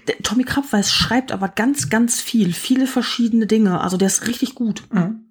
Der, 0.08 0.16
Tommy 0.22 0.44
Krabweis 0.44 0.90
schreibt 0.90 1.30
aber 1.32 1.48
ganz, 1.48 1.90
ganz 1.90 2.20
viel, 2.20 2.52
viele 2.54 2.86
verschiedene 2.86 3.46
Dinge. 3.46 3.80
Also 3.82 3.96
der 3.96 4.06
ist 4.08 4.26
richtig 4.26 4.54
gut. 4.54 4.82
Mhm. 4.90 5.26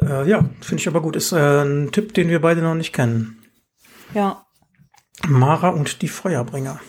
Äh, 0.00 0.28
ja, 0.28 0.48
finde 0.62 0.80
ich 0.80 0.88
aber 0.88 1.02
gut. 1.02 1.14
Ist 1.16 1.32
äh, 1.32 1.62
ein 1.62 1.92
Tipp, 1.92 2.14
den 2.14 2.28
wir 2.30 2.40
beide 2.40 2.62
noch 2.62 2.74
nicht 2.74 2.92
kennen. 2.94 3.42
Ja. 4.14 4.46
Mara 5.26 5.68
und 5.68 6.00
die 6.02 6.08
Feuerbringer. 6.08 6.80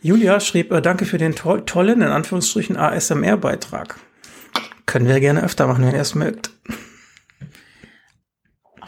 Julia 0.00 0.38
schrieb, 0.40 0.70
äh, 0.72 0.80
danke 0.82 1.04
für 1.04 1.18
den 1.18 1.34
to 1.34 1.58
tollen, 1.58 2.02
in 2.02 2.08
Anführungsstrichen, 2.08 2.76
ASMR-Beitrag. 2.76 3.98
Können 4.86 5.06
wir 5.08 5.20
gerne 5.20 5.42
öfter 5.42 5.66
machen, 5.66 5.84
wenn 5.84 5.94
ihr 5.94 6.00
es 6.00 6.14
mögt. 6.14 6.50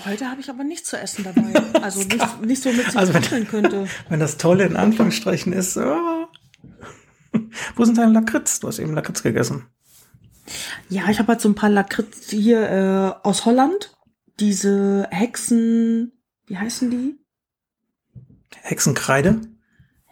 Heute 0.05 0.31
habe 0.31 0.41
ich 0.41 0.49
aber 0.49 0.63
nichts 0.63 0.89
zu 0.91 0.97
essen 0.99 1.25
dabei. 1.25 1.53
Also 1.83 2.01
nicht, 2.05 2.43
nicht 2.45 2.63
so 2.63 2.73
mit 2.73 2.87
sich 2.87 2.97
Also 2.97 3.13
wenn- 3.15 3.49
könnte. 3.49 3.89
Wenn 4.09 4.21
das 4.21 4.37
Tolle 4.37 4.65
in 4.65 4.77
Anführungsstrichen 4.77 5.53
ist, 5.53 5.77
oh. 5.77 6.27
Wo 7.77 7.85
sind 7.85 7.99
deine 7.99 8.13
Lakritz? 8.13 8.61
Du 8.61 8.69
hast 8.69 8.79
eben 8.79 8.95
Lakritz 8.95 9.23
gegessen. 9.23 9.67
Ja, 10.89 11.09
ich 11.11 11.19
habe 11.19 11.29
halt 11.29 11.41
so 11.41 11.49
ein 11.49 11.55
paar 11.57 11.69
Lakritz 11.69 12.31
hier 12.31 12.71
äh, 13.23 13.27
aus 13.27 13.45
Holland. 13.45 13.97
Diese 14.41 15.09
Hexen, 15.11 16.13
wie 16.47 16.57
heißen 16.57 16.91
die? 16.91 17.19
Hexenkreide. 18.63 19.41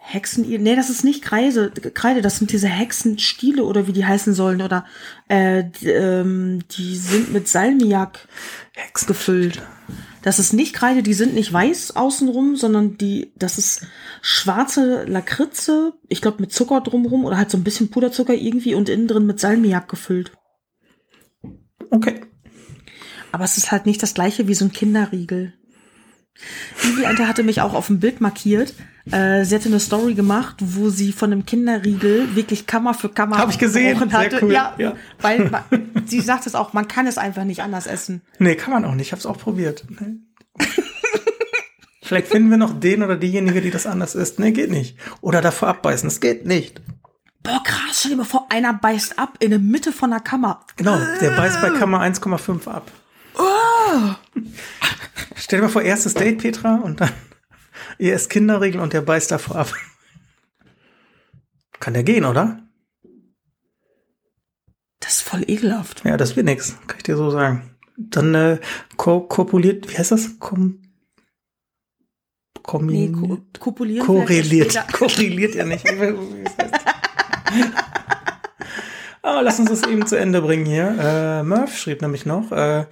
Hexen, 0.09 0.45
nee, 0.47 0.75
das 0.77 0.89
ist 0.89 1.03
nicht 1.03 1.21
Kreise, 1.21 1.69
Kreide, 1.69 2.21
das 2.21 2.37
sind 2.37 2.53
diese 2.53 2.69
Hexenstiele 2.69 3.65
oder 3.65 3.87
wie 3.87 3.91
die 3.91 4.05
heißen 4.05 4.33
sollen 4.33 4.61
oder 4.61 4.85
äh, 5.27 5.65
die, 5.65 5.89
ähm, 5.89 6.59
die 6.71 6.95
sind 6.95 7.33
mit 7.33 7.49
Salmiak 7.49 8.25
gefüllt. 9.05 9.61
Das 10.21 10.39
ist 10.39 10.53
nicht 10.53 10.73
Kreide, 10.73 11.03
die 11.03 11.13
sind 11.13 11.33
nicht 11.33 11.51
weiß 11.51 11.97
außenrum, 11.97 12.55
sondern 12.55 12.97
die, 12.97 13.33
das 13.35 13.57
ist 13.57 13.85
schwarze 14.21 15.03
Lakritze, 15.03 15.93
ich 16.07 16.21
glaube 16.21 16.39
mit 16.39 16.53
Zucker 16.53 16.79
drumrum 16.79 17.25
oder 17.25 17.35
halt 17.35 17.51
so 17.51 17.57
ein 17.57 17.65
bisschen 17.65 17.89
Puderzucker 17.89 18.33
irgendwie 18.33 18.75
und 18.75 18.87
innen 18.87 19.09
drin 19.09 19.25
mit 19.25 19.41
Salmiak 19.41 19.89
gefüllt. 19.89 20.31
Okay. 21.89 22.21
Aber 23.33 23.43
es 23.43 23.57
ist 23.57 23.73
halt 23.73 23.85
nicht 23.85 24.01
das 24.01 24.13
gleiche 24.13 24.47
wie 24.47 24.55
so 24.55 24.63
ein 24.63 24.71
Kinderriegel. 24.71 25.53
Die 26.83 27.03
Ente 27.03 27.27
hatte 27.27 27.43
mich 27.43 27.61
auch 27.61 27.73
auf 27.73 27.87
dem 27.87 27.99
Bild 27.99 28.21
markiert. 28.21 28.73
Äh, 29.11 29.45
sie 29.45 29.55
hatte 29.55 29.69
eine 29.69 29.79
Story 29.79 30.13
gemacht, 30.13 30.55
wo 30.59 30.89
sie 30.89 31.11
von 31.13 31.31
einem 31.31 31.45
Kinderriegel 31.45 32.35
wirklich 32.35 32.67
Kammer 32.67 32.93
für 32.93 33.09
Kammer 33.09 33.37
Hab 33.37 33.49
ich 33.49 33.57
gesehen. 33.57 33.97
Sehr 33.97 34.11
hatte. 34.19 34.39
cool. 34.41 34.51
Ja, 34.51 34.75
Ja. 34.77 34.95
weil 35.21 35.49
sie 36.05 36.19
sagt 36.21 36.45
es 36.45 36.55
auch, 36.55 36.73
man 36.73 36.87
kann 36.87 37.07
es 37.07 37.17
einfach 37.17 37.43
nicht 37.45 37.61
anders 37.61 37.87
essen. 37.87 38.21
Nee, 38.39 38.55
kann 38.55 38.73
man 38.73 38.83
auch 38.85 38.93
nicht. 38.95 39.07
Ich 39.07 39.11
habe 39.13 39.19
es 39.19 39.25
auch 39.25 39.37
probiert. 39.37 39.85
Nee. 39.89 40.17
Vielleicht 42.03 42.27
finden 42.27 42.49
wir 42.49 42.57
noch 42.57 42.79
den 42.79 43.03
oder 43.03 43.17
diejenige, 43.17 43.61
die 43.61 43.69
das 43.71 43.85
anders 43.85 44.15
isst. 44.15 44.39
Nee, 44.39 44.51
geht 44.51 44.71
nicht. 44.71 44.97
Oder 45.21 45.41
davor 45.41 45.67
abbeißen. 45.69 46.07
Das 46.07 46.21
geht 46.21 46.45
nicht. 46.45 46.81
Boah, 47.43 47.61
krass, 47.63 47.99
stell 47.99 48.11
dir 48.11 48.17
mal 48.17 48.23
vor, 48.25 48.47
einer 48.49 48.73
beißt 48.73 49.19
ab 49.19 49.35
in 49.39 49.49
der 49.51 49.59
Mitte 49.59 49.91
von 49.91 50.09
der 50.11 50.19
Kammer. 50.19 50.61
Genau, 50.75 50.97
der 51.21 51.31
beißt 51.31 51.61
bei 51.61 51.69
Kammer 51.71 52.01
1,5 52.01 52.67
ab. 52.67 52.91
Stell 55.35 55.59
dir 55.59 55.63
mal 55.65 55.71
vor, 55.71 55.81
erstes 55.81 56.13
Date, 56.13 56.39
Petra, 56.39 56.75
und 56.75 57.01
dann 57.01 57.11
ihr 57.97 58.13
esst 58.13 58.29
Kinderriegel 58.29 58.81
und 58.81 58.93
der 58.93 59.01
beißt 59.01 59.31
davor 59.31 59.57
ab. 59.57 59.73
Kann 61.79 61.93
der 61.93 62.03
gehen, 62.03 62.25
oder? 62.25 62.59
Das 64.99 65.17
ist 65.17 65.21
voll 65.21 65.43
ekelhaft. 65.47 66.03
Ja, 66.05 66.17
das 66.17 66.35
wird 66.35 66.47
nix, 66.47 66.77
kann 66.87 66.97
ich 66.97 67.03
dir 67.03 67.15
so 67.17 67.29
sagen. 67.29 67.77
Dann 67.97 68.35
äh, 68.35 68.59
ko 68.97 69.21
kopuliert, 69.21 69.89
wie 69.89 69.97
heißt 69.97 70.11
das? 70.11 70.39
Kom 70.39 70.81
Nee, 72.57 73.09
Kommin 73.11 73.13
ko 73.13 73.37
kopulieren 73.59 74.05
korreliert. 74.05 74.77
Korreliert 74.91 75.55
ja 75.55 75.63
nicht. 75.63 75.85
Aber 79.21 79.41
lass 79.41 79.59
uns 79.59 79.69
das 79.69 79.83
eben 79.83 80.05
zu 80.05 80.17
Ende 80.17 80.41
bringen 80.41 80.65
hier. 80.65 80.95
Äh, 80.99 81.43
Murph 81.43 81.77
schrieb 81.77 82.01
nämlich 82.01 82.25
noch, 82.25 82.51
Äh, 82.51 82.85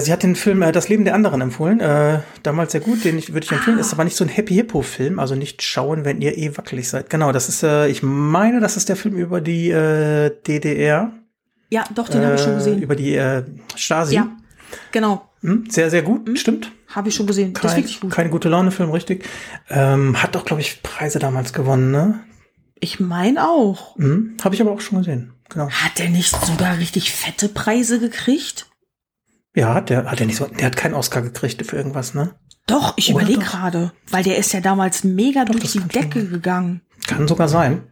sie 0.00 0.12
hat 0.12 0.22
den 0.22 0.34
Film 0.34 0.62
äh, 0.62 0.72
Das 0.72 0.88
Leben 0.88 1.04
der 1.04 1.14
anderen 1.14 1.40
empfohlen. 1.40 1.80
Äh, 1.80 2.20
damals 2.42 2.72
sehr 2.72 2.80
gut, 2.80 3.04
den 3.04 3.18
ich, 3.18 3.32
würde 3.32 3.44
ich 3.44 3.52
empfehlen. 3.52 3.78
Ist 3.78 3.92
aber 3.92 4.04
nicht 4.04 4.16
so 4.16 4.24
ein 4.24 4.28
Happy 4.28 4.54
Hippo 4.54 4.82
Film, 4.82 5.18
also 5.18 5.34
nicht 5.34 5.62
schauen, 5.62 6.04
wenn 6.04 6.20
ihr 6.20 6.36
eh 6.36 6.56
wackelig 6.56 6.88
seid. 6.88 7.10
Genau, 7.10 7.32
das 7.32 7.48
ist, 7.48 7.62
äh, 7.62 7.88
ich 7.88 8.02
meine, 8.02 8.60
das 8.60 8.76
ist 8.76 8.88
der 8.88 8.96
Film 8.96 9.16
über 9.16 9.40
die 9.40 9.70
äh, 9.70 10.30
DDR. 10.46 11.12
Ja, 11.70 11.84
doch, 11.94 12.08
den 12.08 12.24
habe 12.24 12.34
ich 12.36 12.40
schon 12.40 12.54
gesehen. 12.54 12.82
Über 12.82 12.96
die 12.96 13.14
äh, 13.14 13.44
Stasi. 13.76 14.14
Ja, 14.14 14.28
genau. 14.90 15.28
Hm, 15.42 15.66
sehr, 15.70 15.90
sehr 15.90 16.02
gut, 16.02 16.38
stimmt. 16.38 16.72
Habe 16.88 17.10
ich 17.10 17.14
schon 17.14 17.26
gesehen. 17.26 17.52
das 17.52 17.62
ist 17.62 17.70
Kein, 17.70 17.76
wirklich 17.76 18.00
gut. 18.00 18.10
Keine 18.10 18.30
gute 18.30 18.48
Laune-Film, 18.48 18.90
richtig. 18.90 19.24
Ähm, 19.68 20.20
hat 20.20 20.34
doch, 20.34 20.44
glaube 20.44 20.62
ich, 20.62 20.82
Preise 20.82 21.18
damals 21.18 21.52
gewonnen, 21.52 21.90
ne? 21.90 22.20
Ich 22.80 22.98
meine 22.98 23.48
auch. 23.48 23.96
Hm, 23.96 24.36
Habe 24.42 24.54
ich 24.54 24.60
aber 24.60 24.72
auch 24.72 24.80
schon 24.80 24.98
gesehen. 24.98 25.32
Genau. 25.48 25.68
Hat 25.68 25.98
der 25.98 26.08
nicht 26.08 26.34
sogar 26.44 26.78
richtig 26.78 27.12
fette 27.12 27.48
Preise 27.48 28.00
gekriegt? 28.00 28.66
Ja, 29.58 29.74
hat 29.74 29.90
der, 29.90 30.08
hat 30.08 30.20
der 30.20 30.26
nicht 30.28 30.36
so, 30.36 30.46
der 30.46 30.66
hat 30.66 30.76
keinen 30.76 30.94
Oscar 30.94 31.20
gekriegt 31.20 31.66
für 31.66 31.74
irgendwas, 31.74 32.14
ne? 32.14 32.36
Doch, 32.68 32.92
ich 32.94 33.10
überlege 33.10 33.40
doch? 33.40 33.50
gerade, 33.50 33.92
weil 34.08 34.22
der 34.22 34.38
ist 34.38 34.52
ja 34.52 34.60
damals 34.60 35.02
mega 35.02 35.44
durch 35.44 35.58
das 35.58 35.72
die 35.72 35.80
Decke 35.80 36.28
gegangen. 36.28 36.82
Kann 37.08 37.26
sogar 37.26 37.48
sein. 37.48 37.82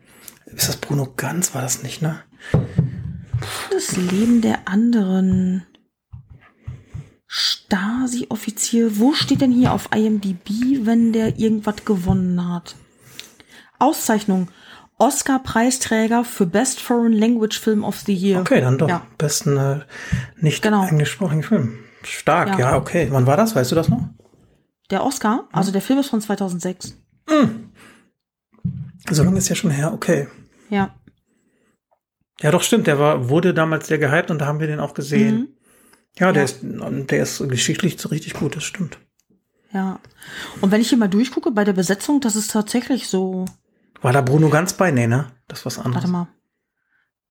Ist 0.45 0.69
das 0.69 0.77
Bruno 0.77 1.13
Ganz? 1.17 1.57
War 1.57 1.63
das 1.63 1.83
nicht, 1.83 2.03
ne? 2.03 2.21
Das 3.73 3.97
Leben 3.97 4.43
der 4.43 4.69
anderen. 4.69 5.67
Stasi-Offizier. 7.27 9.01
Wo 9.01 9.13
steht 9.13 9.41
denn 9.41 9.51
hier 9.51 9.73
auf 9.73 9.89
IMDb, 9.93 10.49
wenn 10.87 11.13
der 11.13 11.37
irgendwas 11.37 11.85
gewonnen 11.85 12.49
hat? 12.49 12.77
Auszeichnung. 13.81 14.53
Oscar-Preisträger 14.99 16.25
für 16.25 16.47
Best 16.47 16.81
Foreign 16.81 17.13
Language 17.13 17.59
Film 17.61 17.85
of 17.85 17.99
the 18.01 18.15
Year. 18.15 18.41
Okay, 18.41 18.61
dann 18.61 18.79
doch. 18.79 18.89
Ja. 18.89 19.07
Besten 19.19 19.57
äh, 19.57 19.81
nicht 20.41 20.63
Genau. 20.63 20.87
englischsprachigen 20.87 21.43
Film. 21.43 21.79
Stark, 22.03 22.51
ja. 22.59 22.71
Ja. 22.71 22.77
okay. 22.77 23.09
Wann 23.11 23.27
war 23.27 23.37
das? 23.37 23.55
Weißt 23.55 23.71
du 23.71 23.75
das 23.75 23.89
noch? 23.89 24.09
Der 24.91 25.05
Oscar, 25.05 25.49
also 25.53 25.73
der 25.73 25.83
Film 25.83 25.99
ist 25.99 26.11
von 26.11 26.21
2006. 26.21 26.97
So 29.11 29.23
lange 29.25 29.39
ist 29.39 29.49
ja 29.49 29.57
schon 29.57 29.71
her, 29.71 29.93
okay. 29.93 30.29
Ja. 30.71 30.95
Ja, 32.41 32.51
doch, 32.51 32.63
stimmt. 32.63 32.87
Der 32.87 32.99
war, 32.99 33.29
wurde 33.29 33.55
damals 33.55 33.87
sehr 33.89 33.99
gehypt 33.99 34.31
und 34.31 34.39
da 34.41 34.47
haben 34.47 34.61
wir 34.61 34.67
den 34.67 34.81
auch 34.81 34.95
gesehen. 34.95 35.37
Mhm. 35.37 35.49
Ja, 36.19 36.33
der 36.33 36.43
Ja. 36.43 36.45
ist, 36.45 36.59
der 36.63 37.23
ist 37.23 37.49
geschichtlich 37.49 37.99
so 38.01 38.09
richtig 38.09 38.35
gut, 38.35 38.57
das 38.57 38.65
stimmt. 38.65 38.99
Ja. 39.73 39.99
Und 40.61 40.71
wenn 40.71 40.81
ich 40.81 40.89
hier 40.89 40.99
mal 40.99 41.09
durchgucke 41.09 41.51
bei 41.51 41.65
der 41.65 41.73
Besetzung, 41.73 42.21
das 42.21 42.37
ist 42.37 42.51
tatsächlich 42.51 43.09
so. 43.09 43.45
War 44.03 44.13
da 44.13 44.21
Bruno 44.21 44.49
ganz 44.49 44.75
bei? 44.75 44.91
Nee, 44.91 45.07
ne? 45.07 45.33
Das 45.49 45.61
ist 45.61 45.67
was 45.67 45.79
anderes. 45.79 46.05
Warte 46.05 46.09
mal. 46.09 46.29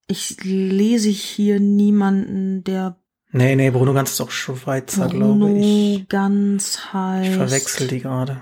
Ich 0.07 0.43
lese 0.43 1.09
hier 1.09 1.59
niemanden, 1.59 2.63
der 2.63 2.97
Nee, 3.36 3.57
nee, 3.57 3.70
Bruno 3.70 3.93
Ganz 3.93 4.11
ist 4.11 4.22
auch 4.22 4.32
Schweizer, 4.32 5.09
glaube 5.09 5.45
Bruno 5.45 5.57
ich. 5.57 6.07
ganz 6.07 6.93
heißt. 6.93 7.32
Ich 7.32 7.36
verwechsel 7.36 7.88
die 7.89 7.99
gerade. 7.99 8.41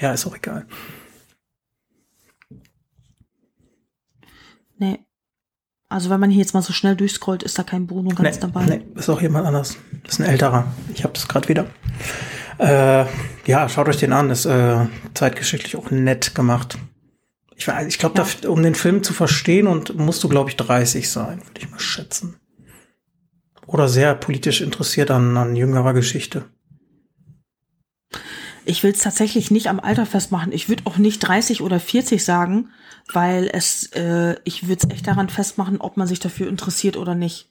Ja, 0.00 0.12
ist 0.12 0.26
auch 0.26 0.34
egal. 0.34 0.66
Nee. 4.78 5.00
Also 5.90 6.08
wenn 6.08 6.18
man 6.18 6.30
hier 6.30 6.40
jetzt 6.40 6.54
mal 6.54 6.62
so 6.62 6.72
schnell 6.72 6.96
durchscrollt, 6.96 7.42
ist 7.42 7.58
da 7.58 7.62
kein 7.62 7.86
Bruno 7.86 8.14
ganz 8.14 8.36
nee, 8.36 8.40
dabei. 8.40 8.64
Nee, 8.64 8.86
ist 8.94 9.10
auch 9.10 9.20
jemand 9.20 9.46
anders. 9.46 9.76
Ist 10.08 10.18
ein 10.18 10.24
älterer. 10.24 10.72
Ich 10.94 11.04
habe 11.04 11.12
das 11.12 11.28
gerade 11.28 11.50
wieder. 11.50 11.66
Äh, 12.58 13.04
ja, 13.46 13.68
schaut 13.68 13.86
euch 13.88 13.98
den 13.98 14.14
an. 14.14 14.30
Ist 14.30 14.46
äh, 14.46 14.86
zeitgeschichtlich 15.12 15.76
auch 15.76 15.90
nett 15.90 16.34
gemacht. 16.34 16.78
Ich, 17.56 17.66
weiß- 17.68 17.86
ich 17.86 17.98
glaube, 17.98 18.22
Ja. 18.42 18.48
um 18.50 18.62
den 18.62 18.74
Film 18.74 19.02
zu 19.02 19.12
verstehen, 19.14 19.66
und 19.66 19.96
musst 19.96 20.22
du, 20.22 20.28
glaube 20.28 20.50
ich, 20.50 20.56
30 20.56 21.10
sein, 21.10 21.38
würde 21.46 21.60
ich 21.60 21.70
mal 21.70 21.80
schätzen. 21.80 22.36
Oder 23.66 23.88
sehr 23.88 24.14
politisch 24.14 24.60
interessiert 24.60 25.10
an, 25.10 25.36
an 25.36 25.56
jüngerer 25.56 25.92
Geschichte. 25.94 26.44
Ich 28.64 28.82
will 28.82 28.92
es 28.92 28.98
tatsächlich 28.98 29.50
nicht 29.50 29.68
am 29.68 29.78
Alter 29.80 30.06
festmachen. 30.06 30.52
Ich 30.52 30.68
würde 30.68 30.82
auch 30.86 30.96
nicht 30.98 31.20
30 31.20 31.62
oder 31.62 31.78
40 31.78 32.24
sagen, 32.24 32.70
weil 33.12 33.48
es, 33.52 33.90
äh, 33.92 34.36
ich 34.44 34.68
würde 34.68 34.82
es 34.86 34.90
echt 34.92 35.06
daran 35.06 35.28
festmachen, 35.28 35.80
ob 35.80 35.96
man 35.96 36.06
sich 36.08 36.18
dafür 36.20 36.48
interessiert 36.48 36.96
oder 36.96 37.14
nicht. 37.14 37.50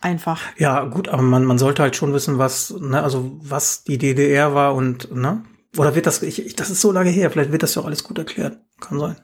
Einfach. 0.00 0.40
Ja, 0.58 0.84
gut, 0.84 1.08
aber 1.08 1.22
man, 1.22 1.44
man 1.44 1.58
sollte 1.58 1.82
halt 1.82 1.94
schon 1.94 2.12
wissen, 2.12 2.36
was, 2.38 2.70
ne, 2.80 3.02
also 3.02 3.38
was 3.40 3.84
die 3.84 3.98
DDR 3.98 4.52
war 4.52 4.74
und, 4.74 5.14
ne? 5.14 5.44
Oder 5.76 5.94
wird 5.94 6.06
das, 6.06 6.22
ich, 6.22 6.44
ich, 6.44 6.56
das 6.56 6.70
ist 6.70 6.80
so 6.80 6.90
lange 6.90 7.10
her, 7.10 7.30
vielleicht 7.30 7.52
wird 7.52 7.62
das 7.62 7.74
ja 7.76 7.82
auch 7.82 7.86
alles 7.86 8.02
gut 8.02 8.18
erklärt. 8.18 8.58
Kann 8.80 8.98
sein. 8.98 9.16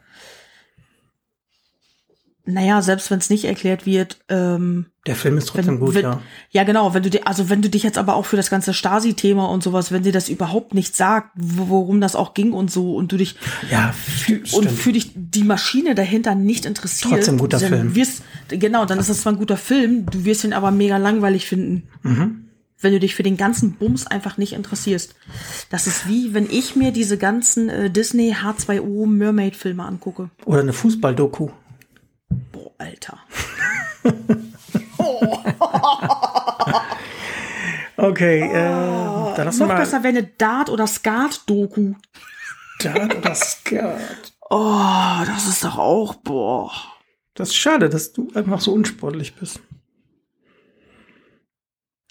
Naja, 2.51 2.81
selbst 2.81 3.11
wenn 3.11 3.19
es 3.19 3.29
nicht 3.29 3.45
erklärt 3.45 3.85
wird, 3.85 4.17
ähm, 4.31 4.87
Der 5.07 5.17
Film 5.17 5.37
ist 5.37 5.49
trotzdem 5.49 5.75
wenn, 5.75 5.81
gut, 5.81 5.95
wenn, 5.95 6.03
ja. 6.05 6.23
ja 6.51 6.65
genau, 6.65 6.95
wenn 6.95 7.03
du 7.03 7.11
dir, 7.11 7.27
also 7.29 7.51
wenn 7.51 7.61
du 7.61 7.69
dich 7.69 7.83
jetzt 7.83 7.99
aber 7.99 8.15
auch 8.17 8.25
für 8.25 8.37
das 8.39 8.49
ganze 8.49 8.73
Stasi-Thema 8.73 9.45
und 9.51 9.63
sowas, 9.63 9.93
wenn 9.93 10.03
dir 10.03 10.13
das 10.13 10.31
überhaupt 10.31 10.73
nicht 10.73 10.97
sagt, 10.97 11.31
wo- 11.37 11.69
worum 11.69 12.01
das 12.01 12.17
auch 12.17 12.33
ging 12.33 12.55
und 12.55 12.71
so, 12.71 12.95
und 12.97 13.13
du 13.13 13.19
dich 13.19 13.37
Ja, 13.71 13.93
und 14.31 14.47
stimmt. 14.49 14.71
für 14.71 14.93
dich 14.93 15.13
die 15.15 15.45
Maschine 15.45 15.95
dahinter 15.95 16.35
nicht 16.35 16.65
interessiert, 16.65 17.13
Trotzdem 17.13 17.37
guter 17.37 17.59
dann 17.59 17.69
Film. 17.69 17.95
Wirst, 17.95 18.23
genau, 18.49 18.87
dann 18.87 18.99
ist 18.99 19.11
das 19.11 19.21
zwar 19.21 19.35
ein 19.35 19.39
guter 19.39 19.59
Film, 19.59 20.07
du 20.07 20.25
wirst 20.25 20.43
ihn 20.45 20.55
aber 20.55 20.71
mega 20.71 20.97
langweilig 20.97 21.47
finden. 21.47 21.89
Mhm. 22.03 22.45
Wenn 22.81 22.93
du 22.93 22.99
dich 23.01 23.15
für 23.15 23.25
den 23.25 23.37
ganzen 23.37 23.73
Bums 23.73 24.07
einfach 24.07 24.39
nicht 24.39 24.55
interessierst. 24.55 25.15
Das 25.69 25.87
ist 25.87 26.09
wie, 26.09 26.33
wenn 26.33 26.49
ich 26.49 26.77
mir 26.77 26.93
diese 26.93 27.19
ganzen 27.19 27.69
äh, 27.69 27.91
Disney 27.91 28.33
H2O 28.33 29.05
Mermaid-Filme 29.07 29.85
angucke. 29.85 30.31
Oder 30.47 30.61
eine 30.61 30.73
Fußball-Doku. 30.73 31.49
Boah, 32.59 32.73
Alter. 32.79 33.19
Okay, 38.01 38.43
äh, 38.43 39.35
dann 39.35 39.47
lass 39.47 39.59
Noch 39.59 39.67
mal 39.67 39.79
besser 39.79 40.05
wäre 40.05 40.17
eine 40.17 40.23
Dart- 40.23 40.71
oder 40.71 40.87
Skat-Doku. 40.87 41.95
Dart 42.79 43.17
oder 43.17 43.35
Skat. 43.35 44.33
Oh, 44.49 45.17
das 45.27 45.49
ist 45.49 45.65
doch 45.65 45.79
auch, 45.79 46.15
boah. 46.15 46.71
Das 47.35 47.49
ist 47.49 47.57
schade, 47.57 47.89
dass 47.89 48.13
du 48.13 48.31
einfach 48.35 48.61
so 48.61 48.73
unsportlich 48.73 49.35
bist. 49.35 49.61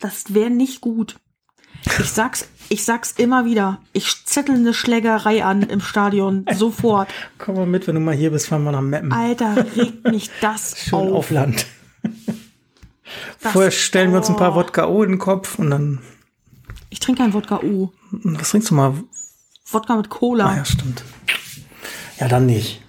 Das 0.02 0.34
wäre 0.34 0.50
nicht 0.50 0.82
gut. 0.82 1.16
Ich 1.86 2.12
sag's, 2.12 2.50
ich 2.70 2.84
sag's 2.86 3.12
immer 3.18 3.46
wieder. 3.46 3.80
Ich 3.94 4.26
zettel 4.26 4.56
eine 4.56 4.74
Schlägerei 4.74 5.44
an 5.44 5.64
im 5.64 5.82
Stadion. 5.82 6.46
Sofort. 6.56 7.10
Komm 7.38 7.56
mal 7.56 7.66
mit, 7.66 7.88
wenn 7.88 7.96
du 7.96 8.02
mal 8.02 8.16
hier 8.16 8.32
bist, 8.32 8.48
fahren 8.48 8.64
wir 8.64 8.72
nach 8.72 8.82
Meppen. 8.82 9.12
Alter, 9.12 9.66
regt 9.76 10.06
mich 10.10 10.30
das 10.42 10.76
Schön 10.84 11.00
auf. 11.00 11.14
auf 11.14 11.30
Land. 11.32 11.66
Das- 13.42 13.54
Vorher 13.54 13.72
stellen 13.72 14.12
wir 14.12 14.18
uns 14.18 14.30
ein 14.30 14.36
paar 14.36 14.52
oh. 14.54 14.56
Wodka 14.56 14.86
O 14.88 15.02
in 15.04 15.12
den 15.12 15.20
Kopf 15.20 15.58
und 15.60 15.70
dann, 15.70 16.00
Ich 16.90 17.00
trinke 17.00 17.22
kein 17.22 17.34
Wodka 17.34 17.62
U. 17.64 17.90
was 18.12 18.50
trinkst 18.50 18.70
du 18.72 18.76
mal? 18.76 18.94
Wodka 19.72 19.96
mit 19.96 20.10
Cola. 20.10 20.48
Ah 20.48 20.58
ja, 20.58 20.66
stimmt. 20.66 21.04
Ja, 22.20 22.28
dann 22.28 22.46
nicht. 22.48 22.82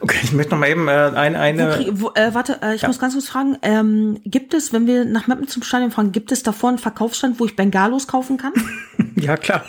Okay, 0.00 0.18
ich 0.22 0.32
möchte 0.32 0.52
noch 0.52 0.58
mal 0.58 0.68
eben 0.68 0.88
äh, 0.88 0.92
ein, 1.14 1.34
Wo 1.34 1.38
eine. 1.38 1.70
krieg, 1.70 1.88
wo, 1.92 2.10
äh, 2.14 2.32
warte, 2.34 2.58
äh, 2.62 2.74
ich 2.74 2.82
Ja. 2.82 2.88
muss 2.88 2.98
ganz 2.98 3.14
kurz 3.14 3.28
fragen. 3.28 3.56
Ähm, 3.62 4.18
gibt 4.24 4.54
es, 4.54 4.72
wenn 4.72 4.86
wir 4.86 5.04
nach 5.04 5.26
Meppen 5.26 5.48
zum 5.48 5.62
Stadion 5.62 5.90
fahren, 5.90 6.12
gibt 6.12 6.32
es 6.32 6.42
davor 6.42 6.68
einen 6.70 6.78
Verkaufsstand, 6.78 7.38
wo 7.40 7.46
ich 7.46 7.56
Bengalos 7.56 8.06
kaufen 8.06 8.36
kann? 8.36 8.52
Ja, 9.16 9.36
klar. 9.36 9.64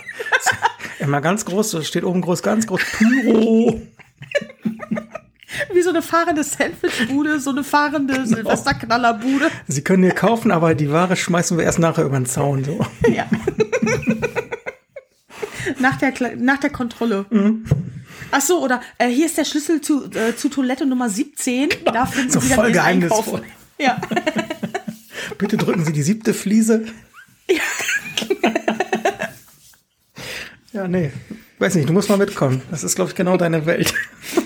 Immer 0.99 1.19
ganz 1.19 1.43
groß, 1.45 1.71
da 1.71 1.81
steht 1.83 2.03
oben 2.05 2.21
groß, 2.21 2.41
ganz 2.43 2.67
groß. 2.67 2.79
Pyro. 2.97 3.81
Wie 5.73 5.81
so 5.81 5.89
eine 5.89 6.01
fahrende 6.01 6.43
Sandwichbude, 6.43 7.39
so 7.41 7.49
eine 7.49 7.63
fahrende 7.65 8.13
Genau. 8.13 8.25
Silvesterknallerbude. 8.27 9.47
Sie 9.67 9.83
können 9.83 10.03
hier 10.03 10.13
kaufen, 10.13 10.51
aber 10.51 10.73
die 10.75 10.89
Ware 10.91 11.17
schmeißen 11.17 11.57
wir 11.57 11.65
erst 11.65 11.79
nachher 11.79 12.05
über 12.05 12.17
den 12.17 12.25
Zaun. 12.27 12.63
So. 12.63 12.79
Ja. 13.11 13.25
nach, 15.79 15.97
der, 15.97 16.13
nach 16.37 16.59
der 16.59 16.69
Kontrolle. 16.69 17.25
Mhm. 17.29 17.65
Ach 18.31 18.41
so, 18.41 18.63
oder 18.63 18.81
äh, 18.97 19.07
hier 19.09 19.25
ist 19.25 19.37
der 19.37 19.45
Schlüssel 19.45 19.81
zu, 19.81 20.05
äh, 20.11 20.35
zu 20.35 20.49
Toilette 20.49 20.85
Nummer 20.85 21.09
17. 21.09 21.69
Da 21.85 22.05
finden 22.05 22.31
So 22.31 22.39
Sie 22.39 22.49
dann 22.49 22.55
voll 22.55 22.65
Ihren 22.67 22.73
geheimnisvoll. 22.73 23.43
Ja. 23.77 23.99
Bitte 25.37 25.57
drücken 25.57 25.85
Sie 25.85 25.93
die 25.93 26.03
siebte 26.03 26.33
Fliese. 26.33 26.85
Ja, 30.73 30.87
nee. 30.87 31.11
Weiß 31.59 31.75
nicht, 31.75 31.89
du 31.89 31.93
musst 31.93 32.09
mal 32.09 32.17
mitkommen. 32.17 32.61
Das 32.71 32.83
ist, 32.83 32.95
glaube 32.95 33.11
ich, 33.11 33.15
genau 33.15 33.35
deine 33.37 33.65
Welt. 33.65 33.93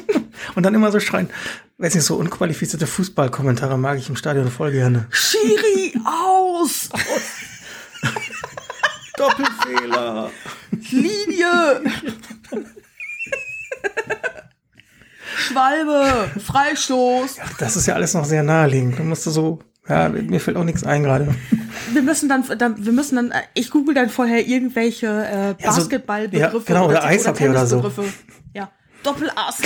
Und 0.55 0.63
dann 0.63 0.73
immer 0.73 0.91
so 0.91 0.99
schreien. 0.99 1.29
Weiß 1.77 1.93
nicht, 1.93 2.03
so 2.03 2.15
unqualifizierte 2.15 2.88
Fußballkommentare 2.88 3.77
mag 3.77 3.99
ich 3.99 4.09
im 4.09 4.15
Stadion 4.15 4.49
voll 4.49 4.71
gerne. 4.71 5.05
Schiri, 5.11 5.93
aus! 6.03 6.89
Doppelfehler. 9.17 10.31
Linie! 10.91 11.81
Schwalbe! 15.36 16.31
Freistoß! 16.39 17.38
Das 17.59 17.75
ist 17.75 17.86
ja 17.86 17.93
alles 17.95 18.13
noch 18.13 18.25
sehr 18.25 18.43
naheliegend. 18.43 18.97
Du 18.99 19.03
musst 19.03 19.23
so, 19.23 19.59
ja, 19.88 20.09
mir 20.09 20.39
fällt 20.39 20.57
auch 20.57 20.63
nichts 20.63 20.83
ein 20.83 21.03
gerade. 21.03 21.33
Wir 21.91 22.01
müssen 22.01 22.29
dann, 22.29 22.43
dann, 22.57 22.83
wir 22.86 22.91
müssen 22.93 23.15
dann, 23.15 23.33
ich 23.53 23.69
google 23.69 23.93
dann 23.95 24.09
vorher 24.09 24.45
irgendwelche 24.47 25.07
äh, 25.07 25.63
Ja, 25.63 25.71
so- 25.71 25.81
Basketballbegriffe. 25.81 26.57
ja, 26.57 26.63
genau, 26.65 26.88
oder 26.88 27.03
Eishockey 27.03 27.49
oder 27.49 27.67
so. 27.67 27.83
Ja. 28.53 28.71
Doppelast. 29.03 29.61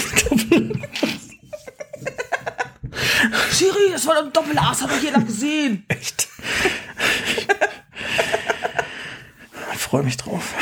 Siri, 3.52 3.92
das 3.94 4.06
war 4.08 4.18
ein 4.24 4.34
Doppel-A, 4.34 4.70
hat 4.72 4.82
doch 4.82 5.02
jeder 5.02 5.22
gesehen. 5.22 5.86
Echt? 5.88 6.28
ich 9.74 9.80
freue 9.80 10.04
mich 10.04 10.18
drauf. 10.18 10.54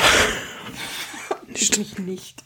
Ich 1.60 1.78
mich 1.78 1.98
nicht. 1.98 2.44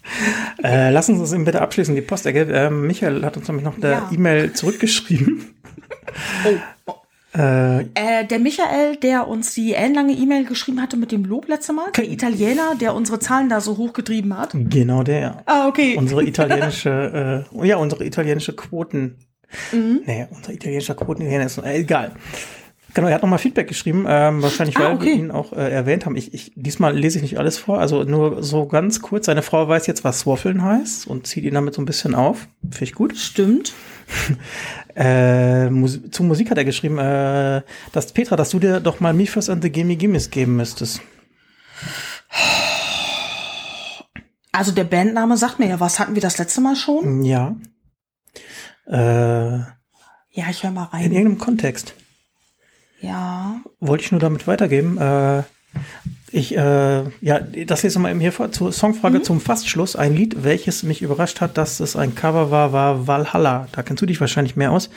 Äh, 0.63 0.91
lassen 0.91 1.15
Sie 1.17 1.21
uns 1.21 1.33
eben 1.33 1.45
bitte 1.45 1.61
abschließen, 1.61 1.95
die 1.95 2.01
Postecke. 2.03 2.41
Äh, 2.53 2.71
Michael 2.71 3.25
hat 3.25 3.37
uns 3.37 3.47
nämlich 3.49 3.65
noch 3.65 3.77
eine 3.77 3.91
Ja. 3.91 4.11
E-Mail 4.13 4.53
zurückgeschrieben. 4.53 5.55
Oh, 6.45 6.59
oh. 6.87 7.39
Äh, 7.39 7.83
Äh, 7.95 8.27
der 8.29 8.39
Michael, 8.39 8.97
der 8.97 9.29
uns 9.29 9.55
die 9.55 9.73
ellenlange 9.73 10.13
E-Mail 10.13 10.45
geschrieben 10.45 10.83
hatte 10.83 10.97
mit 10.99 11.11
dem 11.13 11.25
Lob 11.25 11.49
letzte 11.49 11.73
Mal, 11.73 11.91
der 11.97 12.11
Italiener, 12.11 12.75
der 12.79 12.95
unsere 12.95 13.19
Zahlen 13.19 13.49
da 13.49 13.61
so 13.63 13.79
hochgetrieben 13.79 14.37
hat. 14.37 14.51
genau 14.55 15.03
der. 15.05 15.43
Ah, 15.47 15.69
okay. 15.69 15.97
Unsere 15.97 16.23
italienische, 16.27 17.47
äh, 17.55 17.67
ja, 17.67 17.77
unsere 17.77 18.05
italienische 18.05 18.53
Quoten. 18.55 19.17
Mhm. 19.73 20.01
Nee, 20.05 20.27
unser 20.31 20.53
italienischer 20.53 20.95
Quoten 20.95 21.23
ist 21.23 21.59
äh, 21.59 21.75
egal. 21.79 22.13
Genau, 22.95 23.09
er 23.09 23.15
hat 23.15 23.23
nochmal 23.23 23.39
Feedback 23.39 23.69
geschrieben, 23.69 24.05
ähm, 24.07 24.43
wahrscheinlich, 24.43 24.77
weil 24.79 24.87
Ah, 24.89 24.93
okay. 24.95 25.07
wir 25.07 25.15
ihn 25.15 25.31
auch 25.31 25.53
äh, 25.55 25.71
erwähnt 25.73 26.05
haben. 26.05 26.15
Ich, 26.17 26.35
ich, 26.35 26.53
diesmal 26.57 26.95
lese 26.95 27.17
ich 27.19 27.23
nicht 27.23 27.39
alles 27.39 27.57
vor, 27.57 27.81
also 27.81 28.05
nur 28.05 28.43
so 28.43 28.67
ganz 28.67 29.01
kurz. 29.01 29.27
Seine 29.27 29.41
Frau 29.43 29.67
weiß 29.67 29.87
jetzt, 29.87 30.05
was 30.05 30.21
Swaffeln 30.21 30.63
heißt 30.63 31.07
und 31.07 31.27
zieht 31.27 31.45
ihn 31.45 31.55
damit 31.55 31.73
so 31.75 31.81
ein 31.81 31.87
bisschen 31.87 32.15
auf. 32.15 32.49
Finde 32.63 32.85
ich 32.85 32.93
gut. 32.95 33.17
Stimmt. 33.17 33.73
Äh, 34.95 35.71
Mus 35.71 36.01
zu 36.11 36.23
Musik 36.23 36.51
hat 36.51 36.59
er 36.59 36.67
geschrieben, 36.67 36.99
äh, 36.99 37.63
dass 37.93 38.13
Petra, 38.13 38.37
dass 38.37 38.51
du 38.51 38.59
dir 38.59 38.79
doch 38.79 39.01
mal 39.01 39.15
Me 39.15 39.25
First 39.25 39.49
and 39.49 39.63
the 39.63 39.71
Gimme 39.71 39.97
Gimmes 39.97 40.29
geben 40.29 40.55
müsstest. 40.57 41.01
Also 44.53 44.73
der 44.73 44.85
Bandname 44.85 45.37
sagt 45.39 45.59
mir 45.59 45.69
ja 45.69 45.81
was. 45.81 45.99
Hatten 45.99 46.15
wir 46.15 46.21
das 46.21 46.37
letzte 46.39 46.61
Mal 46.61 46.77
schon? 46.77 47.25
Ja. 47.25 47.57
Äh, 48.87 49.61
Ja, 50.35 50.51
ich 50.51 50.63
höre 50.63 50.71
mal 50.73 50.85
in 50.85 50.89
rein. 50.91 51.03
irgendeinem 51.13 51.39
Kontext. 51.39 51.95
Ja. 53.03 53.61
wollte 53.81 54.05
ich 54.05 54.13
nur 54.13 54.21
damit 54.21 54.47
weitergeben. 54.47 54.99
Äh, 54.99 55.43
ich, 56.35 56.57
äh, 56.57 57.03
ja, 57.21 57.41
das 57.67 57.85
ich 57.85 57.99
mal 57.99 58.11
eben 58.11 58.21
hier 58.21 58.33
vor. 58.33 58.51
Zur 58.53 58.73
Songfrage 58.73 59.21
zum 59.21 59.39
Fastschluss. 59.39 59.97
Ein 59.97 60.15
Lied, 60.15 60.45
welches 60.45 60.83
mich 60.83 61.03
überrascht 61.03 61.43
hat, 61.43 61.59
dass 61.59 61.79
es 61.79 61.95
ein 61.95 62.15
Cover 62.15 62.51
war, 62.51 62.73
war 62.73 63.07
Valhalla. 63.07 63.69
Da 63.73 63.83
kennst 63.83 64.01
du 64.01 64.07
dich 64.07 64.19
wahrscheinlich 64.21 64.57
mehr 64.57 64.73
aus. 64.73 64.89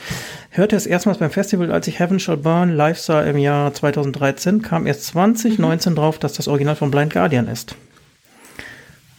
Hörte 0.50 0.76
es 0.76 0.86
erstmals 0.86 1.18
beim 1.18 1.30
Festival, 1.30 1.70
als 1.70 1.86
ich 1.88 1.98
Heaven 1.98 2.20
Shall 2.20 2.38
Burn 2.38 2.74
live 2.74 2.98
sah 2.98 3.22
im 3.22 3.36
Jahr 3.36 3.74
2013, 3.74 4.62
kam 4.62 4.86
erst 4.86 5.04
2019 5.08 5.94
drauf, 5.94 6.18
dass 6.18 6.32
das 6.32 6.48
Original 6.48 6.76
von 6.76 6.90
Blind 6.90 7.12
Guardian 7.12 7.48
ist. 7.48 7.76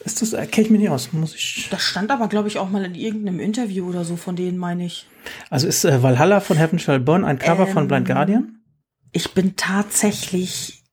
Ist 0.04 0.22
das, 0.22 0.34
äh, 0.34 0.48
kenne 0.48 0.66
ich 0.66 0.72
mir 0.72 0.80
nicht 0.80 0.90
aus, 0.90 1.14
muss 1.14 1.36
ich. 1.36 1.68
Das 1.70 1.84
stand 1.84 2.10
aber, 2.10 2.30
glaube 2.30 2.48
ich, 2.48 2.58
auch 2.58 2.70
mal 2.70 2.84
in 2.84 2.96
irgendeinem 2.96 3.40
Interview 3.40 3.88
oder 3.88 4.06
so 4.06 4.16
von 4.16 4.36
denen, 4.36 4.58
meine 4.58 4.86
ich. 4.86 5.06
Also 5.52 5.68
ist 5.68 5.86
äh, 5.86 6.02
Valhalla 6.02 6.40
von 6.40 6.58
Heaven 6.58 6.80
Shall 6.80 7.00
Burn 7.00 7.26
ein 7.26 7.38
Cover 7.38 7.68
von 7.68 7.84
Ähm, 7.84 7.88
Blind 7.90 8.08
Guardian? 8.08 8.58
Ich 9.12 9.34
bin 9.34 9.56
tatsächlich 9.56 10.84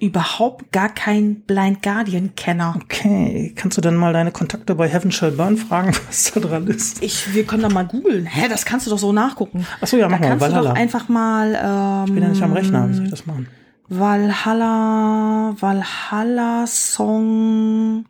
überhaupt 0.00 0.72
gar 0.72 0.88
kein 0.90 1.42
Blind 1.42 1.82
Guardian-Kenner. 1.82 2.74
Okay, 2.82 3.52
kannst 3.56 3.78
du 3.78 3.80
dann 3.80 3.96
mal 3.96 4.12
deine 4.12 4.30
Kontakte 4.30 4.74
bei 4.74 4.88
Heaven 4.88 5.10
Shall 5.12 5.32
Burn 5.32 5.56
fragen, 5.56 5.94
was 6.06 6.32
da 6.32 6.40
dran 6.40 6.66
ist? 6.66 7.02
Ich, 7.02 7.34
wir 7.34 7.44
können 7.46 7.62
da 7.62 7.68
mal 7.68 7.86
googeln. 7.86 8.26
Hä, 8.26 8.48
das 8.48 8.64
kannst 8.64 8.86
du 8.86 8.90
doch 8.90 8.98
so 8.98 9.12
nachgucken. 9.12 9.66
Ach 9.80 9.86
so, 9.86 9.96
ja, 9.96 10.04
da 10.04 10.08
mach 10.10 10.20
mal, 10.20 10.28
kannst 10.28 10.44
du 10.44 10.50
Valhalla. 10.50 10.70
doch 10.70 10.76
einfach 10.76 11.08
mal 11.08 11.54
ähm, 11.54 12.04
Ich 12.06 12.14
bin 12.14 12.22
ja 12.22 12.28
nicht 12.28 12.42
am 12.42 12.52
Rechner, 12.52 12.88
wie 12.88 12.94
soll 12.94 13.04
ich 13.04 13.10
das 13.10 13.26
machen? 13.26 13.48
Valhalla, 13.88 15.54
Valhalla 15.58 16.66
Song. 16.66 18.06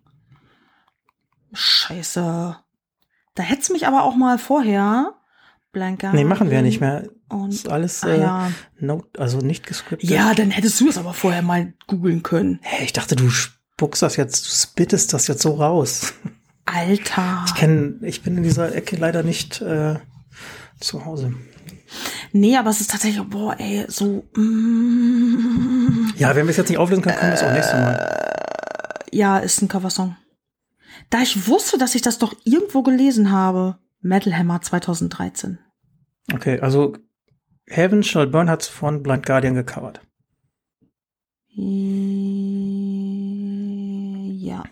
Scheiße. 1.52 2.56
Da 3.34 3.42
hättest 3.42 3.72
mich 3.72 3.86
aber 3.86 4.04
auch 4.04 4.14
mal 4.16 4.38
vorher 4.38 5.14
Blind 5.72 5.98
Guardian. 6.00 6.22
Nee, 6.22 6.28
machen 6.28 6.50
wir 6.50 6.56
ja 6.58 6.62
nicht 6.62 6.80
mehr. 6.80 7.08
Und, 7.32 7.52
ist 7.52 7.68
alles 7.68 8.02
ah, 8.04 8.08
äh, 8.08 8.20
ja. 8.20 8.52
no, 8.78 9.04
also 9.16 9.38
nicht 9.38 9.66
gescriptet. 9.66 10.08
ja, 10.08 10.34
dann 10.34 10.50
hättest 10.50 10.78
du 10.80 10.88
es 10.88 10.98
aber 10.98 11.14
vorher 11.14 11.42
mal 11.42 11.72
googeln 11.86 12.22
können. 12.22 12.58
Hey, 12.62 12.84
ich 12.84 12.92
dachte, 12.92 13.16
du 13.16 13.30
spuckst 13.30 14.02
das 14.02 14.16
jetzt, 14.16 14.46
du 14.46 14.50
spittest 14.50 15.12
das 15.14 15.28
jetzt 15.28 15.42
so 15.42 15.54
raus. 15.54 16.12
Alter. 16.66 17.44
Ich 17.46 17.54
kenn, 17.54 18.00
ich 18.02 18.22
bin 18.22 18.36
in 18.36 18.42
dieser 18.42 18.74
Ecke 18.74 18.96
leider 18.96 19.22
nicht 19.22 19.60
äh, 19.62 19.96
zu 20.78 21.04
Hause. 21.04 21.34
Nee, 22.32 22.56
aber 22.56 22.70
es 22.70 22.80
ist 22.80 22.90
tatsächlich, 22.90 23.22
boah, 23.28 23.56
ey, 23.58 23.84
so, 23.88 24.24
mm, 24.36 26.12
Ja, 26.16 26.34
wenn 26.34 26.46
wir 26.46 26.50
es 26.50 26.56
jetzt 26.56 26.68
nicht 26.68 26.78
auflösen 26.78 27.02
können, 27.02 27.16
können 27.16 27.32
wir 27.32 27.34
es 27.34 27.42
auch 27.42 27.52
nächstes 27.52 27.74
Mal. 27.74 28.32
ja, 29.10 29.38
ist 29.38 29.62
ein 29.62 29.68
Coversong. 29.68 30.16
Da 31.10 31.20
ich 31.20 31.46
wusste, 31.46 31.78
dass 31.78 31.94
ich 31.94 32.02
das 32.02 32.18
doch 32.18 32.34
irgendwo 32.44 32.82
gelesen 32.82 33.30
habe. 33.32 33.78
Metal 34.00 34.36
Hammer 34.36 34.60
2013. 34.60 35.58
Okay, 36.32 36.60
also 36.60 36.94
Heaven 37.72 38.02
Shall 38.02 38.26
Burn 38.26 38.50
hat's 38.50 38.68
von 38.68 39.02
Blind 39.02 39.24
Guardian 39.24 39.54
gecovert. 39.54 40.02
Ja. 44.36 44.64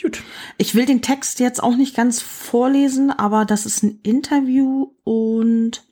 Gut. 0.00 0.24
Ich 0.58 0.74
will 0.74 0.84
den 0.84 1.00
Text 1.02 1.38
jetzt 1.38 1.62
auch 1.62 1.76
nicht 1.76 1.94
ganz 1.94 2.20
vorlesen, 2.20 3.12
aber 3.12 3.44
das 3.44 3.66
ist 3.66 3.84
ein 3.84 4.00
Interview 4.02 4.90
und 5.04 5.84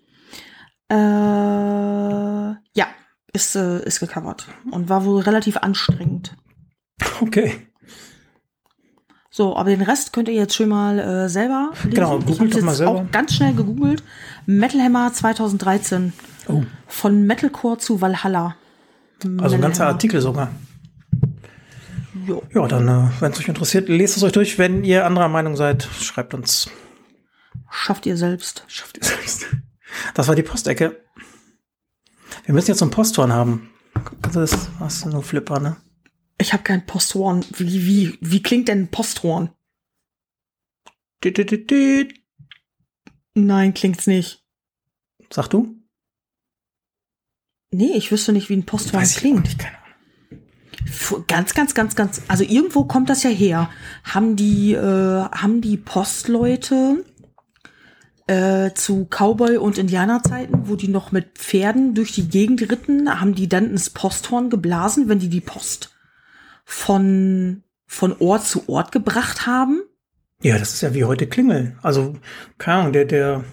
äh, 0.89 0.95
ja, 0.95 2.57
ist, 3.33 3.55
äh, 3.55 3.85
ist 3.85 4.01
gecovert 4.01 4.49
und 4.73 4.89
war 4.89 5.05
wohl 5.05 5.21
relativ 5.21 5.59
anstrengend. 5.59 6.37
Okay. 7.21 7.69
So, 9.33 9.57
aber 9.57 9.71
den 9.71 9.83
Rest 9.83 10.13
könnt 10.13 10.29
ihr 10.29 10.35
jetzt 10.35 10.57
schön 10.57 10.69
mal 10.69 10.99
äh, 10.99 11.29
selber 11.29 11.71
lesen. 11.85 11.95
Genau, 11.95 12.19
ich 12.19 12.27
googelt 12.27 12.41
habe 12.41 12.51
doch 12.51 12.63
mal 12.63 12.75
selber. 12.75 12.93
auch 12.93 13.11
ganz 13.13 13.33
schnell 13.35 13.55
gegoogelt. 13.55 14.03
Metal 14.47 14.81
Hammer 14.81 15.13
2013. 15.13 16.13
Oh. 16.49 16.63
Von 16.87 17.27
Metalcore 17.27 17.79
zu 17.79 18.01
Valhalla. 18.01 18.57
Also 19.23 19.31
ein 19.31 19.37
Metal 19.37 19.61
ganzer 19.61 19.85
Hammer. 19.85 19.93
Artikel 19.93 20.21
sogar. 20.21 20.51
Jo. 22.27 22.43
Ja, 22.55 22.67
dann, 22.67 22.89
äh, 22.89 23.11
wenn 23.21 23.33
es 23.33 23.39
euch 23.39 23.49
interessiert, 23.49 23.89
lest 23.89 24.17
es 24.17 24.23
euch 24.23 24.33
durch. 24.33 24.59
Wenn 24.59 24.85
ihr 24.85 25.07
anderer 25.07 25.29
Meinung 25.29 25.57
seid, 25.57 25.85
schreibt 26.01 26.35
uns. 26.35 26.71
Schafft 27.71 28.07
ihr 28.07 28.17
selbst. 28.17 28.65
Schafft 28.67 28.99
ihr 28.99 29.05
selbst. 29.05 29.47
Das 30.15 30.29
war 30.29 30.35
die 30.35 30.43
Postecke. 30.43 31.01
Wir 32.45 32.55
müssen 32.55 32.69
jetzt 32.69 32.79
so 32.79 32.85
ein 32.85 32.91
Posthorn 32.91 33.33
haben. 33.33 33.71
Das? 34.33 34.69
Hast 34.79 35.05
du 35.05 35.09
nur 35.09 35.23
Flipper, 35.23 35.61
ne? 35.61 35.77
Ich 36.39 36.53
habe 36.53 36.63
kein 36.63 36.87
Posthorn. 36.87 37.45
Wie, 37.57 37.87
wie, 37.87 38.19
wie 38.21 38.43
klingt 38.43 38.69
denn 38.69 38.83
ein 38.83 38.89
Posthorn? 38.89 39.51
Düt, 41.23 41.37
düt, 41.37 41.51
düt, 41.51 41.71
düt. 41.71 42.20
Nein, 43.35 43.75
klingt's 43.75 44.07
nicht. 44.07 44.45
Sag 45.33 45.49
du? 45.49 45.77
Nee, 47.73 47.93
ich 47.95 48.11
wüsste 48.11 48.33
nicht, 48.33 48.49
wie 48.49 48.57
ein 48.57 48.67
Posthorn 48.67 49.03
Weiß 49.03 49.13
ich 49.13 49.19
klingt. 49.19 49.45
nicht, 49.45 49.59
keine 49.59 49.77
Ahnung. 49.77 51.25
Ganz, 51.29 51.55
ganz, 51.55 51.75
ganz, 51.75 51.95
ganz. 51.95 52.23
Also 52.27 52.43
irgendwo 52.43 52.85
kommt 52.85 53.11
das 53.11 53.23
ja 53.23 53.31
her. 53.31 53.71
Haben 54.03 54.35
die, 54.35 54.73
äh, 54.73 54.79
haben 54.81 55.61
die 55.61 55.77
Postleute 55.77 57.05
äh, 58.27 58.73
zu 58.75 59.07
Cowboy- 59.09 59.59
und 59.59 59.79
Indianerzeiten, 59.79 60.69
wo 60.69 60.77
die 60.77 60.89
noch 60.89 61.13
mit 61.13 61.39
Pferden 61.39 61.95
durch 61.95 62.13
die 62.13 62.29
Gegend 62.29 62.63
ritten, 62.63 63.21
haben 63.21 63.35
die 63.35 63.49
dann 63.49 63.71
ins 63.71 63.91
Posthorn 63.91 64.51
geblasen, 64.51 65.09
wenn 65.09 65.19
die 65.19 65.29
die 65.29 65.41
Post 65.41 65.95
von, 66.65 67.63
von 67.87 68.17
Ort 68.21 68.47
zu 68.47 68.69
Ort 68.69 68.91
gebracht 68.91 69.47
haben? 69.47 69.83
Ja, 70.43 70.59
das 70.59 70.73
ist 70.73 70.81
ja 70.81 70.95
wie 70.95 71.05
heute 71.05 71.27
Klingeln. 71.27 71.79
Also, 71.83 72.15
keine 72.59 72.79
Ahnung, 72.79 72.93
der, 72.93 73.05
der, 73.05 73.45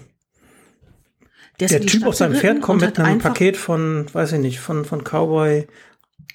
der 1.60 1.80
die 1.80 1.86
Typ 1.86 2.06
auf 2.06 2.14
seinem 2.14 2.34
Pferd 2.34 2.62
kommt 2.62 2.80
mit 2.80 2.98
einem 2.98 3.18
Paket 3.18 3.56
von, 3.56 4.06
weiß 4.12 4.32
ich 4.32 4.40
nicht, 4.40 4.60
von, 4.60 4.84
von 4.84 5.04
Cowboy 5.04 5.66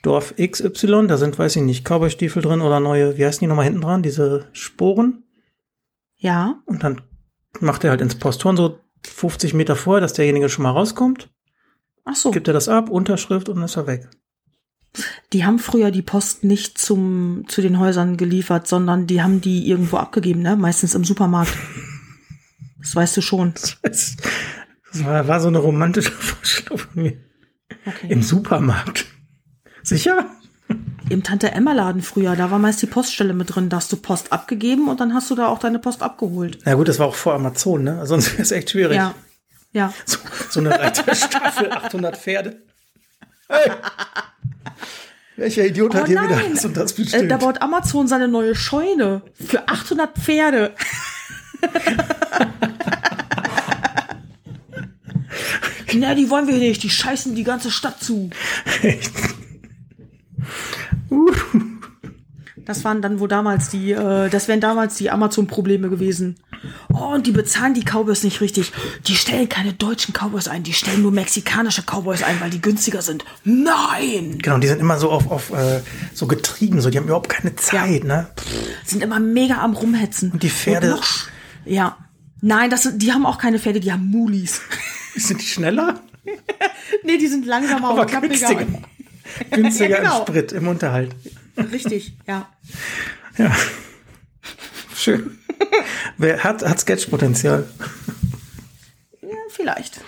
Dorf 0.04 0.36
XY. 0.38 1.08
Da 1.08 1.18
sind, 1.18 1.40
weiß 1.40 1.56
ich 1.56 1.64
nicht, 1.64 1.86
Cowboy-Stiefel 1.86 2.42
drin 2.44 2.62
oder 2.62 2.80
neue, 2.80 3.18
wie 3.18 3.26
heißen 3.26 3.40
die 3.40 3.48
nochmal 3.48 3.66
hinten 3.66 3.82
dran? 3.82 4.04
Diese 4.04 4.48
Sporen. 4.52 5.24
Ja, 6.18 6.62
Und 6.66 6.84
dann 6.84 7.02
macht 7.60 7.84
er 7.84 7.90
halt 7.90 8.02
ins 8.02 8.16
Posthorn 8.16 8.56
so 8.56 8.80
50 9.06 9.54
Meter 9.54 9.76
vorher, 9.76 10.02
dass 10.02 10.14
derjenige 10.14 10.50
schon 10.50 10.64
mal 10.64 10.72
rauskommt. 10.72 11.30
ach 12.06 12.16
so. 12.16 12.32
Gibt 12.32 12.48
er 12.48 12.54
das 12.54 12.70
ab, 12.70 12.90
Unterschrift 12.90 13.50
und 13.50 13.56
dann 13.56 13.66
ist 13.66 13.76
er 13.76 13.88
weg. 13.88 14.10
Die 15.32 15.46
haben 15.46 15.60
früher 15.60 15.92
die 15.92 16.02
Post 16.02 16.44
nicht 16.44 16.78
zum, 16.78 17.46
zu 17.48 17.62
den 17.62 17.80
Häusern 17.80 18.18
geliefert, 18.18 18.68
sondern 18.68 19.08
die 19.08 19.22
haben 19.22 19.42
die 19.42 19.68
irgendwo 19.68 19.98
abgegeben, 19.98 20.42
ne? 20.42 20.56
Meistens 20.56 20.94
im 20.94 21.04
Supermarkt. 21.04 21.54
Das 22.80 22.96
weißt 22.96 23.18
du 23.18 23.22
schon. 23.22 23.54
Das 23.82 24.18
war, 24.94 25.28
war 25.28 25.40
so 25.40 25.48
eine 25.48 25.58
romantische 25.58 26.12
Vorstellung 26.20 26.78
von 26.78 27.02
mir. 27.02 27.14
Okay. 27.86 28.08
Im 28.10 28.22
Supermarkt. 28.22 29.06
Sicher? 29.82 30.28
Im 31.10 31.24
Tante 31.24 31.52
Emma 31.52 31.74
Laden 31.74 32.02
früher, 32.02 32.36
da 32.36 32.50
war 32.52 32.60
meist 32.60 32.82
die 32.82 32.88
Poststelle 32.88 33.34
mit 33.34 33.54
drin, 33.54 33.70
da 33.70 33.78
hast 33.78 33.92
du 33.92 33.98
Post 33.98 34.32
abgegeben 34.32 34.88
und 34.88 35.00
dann 35.00 35.14
hast 35.14 35.30
du 35.30 35.36
da 35.36 35.48
auch 35.48 35.60
deine 35.60 35.80
Post 35.80 36.02
abgeholt. 36.02 36.60
Na 36.66 36.76
gut, 36.76 36.88
das 36.88 37.00
war 37.00 37.08
auch 37.08 37.16
vor 37.16 37.34
Amazon, 37.34 37.84
ne? 37.84 38.06
Sonst 38.06 38.34
wäre 38.34 38.44
es 38.44 38.52
echt 38.52 38.72
schwierig. 38.72 38.96
Ja. 38.96 39.14
Ja. 39.74 39.92
So, 40.06 40.20
so 40.50 40.60
eine 40.60 40.72
Reiterstaffel, 40.72 41.72
800 41.72 42.16
Pferde. 42.16 42.62
Hey. 43.50 43.72
Welcher 45.36 45.66
Idiot 45.66 45.96
hat 45.96 46.04
Oh 46.04 46.06
hier 46.06 46.22
wieder 46.22 46.36
nein, 46.36 46.54
das 46.54 46.66
und 46.66 46.78
das 46.78 46.92
äh, 46.92 47.02
bestimmt? 47.02 47.32
da 47.32 47.38
baut 47.38 47.62
Amazon 47.62 48.08
seine 48.08 48.28
neue 48.28 48.56
Scheune 48.56 49.24
für 49.34 49.68
800 49.68 50.16
Pferde. 50.18 50.76
Na, 55.96 56.16
die 56.16 56.30
wollen 56.30 56.48
wir 56.48 56.58
nicht, 56.58 56.84
die 56.84 56.90
scheißen 56.90 57.36
die 57.36 57.44
ganze 57.44 57.72
Stadt 57.72 58.04
zu. 58.04 58.30
Echt? 58.82 59.12
Das 62.66 62.84
waren 62.86 63.02
dann 63.02 63.20
wohl 63.20 63.28
damals 63.28 63.70
die, 63.70 63.92
äh, 63.92 64.30
das 64.30 64.48
wären 64.48 64.62
damals 64.62 64.96
die 64.96 65.10
Amazon-Probleme 65.12 65.90
gewesen. 65.90 66.38
Oh, 66.94 67.14
und 67.14 67.28
die 67.28 67.32
bezahlen 67.32 67.74
die 67.74 67.84
Cowboys 67.84 68.24
nicht 68.24 68.40
richtig. 68.40 68.72
Die 69.08 69.16
stellen 69.16 69.50
keine 69.50 69.74
deutschen 69.74 70.14
Cowboys 70.14 70.48
ein, 70.48 70.64
die 70.64 70.72
stellen 70.72 71.02
nur 71.02 71.12
mexikanische 71.12 71.82
Cowboys 71.84 72.24
ein, 72.24 72.40
weil 72.40 72.50
die 72.52 72.62
günstiger 72.62 73.02
sind. 73.02 73.26
Nein! 73.44 74.38
Genau, 74.42 74.58
die 74.60 74.68
sind 74.68 74.80
immer 74.80 74.98
so 74.98 75.12
auf, 75.12 75.30
auf 75.30 75.52
äh, 75.52 75.82
so 76.14 76.26
getrieben, 76.28 76.80
so 76.80 76.90
die 76.90 76.98
haben 76.98 77.06
überhaupt 77.06 77.30
keine 77.30 77.56
Zeit, 77.58 78.06
ne? 78.06 78.28
Sind 78.86 79.04
immer 79.04 79.20
mega 79.20 79.58
am 79.62 79.74
rumhetzen. 79.74 80.32
Und 80.32 80.42
die 80.44 80.50
Pferde- 80.50 80.92
noch 80.92 81.04
sch- 81.04 81.28
ja. 81.66 81.98
Nein, 82.40 82.70
das, 82.70 82.84
sind- 82.84 83.02
die 83.02 83.12
haben 83.12 83.26
auch 83.26 83.38
keine 83.40 83.60
Pferde, 83.60 83.80
die 83.82 83.92
haben 83.92 84.08
Mulis. 84.10 84.62
Sind 85.16 85.42
die 85.42 85.46
schneller? 85.46 86.00
nee, 87.04 87.18
die 87.18 87.28
sind 87.28 87.46
langsamer 87.46 87.90
Aber 87.90 88.02
und 88.02 88.22
günstiger. 88.22 88.66
Günstiger 89.52 89.90
Ja, 89.90 89.98
genau. 90.00 90.20
im 90.22 90.28
Sprit, 90.28 90.52
im 90.54 90.68
Unterhalt. 90.68 91.16
Richtig, 91.58 92.18
ja. 92.28 92.50
Ja. 93.38 93.56
Schön. 94.96 95.38
Wer 96.18 96.44
hat, 96.44 96.64
hat 96.68 96.80
Sketchpotenzial? 96.80 97.68
ja 99.22 99.30
vielleicht. 99.50 100.02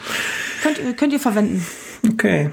Könnt, 0.64 0.78
ihr- 0.80 0.94
könnt 0.94 1.14
ihr 1.14 1.20
verwenden. 1.20 1.66
Okay. 2.08 2.52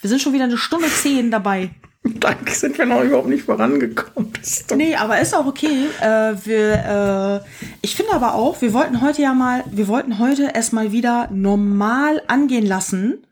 Wir 0.00 0.10
sind 0.10 0.20
schon 0.22 0.32
wieder 0.32 0.44
eine 0.44 0.58
Stunde 0.58 0.88
zehn 0.88 1.30
dabei. 1.30 1.70
Danke, 2.06 2.52
sind 2.54 2.76
wir 2.76 2.84
noch 2.84 3.02
überhaupt 3.02 3.28
nicht 3.28 3.44
vorangekommen. 3.44 4.30
Nee, 4.76 4.94
aber 4.94 5.20
ist 5.20 5.34
auch 5.34 5.46
okay. 5.46 5.86
Äh, 6.02 6.34
wir, 6.44 7.42
äh, 7.42 7.48
ich 7.80 7.96
finde 7.96 8.12
aber 8.12 8.34
auch, 8.34 8.60
wir 8.60 8.74
wollten 8.74 9.00
heute 9.00 9.22
ja 9.22 9.32
mal, 9.32 9.64
wir 9.70 9.88
wollten 9.88 10.18
heute 10.18 10.50
erstmal 10.54 10.92
wieder 10.92 11.28
normal 11.32 12.20
angehen 12.26 12.66
lassen. 12.66 13.24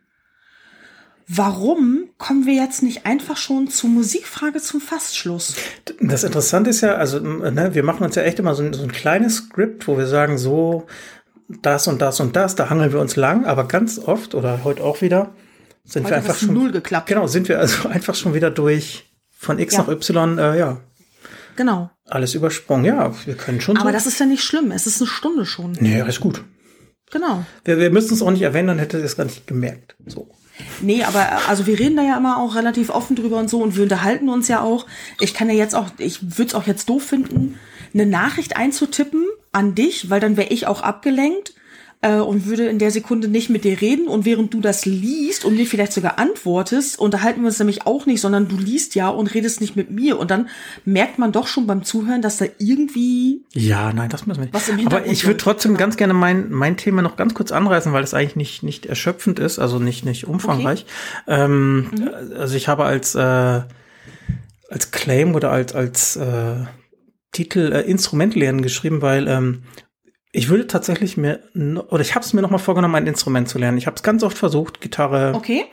Warum 1.34 2.10
kommen 2.18 2.44
wir 2.44 2.54
jetzt 2.54 2.82
nicht 2.82 3.06
einfach 3.06 3.38
schon 3.38 3.68
zur 3.68 3.88
Musikfrage 3.88 4.60
zum 4.60 4.82
Fastschluss? 4.82 5.54
Das 5.98 6.24
Interessante 6.24 6.68
ist 6.70 6.82
ja, 6.82 6.94
also 6.96 7.20
ne, 7.20 7.74
wir 7.74 7.82
machen 7.84 8.04
uns 8.04 8.16
ja 8.16 8.22
echt 8.22 8.38
immer 8.38 8.54
so 8.54 8.62
ein, 8.62 8.74
so 8.74 8.82
ein 8.82 8.92
kleines 8.92 9.36
Skript, 9.36 9.88
wo 9.88 9.96
wir 9.96 10.06
sagen, 10.06 10.36
so 10.36 10.86
das 11.48 11.86
und 11.86 12.02
das 12.02 12.20
und 12.20 12.36
das, 12.36 12.54
da 12.54 12.68
hangeln 12.68 12.92
wir 12.92 13.00
uns 13.00 13.16
lang, 13.16 13.46
aber 13.46 13.66
ganz 13.66 13.98
oft 13.98 14.34
oder 14.34 14.62
heute 14.64 14.84
auch 14.84 15.00
wieder 15.00 15.32
sind 15.84 16.04
Heute 16.04 16.12
wir 16.12 16.16
einfach 16.18 16.36
schon 16.36 16.52
null 16.54 16.70
geklappt. 16.70 17.06
Genau, 17.09 17.26
sind 17.26 17.48
wir 17.48 17.59
also 17.59 17.88
einfach 17.88 18.14
schon 18.14 18.34
wieder 18.34 18.50
durch 18.50 19.10
von 19.30 19.59
X 19.59 19.74
Ja. 19.74 19.80
nach 19.82 19.88
Y, 19.88 20.38
äh, 20.38 20.59
ja, 20.59 20.80
Genau. 21.56 21.90
alles 22.09 22.34
übersprungen. 22.34 22.84
Ja, 22.84 23.12
wir 23.24 23.34
können 23.36 23.60
schon. 23.62 23.78
Aber 23.78 23.88
so. 23.88 23.94
das 23.94 24.06
ist 24.06 24.20
ja 24.20 24.26
nicht 24.26 24.44
schlimm. 24.44 24.70
Es 24.70 24.86
ist 24.86 25.00
eine 25.00 25.09
Stunde 25.09 25.46
schon. 25.46 25.72
nee, 25.80 25.98
ist 26.06 26.20
gut. 26.20 26.44
Genau. 27.10 27.44
Wir, 27.64 27.78
wir 27.78 27.90
müssen 27.90 28.12
es 28.14 28.22
auch 28.22 28.30
nicht 28.30 28.42
erwähnen, 28.42 28.68
dann 28.68 28.78
hätte 28.78 28.98
ihr 28.98 29.04
es 29.04 29.16
gar 29.16 29.24
nicht 29.24 29.46
gemerkt. 29.46 29.96
So. 30.06 30.28
Nee, 30.80 31.02
aber 31.04 31.20
äh, 31.20 31.48
also 31.48 31.66
wir 31.66 31.78
reden 31.78 31.96
da 31.96 32.02
ja 32.02 32.16
immer 32.16 32.38
auch 32.38 32.54
relativ 32.54 32.90
offen 32.90 33.16
drüber 33.16 33.38
und 33.38 33.48
so 33.48 33.62
und 33.62 33.76
wir 33.76 33.82
unterhalten 33.82 34.28
uns 34.28 34.48
ja 34.48 34.60
auch. 34.60 34.86
Ich 35.20 35.34
kann 35.34 35.48
ja 35.48 35.54
jetzt 35.54 35.74
auch, 35.74 35.88
ich 35.98 36.38
würde 36.38 36.48
es 36.48 36.54
auch 36.54 36.66
jetzt 36.66 36.88
doof 36.88 37.04
finden, 37.04 37.58
eine 37.94 38.06
Nachricht 38.06 38.56
einzutippen 38.56 39.26
an 39.52 39.74
dich, 39.74 40.10
weil 40.10 40.20
dann 40.20 40.36
wäre 40.36 40.48
ich 40.48 40.66
auch 40.66 40.82
abgelenkt 40.82 41.54
äh, 42.02 42.16
und 42.16 42.46
würde 42.46 42.66
in 42.66 42.78
der 42.78 42.90
Sekunde 42.90 43.28
nicht 43.28 43.48
mit 43.48 43.64
dir 43.64 43.80
reden 43.80 44.08
und 44.08 44.24
während 44.24 44.52
du 44.52 44.60
das 44.60 44.84
liest 44.84 45.44
und 45.44 45.56
mir 45.56 45.66
vielleicht 45.66 45.92
sogar 45.92 46.18
antwortest, 46.18 46.98
unterhalten 46.98 47.40
wir 47.40 47.46
uns 47.46 47.58
nämlich 47.58 47.86
auch 47.86 48.06
nicht, 48.06 48.20
sondern 48.20 48.48
du 48.48 48.56
liest 48.56 48.94
ja 48.94 49.08
und 49.08 49.32
redest 49.34 49.60
nicht 49.60 49.76
mit 49.76 49.90
mir 49.90 50.18
und 50.18 50.30
dann 50.30 50.48
merkt 50.84 51.18
man 51.18 51.32
doch 51.32 51.46
schon 51.46 51.66
beim 51.66 51.84
Zuhören, 51.84 52.20
dass 52.20 52.36
da 52.36 52.46
irgendwie 52.58 53.44
Ja, 53.52 53.92
nein, 53.92 54.10
das 54.10 54.26
müssen 54.26 54.40
wir 54.40 54.44
nicht. 54.46 54.54
Was 54.54 54.68
im 54.68 54.86
Aber 54.86 55.06
ich 55.06 55.24
würde 55.24 55.38
trotzdem 55.38 55.72
genau. 55.72 55.78
ganz 55.78 55.96
gerne 55.96 56.12
mein, 56.12 56.50
mein 56.50 56.76
Thema 56.76 57.02
noch 57.02 57.16
ganz 57.16 57.34
kurz 57.34 57.52
anreißen, 57.52 57.92
weil 57.92 58.02
es 58.02 58.14
eigentlich 58.14 58.36
nicht, 58.36 58.62
nicht 58.62 58.86
erschöpfend 58.86 59.38
ist, 59.38 59.58
also 59.58 59.78
nicht, 59.78 60.04
nicht 60.04 60.26
umfangreich. 60.26 60.86
Ähm, 61.26 61.90
Also 62.36 62.56
ich 62.56 62.66
habe 62.66 62.84
als, 62.84 63.14
äh, 63.14 63.62
als 64.68 64.90
Claim 64.90 65.34
oder 65.34 65.52
als, 65.52 65.74
als 65.74 66.16
äh, 66.16 66.64
Titel 67.30 67.72
äh, 67.72 67.82
Instrument 67.82 68.34
lernen 68.34 68.62
geschrieben, 68.62 69.02
weil 69.02 69.28
ähm, 69.28 69.62
ich 70.32 70.48
würde 70.48 70.66
tatsächlich 70.66 71.16
mir, 71.16 71.40
oder 71.54 72.00
ich 72.00 72.14
habe 72.14 72.24
es 72.24 72.32
mir 72.32 72.40
noch 72.42 72.50
mal 72.50 72.59
vorgenommen, 72.59 72.94
ein 72.94 73.06
Instrument 73.06 73.48
zu 73.48 73.59
lernen. 73.59 73.78
Ich 73.78 73.86
habe 73.86 73.96
es 73.96 74.02
ganz 74.02 74.22
oft 74.22 74.36
versucht, 74.38 74.80
Gitarre, 74.80 75.32
okay. 75.34 75.66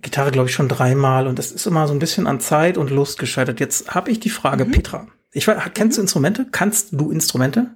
Gitarre 0.00 0.30
glaube 0.30 0.48
ich 0.48 0.54
schon 0.54 0.68
dreimal 0.68 1.26
und 1.26 1.38
das 1.40 1.50
ist 1.50 1.66
immer 1.66 1.88
so 1.88 1.92
ein 1.92 1.98
bisschen 1.98 2.28
an 2.28 2.38
Zeit 2.40 2.78
und 2.78 2.90
Lust 2.90 3.18
gescheitert. 3.18 3.58
Jetzt 3.58 3.94
habe 3.94 4.10
ich 4.12 4.20
die 4.20 4.30
Frage, 4.30 4.64
Mhm. 4.64 4.70
Petra. 4.70 5.06
Ich 5.32 5.46
kennst 5.74 5.98
du 5.98 6.02
Instrumente? 6.02 6.46
Kannst 6.50 6.88
du 6.92 7.10
Instrumente? 7.10 7.74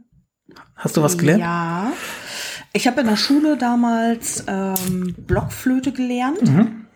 Hast 0.77 0.97
du 0.97 1.03
was 1.03 1.19
gelernt? 1.19 1.41
Ja. 1.41 1.93
Ich 2.73 2.87
habe 2.87 3.01
in 3.03 3.07
der 3.09 3.17
Schule 3.17 3.57
damals 3.59 4.45
ähm, 4.47 5.15
Blockflöte 5.19 5.93
gelernt. 5.93 6.43
Mhm. 6.43 6.87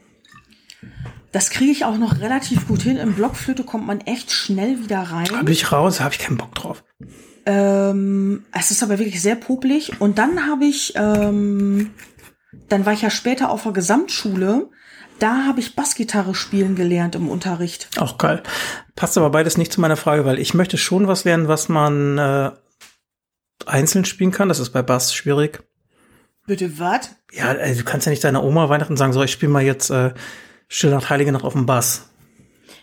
Das 1.32 1.50
kriege 1.50 1.70
ich 1.70 1.84
auch 1.84 1.98
noch 1.98 2.20
relativ 2.20 2.66
gut 2.66 2.82
hin. 2.82 2.96
In 2.96 3.12
Blockflöte 3.12 3.64
kommt 3.64 3.86
man 3.86 4.00
echt 4.02 4.30
schnell 4.30 4.78
wieder 4.82 5.00
rein. 5.00 5.26
bin 5.44 5.52
ich 5.52 5.70
raus, 5.72 6.00
habe 6.00 6.14
ich 6.14 6.20
keinen 6.20 6.38
Bock 6.38 6.54
drauf. 6.54 6.82
Ähm, 7.46 8.44
es 8.52 8.70
ist 8.70 8.82
aber 8.82 8.98
wirklich 8.98 9.22
sehr 9.22 9.36
popelig. 9.36 10.00
Und 10.00 10.18
dann 10.18 10.46
habe 10.46 10.64
ich, 10.64 10.92
ähm, 10.96 11.92
dann 12.68 12.84
war 12.84 12.92
ich 12.92 13.02
ja 13.02 13.10
später 13.10 13.50
auf 13.50 13.62
der 13.62 13.72
Gesamtschule. 13.72 14.68
Da 15.18 15.44
habe 15.46 15.60
ich 15.60 15.74
Bassgitarre 15.76 16.34
spielen 16.34 16.74
gelernt 16.76 17.14
im 17.14 17.28
Unterricht. 17.28 17.88
Auch 17.96 18.18
geil. 18.18 18.42
Passt 18.96 19.16
aber 19.16 19.30
beides 19.30 19.56
nicht 19.56 19.72
zu 19.72 19.80
meiner 19.80 19.96
Frage, 19.96 20.24
weil 20.26 20.38
ich 20.38 20.52
möchte 20.52 20.76
schon 20.76 21.06
was 21.08 21.24
lernen, 21.24 21.48
was 21.48 21.68
man 21.70 22.18
äh, 22.18 22.50
einzeln 23.64 24.04
spielen 24.04 24.32
kann. 24.32 24.48
Das 24.48 24.58
ist 24.58 24.70
bei 24.70 24.82
Bass 24.82 25.14
schwierig. 25.14 25.62
Bitte 26.46 26.78
was? 26.78 27.10
Ja, 27.32 27.46
also 27.46 27.80
du 27.80 27.84
kannst 27.84 28.06
ja 28.06 28.10
nicht 28.10 28.22
deiner 28.24 28.44
Oma 28.44 28.68
Weihnachten 28.68 28.96
sagen, 28.96 29.12
so, 29.12 29.22
ich 29.22 29.32
spiele 29.32 29.50
mal 29.52 29.62
jetzt 29.62 29.90
äh, 29.90 30.12
Stille 30.68 30.92
Nacht, 30.94 31.08
Heilige 31.10 31.32
Nacht 31.32 31.44
auf 31.44 31.54
dem 31.54 31.66
Bass. 31.66 32.10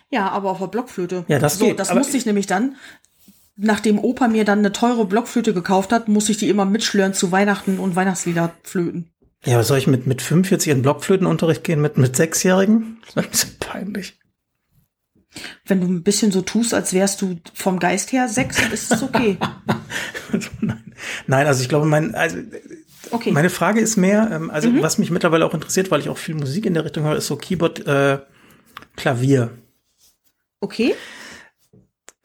Ja, 0.09 0.29
aber 0.29 0.51
auf 0.51 0.59
der 0.59 0.67
Blockflöte. 0.67 1.25
Ja, 1.27 1.39
das 1.39 1.59
so, 1.59 1.65
geht, 1.65 1.79
Das 1.79 1.89
aber- 1.89 1.99
musste 1.99 2.17
ich 2.17 2.25
nämlich 2.25 2.47
dann, 2.47 2.75
nachdem 3.55 3.99
Opa 3.99 4.27
mir 4.27 4.45
dann 4.45 4.59
eine 4.59 4.71
teure 4.71 5.05
Blockflöte 5.05 5.53
gekauft 5.53 5.91
hat, 5.91 6.07
musste 6.07 6.31
ich 6.31 6.37
die 6.37 6.49
immer 6.49 6.65
mitschlören 6.65 7.13
zu 7.13 7.31
Weihnachten 7.31 7.79
und 7.79 7.95
Weihnachtslieder 7.95 8.53
flöten. 8.63 9.09
Ja, 9.45 9.57
was 9.57 9.67
soll 9.67 9.77
ich 9.77 9.87
mit, 9.87 10.07
mit 10.07 10.21
45 10.21 10.71
in 10.71 10.81
Blockflötenunterricht 10.81 11.63
gehen 11.63 11.81
mit, 11.81 11.97
mit 11.97 12.15
Sechsjährigen? 12.15 12.99
Das 13.01 13.09
ist 13.09 13.17
ein 13.17 13.29
bisschen 13.29 13.59
peinlich. 13.59 14.19
Wenn 15.65 15.81
du 15.81 15.87
ein 15.87 16.03
bisschen 16.03 16.31
so 16.31 16.41
tust, 16.41 16.73
als 16.73 16.93
wärst 16.93 17.21
du 17.21 17.39
vom 17.53 17.79
Geist 17.79 18.11
her 18.11 18.29
sechs, 18.29 18.61
ist 18.71 18.91
es 18.91 19.01
okay. 19.01 19.37
Nein. 20.61 20.93
nein, 21.27 21.47
also 21.47 21.61
ich 21.61 21.69
glaube, 21.69 21.85
mein, 21.85 22.15
also 22.15 22.37
Okay. 23.11 23.31
Meine 23.31 23.49
Frage 23.49 23.79
ist 23.79 23.97
mehr, 23.97 24.29
ähm, 24.31 24.49
also 24.49 24.69
was 24.81 24.97
mich 24.97 25.11
mittlerweile 25.11 25.45
auch 25.45 25.53
interessiert, 25.53 25.91
weil 25.91 25.99
ich 25.99 26.09
auch 26.09 26.17
viel 26.17 26.35
Musik 26.35 26.65
in 26.65 26.73
der 26.73 26.85
Richtung 26.85 27.03
höre, 27.03 27.17
ist 27.17 27.27
so 27.27 27.35
Keyboard, 27.35 27.85
äh, 27.85 28.19
Klavier. 28.95 29.51
okay. 30.59 30.95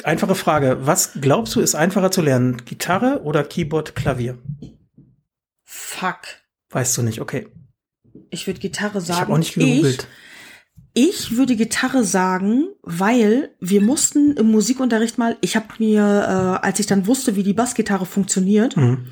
Einfache 0.04 0.34
Frage, 0.34 0.78
was 0.86 1.12
glaubst 1.20 1.54
du 1.56 1.60
ist 1.60 1.74
einfacher 1.74 2.10
zu 2.10 2.22
lernen? 2.22 2.64
Gitarre 2.64 3.22
oder 3.24 3.42
Keyboard, 3.44 3.94
Klavier? 3.96 4.38
Fuck. 5.64 6.18
Weißt 6.70 6.96
du 6.96 7.02
nicht, 7.02 7.20
okay. 7.20 7.48
Ich 8.30 8.46
würde 8.46 8.60
Gitarre 8.60 9.00
sagen. 9.00 9.16
Ich 9.16 9.20
habe 9.22 9.32
auch 9.32 9.38
nicht 9.38 9.54
gegoogelt. 9.54 10.06
Ich, 10.94 11.08
ich 11.30 11.36
würde 11.36 11.56
Gitarre 11.56 12.04
sagen, 12.04 12.68
weil 12.82 13.54
wir 13.60 13.80
mussten 13.80 14.36
im 14.36 14.50
Musikunterricht 14.50 15.18
mal, 15.18 15.36
ich 15.40 15.56
habe 15.56 15.66
mir, 15.78 16.00
äh, 16.62 16.66
als 16.66 16.78
ich 16.78 16.86
dann 16.86 17.06
wusste, 17.06 17.36
wie 17.36 17.42
die 17.42 17.52
Bassgitarre 17.54 18.06
funktioniert, 18.06 18.76
Mhm. 18.76 19.06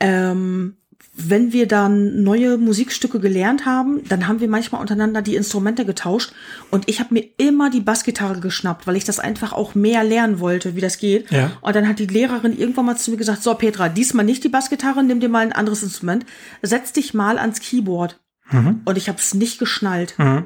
ähm, 0.00 0.76
wenn 1.12 1.52
wir 1.52 1.66
dann 1.66 2.22
neue 2.22 2.56
Musikstücke 2.56 3.18
gelernt 3.18 3.66
haben, 3.66 4.02
dann 4.08 4.28
haben 4.28 4.40
wir 4.40 4.48
manchmal 4.48 4.80
untereinander 4.80 5.22
die 5.22 5.34
Instrumente 5.34 5.84
getauscht 5.84 6.32
und 6.70 6.88
ich 6.88 7.00
habe 7.00 7.14
mir 7.14 7.24
immer 7.36 7.68
die 7.68 7.80
Bassgitarre 7.80 8.40
geschnappt, 8.40 8.86
weil 8.86 8.96
ich 8.96 9.04
das 9.04 9.18
einfach 9.18 9.52
auch 9.52 9.74
mehr 9.74 10.04
lernen 10.04 10.38
wollte, 10.38 10.76
wie 10.76 10.80
das 10.80 10.98
geht. 10.98 11.30
Ja. 11.30 11.52
Und 11.62 11.74
dann 11.74 11.88
hat 11.88 11.98
die 11.98 12.06
Lehrerin 12.06 12.56
irgendwann 12.56 12.86
mal 12.86 12.96
zu 12.96 13.10
mir 13.10 13.16
gesagt, 13.16 13.42
so 13.42 13.54
Petra, 13.54 13.88
diesmal 13.88 14.24
nicht 14.24 14.44
die 14.44 14.48
Bassgitarre, 14.48 15.02
nimm 15.02 15.20
dir 15.20 15.28
mal 15.28 15.40
ein 15.40 15.52
anderes 15.52 15.82
Instrument, 15.82 16.24
setz 16.62 16.92
dich 16.92 17.12
mal 17.12 17.38
ans 17.38 17.60
Keyboard. 17.60 18.20
Mhm. 18.50 18.82
Und 18.84 18.96
ich 18.96 19.08
habe 19.08 19.18
es 19.18 19.34
nicht 19.34 19.58
geschnallt. 19.58 20.14
Mhm. 20.18 20.44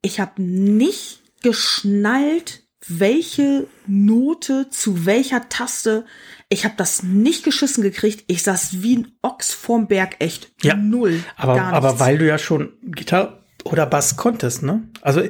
Ich 0.00 0.20
habe 0.20 0.40
nicht 0.40 1.22
geschnallt, 1.42 2.62
welche 2.86 3.66
Note 3.86 4.68
zu 4.70 5.06
welcher 5.06 5.48
Taste. 5.48 6.04
Ich 6.50 6.64
habe 6.64 6.74
das 6.76 7.02
nicht 7.02 7.44
geschissen 7.44 7.82
gekriegt. 7.82 8.24
Ich 8.26 8.42
saß 8.42 8.82
wie 8.82 8.96
ein 8.96 9.12
Ochs 9.22 9.52
vorm 9.52 9.86
Berg, 9.86 10.16
echt. 10.18 10.50
Ja, 10.62 10.74
Null. 10.76 11.22
Aber, 11.36 11.60
aber 11.60 12.00
weil 12.00 12.16
du 12.16 12.26
ja 12.26 12.38
schon 12.38 12.72
Gitarre 12.82 13.44
oder 13.64 13.84
Bass 13.84 14.16
konntest, 14.16 14.62
ne? 14.62 14.82
Also, 15.02 15.22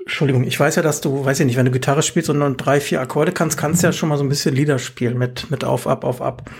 Entschuldigung, 0.00 0.44
ich 0.44 0.58
weiß 0.58 0.76
ja, 0.76 0.82
dass 0.82 1.00
du, 1.00 1.24
weiß 1.24 1.40
ich 1.40 1.46
nicht, 1.46 1.56
wenn 1.56 1.66
du 1.66 1.70
Gitarre 1.70 2.02
spielst 2.02 2.28
und 2.28 2.38
nur 2.38 2.54
drei, 2.56 2.80
vier 2.80 3.00
Akkorde 3.00 3.32
kannst, 3.32 3.56
kannst 3.56 3.82
du 3.82 3.86
ja 3.86 3.92
schon 3.92 4.08
mal 4.08 4.18
so 4.18 4.24
ein 4.24 4.28
bisschen 4.28 4.54
Lieder 4.54 4.78
spielen 4.78 5.16
mit, 5.16 5.50
mit 5.50 5.64
auf, 5.64 5.86
ab, 5.86 6.04
auf, 6.04 6.20
ab. 6.20 6.50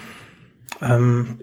Ähm, 0.80 1.40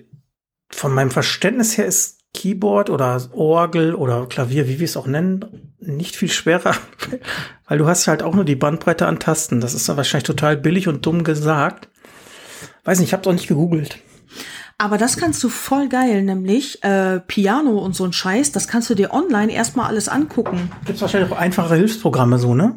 von 0.69 0.93
meinem 0.93 1.11
Verständnis 1.11 1.77
her 1.77 1.85
ist 1.85 2.16
Keyboard 2.37 2.91
oder 2.91 3.19
Orgel 3.33 3.95
oder 3.95 4.27
Klavier, 4.27 4.67
wie 4.67 4.79
wir 4.79 4.85
es 4.85 4.95
auch 4.95 5.07
nennen, 5.07 5.73
nicht 5.79 6.15
viel 6.15 6.29
schwerer, 6.29 6.75
weil 7.67 7.79
du 7.79 7.87
hast 7.87 8.07
halt 8.07 8.21
auch 8.21 8.35
nur 8.35 8.45
die 8.45 8.55
Bandbreite 8.55 9.07
an 9.07 9.17
Tasten. 9.17 9.59
Das 9.59 9.73
ist 9.73 9.89
dann 9.89 9.97
wahrscheinlich 9.97 10.27
total 10.27 10.55
billig 10.55 10.87
und 10.87 11.03
dumm 11.03 11.23
gesagt. 11.23 11.89
Weiß 12.83 12.99
nicht, 12.99 13.09
ich 13.09 13.13
habe 13.13 13.27
auch 13.27 13.33
nicht 13.33 13.47
gegoogelt. 13.47 13.97
Aber 14.77 14.99
das 14.99 15.17
kannst 15.17 15.43
du 15.43 15.49
voll 15.49 15.89
geil, 15.89 16.21
nämlich 16.21 16.83
äh, 16.83 17.19
Piano 17.21 17.79
und 17.79 17.95
so 17.95 18.05
ein 18.05 18.13
Scheiß, 18.13 18.51
das 18.51 18.67
kannst 18.67 18.87
du 18.91 18.93
dir 18.93 19.11
online 19.11 19.51
erstmal 19.51 19.87
alles 19.87 20.07
angucken. 20.07 20.71
Gibt 20.85 21.01
wahrscheinlich 21.01 21.31
auch 21.31 21.37
einfache 21.37 21.73
Hilfsprogramme 21.73 22.37
so, 22.37 22.53
ne? 22.53 22.75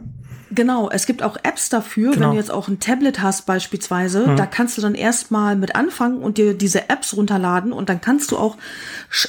Genau, 0.53 0.91
es 0.91 1.07
gibt 1.07 1.23
auch 1.23 1.37
Apps 1.43 1.69
dafür, 1.69 2.11
Genau. 2.13 2.27
wenn 2.27 2.31
du 2.33 2.37
jetzt 2.39 2.51
auch 2.51 2.67
ein 2.69 2.81
Tablet 2.81 3.23
hast 3.23 3.47
beispielsweise, 3.47 4.35
da 4.37 4.47
kannst 4.47 4.77
du 4.77 4.83
dann 4.83 4.95
erstmal 4.97 5.55
mit 5.57 5.77
anfangen 5.77 6.19
und 6.19 6.39
dir 6.39 6.55
diese 6.55 6.89
Apps 6.89 7.17
runterladen 7.17 7.73
und 7.73 7.89
dann 7.89 8.01
kannst 8.01 8.33
du 8.33 8.37
auch, 8.39 8.57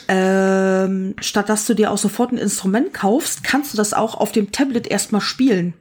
ähm, 0.07 1.15
statt 1.21 1.49
dass 1.49 1.65
du 1.65 1.73
dir 1.73 1.91
auch 1.91 1.97
sofort 1.97 2.31
ein 2.31 2.37
Instrument 2.37 2.93
kaufst, 2.93 3.43
kannst 3.43 3.73
du 3.73 3.77
das 3.77 3.93
auch 3.93 4.15
auf 4.15 4.31
dem 4.31 4.51
Tablet 4.51 4.87
erstmal 4.87 5.21
spielen. 5.21 5.73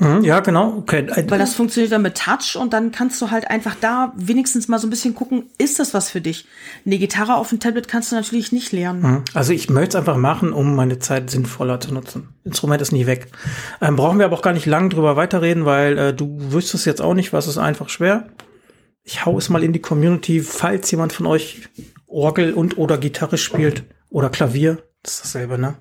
Mhm, 0.00 0.22
ja, 0.22 0.38
genau. 0.40 0.76
Okay. 0.76 1.06
Weil 1.26 1.38
das 1.40 1.54
funktioniert 1.54 1.90
dann 1.92 2.02
mit 2.02 2.16
Touch 2.16 2.56
und 2.56 2.72
dann 2.72 2.92
kannst 2.92 3.20
du 3.20 3.32
halt 3.32 3.50
einfach 3.50 3.74
da 3.80 4.12
wenigstens 4.16 4.68
mal 4.68 4.78
so 4.78 4.86
ein 4.86 4.90
bisschen 4.90 5.14
gucken, 5.14 5.46
ist 5.58 5.80
das 5.80 5.92
was 5.92 6.08
für 6.08 6.20
dich? 6.20 6.46
Eine 6.86 6.98
Gitarre 6.98 7.34
auf 7.34 7.48
dem 7.48 7.58
Tablet 7.58 7.88
kannst 7.88 8.12
du 8.12 8.16
natürlich 8.16 8.52
nicht 8.52 8.70
lernen. 8.70 9.02
Mhm. 9.02 9.24
Also 9.34 9.52
ich 9.52 9.68
möchte 9.70 9.90
es 9.90 9.94
einfach 9.96 10.16
machen, 10.16 10.52
um 10.52 10.76
meine 10.76 11.00
Zeit 11.00 11.30
sinnvoller 11.30 11.80
zu 11.80 11.92
nutzen. 11.92 12.28
Instrument 12.44 12.80
ist 12.80 12.92
nie 12.92 13.06
weg. 13.06 13.28
Ähm, 13.80 13.96
brauchen 13.96 14.18
wir 14.18 14.26
aber 14.26 14.36
auch 14.36 14.42
gar 14.42 14.52
nicht 14.52 14.66
lang 14.66 14.88
drüber 14.88 15.16
weiterreden, 15.16 15.64
weil 15.64 15.98
äh, 15.98 16.14
du 16.14 16.36
wüsstest 16.52 16.86
jetzt 16.86 17.02
auch 17.02 17.14
nicht, 17.14 17.32
was 17.32 17.48
ist 17.48 17.58
einfach 17.58 17.88
schwer. 17.88 18.28
Ich 19.02 19.26
hau 19.26 19.36
es 19.36 19.48
mal 19.48 19.64
in 19.64 19.72
die 19.72 19.80
Community, 19.80 20.40
falls 20.42 20.90
jemand 20.90 21.12
von 21.12 21.26
euch 21.26 21.68
Orgel 22.06 22.54
und 22.54 22.78
oder 22.78 22.98
Gitarre 22.98 23.36
spielt 23.36 23.82
oder 24.10 24.30
Klavier. 24.30 24.78
Das 25.02 25.14
ist 25.14 25.24
dasselbe, 25.24 25.58
ne? 25.58 25.74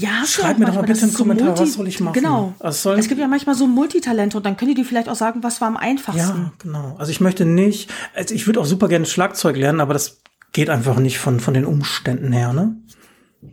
Ja, 0.00 0.24
Schreib 0.26 0.58
mir 0.58 0.66
doch 0.66 0.74
mal 0.74 0.82
bitte 0.82 1.02
einen 1.02 1.10
so 1.10 1.18
Kommentar, 1.18 1.46
Multi- 1.48 1.62
was 1.62 1.72
soll 1.72 1.88
ich 1.88 1.98
machen? 2.00 2.14
Genau. 2.14 2.54
Also 2.60 2.92
es 2.92 3.08
gibt 3.08 3.20
ja 3.20 3.26
manchmal 3.26 3.54
so 3.54 3.66
Multitalente 3.66 4.36
und 4.36 4.46
dann 4.46 4.56
können 4.56 4.70
die 4.70 4.74
dir 4.82 4.84
vielleicht 4.84 5.08
auch 5.08 5.16
sagen, 5.16 5.42
was 5.42 5.60
war 5.60 5.68
am 5.68 5.76
einfachsten. 5.76 6.20
Ja, 6.20 6.52
genau. 6.58 6.94
Also 6.98 7.10
ich 7.10 7.20
möchte 7.20 7.44
nicht, 7.44 7.90
also 8.14 8.34
ich 8.34 8.46
würde 8.46 8.60
auch 8.60 8.64
super 8.66 8.88
gerne 8.88 9.06
Schlagzeug 9.06 9.56
lernen, 9.56 9.80
aber 9.80 9.92
das 9.94 10.20
geht 10.52 10.70
einfach 10.70 10.98
nicht 10.98 11.18
von, 11.18 11.40
von 11.40 11.54
den 11.54 11.64
Umständen 11.64 12.32
her, 12.32 12.52
ne? 12.52 12.76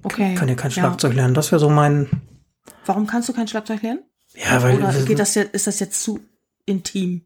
Okay. 0.04 0.36
Kann 0.36 0.48
ja 0.50 0.56
kein 0.56 0.72
Ja. 0.72 0.76
Schlagzeug 0.84 1.14
lernen. 1.14 1.34
Das 1.34 1.52
wäre 1.52 1.60
so 1.60 1.70
mein, 1.70 2.10
Warum 2.86 3.08
kannst 3.08 3.28
du 3.30 3.34
kein 3.34 3.48
Schlagzeug 3.48 3.82
lernen? 3.82 4.02
ja, 4.36 4.62
weil, 4.62 4.78
Oder 4.78 4.92
geht 5.04 5.18
das 5.20 5.34
jetzt, 5.36 5.54
ist 5.56 5.68
das 5.68 5.80
jetzt 5.80 6.04
zu 6.04 6.20
intim? 6.66 7.26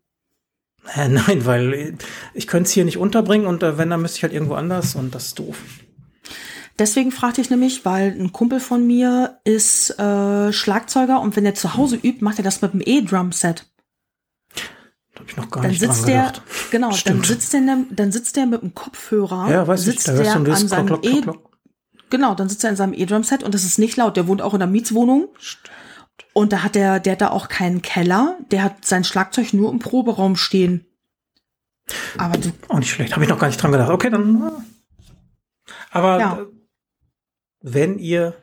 Nein, 0.96 1.46
weil 1.46 1.98
ich 2.34 2.48
könnte 2.48 2.68
es 2.68 2.72
hier 2.72 2.86
nicht 2.86 2.98
unterbringen 2.98 3.48
und 3.48 3.64
äh, 3.64 3.78
wenn, 3.78 3.90
dann 3.90 4.02
müsste 4.02 4.18
ich 4.18 4.24
halt 4.24 4.34
irgendwo 4.34 4.54
anders 4.54 4.96
und 4.96 5.14
das 5.14 5.28
ist 5.28 5.40
doof. 5.40 5.58
Deswegen 6.80 7.12
fragte 7.12 7.42
ich 7.42 7.50
nämlich, 7.50 7.84
weil 7.86 8.12
ein 8.20 8.32
Kumpel 8.32 8.60
von 8.60 8.88
mir 8.88 9.40
ist 9.44 10.00
äh, 10.00 10.52
Schlagzeuger 10.54 11.20
und 11.22 11.36
wenn 11.36 11.46
er 11.46 11.54
zu 11.54 11.76
Hause 11.76 11.98
übt, 11.98 12.24
macht 12.24 12.38
er 12.40 12.44
das 12.44 12.62
mit 12.62 12.74
dem 12.74 12.82
E-Drum-Set. 12.84 13.66
Da 15.14 15.20
habe 15.20 15.30
ich 15.30 15.36
noch 15.38 15.52
gar 15.52 15.62
Dann 15.64 15.72
nicht 15.72 15.84
dran 15.84 15.92
sitzt 15.94 16.08
der, 16.08 16.22
gedacht. 16.28 16.42
genau, 16.72 16.88
dann 16.90 16.98
Stimmt. 16.98 17.26
sitzt 17.26 17.54
der, 17.54 17.78
dann 17.92 18.12
sitzt 18.14 18.36
der 18.38 18.46
mit 18.46 18.62
dem 18.62 18.74
Kopfhörer, 18.74 19.52
Ja, 19.52 19.68
weiß 19.68 19.82
ich, 19.82 19.94
sitzt 19.94 20.08
da 20.08 20.14
hörst 20.14 20.26
der 20.36 20.36
du 20.42 20.44
das 20.52 20.72
an 20.72 20.86
Klock, 20.86 21.02
Klock, 21.02 21.14
E, 21.14 21.22
Klock, 21.22 21.36
Klock. 21.44 21.58
genau, 22.10 22.34
dann 22.36 22.48
sitzt 22.48 22.64
er 22.64 22.70
in 22.70 22.76
seinem 22.78 22.94
E-Drum-Set 22.94 23.44
und 23.44 23.54
das 23.54 23.66
ist 23.66 23.78
nicht 23.78 23.98
laut. 23.98 24.16
Der 24.16 24.28
wohnt 24.28 24.42
auch 24.42 24.54
in 24.54 24.62
einer 24.62 24.72
Mietswohnung. 24.72 25.28
Und 26.34 26.54
da 26.54 26.64
hat 26.64 26.76
der, 26.76 27.00
der 27.02 27.14
hat 27.14 27.22
da 27.22 27.30
auch 27.32 27.50
keinen 27.50 27.82
Keller. 27.82 28.38
Der 28.52 28.64
hat 28.64 28.86
sein 28.86 29.04
Schlagzeug 29.04 29.52
nur 29.54 29.72
im 29.72 29.80
Proberaum 29.80 30.36
stehen. 30.38 30.86
Aber 32.18 32.38
du, 32.38 32.52
Auch 32.70 32.80
nicht 32.80 32.92
schlecht, 32.92 33.14
habe 33.14 33.24
ich 33.24 33.30
noch 33.30 33.40
gar 33.40 33.48
nicht 33.48 33.62
dran 33.62 33.72
gedacht. 33.72 33.90
Okay, 33.90 34.10
dann. 34.10 34.42
äh, 34.48 35.72
Aber 35.92 36.20
Ja. 36.20 36.40
Wenn 37.62 38.00
ihr 38.00 38.36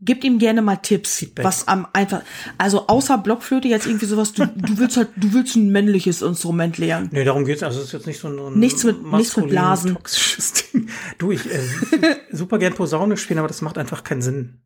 Gib 0.00 0.22
ihm 0.22 0.38
gerne 0.38 0.60
mal 0.60 0.76
Tipps, 0.76 1.14
Feedback. 1.16 1.44
was 1.46 1.66
am 1.66 1.86
einfach, 1.94 2.22
also 2.58 2.88
außer 2.88 3.16
Blockflöte 3.16 3.68
jetzt 3.68 3.86
irgendwie 3.86 4.04
sowas, 4.04 4.34
du, 4.34 4.44
du 4.46 4.76
willst 4.76 4.98
halt, 4.98 5.08
du 5.16 5.32
willst 5.32 5.56
ein 5.56 5.70
männliches 5.70 6.20
Instrument 6.20 6.76
lernen. 6.76 7.08
Nee, 7.12 7.24
darum 7.24 7.46
geht's. 7.46 7.62
Also 7.62 7.78
es 7.80 7.86
ist 7.86 7.92
jetzt 7.92 8.06
nicht 8.06 8.18
so 8.20 8.28
ein 8.28 8.58
Nichts 8.58 8.84
mit- 8.84 9.02
nichts 9.02 9.34
mit 9.36 9.48
Blasen. 9.48 9.94
toxisches 9.94 10.52
Ding. 10.72 10.90
Du, 11.16 11.30
ich 11.32 11.46
äh, 11.50 11.60
super 12.32 12.58
gern 12.58 12.74
Posaune 12.74 13.16
spielen, 13.16 13.38
aber 13.38 13.48
das 13.48 13.62
macht 13.62 13.78
einfach 13.78 14.04
keinen 14.04 14.20
Sinn. 14.20 14.60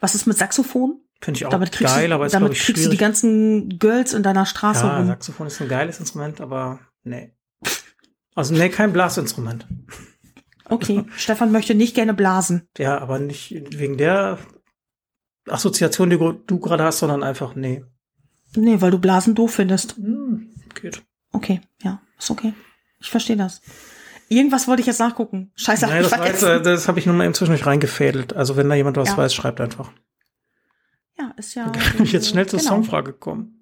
Was 0.00 0.14
ist 0.14 0.26
mit 0.26 0.36
Saxophon? 0.36 1.00
Finde 1.22 1.38
ich 1.38 1.46
auch 1.46 1.50
Damit 1.50 1.72
kriegst, 1.72 1.94
geil, 1.94 2.08
du, 2.08 2.14
aber 2.16 2.26
ist 2.26 2.32
damit 2.34 2.52
ich 2.52 2.58
kriegst 2.58 2.68
du 2.70 2.74
die 2.74 2.96
schwierig. 2.96 2.98
ganzen 2.98 3.78
Girls 3.78 4.12
in 4.12 4.22
deiner 4.22 4.44
Straße 4.44 4.84
ja, 4.84 4.98
rum. 4.98 5.06
Saxophon 5.06 5.46
ist 5.46 5.62
ein 5.62 5.68
geiles 5.68 5.98
Instrument, 6.00 6.42
aber 6.42 6.80
nee. 7.04 7.32
Also 8.34 8.52
nee, 8.52 8.68
kein 8.68 8.92
Blasinstrument. 8.92 9.66
Okay, 10.68 11.04
Stefan 11.16 11.52
möchte 11.52 11.74
nicht 11.74 11.94
gerne 11.94 12.14
blasen. 12.14 12.68
Ja, 12.78 12.98
aber 12.98 13.18
nicht 13.18 13.54
wegen 13.78 13.98
der 13.98 14.38
Assoziation, 15.46 16.10
die 16.10 16.16
du 16.18 16.58
gerade 16.58 16.84
hast, 16.84 17.00
sondern 17.00 17.22
einfach 17.22 17.54
nee. 17.54 17.84
Nee, 18.56 18.80
weil 18.80 18.90
du 18.90 18.98
Blasen 18.98 19.34
doof 19.34 19.54
findest. 19.54 19.96
Hm, 19.96 20.50
geht. 20.74 21.02
Okay, 21.32 21.60
ja, 21.82 22.00
ist 22.18 22.30
okay. 22.30 22.54
Ich 23.00 23.10
verstehe 23.10 23.36
das. 23.36 23.60
Irgendwas 24.28 24.68
wollte 24.68 24.80
ich 24.80 24.86
jetzt 24.86 25.00
nachgucken. 25.00 25.52
Scheiße, 25.54 25.86
hab 25.86 25.92
Nein, 25.92 26.02
ich 26.04 26.08
das, 26.08 26.18
jetzt, 26.26 26.38
vergessen. 26.40 26.64
das 26.64 26.88
habe 26.88 26.98
ich 26.98 27.06
nur 27.06 27.14
mal 27.14 27.24
eben 27.24 27.34
zwischendurch 27.34 27.66
reingefädelt. 27.66 28.32
Also 28.32 28.56
wenn 28.56 28.68
da 28.68 28.74
jemand 28.74 28.96
was 28.96 29.10
Ja. 29.10 29.16
weiß, 29.18 29.34
schreibt 29.34 29.60
einfach. 29.60 29.92
Ja, 31.18 31.32
ist 31.36 31.54
ja. 31.54 31.68
Kann 31.68 32.02
ich 32.04 32.12
jetzt 32.12 32.28
schnell 32.28 32.46
zur 32.46 32.58
genau. 32.58 32.70
Songfrage 32.70 33.12
kommen? 33.12 33.60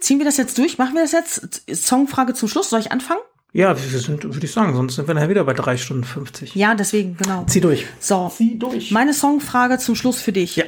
Ziehen 0.00 0.18
wir 0.18 0.26
das 0.26 0.36
jetzt 0.36 0.58
durch? 0.58 0.78
Machen 0.78 0.94
wir 0.94 1.02
das 1.02 1.12
jetzt? 1.12 1.62
Songfrage 1.72 2.34
zum 2.34 2.48
Schluss. 2.48 2.68
Soll 2.70 2.80
ich 2.80 2.92
anfangen? 2.92 3.20
Ja, 3.54 3.76
wir 3.76 3.98
sind, 4.00 4.24
würde 4.24 4.46
ich 4.46 4.52
sagen, 4.52 4.74
sonst 4.74 4.94
sind 4.94 5.06
wir 5.06 5.14
nachher 5.14 5.28
wieder 5.28 5.44
bei 5.44 5.52
drei 5.52 5.76
Stunden 5.76 6.04
50. 6.04 6.54
Ja, 6.54 6.74
deswegen, 6.74 7.18
genau. 7.18 7.44
Zieh 7.44 7.60
durch. 7.60 7.86
So, 8.00 8.32
Zieh 8.34 8.58
durch. 8.58 8.90
meine 8.90 9.12
Songfrage 9.12 9.76
zum 9.78 9.94
Schluss 9.94 10.22
für 10.22 10.32
dich. 10.32 10.56
Ja. 10.56 10.64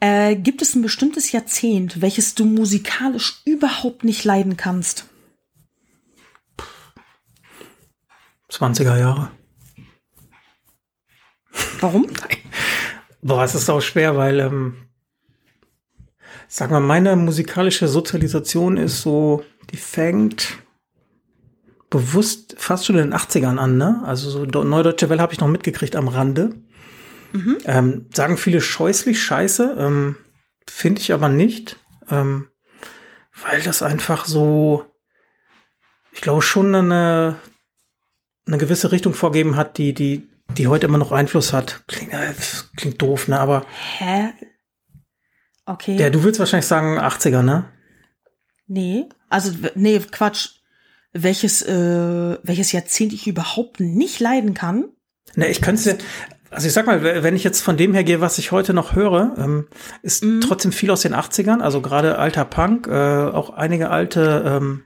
Äh, 0.00 0.34
gibt 0.34 0.62
es 0.62 0.74
ein 0.74 0.82
bestimmtes 0.82 1.30
Jahrzehnt, 1.30 2.00
welches 2.00 2.34
du 2.34 2.44
musikalisch 2.44 3.40
überhaupt 3.44 4.02
nicht 4.02 4.24
leiden 4.24 4.56
kannst? 4.56 5.06
20er 8.50 8.98
Jahre. 8.98 9.30
Warum? 11.78 12.08
Boah, 13.22 13.44
es 13.44 13.54
ist 13.54 13.70
auch 13.70 13.80
schwer, 13.80 14.16
weil, 14.16 14.40
ähm, 14.40 14.74
sag 16.48 16.72
mal, 16.72 16.80
meine 16.80 17.14
musikalische 17.14 17.86
Sozialisation 17.86 18.76
ist 18.76 19.02
so, 19.02 19.44
die 19.70 19.76
fängt 19.76 20.61
bewusst 21.92 22.54
fast 22.58 22.86
schon 22.86 22.96
in 22.96 23.10
den 23.10 23.14
80ern 23.14 23.58
an, 23.58 23.76
ne? 23.76 24.02
Also 24.04 24.30
so 24.30 24.44
Neudeutsche 24.44 25.10
Welle 25.10 25.20
habe 25.20 25.34
ich 25.34 25.40
noch 25.40 25.48
mitgekriegt 25.48 25.94
am 25.94 26.08
Rande. 26.08 26.54
Ähm, 27.66 28.08
sagen 28.12 28.36
viele 28.38 28.60
scheußlich 28.60 29.22
scheiße, 29.22 29.76
ähm, 29.78 30.16
finde 30.68 31.00
ich 31.00 31.12
aber 31.12 31.28
nicht, 31.28 31.76
ähm, 32.10 32.48
weil 33.42 33.62
das 33.62 33.82
einfach 33.82 34.24
so, 34.24 34.86
ich 36.12 36.22
glaube 36.22 36.42
schon 36.42 36.74
eine, 36.74 37.36
eine 38.46 38.58
gewisse 38.58 38.90
Richtung 38.90 39.12
vorgeben 39.14 39.56
hat, 39.56 39.76
die, 39.78 39.92
die, 39.92 40.28
die 40.56 40.68
heute 40.68 40.86
immer 40.86 40.98
noch 40.98 41.12
Einfluss 41.12 41.52
hat. 41.52 41.84
Klingt, 41.88 42.12
äh, 42.14 42.34
klingt 42.76 43.00
doof, 43.00 43.28
ne? 43.28 43.38
Aber 43.38 43.64
Hä? 43.98 44.32
Okay. 45.66 45.96
ja, 45.96 46.10
du 46.10 46.24
willst 46.24 46.40
wahrscheinlich 46.40 46.66
sagen 46.66 46.98
80er, 46.98 47.42
ne? 47.42 47.70
nee. 48.66 49.08
Also, 49.28 49.52
nee, 49.74 49.98
Quatsch. 50.00 50.61
Welches, 51.12 51.62
äh, 51.62 52.38
welches 52.42 52.72
Jahrzehnt 52.72 53.12
ich 53.12 53.26
überhaupt 53.26 53.80
nicht 53.80 54.18
leiden 54.20 54.54
kann? 54.54 54.86
Ne, 55.34 55.48
ich 55.48 55.60
könnte 55.60 55.98
also 56.50 56.66
ich 56.66 56.74
sag 56.74 56.86
mal, 56.86 57.02
wenn 57.22 57.34
ich 57.34 57.44
jetzt 57.44 57.62
von 57.62 57.78
dem 57.78 57.94
her 57.94 58.04
gehe, 58.04 58.20
was 58.20 58.36
ich 58.36 58.52
heute 58.52 58.74
noch 58.74 58.94
höre, 58.94 59.34
ähm, 59.38 59.68
ist 60.02 60.22
Mhm. 60.22 60.42
trotzdem 60.42 60.70
viel 60.70 60.90
aus 60.90 61.00
den 61.00 61.14
80ern, 61.14 61.60
also 61.62 61.80
gerade 61.80 62.18
alter 62.18 62.44
Punk, 62.44 62.86
äh, 62.88 62.92
auch 62.92 63.48
einige 63.50 63.88
alte, 63.88 64.42
ähm, 64.46 64.84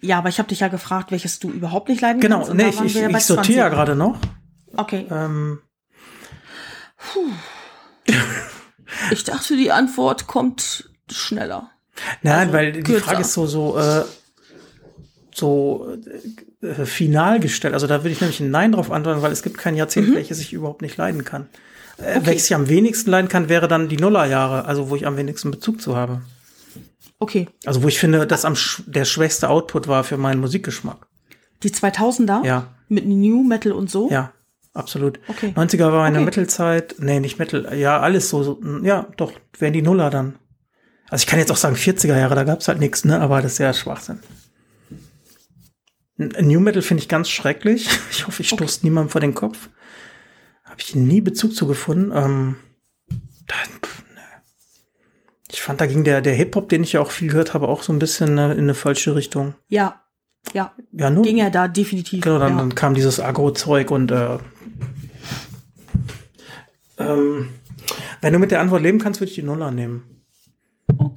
Ja, 0.00 0.18
aber 0.18 0.28
ich 0.28 0.38
habe 0.38 0.48
dich 0.48 0.60
ja 0.60 0.68
gefragt, 0.68 1.10
welches 1.10 1.40
du 1.40 1.50
überhaupt 1.50 1.88
nicht 1.88 2.00
leiden 2.00 2.20
genau, 2.20 2.36
kannst. 2.36 2.50
und 2.52 2.56
ne, 2.58 2.62
da 2.62 2.68
ich, 2.84 2.96
ich, 2.96 3.02
ich 3.02 3.24
sortiere 3.24 3.58
ja 3.58 3.64
20. 3.68 3.74
gerade 3.76 3.96
noch. 3.96 4.16
Okay. 4.76 5.06
Ähm, 5.10 5.58
Ich 9.10 9.24
dachte, 9.24 9.56
die 9.56 9.72
Antwort 9.72 10.26
kommt 10.26 10.88
schneller. 11.10 11.70
nein, 12.22 12.38
Also, 12.38 12.52
weil 12.52 12.72
die 12.72 12.82
kürzer. 12.82 13.04
Frage 13.04 13.20
ist 13.22 13.32
so, 13.32 13.46
so, 13.46 13.78
äh, 13.78 14.04
so 15.40 15.96
äh, 16.62 16.84
final 16.86 17.40
gestellt. 17.40 17.74
Also 17.74 17.86
da 17.88 17.98
würde 18.04 18.10
ich 18.10 18.20
nämlich 18.20 18.38
ein 18.40 18.50
Nein 18.52 18.70
drauf 18.72 18.92
antworten, 18.92 19.22
weil 19.22 19.32
es 19.32 19.42
gibt 19.42 19.58
kein 19.58 19.74
Jahrzehnt, 19.74 20.08
Mhm. 20.10 20.14
welches 20.14 20.38
ich 20.40 20.52
überhaupt 20.52 20.82
nicht 20.82 20.96
leiden 20.96 21.24
kann. 21.24 21.48
Äh, 21.98 22.20
Welches 22.24 22.46
ich 22.46 22.54
am 22.54 22.68
wenigsten 22.68 23.10
leiden 23.10 23.28
kann, 23.28 23.48
wäre 23.50 23.66
dann 23.68 23.88
die 23.88 23.96
Nullerjahre, 23.98 24.64
also 24.66 24.88
wo 24.88 24.96
ich 24.96 25.06
am 25.06 25.16
wenigsten 25.18 25.50
Bezug 25.50 25.82
zu 25.82 25.96
habe. 25.96 26.22
Okay. 27.18 27.48
Also 27.66 27.82
wo 27.82 27.88
ich 27.88 27.98
finde, 27.98 28.26
dass 28.26 28.44
am 28.46 28.56
sch 28.56 28.82
der 28.86 29.04
schwächste 29.04 29.50
Output 29.50 29.88
war 29.88 30.04
für 30.04 30.16
meinen 30.16 30.40
Musikgeschmack. 30.40 31.06
Die 31.62 31.70
2000er? 31.70 32.44
Ja, 32.46 32.68
Mit 32.88 33.04
New 33.06 33.42
Metal 33.42 33.72
und 33.72 33.90
so? 33.90 34.08
ja, 34.10 34.32
absolut. 34.72 35.20
Okay. 35.28 35.52
90er 35.54 35.92
war 35.92 36.04
eine 36.04 36.18
Okay. 36.18 36.24
Mittelzeit. 36.24 36.94
Nee, 36.98 37.20
nicht 37.20 37.38
Mittel. 37.38 37.68
Ja, 37.78 38.00
alles 38.00 38.30
so. 38.30 38.42
so 38.42 38.60
ja, 38.82 39.06
doch, 39.18 39.32
wären 39.58 39.74
die 39.74 39.82
Nuller 39.82 40.08
dann. 40.08 40.36
Also 41.10 41.22
ich 41.24 41.26
kann 41.26 41.38
jetzt 41.38 41.50
auch 41.52 41.56
sagen 41.56 41.76
40er 41.76 42.16
Jahre, 42.16 42.34
da 42.34 42.44
gab's 42.44 42.68
halt 42.68 42.78
nichts, 42.80 43.04
ne? 43.04 43.20
Aber 43.20 43.42
das 43.42 43.52
ist 43.52 43.58
ja 43.58 43.74
Schwachsinn. 43.74 44.20
New 46.20 46.60
Metal 46.60 46.82
finde 46.82 47.02
ich 47.02 47.08
ganz 47.08 47.30
schrecklich. 47.30 47.88
Ich 48.10 48.26
hoffe, 48.26 48.42
ich 48.42 48.48
stoße 48.48 48.80
niemandem 48.82 49.10
vor 49.10 49.20
den 49.20 49.34
Kopf. 49.34 49.70
Habe 50.64 50.80
ich 50.80 50.94
nie 50.94 51.20
Bezug 51.20 51.54
zu 51.54 51.66
gefunden. 51.66 52.12
Ähm, 52.14 52.56
ne. 53.08 53.16
Ich 55.50 55.62
fand, 55.62 55.80
da 55.80 55.86
ging 55.86 56.04
der, 56.04 56.20
der 56.20 56.34
Hip-Hop, 56.34 56.68
den 56.68 56.82
ich 56.82 56.92
ja 56.92 57.00
auch 57.00 57.10
viel 57.10 57.28
gehört 57.28 57.54
habe, 57.54 57.68
auch 57.68 57.82
so 57.82 57.92
ein 57.92 57.98
bisschen 57.98 58.36
äh, 58.36 58.52
in 58.52 58.60
eine 58.60 58.74
falsche 58.74 59.14
Richtung. 59.14 59.54
Ja, 59.68 60.02
ja. 60.52 60.74
Ja, 60.92 61.10
nur. 61.10 61.24
Ging 61.24 61.38
ja 61.38 61.50
da 61.50 61.68
definitiv. 61.68 62.22
Genau, 62.22 62.38
dann, 62.38 62.52
ja. 62.52 62.58
dann 62.58 62.74
kam 62.74 62.94
dieses 62.94 63.20
Agro-Zeug 63.20 63.90
und 63.90 64.10
äh, 64.10 64.38
ähm, 66.98 67.48
wenn 68.20 68.32
du 68.32 68.38
mit 68.38 68.50
der 68.50 68.60
Antwort 68.60 68.82
leben 68.82 68.98
kannst, 68.98 69.20
würde 69.20 69.30
ich 69.30 69.36
die 69.36 69.42
Nuller 69.42 69.70
nehmen. 69.70 70.19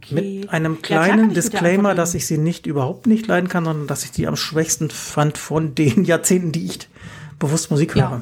Okay. 0.04 0.40
Mit 0.42 0.50
einem 0.50 0.74
Ja, 0.76 0.82
kleinen 0.82 1.30
der 1.30 1.36
Disclaimer, 1.42 1.96
dass 1.96 2.14
ich 2.14 2.26
sie 2.28 2.38
nicht 2.38 2.66
überhaupt 2.68 3.08
nicht 3.08 3.28
leiden 3.28 3.50
kann, 3.50 3.66
sondern 3.66 3.88
dass 3.88 4.04
ich 4.04 4.12
die 4.12 4.28
am 4.28 4.36
schwächsten 4.36 4.90
fand 4.90 5.38
von 5.38 5.76
den 5.76 6.06
Jahrzehnten, 6.06 6.52
die 6.52 6.66
ich 6.66 6.88
bewusst 7.40 7.72
Musik 7.72 7.96
Ja. 7.96 8.10
höre. 8.10 8.22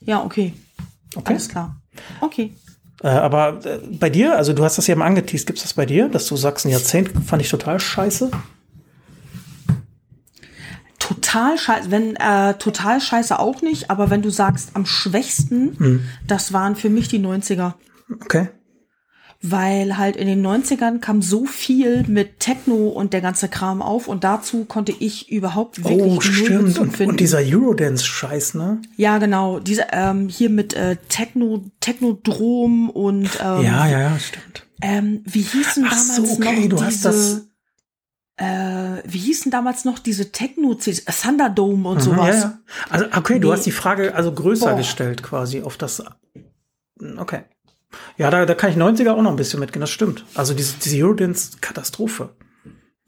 Ja, 0.00 0.24
okay. 0.24 0.54
Okay. 1.14 1.32
Alles 1.32 1.48
klar. 1.48 1.76
Okay. 2.20 2.52
Äh, 3.02 3.08
aber 3.08 3.64
äh, 3.64 3.78
bei 3.98 4.10
dir, 4.10 4.36
also 4.36 4.52
du 4.52 4.64
hast 4.64 4.78
das 4.78 4.86
ja 4.86 4.96
mal 4.96 5.06
angeteased, 5.06 5.46
gibt's 5.46 5.62
das 5.62 5.74
bei 5.74 5.86
dir, 5.86 6.08
dass 6.08 6.26
du 6.26 6.36
sagst, 6.36 6.64
ein 6.66 6.70
Jahrzehnt 6.70 7.10
fand 7.26 7.42
ich 7.42 7.48
total 7.50 7.80
scheiße? 7.80 8.30
Total 10.98 11.56
scheiße, 11.58 11.90
wenn, 11.90 12.16
äh, 12.16 12.54
total 12.54 13.00
scheiße 13.00 13.38
auch 13.38 13.62
nicht, 13.62 13.90
aber 13.90 14.10
wenn 14.10 14.22
du 14.22 14.30
sagst, 14.30 14.70
am 14.74 14.86
schwächsten, 14.86 15.78
Hm. 15.78 16.00
das 16.26 16.52
waren 16.52 16.74
für 16.74 16.88
mich 16.90 17.08
die 17.08 17.18
90er. 17.20 17.74
Okay. 18.24 18.48
Weil 19.42 19.98
halt 19.98 20.16
in 20.16 20.26
den 20.26 20.44
90ern 20.44 20.98
kam 20.98 21.20
so 21.22 21.44
viel 21.44 22.04
mit 22.08 22.40
Techno 22.40 22.88
und 22.88 23.12
der 23.12 23.20
ganze 23.20 23.48
Kram 23.48 23.82
auf 23.82 24.08
und 24.08 24.24
dazu 24.24 24.64
konnte 24.64 24.92
ich 24.98 25.30
überhaupt 25.30 25.84
wirklich 25.84 26.16
Oh, 26.16 26.20
stimmt. 26.20 26.78
Und, 26.78 26.98
und 27.00 27.20
dieser 27.20 27.38
Eurodance-Scheiß, 27.40 28.54
ne? 28.54 28.80
ja, 28.96 29.18
genau. 29.18 29.60
Diese, 29.60 29.86
ähm, 29.92 30.28
hier 30.28 30.48
mit 30.50 30.72
äh, 30.74 30.96
Techno, 31.08 31.64
Technodrom 31.80 32.88
und 32.90 33.28
ähm, 33.42 33.62
ja, 33.62 33.86
ja, 33.86 34.00
ja, 34.00 34.18
stimmt. 34.18 34.66
Ähm, 34.80 35.22
wie 35.26 35.42
hießen 35.42 35.84
Ach 35.86 35.90
damals 35.90 36.16
so, 36.16 36.22
okay, 36.34 36.68
noch 36.68 36.78
du 36.78 36.84
hast 36.84 36.94
diese, 37.04 37.08
das- 37.08 37.46
äh, 38.38 39.02
wie 39.06 39.18
hießen 39.18 39.50
damals 39.50 39.84
noch 39.84 39.98
diese 39.98 40.30
techno 40.32 40.74
Thunderdome 40.74 41.88
und 41.88 41.96
Mhm, 41.98 42.00
sowas? 42.02 42.26
ja, 42.28 42.34
ja. 42.34 42.58
Also, 42.90 43.06
okay, 43.16 43.38
du 43.38 43.48
Nee. 43.48 43.54
hast 43.54 43.64
die 43.66 43.70
Frage 43.70 44.14
also 44.14 44.32
größer 44.32 44.70
Boah. 44.70 44.76
gestellt 44.76 45.22
quasi 45.22 45.62
auf 45.62 45.76
das. 45.76 46.02
Okay. 47.18 47.42
Ja, 48.16 48.30
da, 48.30 48.46
da 48.46 48.54
kann 48.54 48.70
ich 48.70 48.76
90er 48.76 49.10
auch 49.10 49.22
noch 49.22 49.30
ein 49.30 49.36
bisschen 49.36 49.60
mitgehen, 49.60 49.80
das 49.80 49.90
stimmt. 49.90 50.24
Also 50.34 50.54
diese, 50.54 50.74
diese 50.82 50.96
Eurodance-Katastrophe. 51.04 52.30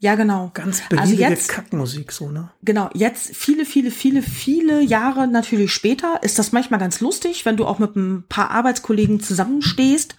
Ja, 0.01 0.15
genau. 0.15 0.51
Ganz 0.53 0.81
Also 0.89 0.95
beliebige 0.95 1.29
jetzt, 1.29 1.49
Kackmusik, 1.49 2.13
so, 2.13 2.29
ne? 2.29 2.51
genau, 2.63 2.89
jetzt 2.93 3.35
viele, 3.35 3.65
viele, 3.65 3.91
viele, 3.91 4.21
viele 4.21 4.81
Jahre 4.81 5.27
natürlich 5.27 5.73
später 5.73 6.23
ist 6.23 6.39
das 6.39 6.53
manchmal 6.53 6.79
ganz 6.79 7.01
lustig, 7.01 7.45
wenn 7.45 7.57
du 7.57 7.65
auch 7.65 7.79
mit 7.79 7.97
ein 7.97 8.23
paar 8.29 8.49
Arbeitskollegen 8.51 9.19
zusammenstehst 9.19 10.15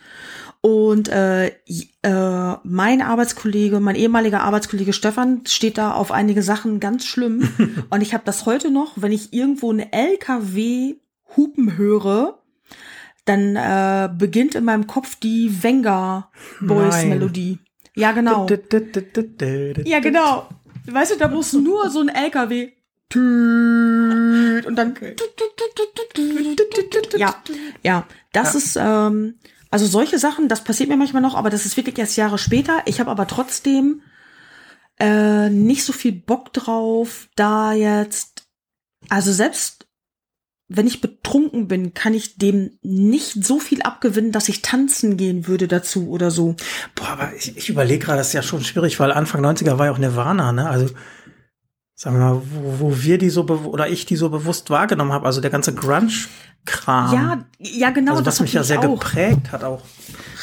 und 0.60 1.08
äh, 1.08 1.46
äh, 2.02 2.56
mein 2.62 3.00
Arbeitskollege, 3.00 3.80
mein 3.80 3.96
ehemaliger 3.96 4.42
Arbeitskollege 4.42 4.92
Stefan 4.92 5.42
steht 5.46 5.78
da 5.78 5.92
auf 5.92 6.12
einige 6.12 6.42
Sachen 6.42 6.80
ganz 6.80 7.06
schlimm. 7.06 7.48
und 7.90 8.02
ich 8.02 8.12
habe 8.12 8.24
das 8.26 8.44
heute 8.44 8.70
noch, 8.70 8.92
wenn 8.96 9.12
ich 9.12 9.32
irgendwo 9.32 9.70
eine 9.72 9.92
LKW 9.92 10.96
hupen 11.36 11.78
höre, 11.78 12.39
dann 13.24 13.56
äh, 13.56 14.08
beginnt 14.16 14.54
in 14.54 14.64
meinem 14.64 14.86
Kopf 14.86 15.16
die 15.16 15.62
Venga 15.62 16.30
Boys. 16.60 17.04
Melodie. 17.04 17.58
Ja, 17.94 18.12
genau. 18.12 18.46
Ja, 19.86 20.00
genau. 20.00 20.48
Weißt 20.86 21.12
du, 21.12 21.16
da 21.18 21.28
muss 21.28 21.52
nur 21.52 21.90
so 21.90 22.00
ein 22.00 22.08
LKW. 22.08 22.72
Tüt, 23.08 24.66
Und 24.66 24.76
dann. 24.76 24.94
Ja, 27.16 27.34
ja. 27.82 28.06
Das 28.32 28.52
Ja. 28.54 28.58
ist, 28.58 28.76
ähm, 28.80 29.34
also 29.70 29.86
solche 29.86 30.18
Sachen, 30.18 30.48
das 30.48 30.64
passiert 30.64 30.88
mir 30.88 30.96
manchmal 30.96 31.22
noch, 31.22 31.34
aber 31.34 31.50
das 31.50 31.66
ist 31.66 31.76
wirklich 31.76 31.98
erst 31.98 32.16
Jahre 32.16 32.38
später. 32.38 32.82
Ich 32.86 33.00
habe 33.00 33.10
aber 33.10 33.26
trotzdem 33.26 34.02
äh, 35.00 35.48
nicht 35.50 35.84
so 35.84 35.92
viel 35.92 36.12
Bock 36.12 36.52
drauf, 36.52 37.28
da 37.34 37.72
jetzt, 37.72 38.44
also 39.08 39.32
selbst 39.32 39.79
wenn 40.72 40.86
ich 40.86 41.00
betrunken 41.00 41.66
bin, 41.66 41.94
kann 41.94 42.14
ich 42.14 42.36
dem 42.36 42.70
nicht 42.80 43.44
so 43.44 43.58
viel 43.58 43.82
abgewinnen, 43.82 44.30
dass 44.30 44.48
ich 44.48 44.62
tanzen 44.62 45.16
gehen 45.16 45.48
würde 45.48 45.66
dazu 45.66 46.08
oder 46.08 46.30
so. 46.30 46.54
Boah, 46.94 47.08
aber 47.08 47.34
ich, 47.36 47.56
ich 47.56 47.68
überlege 47.68 48.06
gerade, 48.06 48.18
das 48.18 48.28
ist 48.28 48.34
ja 48.34 48.42
schon 48.42 48.62
schwierig, 48.62 49.00
weil 49.00 49.10
Anfang 49.10 49.44
90er 49.44 49.78
war 49.78 49.86
ja 49.86 49.92
auch 49.92 49.98
Nirvana, 49.98 50.52
ne? 50.52 50.70
Also, 50.70 50.86
sagen 51.96 52.16
wir 52.16 52.24
mal, 52.24 52.42
wo, 52.44 52.78
wo 52.78 53.02
wir 53.02 53.18
die 53.18 53.30
so, 53.30 53.46
oder 53.46 53.88
ich 53.88 54.06
die 54.06 54.14
so 54.14 54.30
bewusst 54.30 54.70
wahrgenommen 54.70 55.12
habe, 55.12 55.26
also 55.26 55.40
der 55.40 55.50
ganze 55.50 55.74
Grunge-Kram. 55.74 57.14
Ja, 57.14 57.44
ja, 57.58 57.90
genau. 57.90 58.12
also 58.12 58.22
das 58.22 58.34
was 58.34 58.38
hat 58.38 58.44
mich 58.44 58.52
ja 58.52 58.62
sehr 58.62 58.78
auch. 58.78 59.00
geprägt 59.00 59.50
hat 59.50 59.64
auch. 59.64 59.82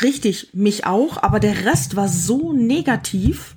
Richtig, 0.02 0.50
mich 0.54 0.86
auch, 0.86 1.24
aber 1.24 1.40
der 1.40 1.66
Rest 1.66 1.96
war 1.96 2.10
so 2.10 2.52
negativ. 2.52 3.57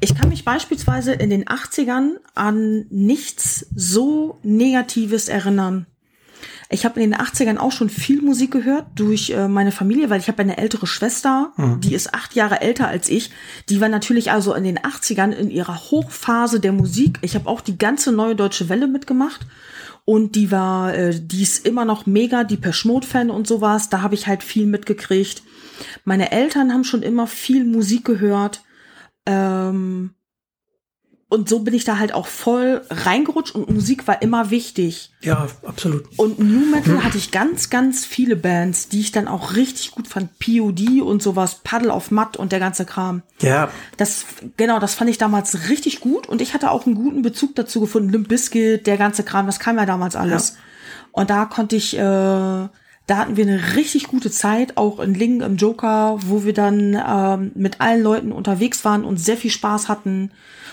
Ich 0.00 0.14
kann 0.14 0.28
mich 0.28 0.44
beispielsweise 0.44 1.12
in 1.12 1.30
den 1.30 1.44
80ern 1.44 2.16
an 2.34 2.86
nichts 2.90 3.66
so 3.74 4.38
Negatives 4.42 5.28
erinnern. 5.28 5.86
Ich 6.68 6.84
habe 6.84 7.00
in 7.00 7.12
den 7.12 7.20
80ern 7.20 7.58
auch 7.58 7.70
schon 7.70 7.88
viel 7.88 8.22
Musik 8.22 8.50
gehört 8.50 8.86
durch 8.96 9.30
äh, 9.30 9.46
meine 9.46 9.70
Familie, 9.70 10.10
weil 10.10 10.18
ich 10.18 10.26
habe 10.26 10.42
eine 10.42 10.58
ältere 10.58 10.86
Schwester, 10.86 11.52
die 11.78 11.94
ist 11.94 12.12
acht 12.12 12.34
Jahre 12.34 12.60
älter 12.60 12.88
als 12.88 13.08
ich. 13.08 13.30
Die 13.68 13.80
war 13.80 13.88
natürlich 13.88 14.32
also 14.32 14.52
in 14.52 14.64
den 14.64 14.78
80ern 14.78 15.30
in 15.30 15.50
ihrer 15.50 15.76
Hochphase 15.76 16.58
der 16.58 16.72
Musik. 16.72 17.18
Ich 17.22 17.36
habe 17.36 17.48
auch 17.48 17.60
die 17.60 17.78
ganze 17.78 18.10
neue 18.10 18.34
deutsche 18.34 18.68
Welle 18.68 18.88
mitgemacht. 18.88 19.46
Und 20.04 20.36
die 20.36 20.50
war, 20.50 20.94
äh, 20.94 21.20
die 21.20 21.42
ist 21.42 21.66
immer 21.66 21.84
noch 21.84 22.06
mega 22.06 22.44
die 22.44 22.58
Mode-Fan 22.84 23.30
und 23.30 23.46
sowas. 23.46 23.88
Da 23.88 24.02
habe 24.02 24.14
ich 24.14 24.26
halt 24.26 24.42
viel 24.42 24.66
mitgekriegt. 24.66 25.42
Meine 26.04 26.32
Eltern 26.32 26.72
haben 26.72 26.84
schon 26.84 27.02
immer 27.02 27.26
viel 27.26 27.64
Musik 27.64 28.04
gehört. 28.04 28.62
Ähm, 29.26 30.10
und 31.28 31.48
so 31.48 31.58
bin 31.60 31.74
ich 31.74 31.84
da 31.84 31.98
halt 31.98 32.14
auch 32.14 32.28
voll 32.28 32.82
reingerutscht 32.88 33.52
und 33.56 33.68
Musik 33.68 34.06
war 34.06 34.22
immer 34.22 34.50
wichtig. 34.50 35.10
Ja, 35.22 35.48
absolut. 35.66 36.04
Und 36.16 36.38
New 36.38 36.70
Metal 36.70 37.02
hatte 37.02 37.18
ich 37.18 37.32
ganz, 37.32 37.68
ganz 37.68 38.04
viele 38.06 38.36
Bands, 38.36 38.88
die 38.88 39.00
ich 39.00 39.10
dann 39.10 39.26
auch 39.26 39.56
richtig 39.56 39.90
gut 39.90 40.06
fand. 40.06 40.38
POD 40.38 41.00
und 41.02 41.20
sowas, 41.24 41.62
Paddle 41.64 41.92
auf 41.92 42.12
Matt 42.12 42.36
und 42.36 42.52
der 42.52 42.60
ganze 42.60 42.84
Kram. 42.84 43.22
Ja, 43.40 43.70
Das, 43.96 44.24
genau, 44.56 44.78
das 44.78 44.94
fand 44.94 45.10
ich 45.10 45.18
damals 45.18 45.68
richtig 45.68 45.98
gut 45.98 46.28
und 46.28 46.40
ich 46.40 46.54
hatte 46.54 46.70
auch 46.70 46.86
einen 46.86 46.94
guten 46.94 47.22
Bezug 47.22 47.56
dazu 47.56 47.80
gefunden. 47.80 48.10
Limp 48.10 48.28
Bizkit, 48.28 48.86
der 48.86 48.96
ganze 48.96 49.24
Kram, 49.24 49.46
das 49.46 49.58
kam 49.58 49.78
ja 49.78 49.84
damals 49.86 50.14
alles. 50.14 50.56
Und 51.10 51.28
da 51.30 51.44
konnte 51.46 51.74
ich, 51.74 51.98
äh, 51.98 52.68
da 53.06 53.18
hatten 53.18 53.36
wir 53.36 53.46
eine 53.46 53.76
richtig 53.76 54.08
gute 54.08 54.30
Zeit, 54.30 54.76
auch 54.76 54.98
in 54.98 55.14
Lingen 55.14 55.40
im 55.40 55.56
Joker, 55.56 56.18
wo 56.26 56.44
wir 56.44 56.52
dann 56.52 56.94
ähm, 56.94 57.52
mit 57.54 57.80
allen 57.80 58.02
Leuten 58.02 58.32
unterwegs 58.32 58.84
waren 58.84 59.04
und 59.04 59.18
sehr 59.18 59.36
viel 59.36 59.50
Spaß 59.50 59.88
hatten 59.88 60.32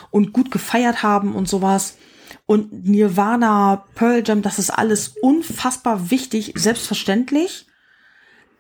und 0.10 0.34
gut 0.34 0.50
gefeiert 0.50 1.04
haben 1.04 1.36
und 1.36 1.48
sowas. 1.48 1.98
Und 2.46 2.88
Nirvana, 2.88 3.86
Pearl 3.94 4.24
Jam, 4.26 4.42
das 4.42 4.58
ist 4.58 4.72
alles 4.72 5.10
unfassbar 5.22 6.10
wichtig, 6.10 6.54
selbstverständlich. 6.56 7.68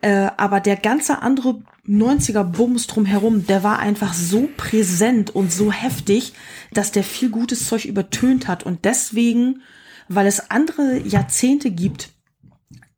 Äh, 0.01 0.29
aber 0.37 0.59
der 0.59 0.75
ganze 0.75 1.21
andere 1.21 1.63
90er 1.87 2.43
Bums 2.43 2.87
drumherum, 2.87 3.47
der 3.47 3.63
war 3.63 3.79
einfach 3.79 4.13
so 4.13 4.49
präsent 4.55 5.35
und 5.35 5.51
so 5.51 5.71
heftig, 5.71 6.33
dass 6.73 6.91
der 6.91 7.03
viel 7.03 7.29
gutes 7.29 7.67
Zeug 7.67 7.85
übertönt 7.85 8.47
hat. 8.47 8.63
Und 8.63 8.85
deswegen, 8.85 9.61
weil 10.09 10.27
es 10.27 10.51
andere 10.51 10.99
Jahrzehnte 10.99 11.71
gibt, 11.71 12.12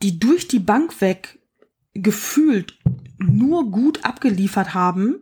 die 0.02 0.20
durch 0.20 0.48
die 0.48 0.60
Bank 0.60 1.02
weg 1.02 1.40
gefühlt 1.94 2.78
nur 3.18 3.72
gut 3.72 4.04
abgeliefert 4.04 4.74
haben, 4.74 5.22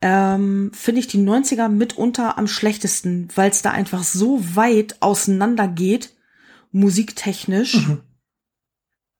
ähm, 0.00 0.70
finde 0.74 1.00
ich 1.00 1.06
die 1.06 1.18
90er 1.18 1.68
mitunter 1.68 2.36
am 2.36 2.46
schlechtesten, 2.46 3.28
weil 3.34 3.50
es 3.50 3.62
da 3.62 3.70
einfach 3.70 4.04
so 4.04 4.54
weit 4.54 4.96
auseinander 5.00 5.66
geht, 5.66 6.14
musiktechnisch, 6.72 7.88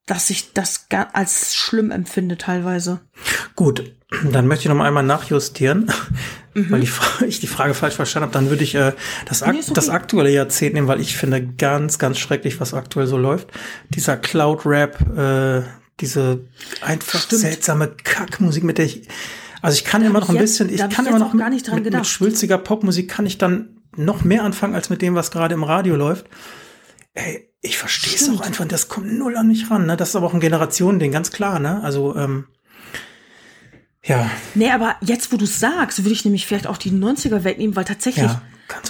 dass 0.06 0.28
ich 0.30 0.52
das 0.52 0.86
als 1.12 1.54
schlimm 1.54 1.90
empfinde 1.90 2.36
teilweise. 2.38 3.00
gut. 3.56 3.92
Dann 4.30 4.46
möchte 4.46 4.62
ich 4.64 4.68
noch 4.68 4.76
mal 4.76 4.86
einmal 4.86 5.02
nachjustieren, 5.02 5.90
weil 6.54 6.80
die, 6.82 6.86
Fra- 6.86 7.24
ich 7.26 7.40
die 7.40 7.48
Frage 7.48 7.74
falsch 7.74 7.94
verstanden 7.96 8.26
habe. 8.28 8.32
Dann 8.34 8.48
würde 8.50 8.62
ich 8.62 8.76
äh, 8.76 8.92
das, 9.26 9.40
Nee, 9.44 9.58
okay. 9.58 9.72
das 9.74 9.88
aktuelle 9.88 10.30
Jahrzehnt 10.30 10.74
nehmen, 10.74 10.86
weil 10.86 11.00
ich 11.00 11.16
finde 11.16 11.44
ganz, 11.44 11.98
ganz 11.98 12.18
schrecklich, 12.18 12.60
was 12.60 12.74
aktuell 12.74 13.08
so 13.08 13.16
läuft. 13.16 13.48
Dieser 13.88 14.16
Cloud-Rap, 14.16 15.00
äh, 15.18 15.62
diese 16.00 16.44
einfach 16.80 17.20
Stimmt. 17.22 17.40
seltsame 17.42 17.88
Kackmusik, 18.04 18.62
mit 18.62 18.78
der 18.78 18.84
ich 18.86 19.08
also 19.62 19.74
ich 19.76 19.84
kann 19.84 20.04
immer 20.04 20.20
noch 20.20 20.28
ein 20.28 20.34
ich 20.36 20.40
jetzt- 20.42 20.50
bisschen, 20.58 20.68
ich 20.68 20.78
da 20.80 20.88
ich 20.88 20.94
kann 20.94 21.06
jetzt 21.06 21.14
immer 21.16 21.24
noch 21.24 21.36
gar 21.36 21.48
nicht 21.50 21.66
dran 21.66 21.76
mit, 21.76 21.84
mit 21.84 21.92
gedacht. 21.94 22.06
schwülziger 22.06 22.58
Popmusik 22.58 23.08
kann 23.10 23.24
ich 23.26 23.38
dann 23.38 23.80
noch 23.96 24.22
mehr 24.22 24.44
anfangen 24.44 24.74
als 24.74 24.90
mit 24.90 25.00
dem, 25.02 25.14
was 25.14 25.30
gerade 25.30 25.54
im 25.54 25.64
Radio 25.64 25.96
läuft. 25.96 26.26
Ey, 27.14 27.48
ich 27.64 27.78
verstehe 27.78 28.14
es 28.14 28.28
auch 28.28 28.40
einfach, 28.42 28.66
das 28.66 28.88
kommt 28.88 29.12
null 29.12 29.36
an 29.36 29.48
mich 29.48 29.70
ran. 29.70 29.86
Ne? 29.86 29.96
Das 29.96 30.10
ist 30.10 30.16
aber 30.16 30.26
auch 30.26 30.34
ein 30.34 30.40
Generationending, 30.40 31.10
ganz 31.12 31.30
klar. 31.30 31.58
Ne? 31.58 31.82
Also 31.82 32.14
ähm, 32.14 32.46
ja, 34.04 34.30
Nee, 34.54 34.70
aber 34.70 34.96
jetzt, 35.00 35.32
wo 35.32 35.36
du 35.38 35.46
sagst, 35.46 36.04
würde 36.04 36.12
ich 36.12 36.24
nämlich 36.24 36.46
vielleicht 36.46 36.66
auch 36.66 36.76
die 36.76 36.90
90er 36.92 37.42
wegnehmen, 37.42 37.74
weil 37.74 37.84
tatsächlich, 37.86 38.24
Ja, 38.26 38.42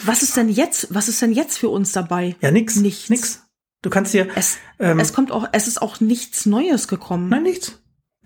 was 0.04 0.22
ist 0.22 0.36
denn 0.36 0.48
jetzt, 0.48 0.88
was 0.90 1.08
ist 1.08 1.22
denn 1.22 1.32
jetzt 1.32 1.56
für 1.58 1.68
uns 1.68 1.92
dabei? 1.92 2.34
ja 2.40 2.50
nix, 2.50 2.76
Nichts. 2.76 3.10
nix. 3.10 3.40
Du 3.82 3.90
kannst 3.90 4.12
dir 4.14 4.28
Es, 4.34 4.56
ähm, 4.80 4.98
es 4.98 5.12
kommt 5.12 5.30
auch, 5.30 5.46
es 5.52 5.68
ist 5.68 5.80
auch 5.82 6.00
nichts 6.00 6.46
Neues 6.46 6.88
gekommen. 6.88 7.28
nein 7.28 7.42
nichts. 7.44 7.78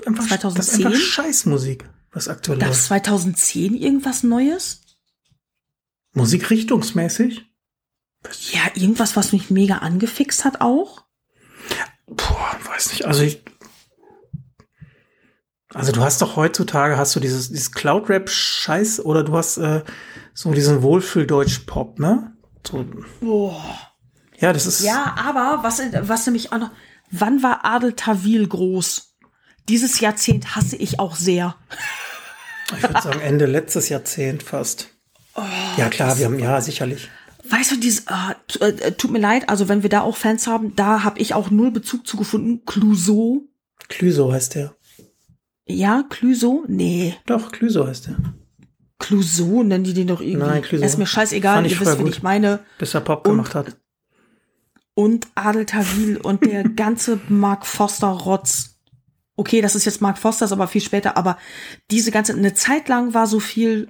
einfach, 0.06 0.26
2010? 0.26 0.54
das 0.56 0.68
ist 0.68 0.86
einfach 0.86 0.98
Scheißmusik, 0.98 1.84
was 2.12 2.28
aktuell 2.28 2.58
Gab 2.58 2.68
läuft. 2.68 2.80
es 2.80 2.86
2010 2.86 3.74
irgendwas 3.74 4.22
Neues? 4.22 4.80
Musikrichtungsmäßig? 6.14 7.44
Ja, 8.51 8.61
irgendwas, 8.74 9.16
was 9.16 9.32
mich 9.32 9.51
mega 9.51 9.78
angefixt 9.78 10.45
hat 10.45 10.61
auch. 10.61 11.05
Boah, 12.07 12.57
weiß 12.65 12.90
nicht. 12.93 13.07
Also 13.07 13.23
ich. 13.23 13.43
Also 15.74 15.93
du 15.93 16.01
hast 16.01 16.23
doch 16.23 16.36
heutzutage 16.36 16.97
hast 16.97 17.15
du 17.15 17.20
dieses, 17.20 17.49
dieses 17.49 17.73
Cloud-Rap-Scheiß 17.73 19.01
oder 19.05 19.23
du 19.23 19.36
hast 19.36 19.59
äh, 19.59 19.85
so 20.32 20.53
diesen 20.53 20.82
Wohlfühl-Deutsch-Pop, 20.82 21.99
ne? 21.99 22.32
So, 22.66 22.86
Boah. 23.20 23.62
ja, 24.39 24.53
das 24.53 24.66
ist. 24.66 24.81
Ja, 24.81 25.15
aber 25.19 25.62
was, 25.62 25.81
was 26.01 26.27
nämlich 26.27 26.53
auch 26.53 26.59
noch, 26.59 26.70
wann 27.11 27.43
war 27.43 27.65
Adel 27.65 27.93
Tawil 27.93 28.49
groß? 28.49 29.16
Dieses 29.69 30.01
Jahrzehnt 30.01 30.57
hasse 30.57 30.77
ich 30.77 30.99
auch 30.99 31.15
sehr. 31.15 31.55
Ich 32.74 32.82
würde 32.82 33.01
sagen, 33.01 33.20
Ende 33.20 33.47
letztes 33.47 33.90
Jahrzehnt 33.90 34.43
fast. 34.43 34.89
Oh, 35.35 35.43
ja, 35.77 35.89
klar, 35.89 36.19
wir 36.19 36.27
haben, 36.27 36.39
ja, 36.39 36.61
sicherlich. 36.61 37.11
Weißt 37.50 37.72
du, 37.72 37.76
dieses, 37.76 38.00
äh, 38.06 38.34
t- 38.46 38.58
äh, 38.60 38.92
tut 38.92 39.10
mir 39.10 39.18
leid, 39.20 39.48
also 39.48 39.68
wenn 39.68 39.82
wir 39.82 39.90
da 39.90 40.00
auch 40.02 40.16
Fans 40.16 40.46
haben, 40.46 40.74
da 40.76 41.02
habe 41.04 41.18
ich 41.18 41.34
auch 41.34 41.50
null 41.50 41.70
Bezug 41.70 42.06
zu 42.06 42.16
gefunden. 42.16 42.64
Clouseau? 42.66 43.42
Clüso 43.88 44.32
heißt 44.32 44.54
der. 44.54 44.74
Ja, 45.66 46.04
Clouseau? 46.08 46.64
Nee. 46.68 47.14
Doch, 47.26 47.52
Clüso 47.52 47.86
heißt 47.86 48.08
der. 48.08 48.16
Clouseau 48.98 49.62
nennen 49.62 49.84
die 49.84 49.94
den 49.94 50.08
doch 50.08 50.20
irgendwie. 50.20 50.46
Nein, 50.46 50.62
Clouseau. 50.62 50.84
Ist 50.84 50.98
mir 50.98 51.06
scheißegal, 51.06 51.64
ihr 51.66 51.78
wisst, 51.80 51.98
wen 51.98 52.06
ich 52.06 52.22
meine. 52.22 52.60
Bis 52.78 52.94
er 52.94 53.00
Pop 53.00 53.26
Und- 53.26 53.36
gemacht 53.36 53.54
hat. 53.54 53.76
Und 54.94 55.28
Adel 55.36 55.64
Tawil 55.64 56.16
und 56.16 56.44
der 56.44 56.64
ganze 56.68 57.20
Mark 57.28 57.64
Foster 57.66 58.08
Rotz. 58.08 58.78
Okay, 59.36 59.60
das 59.60 59.76
ist 59.76 59.84
jetzt 59.84 60.00
Mark 60.00 60.18
Fosters, 60.18 60.50
aber 60.50 60.66
viel 60.66 60.80
später. 60.80 61.16
Aber 61.16 61.38
diese 61.92 62.10
ganze, 62.10 62.32
eine 62.34 62.54
Zeit 62.54 62.88
lang 62.88 63.14
war 63.14 63.28
so 63.28 63.38
viel 63.38 63.88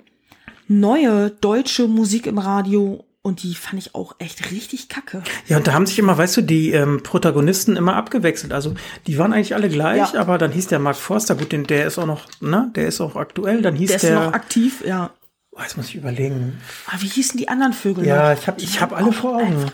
neue 0.66 1.30
deutsche 1.30 1.88
Musik 1.88 2.26
im 2.26 2.36
Radio 2.36 3.06
und 3.28 3.42
die 3.44 3.54
fand 3.54 3.80
ich 3.82 3.94
auch 3.94 4.16
echt 4.18 4.50
richtig 4.50 4.88
kacke. 4.88 5.22
Ja, 5.46 5.58
und 5.58 5.66
da 5.66 5.72
haben 5.74 5.86
sich 5.86 5.98
immer, 5.98 6.18
weißt 6.18 6.38
du, 6.38 6.42
die 6.42 6.72
ähm, 6.72 7.02
Protagonisten 7.02 7.76
immer 7.76 7.94
abgewechselt. 7.96 8.52
Also 8.52 8.74
die 9.06 9.18
waren 9.18 9.32
eigentlich 9.32 9.54
alle 9.54 9.68
gleich, 9.68 10.12
Ja. 10.14 10.20
aber 10.20 10.38
dann 10.38 10.50
hieß 10.50 10.66
der 10.68 10.78
Mark 10.80 10.96
Forster, 10.96 11.34
gut, 11.36 11.52
den, 11.52 11.64
der 11.64 11.86
ist 11.86 11.98
auch 11.98 12.06
noch, 12.06 12.26
ne, 12.40 12.70
der 12.74 12.88
ist 12.88 13.00
auch 13.00 13.14
aktuell. 13.16 13.62
Dann 13.62 13.74
hieß 13.76 13.90
Der 13.90 13.98
der, 14.00 14.18
ist 14.20 14.24
noch 14.26 14.32
aktiv, 14.32 14.82
ja. 14.86 15.10
oh, 15.52 15.60
jetzt 15.62 15.76
muss 15.76 15.86
ich 15.88 15.94
überlegen. 15.94 16.58
Aber 16.88 17.00
wie 17.02 17.06
hießen 17.08 17.38
die 17.38 17.48
anderen 17.48 17.72
Vögel? 17.72 18.04
Ja, 18.06 18.32
noch? 18.34 18.40
ich 18.40 18.46
hab- 18.48 18.58
Die 18.58 18.64
ich 18.64 18.80
hab 18.80 18.92
alle 18.92 19.12
vor 19.12 19.36
Augen. 19.36 19.66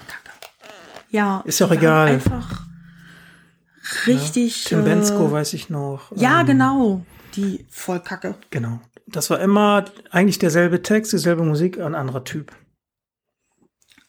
Ja. 1.10 1.42
Ist 1.46 1.60
ja 1.60 1.66
auch 1.66 1.72
egal. 1.72 2.08
Einfach 2.08 2.62
richtig. 4.06 4.64
Tim 4.64 4.80
äh, 4.80 4.82
Bensko 4.82 5.30
weiß 5.30 5.52
ich 5.54 5.70
noch. 5.70 6.12
Ja, 6.16 6.40
Ähm, 6.40 6.46
genau. 6.46 7.06
Die 7.36 7.66
voll 7.70 8.00
kacke. 8.00 8.34
Genau. 8.50 8.80
Das 9.06 9.28
war 9.30 9.40
immer 9.40 9.84
eigentlich 10.10 10.38
derselbe 10.38 10.82
Text, 10.82 11.12
dieselbe 11.12 11.42
Musik, 11.44 11.78
ein 11.80 11.94
anderer 11.94 12.24
Typ. 12.24 12.52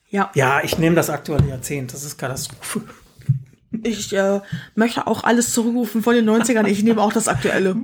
Ja. 0.10 0.32
Ja, 0.36 0.64
ich 0.64 0.78
nehme 0.78 0.96
das 0.96 1.10
aktuelle 1.10 1.48
Jahrzehnt. 1.48 1.94
Das 1.94 2.04
ist 2.04 2.18
Katastrophe. 2.18 2.82
Ich 3.84 4.14
äh, 4.14 4.40
möchte 4.76 5.06
auch 5.08 5.24
alles 5.24 5.52
zurückrufen 5.52 6.02
von 6.02 6.16
den 6.16 6.30
90ern. 6.30 6.66
Ich 6.68 6.84
nehme 6.84 7.02
auch 7.02 7.12
das 7.12 7.28
Aktuelle. 7.28 7.76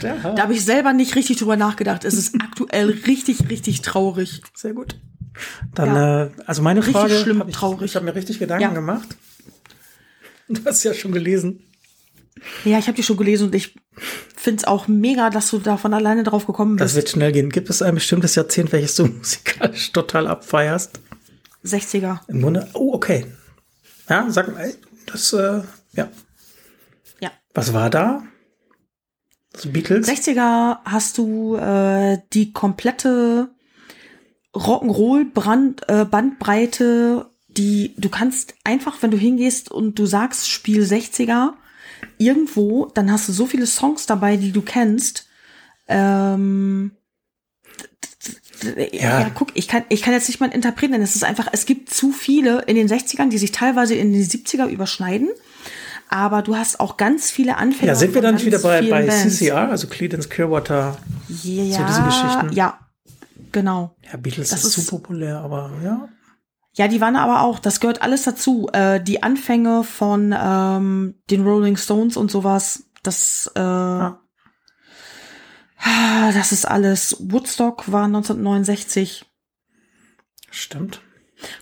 Da 0.00 0.22
habe 0.42 0.52
ich 0.52 0.64
selber 0.64 0.92
nicht 0.92 1.16
richtig 1.16 1.38
drüber 1.38 1.56
nachgedacht. 1.56 2.04
Es 2.04 2.14
ist 2.14 2.36
aktuell 2.40 2.90
richtig, 3.06 3.48
richtig 3.48 3.80
traurig. 3.82 4.42
Sehr 4.54 4.74
gut. 4.74 5.00
Dann, 5.74 5.94
Ja. 5.94 6.24
äh, 6.26 6.30
also 6.46 6.62
meine 6.62 6.80
Richtig 6.80 6.94
Frage, 6.96 7.18
schlimm, 7.18 7.40
hab 7.40 7.48
ich, 7.48 7.56
traurig. 7.56 7.90
ich 7.90 7.96
habe 7.96 8.04
mir 8.04 8.14
richtig 8.14 8.38
Gedanken 8.38 8.62
Ja. 8.62 8.68
gemacht. 8.70 9.16
Du 10.48 10.60
hast 10.64 10.84
ja 10.84 10.92
schon 10.94 11.10
gelesen. 11.12 11.60
Ja, 12.64 12.78
ich 12.78 12.86
habe 12.86 12.94
die 12.96 13.02
schon 13.02 13.16
gelesen 13.16 13.46
und 13.46 13.54
ich 13.54 13.74
find's 14.36 14.64
auch 14.64 14.86
mega, 14.86 15.30
dass 15.30 15.50
du 15.50 15.58
da 15.58 15.76
von 15.78 15.94
alleine 15.94 16.22
drauf 16.22 16.46
gekommen 16.46 16.76
Das 16.76 16.88
bist. 16.92 16.96
wird 16.96 17.08
schnell 17.10 17.32
gehen. 17.32 17.48
Gibt 17.50 17.70
es 17.70 17.80
ein 17.80 17.94
bestimmtes 17.94 18.34
Jahrzehnt, 18.34 18.70
welches 18.72 18.94
du 18.96 19.06
musikalisch 19.06 19.90
total 19.92 20.26
abfeierst? 20.28 21.00
60er. 21.64 22.20
Im 22.28 22.42
Grunde, 22.42 22.68
oh, 22.74 22.92
okay. 22.94 23.26
Ja, 24.08 24.26
sag 24.30 24.52
mal, 24.52 24.72
das, 25.06 25.32
äh, 25.32 25.62
ja. 25.92 26.08
Ja. 27.20 27.30
Was 27.54 27.72
war 27.72 27.90
da? 27.90 28.22
Das 29.52 29.72
Beatles? 29.72 30.08
60er 30.08 30.78
hast 30.84 31.16
du 31.18 31.56
äh, 31.56 32.18
die 32.32 32.52
komplette 32.52 33.50
Rock'n'Roll 34.54 35.32
Brand, 35.32 35.88
äh, 35.88 36.04
Bandbreite, 36.04 37.30
die 37.48 37.94
du 37.96 38.08
kannst 38.08 38.54
einfach, 38.64 39.02
wenn 39.02 39.10
du 39.10 39.16
hingehst 39.16 39.70
und 39.70 39.98
du 39.98 40.06
sagst 40.06 40.48
Spiel 40.48 40.82
60er 40.82 41.54
irgendwo, 42.18 42.86
dann 42.86 43.10
hast 43.10 43.28
du 43.28 43.32
so 43.32 43.46
viele 43.46 43.66
Songs 43.66 44.06
dabei, 44.06 44.36
die 44.36 44.52
du 44.52 44.62
kennst. 44.62 45.28
Ähm, 45.88 46.92
ja. 48.92 49.20
Ja. 49.20 49.30
guck, 49.34 49.48
ich 49.54 49.68
kann, 49.68 49.82
ich 49.88 50.02
kann 50.02 50.12
jetzt 50.14 50.28
nicht 50.28 50.40
mal 50.40 50.46
einen 50.46 50.54
Interpret 50.54 50.90
nennen. 50.90 51.02
Es 51.04 51.14
ist 51.14 51.24
einfach, 51.24 51.48
es 51.52 51.66
gibt 51.66 51.90
zu 51.90 52.12
viele 52.12 52.62
in 52.62 52.76
den 52.76 52.88
60ern, 52.88 53.28
die 53.28 53.38
sich 53.38 53.52
teilweise 53.52 53.94
in 53.94 54.12
die 54.12 54.24
70er 54.24 54.66
überschneiden. 54.68 55.28
Aber 56.08 56.42
du 56.42 56.54
hast 56.56 56.80
auch 56.80 56.96
ganz 56.96 57.30
viele 57.30 57.56
Anfänger. 57.56 57.92
Ja, 57.92 57.94
sind 57.96 58.14
wir 58.14 58.22
dann 58.22 58.34
nicht 58.34 58.46
wieder 58.46 58.58
bei, 58.58 58.82
bei 58.88 59.06
Bands. 59.06 59.38
CCR, 59.38 59.70
also 59.70 59.88
Creedence 59.88 60.28
Clearwater? 60.28 60.96
Ja, 61.42 61.78
So 61.78 61.84
diese 61.86 62.02
Geschichten. 62.02 62.52
Ja, 62.52 62.78
genau. 63.52 63.96
Ja, 64.02 64.16
Beatles 64.18 64.50
Das 64.50 64.64
ist, 64.64 64.76
ist- 64.78 64.86
zu 64.86 64.96
populär, 64.98 65.38
aber 65.40 65.70
ja. 65.82 66.08
Ja, 66.76 66.88
die 66.88 67.00
waren 67.00 67.14
aber 67.16 67.42
auch, 67.42 67.60
das 67.60 67.78
gehört 67.78 68.02
alles 68.02 68.24
dazu. 68.24 68.68
Äh, 68.72 69.00
die 69.00 69.22
Anfänge 69.22 69.84
von 69.84 70.34
ähm, 70.36 71.14
den 71.30 71.44
Rolling 71.46 71.76
Stones 71.76 72.16
und 72.16 72.30
sowas, 72.32 72.84
das, 73.04 73.50
äh, 73.54 73.60
Ja. 73.60 74.20
Das 75.84 76.52
ist 76.52 76.66
alles. 76.66 77.16
Woodstock 77.20 77.90
war 77.90 78.04
1969. 78.04 79.24
Stimmt. 80.50 81.00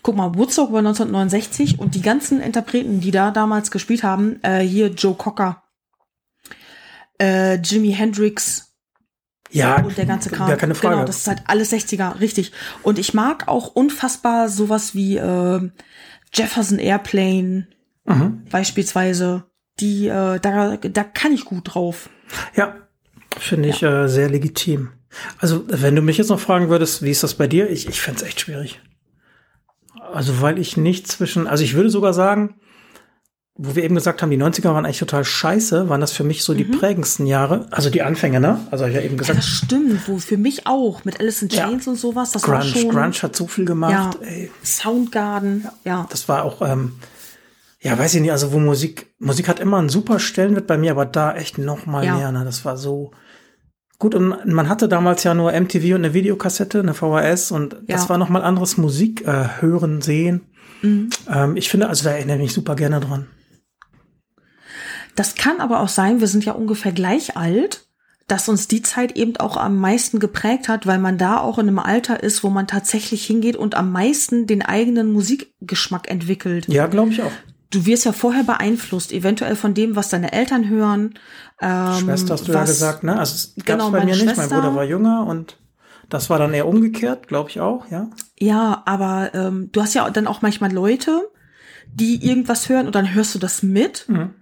Guck 0.03 0.17
mal, 0.17 0.35
Woodstock 0.37 0.73
war 0.73 0.79
1969 0.79 1.79
und 1.79 1.95
die 1.95 2.03
ganzen 2.03 2.41
Interpreten, 2.41 3.01
die 3.01 3.11
da 3.11 3.31
damals 3.31 3.71
gespielt 3.71 4.03
haben, 4.03 4.39
äh, 4.43 4.61
hier 4.61 4.89
Joe 4.89 5.15
Cocker, 5.15 5.63
äh, 7.21 7.57
Jimi 7.57 7.93
Hendrix, 7.93 8.73
Ja, 9.51 9.83
und 9.83 9.99
der 9.99 10.07
ganze 10.07 10.31
Kram. 10.31 10.49
Gar 10.49 10.57
keine 10.57 10.75
Frage. 10.75 10.95
Genau, 10.95 11.07
das 11.07 11.19
ist 11.19 11.29
halt 11.29 11.43
alles 11.47 11.73
60er, 11.73 12.21
richtig. 12.21 12.53
Und 12.83 12.99
ich 12.99 13.13
mag 13.13 13.49
auch 13.49 13.69
unfassbar 13.69 14.49
sowas 14.49 14.95
wie 14.95 15.17
äh, 15.17 15.71
Jefferson 16.33 16.79
Airplane 16.79 17.69
mhm. 18.05 18.45
beispielsweise. 18.51 19.45
Die, 19.81 20.07
äh, 20.07 20.39
da, 20.39 20.77
da 20.77 21.05
kann 21.05 21.33
ich 21.33 21.45
gut 21.45 21.75
drauf. 21.75 22.09
Ja, 22.55 22.82
finde 23.39 23.69
ich 23.69 23.83
äh, 23.83 24.09
sehr 24.09 24.29
legitim. 24.29 24.91
Also, 25.39 25.65
wenn 25.69 25.95
du 25.97 26.03
mich 26.03 26.17
jetzt 26.19 26.29
noch 26.31 26.41
fragen 26.41 26.69
würdest, 26.71 27.03
wie 27.03 27.11
ist 27.11 27.23
das 27.23 27.35
bei 27.35 27.47
dir? 27.47 27.69
Ich, 27.71 27.89
ich 27.89 28.01
fände 28.01 28.21
es 28.23 28.27
echt 28.27 28.41
schwierig. 28.41 28.81
Also, 30.13 30.41
weil 30.41 30.59
ich 30.59 30.77
nicht 30.77 31.07
zwischen, 31.07 31.47
also 31.47 31.63
ich 31.65 31.75
würde 31.75 31.91
sogar 31.91 32.13
sagen, 32.15 32.55
wo 33.55 33.77
wir 33.77 33.85
eben 33.85 33.95
gesagt 33.95 34.23
haben, 34.23 34.31
die 34.31 34.39
90er 34.39 34.65
waren 34.73 34.87
eigentlich 34.87 34.99
total 34.99 35.25
scheiße, 35.25 35.91
waren 35.91 36.01
das 36.01 36.13
für 36.13 36.25
mich 36.25 36.43
so 36.43 36.55
die 36.55 36.65
prägendsten 36.65 37.27
Jahre. 37.27 37.67
Also 37.71 37.91
die 37.91 38.01
Anfänge, 38.03 38.41
ne? 38.41 38.61
Also 38.71 38.87
ich 38.87 38.95
ja 38.95 39.01
eben 39.03 39.09
Mhm. 39.15 39.19
Ja, 39.19 39.19
gesagt, 39.19 39.39
das 39.39 39.47
stimmt, 39.47 40.09
wo 40.09 40.19
für 40.19 40.39
mich 40.39 40.67
auch 40.67 41.05
mit 41.05 41.21
Alice 41.21 41.43
in 41.43 41.49
Ja. 41.51 41.69
Chains 41.69 41.87
und 41.87 41.97
sowas, 41.97 42.33
das 42.33 42.49
war 42.49 42.61
Grunge, 42.61 42.73
schon 42.73 42.89
Grunge 42.91 43.13
hat 43.23 43.37
so 43.37 43.47
viel 43.47 43.67
gemacht. 43.67 43.93
ja, 44.23 44.27
Ey, 44.27 44.51
Soundgarden, 44.65 45.69
ja. 45.85 46.07
das 46.11 46.29
war 46.31 46.45
auch, 46.45 46.63
ähm, 46.63 46.95
ja, 47.81 47.99
weiß 47.99 48.15
ich 48.15 48.23
nicht, 48.23 48.33
also 48.33 48.53
wo 48.53 48.59
Musik, 48.59 49.13
Musik 49.19 49.49
hat 49.49 49.61
immer 49.61 49.77
einen 49.79 49.91
super 49.91 50.19
Stellenwert 50.19 50.67
bei 50.67 50.79
mir, 50.79 50.93
aber 50.93 51.05
da 51.05 51.35
echt 51.35 51.59
noch 51.59 51.85
mal 51.85 52.05
Ja. 52.07 52.17
mehr, 52.17 52.33
ne? 52.33 52.45
Das 52.47 52.65
war 52.65 52.79
so 52.79 53.11
gut 54.03 54.15
und 54.15 54.45
man 54.53 54.69
hatte 54.69 54.89
damals 54.89 55.23
ja 55.25 55.33
nur 55.33 55.53
MTV 55.53 55.95
und 55.95 56.05
eine 56.05 56.13
Videokassette, 56.13 56.81
eine 56.81 56.93
VHS 56.93 57.53
und 57.53 57.77
das 57.87 58.03
Ja. 58.03 58.09
war 58.11 58.19
noch 58.19 58.29
mal 58.29 58.43
anderes 58.43 58.77
Musik 58.77 59.27
äh, 59.27 59.61
hören, 59.61 60.03
sehen. 60.03 60.43
Mhm. 60.83 61.09
Ähm, 61.33 61.57
ich 61.57 61.69
finde, 61.71 61.89
also 61.89 62.05
da 62.05 62.11
erinnere 62.11 62.37
ich 62.37 62.43
mich 62.43 62.53
super 62.53 62.75
gerne 62.75 63.01
dran. 63.01 63.27
Das 65.15 65.35
kann 65.37 65.61
aber 65.61 65.81
auch 65.81 65.89
sein, 65.89 66.21
wir 66.21 66.27
sind 66.27 66.45
ja 66.45 66.53
ungefähr 66.53 66.93
gleich 66.93 67.37
alt, 67.37 67.87
dass 68.29 68.49
uns 68.49 68.67
die 68.67 68.83
Zeit 68.83 69.17
eben 69.17 69.37
auch 69.37 69.57
am 69.57 69.79
meisten 69.79 70.19
geprägt 70.19 70.69
hat, 70.69 70.87
weil 70.87 70.99
man 70.99 71.19
da 71.19 71.39
auch 71.39 71.59
in 71.59 71.69
einem 71.69 71.79
Alter 71.79 72.23
ist, 72.23 72.43
wo 72.43 72.51
man 72.51 72.67
tatsächlich 72.67 73.25
hingeht 73.27 73.57
und 73.57 73.75
am 73.75 73.93
meisten 73.93 74.47
den 74.47 74.63
eigenen 74.63 75.13
Musikgeschmack 75.13 76.11
entwickelt. 76.11 76.67
Ja, 76.69 76.87
glaube 76.87 77.11
ich 77.13 77.23
auch. 77.23 77.33
Du 77.73 77.87
wirst 77.87 78.05
ja 78.05 78.13
vorher 78.13 78.45
beeinflusst, 78.45 79.13
eventuell 79.13 79.57
von 79.57 79.75
dem, 79.75 79.97
was 79.97 80.09
deine 80.11 80.33
Eltern 80.33 80.69
hören. 80.69 81.15
Ähm, 81.61 81.95
Schwester 82.01 82.35
hast 82.35 82.47
du 82.47 82.53
ja 82.53 82.61
was- 82.61 82.69
gesagt, 82.69 83.03
ne? 83.03 83.19
Also 83.19 83.35
es 83.35 83.55
gab's 83.57 83.67
Genau, 83.67 83.91
bei 83.91 84.05
mir 84.05 84.15
nicht. 84.15 84.25
Mein 84.27 84.35
Schwester. 84.37 84.55
Bruder 84.57 84.75
war 84.75 84.85
jünger 84.85 85.27
und 85.27 85.57
das 86.09 86.29
war 86.31 86.39
dann 86.39 86.53
eher 86.55 86.69
umgekehrt, 86.69 87.27
glaube 87.29 87.49
ich 87.51 87.61
auch, 87.61 87.91
ja. 87.91 88.11
Ja, 88.39 88.83
aber 88.87 89.31
ähm, 89.35 89.71
du 89.73 89.81
hast 89.81 89.95
ja 89.95 90.09
dann 90.11 90.27
auch 90.27 90.43
manchmal 90.43 90.71
Leute, 90.73 91.23
die 91.93 92.25
irgendwas 92.27 92.69
hören 92.69 92.87
und 92.87 92.95
dann 92.95 93.15
hörst 93.15 93.35
du 93.35 93.39
das 93.39 93.63
mit. 93.63 94.07
Mhm. 94.09 94.35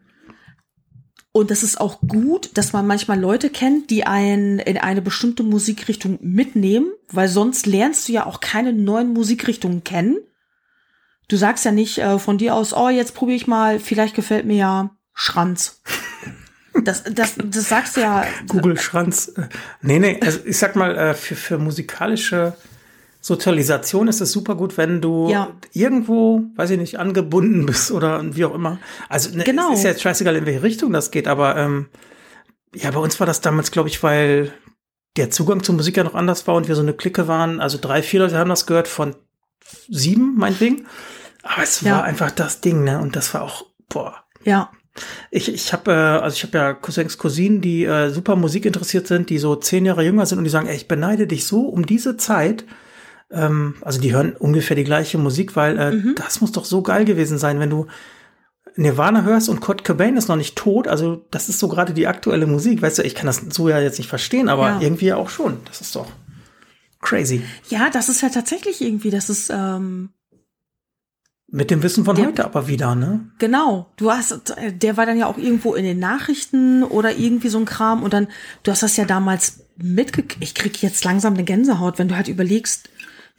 Und 1.33 1.53
das 1.53 1.63
ist 1.63 1.81
auch 1.81 2.01
gut, 2.01 2.51
dass 2.55 2.73
man 2.73 2.89
manchmal 2.89 3.21
Leute 3.21 3.51
kennt, 3.51 3.91
die 3.91 4.05
einen 4.05 4.59
in 4.59 4.79
eine 4.79 5.01
bestimmte 5.01 5.45
Musikrichtung 5.45 6.19
mitnehmen, 6.21 6.91
weil 7.13 7.29
sonst 7.29 7.67
lernst 7.67 8.09
du 8.09 8.13
ja 8.13 8.27
auch 8.27 8.41
keine 8.41 8.73
neuen 8.73 9.13
Musikrichtungen 9.13 9.85
kennen. 9.85 10.17
Du 11.31 11.37
sagst 11.37 11.65
ja 11.65 11.71
nicht 11.71 11.99
äh, 11.99 12.19
von 12.19 12.39
dir 12.39 12.55
aus, 12.57 12.75
oh, 12.75 12.89
jetzt 12.89 13.15
probiere 13.15 13.37
ich 13.37 13.47
mal, 13.47 13.79
vielleicht 13.79 14.17
gefällt 14.17 14.45
mir 14.47 14.57
ja 14.57 14.91
Schranz. 15.15 15.81
Das, 16.85 17.05
das, 17.05 17.35
das 17.37 17.69
sagst 17.69 17.97
du 17.97 18.01
ja. 18.01 18.25
Google 18.49 18.79
Schranz. 18.79 19.33
Nee, 19.81 19.99
nee, 19.99 20.19
also 20.23 20.41
ich 20.45 20.59
sag 20.59 20.75
mal, 20.77 20.97
äh, 20.97 21.15
für, 21.15 21.37
für 21.37 21.59
musikalische 21.59 22.55
Sozialisation 23.21 24.09
ist 24.09 24.21
es 24.21 24.33
super 24.33 24.55
gut, 24.55 24.77
wenn 24.77 25.01
du 25.01 25.29
Ja. 25.31 25.53
irgendwo, 25.73 26.43
weiß 26.57 26.71
ich 26.71 26.79
nicht, 26.79 26.99
angebunden 26.99 27.67
bist 27.67 27.91
oder 27.91 28.23
wie 28.35 28.45
auch 28.45 28.55
immer. 28.55 28.79
Also 29.09 29.37
ne, 29.37 29.45
Genau. 29.45 29.73
es 29.73 29.79
ist 29.81 29.85
ja 29.85 29.91
jetzt 29.91 30.03
scheißegal, 30.03 30.37
in 30.37 30.47
welche 30.47 30.63
Richtung 30.63 30.93
das 30.93 31.11
geht, 31.11 31.29
aber 31.29 31.57
ähm, 31.57 31.89
ja, 32.75 32.91
bei 32.91 32.99
uns 33.01 33.21
war 33.21 33.27
das 33.27 33.41
damals, 33.41 33.71
glaube 33.71 33.89
ich, 33.89 34.03
weil 34.03 34.53
der 35.17 35.31
Zugang 35.31 35.63
zur 35.63 35.75
Musik 35.75 35.97
ja 35.97 36.05
noch 36.05 36.15
anders 36.15 36.47
war 36.47 36.55
und 36.55 36.67
wir 36.69 36.75
so 36.77 36.83
eine 36.83 36.95
Clique 36.95 37.29
waren. 37.29 37.61
Also 37.61 37.79
drei, 37.81 38.03
vier 38.03 38.21
Leute 38.21 38.39
haben 38.39 38.49
das 38.51 38.67
gehört 38.67 38.89
von 38.89 39.15
sieben, 39.89 40.37
meinetwegen. 40.37 40.87
Aber 41.43 41.63
es 41.63 41.81
Ja. 41.81 41.97
war 41.97 42.05
einfach 42.05 42.31
das 42.31 42.61
Ding, 42.61 42.85
ne? 42.85 43.01
Und 43.01 43.17
das 43.17 43.33
war 43.35 43.43
auch, 43.43 43.67
boah, 43.89 44.15
Ja, 44.45 44.71
ich, 45.31 45.53
ich 45.53 45.73
habe 45.73 45.93
äh, 45.93 45.95
also 45.95 46.35
ich 46.35 46.43
habe 46.43 46.59
ja 46.59 46.73
Cousins, 46.75 47.17
Cousinen, 47.17 47.61
die 47.61 47.85
äh, 47.85 48.11
super 48.11 48.37
Musik 48.37 48.65
interessiert 48.67 49.07
sind, 49.07 49.31
die 49.31 49.39
so 49.39 49.57
zehn 49.57 49.87
Jahre 49.87 50.05
jünger 50.05 50.27
sind 50.27 50.39
und 50.39 50.45
die 50.45 50.51
sagen, 50.51 50.67
ey, 50.67 50.77
ich 50.77 50.89
beneide 50.89 51.27
dich 51.27 51.47
so 51.47 51.63
um 51.63 51.87
diese 51.87 52.17
Zeit. 52.17 52.65
Ähm, 53.31 53.77
also 53.83 54.01
die 54.01 54.13
hören 54.13 54.33
ungefähr 54.37 54.75
die 54.77 54.85
gleiche 54.85 55.17
Musik, 55.19 55.55
weil 55.57 55.79
äh, 55.79 55.93
Mhm. 55.93 56.15
das 56.17 56.41
muss 56.41 56.53
doch 56.53 56.65
so 56.65 56.83
geil 56.83 57.05
gewesen 57.05 57.39
sein, 57.39 57.61
wenn 57.61 57.71
du 57.71 57.87
Nirvana 58.77 59.23
hörst 59.23 59.49
und 59.49 59.61
Kurt 59.61 59.85
Cobain 59.85 60.17
ist 60.17 60.29
noch 60.29 60.37
nicht 60.37 60.57
tot. 60.57 60.89
Also 60.89 61.25
das 61.31 61.49
ist 61.49 61.59
so 61.61 61.69
gerade 61.69 61.93
die 61.95 62.07
aktuelle 62.07 62.47
Musik. 62.47 62.83
Weißt 62.83 62.99
du, 62.99 63.03
ich 63.03 63.15
kann 63.15 63.27
das 63.27 63.43
so 63.51 63.69
ja 63.69 63.79
jetzt 63.81 63.99
nicht 63.99 64.09
verstehen, 64.09 64.49
aber 64.49 64.67
Ja. 64.69 64.81
irgendwie 64.81 65.13
auch 65.13 65.29
schon. 65.29 65.59
Das 65.67 65.81
ist 65.81 65.95
doch 65.97 66.07
crazy. 67.01 67.43
ja, 67.69 67.91
das 67.91 68.09
ist 68.09 68.21
ja 68.23 68.29
tatsächlich 68.29 68.81
irgendwie, 68.81 69.11
das 69.11 69.31
ist, 69.31 69.51
ähm, 69.51 70.11
Mit 71.53 71.71
dem 71.71 71.83
Wissen 71.83 72.05
von 72.05 72.15
Der- 72.17 72.27
heute 72.27 72.45
aber 72.45 72.69
wieder, 72.69 72.95
ne? 72.95 73.21
Genau, 73.39 73.87
du 73.97 74.11
hast, 74.11 74.55
der 74.73 74.97
war 74.97 75.05
dann 75.07 75.19
ja 75.19 75.27
auch 75.27 75.37
irgendwo 75.39 75.75
in 75.75 75.85
den 75.85 75.99
Nachrichten 75.99 76.85
oder 76.85 77.17
irgendwie 77.17 77.49
so 77.49 77.59
ein 77.59 77.65
Kram 77.65 78.03
und 78.05 78.13
dann, 78.13 78.29
du 78.63 78.71
hast 78.71 78.83
das 78.85 78.97
ja 78.97 79.05
damals 79.05 79.61
mitgekriegt. 79.77 80.37
Ich 80.43 80.55
krieg 80.55 80.81
jetzt 80.83 81.05
langsam 81.05 81.35
eine 81.35 81.43
Gänsehaut, 81.45 81.99
wenn 81.99 82.07
du 82.09 82.15
halt 82.17 82.29
überlegst, 82.29 82.89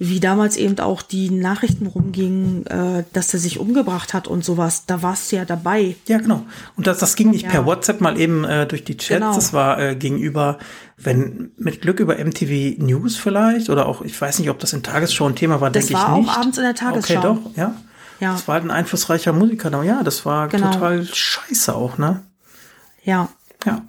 wie 0.03 0.19
damals 0.19 0.57
eben 0.57 0.79
auch 0.79 1.03
die 1.03 1.29
Nachrichten 1.29 1.85
rumgingen, 1.85 2.65
äh, 2.65 3.03
dass 3.13 3.33
er 3.35 3.39
sich 3.39 3.59
umgebracht 3.59 4.15
hat 4.15 4.27
und 4.27 4.43
sowas. 4.43 4.85
Da 4.88 5.03
warst 5.03 5.31
du 5.31 5.35
ja 5.35 5.45
dabei. 5.45 5.95
Ja, 6.07 6.17
genau. 6.17 6.43
Und 6.75 6.88
das, 6.88 6.97
das 6.97 7.15
ging 7.15 7.29
nicht 7.29 7.43
Ja. 7.43 7.49
per 7.51 7.65
WhatsApp 7.67 8.01
mal 8.01 8.19
eben 8.19 8.43
äh, 8.43 8.65
durch 8.65 8.83
die 8.83 8.97
Chats. 8.97 9.19
Genau. 9.19 9.35
Das 9.35 9.53
war 9.53 9.79
äh, 9.79 9.95
gegenüber, 9.95 10.57
wenn 10.97 11.51
mit 11.57 11.81
Glück 11.81 11.99
über 11.99 12.15
MTV 12.15 12.81
News 12.83 13.15
vielleicht 13.15 13.69
oder 13.69 13.85
auch, 13.85 14.01
ich 14.01 14.19
weiß 14.19 14.39
nicht, 14.39 14.49
ob 14.49 14.57
das 14.57 14.73
in 14.73 14.81
Tagesschau 14.81 15.27
ein 15.27 15.35
Thema 15.35 15.61
war, 15.61 15.69
Das 15.69 15.85
denke 15.85 16.01
ich 16.01 16.07
war 16.07 16.13
auch 16.15 16.19
nicht. 16.21 16.35
abends 16.35 16.57
in 16.57 16.63
der 16.63 16.73
Tagesschau. 16.75 17.13
Okay, 17.13 17.21
doch, 17.21 17.55
ja. 17.55 17.75
Ja. 18.22 18.31
Das 18.34 18.48
war 18.48 18.53
halt 18.56 18.64
ein 18.64 18.72
einflussreicher 18.72 19.34
Musiker. 19.34 19.68
Aber 19.73 19.84
ja, 19.84 20.03
das 20.03 20.26
war 20.26 20.48
Genau. 20.48 20.72
total 20.72 21.06
scheiße 21.06 21.76
auch, 21.76 21.98
ne? 21.98 22.23
Ja. 23.03 23.27
Ja. 23.65 23.81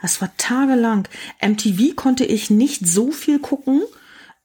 Das 0.00 0.20
war 0.20 0.30
tagelang. 0.38 1.08
MTV 1.40 1.94
konnte 1.96 2.24
ich 2.24 2.48
nicht 2.50 2.86
so 2.86 3.10
viel 3.10 3.38
gucken, 3.40 3.82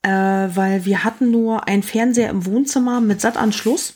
äh, 0.02 0.10
weil 0.10 0.84
wir 0.86 1.04
hatten 1.04 1.30
nur 1.32 1.68
einen 1.68 1.84
Fernseher 1.84 2.30
im 2.30 2.46
Wohnzimmer 2.46 3.00
mit 3.02 3.22
Sattanschluss. 3.22 3.94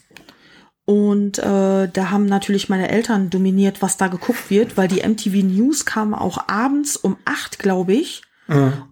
Und 0.86 1.40
äh, 1.40 1.88
da 1.92 2.12
haben 2.12 2.28
natürlich 2.28 2.70
meine 2.70 2.90
Eltern 2.90 3.32
dominiert, 3.32 3.82
was 3.82 3.98
da 3.98 4.08
geguckt 4.08 4.52
wird, 4.52 4.78
weil 4.78 4.88
die 4.88 5.02
MTV 5.02 5.44
News 5.44 5.86
kamen 5.86 6.14
auch 6.14 6.48
abends 6.48 6.96
um 6.96 7.18
acht, 7.26 7.58
glaube 7.58 7.94
ich. 7.94 8.22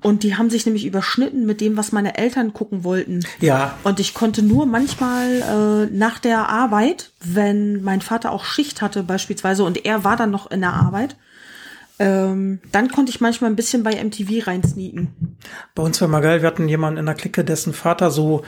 Und 0.01 0.23
die 0.23 0.35
haben 0.35 0.49
sich 0.49 0.65
nämlich 0.65 0.83
überschnitten 0.85 1.45
mit 1.45 1.61
dem, 1.61 1.77
was 1.77 1.91
meine 1.91 2.17
Eltern 2.17 2.53
gucken 2.53 2.83
wollten. 2.83 3.19
Ja, 3.39 3.77
Und 3.83 3.99
ich 3.99 4.15
konnte 4.15 4.41
nur 4.41 4.65
manchmal 4.65 5.87
äh, 5.91 5.95
nach 5.95 6.17
der 6.17 6.49
Arbeit, 6.49 7.11
wenn 7.23 7.83
mein 7.83 8.01
Vater 8.01 8.31
auch 8.31 8.45
Schicht 8.45 8.81
hatte 8.81 9.03
beispielsweise 9.03 9.63
und 9.63 9.85
er 9.85 10.03
war 10.03 10.15
dann 10.17 10.31
noch 10.31 10.49
in 10.49 10.61
der 10.61 10.73
Arbeit, 10.73 11.17
ähm, 11.99 12.61
dann 12.71 12.89
konnte 12.89 13.11
ich 13.11 13.21
manchmal 13.21 13.51
ein 13.51 13.55
bisschen 13.55 13.83
bei 13.83 14.03
MTV 14.03 14.47
reinsneaken. 14.47 15.37
bei 15.75 15.83
uns 15.83 16.01
war 16.01 16.07
mal 16.07 16.21
geil. 16.21 16.41
Wir 16.41 16.47
hatten 16.47 16.67
jemanden 16.67 16.97
in 16.97 17.05
der 17.05 17.13
Clique, 17.13 17.43
dessen 17.43 17.73
Vater 17.73 18.09
so 18.09 18.43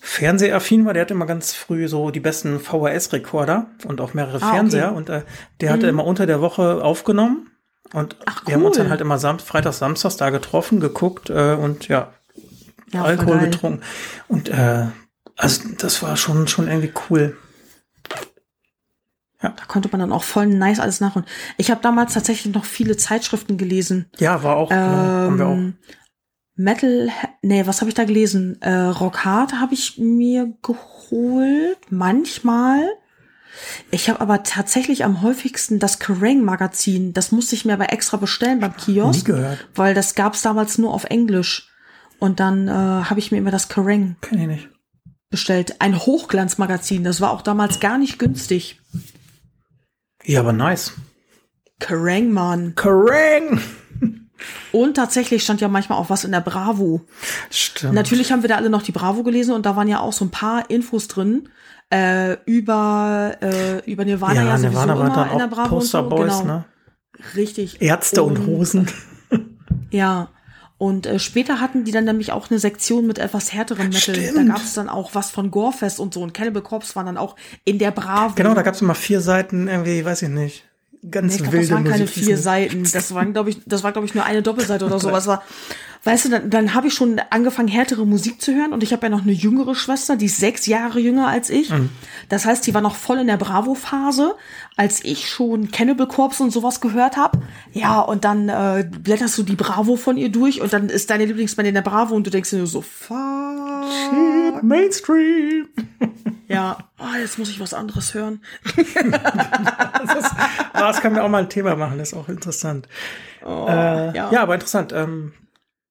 fernsehaffin 0.00 0.84
war. 0.86 0.92
Der 0.94 1.02
hatte 1.02 1.14
immer 1.14 1.26
ganz 1.26 1.52
früh 1.54 1.88
so 1.88 2.12
die 2.12 2.20
besten 2.20 2.60
VHS-Rekorder 2.60 3.66
und 3.88 4.00
auch 4.00 4.14
mehrere 4.14 4.40
Ah, 4.40 4.46
okay. 4.46 4.54
Fernseher. 4.54 4.92
Und 4.94 5.08
äh, 5.08 5.22
der 5.60 5.72
hatte 5.72 5.88
immer 5.88 6.04
unter 6.04 6.26
der 6.26 6.40
Woche 6.40 6.84
aufgenommen. 6.84 7.50
Und 7.92 8.16
Ach, 8.26 8.46
wir 8.46 8.54
haben 8.54 8.64
uns 8.64 8.76
dann 8.76 8.90
halt 8.90 9.00
immer 9.00 9.18
Sam 9.18 9.38
Freitags, 9.38 9.78
Samstags 9.78 10.16
da 10.16 10.30
getroffen, 10.30 10.80
geguckt 10.80 11.30
äh, 11.30 11.54
und 11.54 11.88
ja, 11.88 12.12
Ja, 12.92 13.02
Alkohol 13.02 13.38
getrunken. 13.38 13.82
Und 14.28 14.48
äh, 14.48 14.86
also 15.36 15.62
das 15.78 16.02
war 16.02 16.16
schon, 16.16 16.48
schon 16.48 16.68
irgendwie 16.68 16.92
cool. 17.08 17.36
Da 19.40 19.52
konnte 19.68 19.88
man 19.90 20.00
dann 20.00 20.12
auch 20.12 20.24
voll 20.24 20.46
nice 20.46 20.80
alles 20.80 21.00
nachholen. 21.00 21.28
Ich 21.56 21.70
habe 21.70 21.80
damals 21.82 22.14
tatsächlich 22.14 22.52
noch 22.54 22.64
viele 22.64 22.96
Zeitschriften 22.96 23.58
gelesen. 23.58 24.06
Ja, 24.18 24.42
war 24.42 24.56
auch, 24.56 24.70
genau, 24.70 24.80
haben 24.80 25.38
wir 25.38 25.46
auch. 25.46 25.52
Ähm, 25.52 25.74
Metal, 26.56 27.10
nee, 27.42 27.66
was 27.66 27.80
habe 27.80 27.90
ich 27.90 27.94
da 27.94 28.04
gelesen? 28.04 28.60
Äh, 28.62 28.72
Rock 28.72 29.24
Hard 29.24 29.52
habe 29.60 29.74
ich 29.74 29.98
mir 29.98 30.54
geholt, 30.62 31.78
manchmal. 31.90 32.88
Ich 33.90 34.08
habe 34.08 34.20
aber 34.20 34.42
tatsächlich 34.42 35.04
am 35.04 35.22
häufigsten 35.22 35.78
das 35.78 35.98
Kerrang 35.98 36.42
Magazin. 36.44 37.12
Das 37.12 37.32
musste 37.32 37.54
ich 37.54 37.64
mir 37.64 37.72
aber 37.74 37.92
extra 37.92 38.16
bestellen 38.16 38.60
beim 38.60 38.72
Nie 38.72 38.94
Kiosk, 38.94 39.26
gehört. 39.26 39.66
weil 39.74 39.94
das 39.94 40.14
gab's 40.14 40.42
damals 40.42 40.78
nur 40.78 40.92
auf 40.92 41.04
Englisch. 41.04 41.70
Und 42.18 42.40
dann 42.40 42.68
äh, 42.68 42.70
habe 42.70 43.18
ich 43.18 43.30
mir 43.30 43.38
immer 43.38 43.50
das 43.50 43.68
Kerrang 43.68 44.16
Kenn 44.20 44.40
ich 44.40 44.46
nicht. 44.46 44.68
bestellt. 45.30 45.80
Ein 45.80 45.98
Hochglanzmagazin. 45.98 47.04
Das 47.04 47.20
war 47.20 47.30
auch 47.30 47.42
damals 47.42 47.80
gar 47.80 47.98
nicht 47.98 48.18
günstig. 48.18 48.80
Ja, 50.24 50.40
aber 50.40 50.52
nice. 50.52 50.92
Kerrang, 51.78 52.30
Mann. 52.30 52.74
Kerrang! 52.74 53.60
Und 54.72 54.94
tatsächlich 54.94 55.42
stand 55.42 55.60
ja 55.60 55.68
manchmal 55.68 55.98
auch 55.98 56.10
was 56.10 56.24
in 56.24 56.32
der 56.32 56.40
Bravo. 56.40 57.02
Stimmt. 57.50 57.94
Natürlich 57.94 58.32
haben 58.32 58.42
wir 58.42 58.48
da 58.48 58.56
alle 58.56 58.68
noch 58.70 58.82
die 58.82 58.92
Bravo 58.92 59.22
gelesen 59.22 59.54
und 59.54 59.64
da 59.64 59.76
waren 59.76 59.88
ja 59.88 60.00
auch 60.00 60.12
so 60.12 60.24
ein 60.24 60.30
paar 60.30 60.68
Infos 60.70 61.08
drin 61.08 61.48
äh, 61.90 62.34
über 62.46 63.36
äh, 63.40 63.90
über 63.90 64.04
Nirvana 64.04 64.34
ja, 64.34 64.44
ja, 64.44 64.58
sowieso 64.58 64.68
Nirvana 64.68 64.98
war 64.98 65.06
immer 65.06 65.14
dann 65.14 65.32
in 65.32 65.38
der 65.38 65.46
Bravo 65.46 65.74
und 65.74 65.80
Poster 65.80 66.02
so. 66.02 66.08
Boys, 66.08 66.38
genau. 66.40 66.44
ne? 66.44 66.64
Richtig. 67.34 67.80
Ärzte 67.80 68.22
und, 68.22 68.46
Hosen. 68.46 68.86
Ja. 69.90 70.30
Und 70.78 71.06
äh, 71.06 71.18
später 71.18 71.60
hatten 71.60 71.84
die 71.84 71.92
dann 71.92 72.04
nämlich 72.04 72.32
auch 72.32 72.50
eine 72.50 72.58
Sektion 72.58 73.06
mit 73.06 73.18
etwas 73.18 73.52
härterem 73.52 73.88
Metal. 73.88 74.14
Da 74.14 74.30
Stimmt. 74.30 74.48
gab 74.48 74.58
es 74.58 74.74
dann 74.74 74.90
auch 74.90 75.14
was 75.14 75.30
von 75.30 75.50
Gorefest 75.50 75.98
und 76.00 76.12
so. 76.12 76.22
Und 76.22 76.34
Cannibal 76.34 76.60
Corpse 76.60 76.94
waren 76.96 77.06
dann 77.06 77.16
auch 77.16 77.36
in 77.64 77.78
der 77.78 77.92
Bravo. 77.92 78.34
Genau, 78.34 78.52
da 78.54 78.60
gab 78.60 78.74
es 78.74 78.82
immer 78.82 78.94
vier 78.94 79.22
Seiten, 79.22 79.68
irgendwie, 79.68 80.04
weiß 80.04 80.22
ich 80.22 80.28
nicht. 80.28 80.64
Ganz 81.10 81.28
Nee, 81.28 81.36
ich 81.36 81.42
glaube, 81.42 81.52
wilde 81.52 81.66
das 81.68 81.74
waren 81.74 81.84
keine 81.84 82.04
Musik. 82.04 82.24
vier 82.24 82.36
Seiten. 82.36 82.84
Das 82.92 83.14
waren, 83.14 83.32
glaube 83.32 83.50
ich, 83.50 83.58
das 83.64 83.84
war, 83.84 83.92
glaube 83.92 84.06
ich, 84.06 84.14
nur 84.14 84.24
eine 84.24 84.42
Doppelseite 84.42 84.84
oder 84.84 84.98
sowas. 85.00 85.26
War, 85.26 85.42
weißt 86.06 86.26
du, 86.26 86.28
dann, 86.30 86.50
dann 86.50 86.74
habe 86.74 86.86
ich 86.86 86.94
schon 86.94 87.20
angefangen, 87.30 87.68
härtere 87.68 88.06
Musik 88.06 88.40
zu 88.40 88.54
hören 88.54 88.72
und 88.72 88.82
ich 88.82 88.92
habe 88.92 89.06
ja 89.06 89.10
noch 89.10 89.22
eine 89.22 89.32
jüngere 89.32 89.74
Schwester, 89.74 90.16
die 90.16 90.26
ist 90.26 90.38
sechs 90.38 90.66
Jahre 90.66 91.00
jünger 91.00 91.28
als 91.28 91.50
ich. 91.50 91.70
Mhm. 91.70 91.90
Das 92.28 92.46
heißt, 92.46 92.66
die 92.66 92.74
war 92.74 92.80
noch 92.80 92.94
voll 92.96 93.18
in 93.18 93.26
der 93.26 93.36
Bravo-Phase, 93.36 94.36
als 94.76 95.04
ich 95.04 95.28
schon 95.28 95.70
Cannibal 95.70 96.06
Corpse 96.06 96.42
und 96.42 96.50
sowas 96.52 96.80
gehört 96.80 97.16
habe. 97.16 97.40
Ja, 97.72 98.00
und 98.00 98.24
dann 98.24 98.48
äh, 98.48 98.88
blätterst 99.02 99.36
du 99.38 99.42
die 99.42 99.56
Bravo 99.56 99.96
von 99.96 100.16
ihr 100.16 100.30
durch 100.30 100.60
und 100.60 100.72
dann 100.72 100.88
ist 100.88 101.10
deine 101.10 101.24
Lieblingsband 101.24 101.68
in 101.68 101.74
der 101.74 101.82
Bravo 101.82 102.14
und 102.14 102.26
du 102.26 102.30
denkst 102.30 102.50
dir 102.50 102.58
nur 102.58 102.66
so, 102.66 102.82
fuck. 102.82 103.16
Shit, 103.90 104.62
Mainstream. 104.62 105.68
Ja, 106.48 106.78
ah, 106.98 107.16
jetzt 107.18 107.40
muss 107.40 107.50
ich 107.50 107.58
was 107.58 107.74
anderes 107.74 108.14
hören. 108.14 108.40
Das, 110.06 110.24
ah, 110.72 110.92
das 110.92 111.00
können 111.00 111.16
wir 111.16 111.24
auch 111.24 111.28
mal 111.28 111.42
ein 111.42 111.48
Thema 111.48 111.74
machen, 111.74 111.98
das 111.98 112.12
ist 112.12 112.14
auch 112.16 112.28
interessant. 112.28 112.86
Oh, 113.44 113.66
Äh, 113.68 114.14
ja. 114.14 114.30
ja. 114.30 114.42
aber 114.42 114.54
interessant. 114.54 114.92
Ähm, 114.92 115.32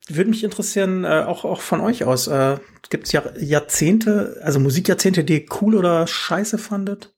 würde 0.09 0.29
mich 0.29 0.43
interessieren, 0.43 1.03
äh, 1.03 1.23
auch, 1.25 1.45
auch 1.45 1.61
von 1.61 1.81
euch 1.81 2.03
aus. 2.03 2.27
Äh, 2.27 2.57
Gibt 2.89 3.07
es 3.07 3.11
ja 3.11 3.23
Jahrzehnte, 3.37 4.39
also 4.43 4.59
Musikjahrzehnte, 4.59 5.23
die 5.23 5.41
ihr 5.41 5.45
cool 5.61 5.75
oder 5.75 6.05
scheiße 6.05 6.57
fandet? 6.57 7.15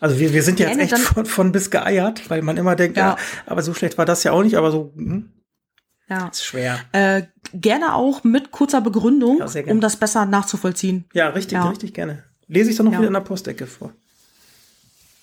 Also 0.00 0.18
wir, 0.18 0.32
wir 0.32 0.42
sind 0.42 0.60
ja 0.60 0.68
jetzt 0.68 0.92
echt 0.92 0.98
von, 0.98 1.26
von 1.26 1.52
bis 1.52 1.70
geeiert, 1.70 2.28
weil 2.30 2.42
man 2.42 2.56
immer 2.56 2.76
denkt, 2.76 2.96
ja. 2.96 3.10
Ja. 3.10 3.16
aber 3.46 3.62
so 3.62 3.74
schlecht 3.74 3.98
war 3.98 4.04
das 4.04 4.22
ja 4.22 4.32
auch 4.32 4.42
nicht, 4.42 4.56
aber 4.56 4.70
so 4.70 4.92
hm, 4.94 5.32
ja. 6.08 6.28
ist 6.28 6.44
schwer. 6.44 6.80
Äh, 6.92 7.22
gerne 7.52 7.94
auch 7.94 8.22
mit 8.22 8.50
kurzer 8.50 8.80
Begründung, 8.80 9.38
Ja, 9.38 9.62
um 9.66 9.80
das 9.80 9.96
besser 9.96 10.26
nachzuvollziehen. 10.26 11.06
Ja, 11.14 11.30
richtig, 11.30 11.54
Ja. 11.54 11.68
richtig 11.68 11.94
gerne. 11.94 12.24
Lese 12.46 12.70
ich 12.70 12.76
dann 12.76 12.86
noch 12.86 12.92
wieder 12.92 13.08
in 13.08 13.12
der 13.12 13.20
Postecke 13.20 13.66
vor. 13.66 13.92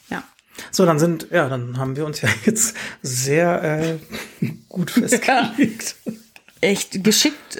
Ja. 0.10 0.24
So, 0.72 0.86
dann 0.86 1.00
sind, 1.00 1.28
ja, 1.32 1.48
dann 1.50 1.78
haben 1.78 1.96
wir 1.96 2.06
uns 2.06 2.22
ja 2.22 2.30
jetzt 2.46 2.76
sehr 3.02 3.64
äh, 3.64 4.46
gut 4.68 4.92
festgelegt. 4.92 5.96
Echt 6.66 7.04
geschickt, 7.04 7.60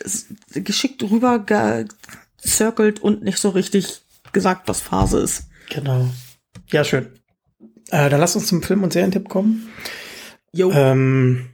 geschickt 0.54 1.04
rüber 1.04 1.40
gezirkelt 1.40 3.00
und 3.02 3.24
nicht 3.24 3.38
so 3.38 3.50
richtig 3.50 4.02
gesagt, 4.34 4.68
was 4.68 4.82
Phase 4.82 5.20
ist. 5.20 5.44
Genau. 5.70 6.08
Ja, 6.72 6.84
schön. 6.84 7.08
Äh, 7.92 8.10
dann 8.10 8.20
lass 8.20 8.36
uns 8.36 8.48
zum 8.48 8.64
Film- 8.64 8.84
und 8.84 8.94
Serientipp 8.94 9.30
kommen. 9.30 9.70
Jo. 10.52 10.72
Ähm, 10.72 11.50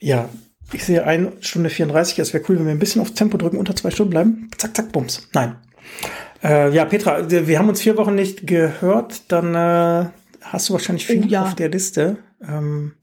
ja, 0.00 0.28
ich 0.72 0.84
sehe 0.84 1.04
eine 1.04 1.32
Stunde 1.40 1.68
34. 1.70 2.18
Es 2.18 2.32
wäre 2.32 2.44
cool, 2.48 2.58
wenn 2.58 2.64
wir 2.66 2.72
ein 2.72 2.78
bisschen 2.78 3.02
aufs 3.02 3.14
Tempo 3.14 3.36
drücken, 3.36 3.58
unter 3.58 3.76
zwei 3.76 3.90
Stunden 3.90 4.10
bleiben. 4.10 4.50
Zack, 4.56 4.74
zack, 4.76 4.92
bums. 4.92 5.28
Nein. 5.34 5.56
Äh, 6.42 6.74
ja, 6.74 6.84
Petra, 6.86 7.30
wir 7.30 7.46
wir 7.46 7.58
haben 7.58 7.68
uns 7.68 7.82
vier 7.82 7.96
Wochen 7.96 8.14
nicht 8.14 8.46
gehört. 8.46 9.30
Dann 9.30 9.54
äh, 9.54 10.10
hast 10.42 10.68
du 10.68 10.72
wahrscheinlich 10.72 11.06
viel 11.06 11.24
Oh, 11.24 11.28
ja. 11.28 11.42
auf 11.42 11.54
der 11.54 11.68
Liste. 11.68 12.18
Ähm, 12.42 12.94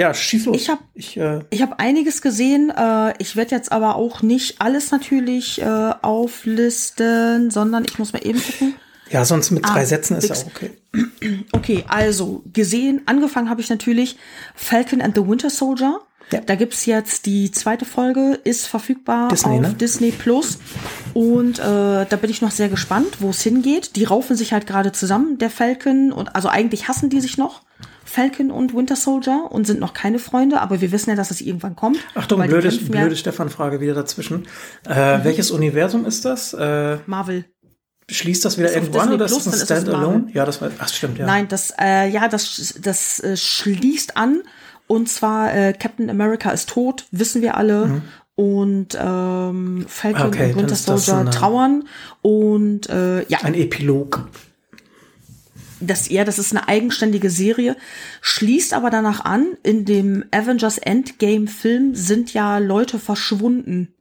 ja, 0.00 0.14
schieß 0.14 0.46
los. 0.46 0.56
Ich 0.56 0.70
habe 0.70 0.80
ich, 0.94 1.16
äh, 1.18 1.40
ich 1.50 1.60
hab 1.60 1.78
einiges 1.78 2.22
gesehen. 2.22 2.70
Äh, 2.70 3.12
ich 3.18 3.36
werde 3.36 3.54
jetzt 3.54 3.70
aber 3.70 3.96
auch 3.96 4.22
nicht 4.22 4.58
alles 4.58 4.90
natürlich 4.92 5.60
äh, 5.60 5.64
auflisten, 6.00 7.50
sondern 7.50 7.84
ich 7.84 7.98
muss 7.98 8.14
mal 8.14 8.24
eben 8.24 8.40
gucken. 8.42 8.74
ja, 9.10 9.26
sonst 9.26 9.50
mit 9.50 9.62
drei 9.66 9.82
Ah, 9.82 9.84
Sätzen 9.86 10.16
ist 10.16 10.28
ja 10.30 10.36
auch 10.36 10.46
okay. 10.46 10.70
Okay, 11.52 11.84
also 11.86 12.42
gesehen, 12.50 13.02
angefangen 13.04 13.50
habe 13.50 13.60
ich 13.60 13.68
natürlich 13.68 14.16
Falcon 14.54 15.02
and 15.02 15.14
the 15.14 15.26
Winter 15.26 15.50
Soldier. 15.50 16.00
Ja. 16.32 16.40
Da 16.40 16.54
gibt's 16.54 16.86
jetzt 16.86 17.26
die 17.26 17.50
zweite 17.50 17.84
Folge, 17.84 18.38
ist 18.44 18.66
verfügbar 18.68 19.28
Disney, 19.28 19.56
auf 19.56 19.60
ne? 19.60 19.74
Disney 19.74 20.12
Plus. 20.12 20.58
Und 21.12 21.58
äh, 21.58 21.62
da 21.62 22.16
bin 22.20 22.30
ich 22.30 22.40
noch 22.40 22.52
sehr 22.52 22.70
gespannt, 22.70 23.16
wo 23.18 23.30
es 23.30 23.42
hingeht. 23.42 23.96
Die 23.96 24.04
raufen 24.04 24.34
sich 24.36 24.52
halt 24.54 24.66
gerade 24.66 24.92
zusammen, 24.92 25.36
der 25.38 25.50
Falcon. 25.50 26.10
Und 26.12 26.34
also 26.36 26.48
eigentlich 26.48 26.88
hassen 26.88 27.10
die 27.10 27.20
sich 27.20 27.36
noch, 27.36 27.62
Falcon 28.10 28.50
und 28.50 28.74
Winter 28.74 28.96
Soldier, 28.96 29.46
und 29.50 29.66
sind 29.66 29.78
noch 29.78 29.94
keine 29.94 30.18
Freunde, 30.18 30.60
aber 30.60 30.80
wir 30.80 30.90
wissen 30.90 31.10
ja, 31.10 31.16
dass 31.16 31.30
es 31.30 31.40
irgendwann 31.40 31.76
kommt. 31.76 31.98
Achtung, 32.14 32.42
blöde, 32.46 32.70
blöde 32.70 33.14
Stefan-Frage 33.16 33.80
wieder 33.80 33.94
dazwischen. 33.94 34.46
Äh, 34.86 35.20
Welches 35.22 35.50
Universum 35.52 36.04
ist 36.04 36.24
das? 36.24 36.52
Äh, 36.52 36.98
Marvel. 37.06 37.44
schließt 38.10 38.44
das 38.44 38.58
wieder 38.58 38.68
an 38.74 38.90
Disney 38.90 39.14
oder 39.14 39.24
ist 39.26 39.32
Plus, 39.32 39.44
das 39.44 39.54
ein 39.54 39.60
ist 39.60 39.70
das 39.70 39.82
Standalone? 39.82 40.18
Marvel. 40.18 40.34
Ja, 40.34 40.44
das 40.44 40.60
war, 40.60 40.70
ach 40.78 40.88
stimmt, 40.88 41.18
ja. 41.18 41.26
Nein, 41.26 41.46
das, 41.48 41.72
äh, 41.80 42.08
ja, 42.08 42.26
das, 42.28 42.74
das 42.82 43.20
äh, 43.20 43.36
schließt 43.36 44.16
an. 44.16 44.42
Und 44.88 45.08
zwar 45.08 45.54
äh, 45.54 45.72
Captain 45.72 46.10
America 46.10 46.50
ist 46.50 46.68
tot, 46.70 47.06
wissen 47.12 47.42
wir 47.42 47.56
alle. 47.56 48.02
Und 48.34 48.98
ähm, 49.00 49.84
Falcon 49.86 50.22
Mhm. 50.22 50.28
Okay, 50.28 50.50
und 50.52 50.56
Winter 50.56 50.74
Soldier 50.74 51.30
trauern. 51.30 51.84
Und 52.22 52.88
äh, 52.88 53.24
ja, 53.26 53.38
Ein 53.42 53.54
Epilog. 53.54 54.28
Das, 55.80 56.08
ja, 56.08 56.24
das 56.24 56.38
ist 56.38 56.52
eine 56.54 56.68
eigenständige 56.68 57.30
Serie, 57.30 57.76
schließt 58.20 58.74
aber 58.74 58.90
danach 58.90 59.24
an, 59.24 59.46
in 59.62 59.84
dem 59.84 60.24
Avengers 60.30 60.78
Endgame 60.78 61.46
Film 61.48 61.94
sind 61.94 62.32
ja 62.34 62.58
Leute 62.58 62.98
verschwunden. 62.98 63.94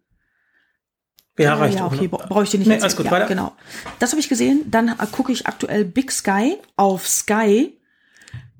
Ja, 1.37 1.53
Ah, 1.53 1.59
reicht 1.59 1.77
ja, 1.77 1.85
auch, 1.85 1.93
okay, 1.93 2.01
ne? 2.03 2.09
bra- 2.09 2.25
brauche 2.27 2.43
ich 2.43 2.49
dir 2.49 2.57
nicht 2.57 2.67
Nee, 2.67 2.81
alles 2.81 2.97
gut, 2.97 3.05
ja, 3.05 3.11
weiter. 3.11 3.27
Genau. 3.27 3.53
Das 3.99 4.11
habe 4.11 4.19
ich 4.19 4.27
gesehen. 4.27 4.69
Dann 4.69 4.93
gucke 5.13 5.31
ich 5.31 5.47
aktuell 5.47 5.85
Big 5.85 6.11
Sky 6.11 6.57
auf 6.75 7.07
Sky. 7.07 7.77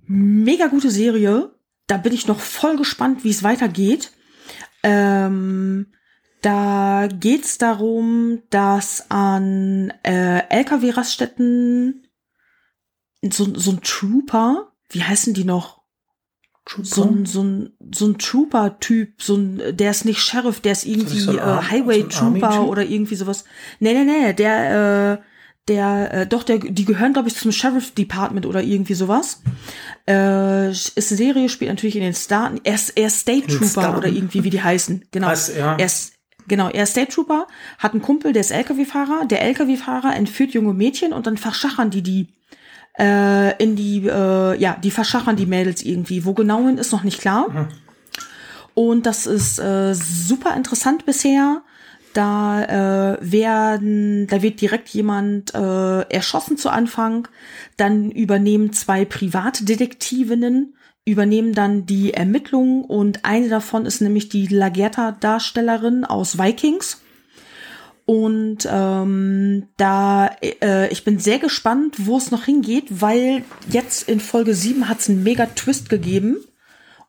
Mega 0.08 0.68
gute 0.68 0.90
Serie. 0.90 1.52
Da 1.88 1.98
bin 1.98 2.14
ich 2.14 2.26
noch 2.28 2.40
voll 2.40 2.78
gespannt, 2.78 3.24
wie 3.26 3.32
es 3.32 3.44
weitergeht. 3.44 4.12
Ähm, 4.84 5.88
da 6.42 7.10
geht's 7.12 7.58
darum, 7.58 8.44
dass 8.50 9.12
an 9.12 9.92
äh, 10.04 10.40
LKW-Raststätten 10.50 12.08
so, 13.24 13.54
so 13.56 13.72
ein 13.72 13.82
Trooper, 13.82 14.72
wie 14.90 15.04
heißen 15.04 15.34
die 15.34 15.46
noch? 15.46 15.80
So 16.84 17.04
ein, 17.04 17.26
so 17.26 17.42
ein, 17.42 17.72
so 17.96 18.06
ein 18.06 18.20
Trooper-Typ, 18.20 19.24
so 19.24 19.36
ein, 19.36 19.76
der 19.76 19.90
ist 19.90 20.06
nicht 20.06 20.20
Sheriff, 20.20 20.60
der 20.60 20.74
ist 20.74 20.86
irgendwie 20.86 21.20
so 21.20 21.36
äh, 21.36 21.42
Highway 21.42 22.04
so? 22.04 22.10
Trooper 22.10 22.68
oder 22.68 22.84
irgendwie 22.84 23.16
sowas. 23.16 23.44
Nee, 23.80 23.94
nee, 23.94 24.04
nee, 24.04 24.34
der, 24.34 25.18
äh, 25.20 25.24
der, 25.68 26.14
äh, 26.14 26.28
doch, 26.28 26.44
der, 26.44 26.60
die 26.60 26.86
gehören, 26.86 27.14
glaube 27.14 27.28
ich, 27.28 27.36
zum 27.36 27.52
Sheriff 27.52 27.96
Department 27.96 28.46
oder 28.46 28.62
irgendwie 28.62 28.94
sowas. 28.94 29.42
Äh, 30.08 30.70
ist 30.70 30.98
eine 30.98 31.18
Serie, 31.18 31.50
spielt 31.50 31.70
natürlich 31.70 31.96
in 31.96 32.04
den 32.04 32.14
Staaten. 32.14 32.60
Er 32.64 32.76
ist, 32.76 32.90
er 32.90 33.08
ist 33.08 33.20
State 33.20 33.48
Trooper 33.48 33.98
oder 33.98 34.08
irgendwie, 34.08 34.44
wie 34.44 34.52
die 34.52 34.62
heißen. 34.62 35.06
Genau. 35.12 35.28
Was, 35.28 35.56
ja. 35.56 35.76
Er 35.76 35.86
ist, 35.86 36.14
genau, 36.48 36.70
er 36.70 36.84
ist 36.84 36.92
State 36.92 37.12
Trooper, 37.12 37.48
hat 37.80 37.94
einen 37.94 38.04
Kumpel, 38.04 38.32
der 38.32 38.42
ist 38.42 38.52
LKW-Fahrer. 38.52 39.26
Der 39.26 39.42
LKW-Fahrer 39.42 40.16
entführt 40.16 40.52
junge 40.52 40.74
Mädchen 40.74 41.14
und 41.14 41.26
dann 41.26 41.38
verschachern 41.38 41.90
die 41.90 42.04
die 42.04 42.28
äh, 43.00 43.56
in 43.64 43.76
die, 43.76 44.06
äh, 44.08 44.60
ja, 44.60 44.76
die 44.82 44.92
verschachern 44.92 45.36
die 45.36 45.46
Mädels 45.46 45.84
irgendwie. 45.84 46.26
Wo 46.26 46.34
genau 46.34 46.66
hin 46.66 46.78
ist 46.78 46.92
noch 46.92 47.04
nicht 47.04 47.20
klar. 47.20 47.48
Und 48.74 49.06
das 49.06 49.26
ist 49.26 49.60
äh, 49.60 49.94
super 49.94 50.56
interessant 50.56 51.06
bisher. 51.06 51.62
Da 52.14 52.64
äh, 52.64 53.18
werden, 53.22 54.28
da 54.28 54.42
wird 54.42 54.62
direkt 54.62 54.90
jemand 54.90 55.54
äh, 55.54 56.02
erschossen 56.10 56.58
zu 56.58 56.70
Anfang. 56.70 57.28
Dann 57.78 58.10
übernehmen 58.12 58.74
zwei 58.74 59.06
Privatdetektivinnen, 59.06 60.76
übernehmen 61.06 61.54
dann 61.54 61.86
die 61.86 62.14
Ermittlungen 62.14 62.84
und 62.84 63.26
eine 63.26 63.50
davon 63.50 63.86
ist 63.86 64.02
nämlich 64.02 64.30
die 64.30 64.48
Lagerta-Darstellerin 64.48 66.04
aus 66.04 66.38
Vikings. 66.40 67.02
Und 68.10 68.68
ähm, 68.68 69.68
da, 69.78 70.32
äh, 70.42 70.88
ich 70.92 71.04
bin 71.04 71.20
sehr 71.20 71.38
gespannt, 71.38 71.94
wo 72.08 72.18
es 72.18 72.32
noch 72.32 72.46
hingeht, 72.46 72.86
weil 72.90 73.44
jetzt 73.70 74.10
in 74.10 74.20
Folge 74.20 74.56
7 74.56 74.90
hat 74.90 74.98
es 75.02 75.10
einen 75.10 75.22
mega 75.22 75.46
Twist 75.46 75.90
gegeben. 75.90 76.38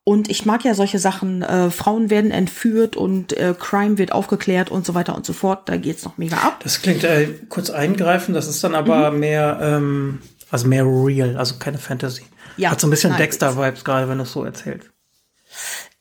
Und 0.04 0.28
ich 0.28 0.44
mag 0.44 0.62
ja 0.62 0.74
solche 0.74 0.98
Sachen. 0.98 1.40
Äh, 1.40 1.70
Frauen 1.70 2.10
werden 2.10 2.30
entführt 2.30 2.96
und 2.96 3.32
äh, 3.32 3.54
Crime 3.58 3.96
wird 3.96 4.12
aufgeklärt 4.12 4.70
und 4.70 4.84
so 4.84 4.94
weiter 4.94 5.14
und 5.14 5.24
so 5.24 5.32
fort. 5.32 5.70
Da 5.70 5.78
geht's 5.78 6.04
noch 6.04 6.18
mega 6.18 6.36
ab. 6.36 6.60
Das 6.64 6.82
klingt 6.82 7.02
äh, 7.02 7.28
kurz 7.48 7.70
eingreifend, 7.70 8.36
das 8.36 8.46
ist 8.46 8.62
dann 8.62 8.74
aber 8.74 9.10
Mhm. 9.10 9.20
mehr, 9.20 9.58
ähm, 9.62 10.18
also 10.50 10.68
mehr 10.68 10.84
real, 10.84 11.38
also 11.38 11.54
keine 11.58 11.78
Fantasy. 11.78 12.24
Ja, 12.58 12.72
Hat 12.72 12.80
so 12.82 12.86
ein 12.86 12.90
bisschen 12.90 13.16
Dexter-Vibes 13.16 13.84
gerade, 13.84 14.06
wenn 14.06 14.18
du 14.18 14.24
es 14.24 14.32
so 14.32 14.44
erzählst. 14.44 14.90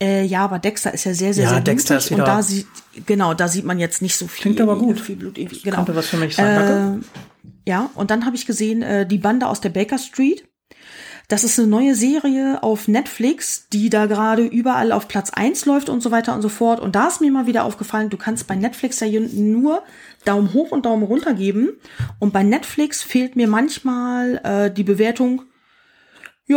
Äh, 0.02 0.24
ja, 0.26 0.44
aber 0.44 0.60
Dexter 0.60 0.94
ist 0.94 1.04
ja 1.04 1.14
sehr, 1.14 1.34
sehr, 1.34 1.46
Ja, 1.46 1.50
sehr 1.52 1.62
Dexter 1.62 1.96
blutig 1.96 2.06
ist 2.06 2.12
wieder- 2.12 2.24
und 2.24 2.28
da 2.28 2.44
sieht, 2.44 2.68
genau, 3.06 3.34
da 3.34 3.48
sieht 3.48 3.66
man 3.66 3.80
jetzt 3.80 4.02
nicht 4.02 4.16
so 4.16 4.28
viel. 4.28 4.42
Klingt 4.42 4.62
aber 4.62 4.78
gut. 4.78 5.00
Viel 5.00 5.18
Blut 5.18 5.38
irgendwie. 5.38 5.62
Genau. 5.62 5.78
Könnte 5.78 5.96
was 5.96 6.08
für 6.08 6.18
mich 6.18 6.36
sein, 6.36 6.56
danke. 6.56 7.00
Äh, 7.06 7.70
ja, 7.70 7.90
und 7.96 8.12
dann 8.12 8.26
habe 8.26 8.36
ich 8.36 8.46
gesehen, 8.46 8.82
äh, 8.82 9.06
die 9.06 9.18
Bande 9.18 9.48
aus 9.48 9.62
der 9.62 9.70
Baker 9.70 9.98
Street. 9.98 10.46
Das 11.28 11.44
ist 11.44 11.60
eine 11.60 11.68
neue 11.68 11.94
Serie 11.94 12.64
auf 12.64 12.88
Netflix, 12.88 13.68
die 13.72 13.92
da 13.92 14.08
gerade 14.08 14.42
überall 14.42 14.92
auf 14.92 15.08
Platz 15.08 15.30
1 15.30 15.68
läuft 15.68 15.88
und 15.88 16.02
so 16.02 16.10
weiter 16.10 16.34
und 16.34 16.42
so 16.42 16.50
fort. 16.50 16.80
Und 16.80 16.96
da 16.96 17.08
ist 17.08 17.22
mir 17.22 17.32
mal 17.32 17.46
wieder 17.46 17.66
aufgefallen, 17.66 18.10
du 18.10 18.18
kannst 18.18 18.48
bei 18.48 18.56
Netflix 18.56 19.00
ja 19.00 19.20
nur 19.20 19.84
Daumen 20.26 20.54
hoch 20.54 20.72
und 20.72 20.88
Daumen 20.88 21.04
runter 21.04 21.36
geben. 21.36 21.70
Und 22.18 22.34
bei 22.34 22.42
Netflix 22.42 23.04
fehlt 23.04 23.36
mir 23.36 23.48
manchmal 23.48 24.42
äh, 24.44 24.74
die 24.74 24.84
Bewertung, 24.84 25.44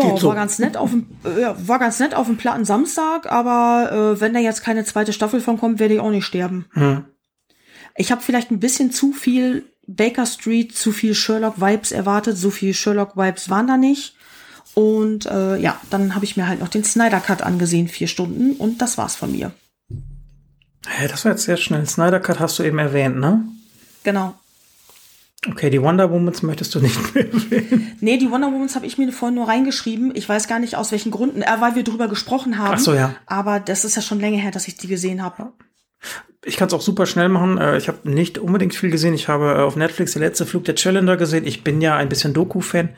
ja, 0.00 0.16
so. 0.16 0.28
war 0.28 0.34
ganz 0.34 0.58
nett 0.58 0.76
auf 0.76 0.90
dem, 0.90 1.06
äh, 1.24 1.42
ja, 1.42 1.68
war 1.68 1.78
ganz 1.78 1.98
nett 2.00 2.14
auf 2.14 2.26
dem 2.26 2.36
platten 2.36 2.64
Samstag, 2.64 3.30
aber 3.30 4.14
äh, 4.16 4.20
wenn 4.20 4.32
da 4.32 4.40
jetzt 4.40 4.62
keine 4.62 4.84
zweite 4.84 5.12
Staffel 5.12 5.40
von 5.40 5.58
kommt, 5.58 5.78
werde 5.78 5.94
ich 5.94 6.00
auch 6.00 6.10
nicht 6.10 6.24
sterben. 6.24 6.66
Hm. 6.72 7.04
Ich 7.96 8.10
habe 8.10 8.22
vielleicht 8.22 8.50
ein 8.50 8.60
bisschen 8.60 8.90
zu 8.90 9.12
viel 9.12 9.64
Baker 9.86 10.26
Street, 10.26 10.74
zu 10.74 10.92
viel 10.92 11.14
Sherlock-Vibes 11.14 11.92
erwartet. 11.92 12.38
So 12.38 12.50
viel 12.50 12.72
Sherlock-Vibes 12.72 13.50
waren 13.50 13.66
da 13.66 13.76
nicht. 13.76 14.14
Und 14.74 15.26
äh, 15.26 15.58
ja, 15.58 15.78
dann 15.90 16.14
habe 16.14 16.24
ich 16.24 16.36
mir 16.36 16.48
halt 16.48 16.60
noch 16.60 16.68
den 16.68 16.84
Snyder 16.84 17.20
Cut 17.20 17.42
angesehen, 17.42 17.88
vier 17.88 18.08
Stunden. 18.08 18.52
Und 18.52 18.80
das 18.80 18.96
war's 18.96 19.16
von 19.16 19.32
mir. 19.32 19.52
Hä, 20.86 21.08
das 21.08 21.24
war 21.24 21.32
jetzt 21.32 21.44
sehr 21.44 21.58
schnell. 21.58 21.86
Snyder 21.86 22.20
Cut 22.20 22.40
hast 22.40 22.58
du 22.58 22.62
eben 22.62 22.78
erwähnt, 22.78 23.18
ne? 23.18 23.44
Genau. 24.04 24.34
Okay, 25.48 25.70
die 25.70 25.82
Wonder 25.82 26.10
Womans 26.10 26.42
möchtest 26.42 26.74
du 26.74 26.80
nicht 26.80 26.96
mehr 27.14 27.26
erwähnen. 27.26 27.96
Nee, 28.00 28.16
die 28.16 28.30
Wonder 28.30 28.52
Womans 28.52 28.76
habe 28.76 28.86
ich 28.86 28.96
mir 28.96 29.10
vorhin 29.12 29.34
nur 29.34 29.48
reingeschrieben. 29.48 30.12
Ich 30.14 30.28
weiß 30.28 30.46
gar 30.46 30.60
nicht 30.60 30.76
aus 30.76 30.92
welchen 30.92 31.10
Gründen, 31.10 31.42
äh, 31.42 31.46
weil 31.58 31.74
wir 31.74 31.82
drüber 31.82 32.06
gesprochen 32.08 32.58
haben. 32.58 32.74
Ach 32.74 32.78
so, 32.78 32.94
ja. 32.94 33.14
Aber 33.26 33.58
das 33.58 33.84
ist 33.84 33.96
ja 33.96 34.02
schon 34.02 34.20
länger 34.20 34.38
her, 34.38 34.52
dass 34.52 34.68
ich 34.68 34.76
die 34.76 34.86
gesehen 34.86 35.20
habe. 35.22 35.52
Ich 36.44 36.56
kann 36.56 36.66
es 36.68 36.74
auch 36.74 36.80
super 36.80 37.06
schnell 37.06 37.28
machen. 37.28 37.58
Äh, 37.58 37.76
Ich 37.78 37.88
habe 37.88 38.08
nicht 38.08 38.38
unbedingt 38.38 38.74
viel 38.74 38.90
gesehen. 38.90 39.14
Ich 39.14 39.26
habe 39.28 39.54
äh, 39.58 39.62
auf 39.62 39.74
Netflix 39.74 40.12
der 40.12 40.22
letzte 40.22 40.46
Flug 40.46 40.64
der 40.64 40.76
Challenger 40.76 41.16
gesehen. 41.16 41.44
Ich 41.44 41.64
bin 41.64 41.80
ja 41.80 41.96
ein 41.96 42.08
bisschen 42.08 42.34
Doku-Fan. 42.34 42.90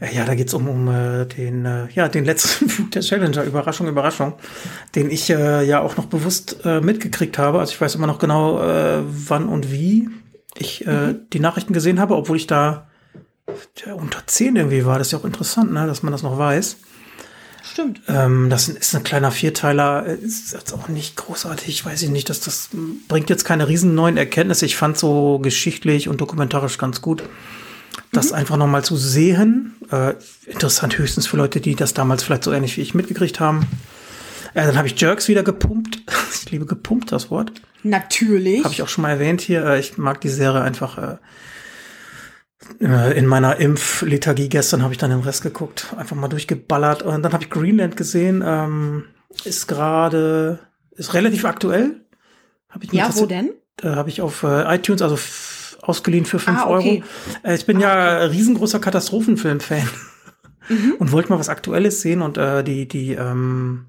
Äh, 0.00 0.14
Ja, 0.14 0.24
da 0.24 0.36
geht's 0.36 0.54
um, 0.54 0.68
um 0.68 0.86
den, 1.36 1.68
ja, 1.92 2.08
den 2.08 2.24
letzten 2.24 2.68
Flug 2.68 2.92
der 2.92 3.02
Challenger. 3.02 3.42
Überraschung, 3.42 3.88
Überraschung. 3.88 4.34
Den 4.94 5.10
ich 5.10 5.26
ja 5.26 5.80
auch 5.80 5.96
noch 5.96 6.06
bewusst 6.06 6.64
mitgekriegt 6.64 7.36
habe. 7.38 7.58
Also 7.58 7.72
ich 7.72 7.80
weiß 7.80 7.96
immer 7.96 8.06
noch 8.06 8.18
genau, 8.20 8.60
wann 9.08 9.48
und 9.48 9.70
wie 9.72 10.08
ich 10.58 10.86
äh, 10.86 11.14
die 11.32 11.40
Nachrichten 11.40 11.72
gesehen 11.72 12.00
habe, 12.00 12.16
obwohl 12.16 12.36
ich 12.36 12.46
da 12.46 12.88
ja, 13.84 13.94
unter 13.94 14.26
10 14.26 14.56
irgendwie 14.56 14.84
war. 14.84 14.98
Das 14.98 15.08
ist 15.08 15.12
ja 15.12 15.18
auch 15.18 15.24
interessant, 15.24 15.72
ne, 15.72 15.86
dass 15.86 16.02
man 16.02 16.12
das 16.12 16.22
noch 16.22 16.38
weiß. 16.38 16.76
Stimmt. 17.62 18.00
Ähm, 18.08 18.48
das 18.50 18.68
ist 18.68 18.94
ein 18.94 19.04
kleiner 19.04 19.30
Vierteiler, 19.30 20.06
äh, 20.06 20.14
ist 20.14 20.52
jetzt 20.52 20.72
auch 20.72 20.88
nicht 20.88 21.16
großartig. 21.16 21.68
Ich 21.68 21.84
weiß 21.84 22.02
nicht, 22.08 22.28
dass 22.28 22.40
das 22.40 22.70
bringt 23.08 23.30
jetzt 23.30 23.44
keine 23.44 23.68
riesen 23.68 23.94
neuen 23.94 24.16
Erkenntnisse. 24.16 24.66
Ich 24.66 24.76
fand 24.76 24.98
so 24.98 25.38
geschichtlich 25.38 26.08
und 26.08 26.20
dokumentarisch 26.20 26.78
ganz 26.78 27.00
gut. 27.00 27.22
Das 28.12 28.32
einfach 28.32 28.56
noch 28.56 28.66
mal 28.66 28.82
zu 28.82 28.96
sehen, 28.96 29.76
äh, 29.92 30.14
interessant 30.46 30.98
höchstens 30.98 31.26
für 31.26 31.36
Leute, 31.36 31.60
die 31.60 31.76
das 31.76 31.94
damals 31.94 32.24
vielleicht 32.24 32.44
so 32.44 32.52
ähnlich 32.52 32.76
wie 32.76 32.80
ich 32.80 32.94
mitgekriegt 32.94 33.38
haben. 33.38 33.66
Äh, 34.54 34.66
dann 34.66 34.76
habe 34.76 34.88
ich 34.88 35.00
Jerks 35.00 35.28
wieder 35.28 35.42
gepumpt. 35.42 36.00
Ich 36.32 36.50
liebe 36.50 36.64
gepumpt, 36.64 37.12
das 37.12 37.30
Wort. 37.30 37.52
Natürlich. 37.82 38.64
Habe 38.64 38.74
ich 38.74 38.82
auch 38.82 38.88
schon 38.88 39.02
mal 39.02 39.10
erwähnt 39.10 39.40
hier. 39.40 39.64
Äh, 39.64 39.80
Ich 39.80 39.98
mag 39.98 40.20
die 40.20 40.28
Serie 40.28 40.60
einfach. 40.62 40.98
Äh, 40.98 41.16
äh, 42.80 43.16
in 43.18 43.26
meiner 43.26 43.56
Impflethargie 43.56 44.48
gestern 44.48 44.82
habe 44.82 44.92
ich 44.92 44.98
dann 44.98 45.10
den 45.10 45.20
Rest 45.20 45.42
geguckt, 45.42 45.94
einfach 45.96 46.16
mal 46.16 46.28
durchgeballert. 46.28 47.02
Und 47.02 47.22
dann 47.22 47.32
habe 47.32 47.44
ich 47.44 47.50
Greenland 47.50 47.96
gesehen. 47.96 48.42
Ähm, 48.46 49.04
ist 49.44 49.66
gerade, 49.66 50.58
ist 50.92 51.14
relativ 51.14 51.44
aktuell. 51.44 52.04
Hab 52.68 52.84
ich 52.84 52.92
mir 52.92 52.98
ja, 52.98 53.10
wo 53.14 53.26
denn? 53.26 53.50
äh, 53.82 53.88
habe 53.88 54.08
ich 54.10 54.20
auf 54.20 54.42
äh, 54.42 54.74
iTunes, 54.74 55.02
also 55.02 55.18
ausgeliehen 55.82 56.26
für 56.26 56.38
5 56.38 56.58
Ah, 56.58 56.70
okay. 56.70 57.02
Euro. 57.44 57.54
Ich 57.54 57.66
bin 57.66 57.80
ja 57.80 58.18
riesengroßer 58.24 58.78
Katastrophenfilm-Fan. 58.80 59.88
und 60.98 61.10
wollte 61.10 61.30
mal 61.30 61.38
was 61.38 61.48
Aktuelles 61.48 62.00
sehen 62.02 62.22
und 62.22 62.36
die, 62.36 62.86
die, 62.86 63.12
ähm, 63.14 63.86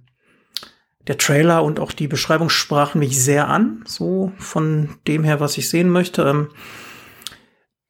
der 1.12 1.18
Trailer 1.18 1.62
und 1.66 1.82
auch 1.82 1.92
die 1.92 2.08
Beschreibung 2.08 2.48
sprachen 2.48 3.00
mich 3.00 3.22
sehr 3.22 3.50
an, 3.50 3.84
so 3.86 4.32
von 4.38 4.96
dem 5.08 5.26
her, 5.26 5.42
was 5.42 5.58
ich 5.58 5.70
sehen 5.70 5.90
möchte. 5.90 6.22
Ähm, 6.22 6.48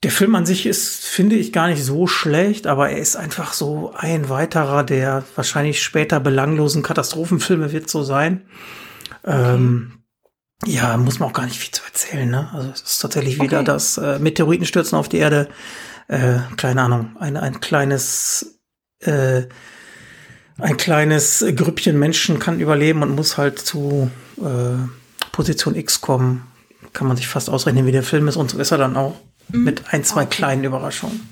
der 0.02 0.10
Film 0.10 0.34
an 0.34 0.48
sich 0.48 0.66
ist, 0.66 1.06
finde 1.06 1.36
ich, 1.36 1.54
gar 1.54 1.68
nicht 1.68 1.84
so 1.84 2.08
schlecht, 2.08 2.66
aber 2.66 2.90
er 2.90 2.98
ist 2.98 3.16
einfach 3.16 3.54
so 3.54 3.94
ein 3.96 4.30
weiterer 4.30 4.84
der 4.84 5.24
wahrscheinlich 5.36 5.84
später 5.84 6.20
belanglosen 6.20 6.82
Katastrophenfilme 6.82 7.72
wird 7.72 7.92
so 7.92 8.02
sein. 8.02 8.42
Okay. 9.22 9.54
Ähm, 9.54 10.00
ja, 10.66 10.98
muss 10.98 11.20
man 11.20 11.30
auch 11.30 11.34
gar 11.34 11.46
nicht 11.46 11.60
viel 11.60 11.72
zu 11.72 11.84
erzählen, 11.86 12.28
ne? 12.28 12.50
Also 12.54 12.72
es 12.72 12.82
ist 12.82 13.00
tatsächlich 13.00 13.36
okay. 13.36 13.44
wieder 13.44 13.64
das 13.64 14.00
äh, 14.00 14.18
Meteoriten 14.18 14.66
stürzen 14.66 14.98
auf 14.98 15.10
die 15.10 15.18
Erde. 15.18 15.48
Äh, 16.08 16.40
keine 16.58 16.82
Ahnung, 16.82 17.16
ein, 17.20 17.38
ein 17.38 17.60
kleines 17.60 18.60
äh, 19.00 19.44
ein 20.58 20.78
kleines 20.78 21.46
Grüppchen 21.56 21.98
Menschen 21.98 22.40
kann 22.40 22.60
überleben 22.60 23.04
und 23.04 23.16
muss 23.16 23.38
halt 23.38 23.60
zu 23.60 24.12
äh, 24.38 24.78
Position 25.32 25.76
X 25.76 26.02
kommen. 26.02 26.48
Kann 26.94 27.08
man 27.08 27.18
sich 27.18 27.28
fast 27.28 27.50
ausrechnen, 27.50 27.86
wie 27.86 27.92
der 27.92 28.04
Film 28.04 28.28
ist. 28.28 28.36
Und 28.36 28.52
so 28.52 28.60
ist 28.60 28.72
er 28.72 28.78
dann 28.78 28.98
auch. 28.98 29.20
Mhm. 29.50 29.64
Mit 29.64 29.94
ein, 29.94 30.04
zwei 30.04 30.24
okay. 30.24 30.36
kleinen 30.38 30.64
Überraschungen. 30.64 31.30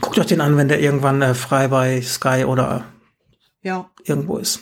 Guckt 0.00 0.18
euch 0.18 0.26
den 0.26 0.40
an, 0.40 0.56
wenn 0.56 0.68
der 0.68 0.80
irgendwann 0.80 1.22
äh, 1.22 1.34
frei 1.34 1.68
bei 1.68 2.00
Sky 2.02 2.44
oder 2.46 2.84
ja. 3.62 3.90
irgendwo 4.04 4.38
ist. 4.38 4.60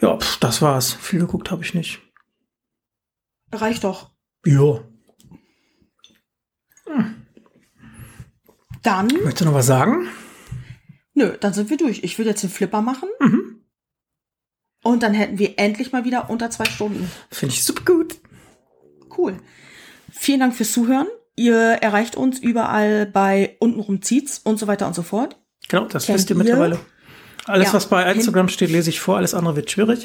Ja, 0.00 0.16
pff, 0.16 0.38
das 0.38 0.62
war's. 0.62 0.92
Viel 0.92 1.20
geguckt 1.20 1.50
habe 1.50 1.62
ich 1.62 1.74
nicht. 1.74 2.00
Reicht 3.52 3.84
doch. 3.84 4.10
Ja. 4.46 4.80
Hm. 6.86 7.26
Dann. 8.82 9.06
Möchtest 9.06 9.42
du 9.42 9.44
noch 9.44 9.54
was 9.54 9.66
sagen? 9.66 10.08
Nö, 11.14 11.36
dann 11.38 11.52
sind 11.52 11.70
wir 11.70 11.76
durch. 11.76 12.02
Ich 12.02 12.18
will 12.18 12.26
jetzt 12.26 12.42
den 12.42 12.50
Flipper 12.50 12.80
machen. 12.80 13.08
Mhm. 13.20 13.62
Und 14.82 15.02
dann 15.02 15.14
hätten 15.14 15.38
wir 15.38 15.58
endlich 15.58 15.92
mal 15.92 16.04
wieder 16.04 16.30
unter 16.30 16.50
zwei 16.50 16.64
Stunden. 16.64 17.10
Finde 17.30 17.54
ich 17.54 17.64
super 17.64 17.84
gut. 17.84 18.16
Cool. 19.16 19.36
Vielen 20.10 20.40
Dank 20.40 20.54
fürs 20.54 20.72
Zuhören. 20.72 21.06
Ihr 21.36 21.56
erreicht 21.56 22.16
uns 22.16 22.38
überall 22.38 23.06
bei 23.06 23.56
untenrum 23.58 24.02
zieht's 24.02 24.38
und 24.38 24.58
so 24.58 24.66
weiter 24.66 24.86
und 24.86 24.94
so 24.94 25.02
fort. 25.02 25.38
Genau, 25.68 25.86
das 25.86 26.06
Kennt 26.06 26.18
wisst 26.18 26.30
ihr 26.30 26.36
mittlerweile. 26.36 26.80
Alles, 27.46 27.68
ja. 27.68 27.74
was 27.74 27.86
bei 27.88 28.10
Instagram 28.12 28.48
steht, 28.48 28.70
lese 28.70 28.90
ich 28.90 29.00
vor, 29.00 29.16
alles 29.16 29.34
andere 29.34 29.56
wird 29.56 29.70
schwierig. 29.70 30.04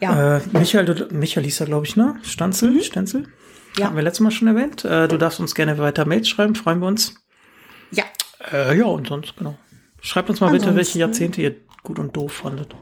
Ja. 0.00 0.38
Äh, 0.38 0.40
Michael, 0.52 0.86
du, 0.86 1.14
Michael 1.14 1.44
hieß 1.44 1.60
ja, 1.60 1.66
glaube 1.66 1.86
ich, 1.86 1.96
ne? 1.96 2.16
Stanzel, 2.24 2.72
mhm. 2.72 2.82
Stenzel. 2.82 3.28
Ja. 3.78 3.86
Haben 3.86 3.96
wir 3.96 4.02
letztes 4.02 4.20
Mal 4.20 4.30
schon 4.30 4.48
erwähnt. 4.48 4.84
Äh, 4.84 5.08
du 5.08 5.18
darfst 5.18 5.40
uns 5.40 5.54
gerne 5.54 5.78
weiter 5.78 6.04
Mails 6.04 6.28
schreiben, 6.28 6.54
freuen 6.54 6.80
wir 6.80 6.88
uns. 6.88 7.14
Ja. 7.90 8.04
Äh, 8.52 8.76
ja, 8.76 8.84
und 8.86 9.06
sonst, 9.06 9.36
genau. 9.36 9.56
Schreibt 10.04 10.28
uns 10.28 10.40
mal 10.40 10.48
Ansonsten. 10.48 10.66
bitte, 10.66 10.76
welche 10.76 10.98
Jahrzehnte 10.98 11.40
ihr 11.40 11.56
gut 11.82 11.98
und 11.98 12.14
doof 12.14 12.30
fandet. 12.30 12.76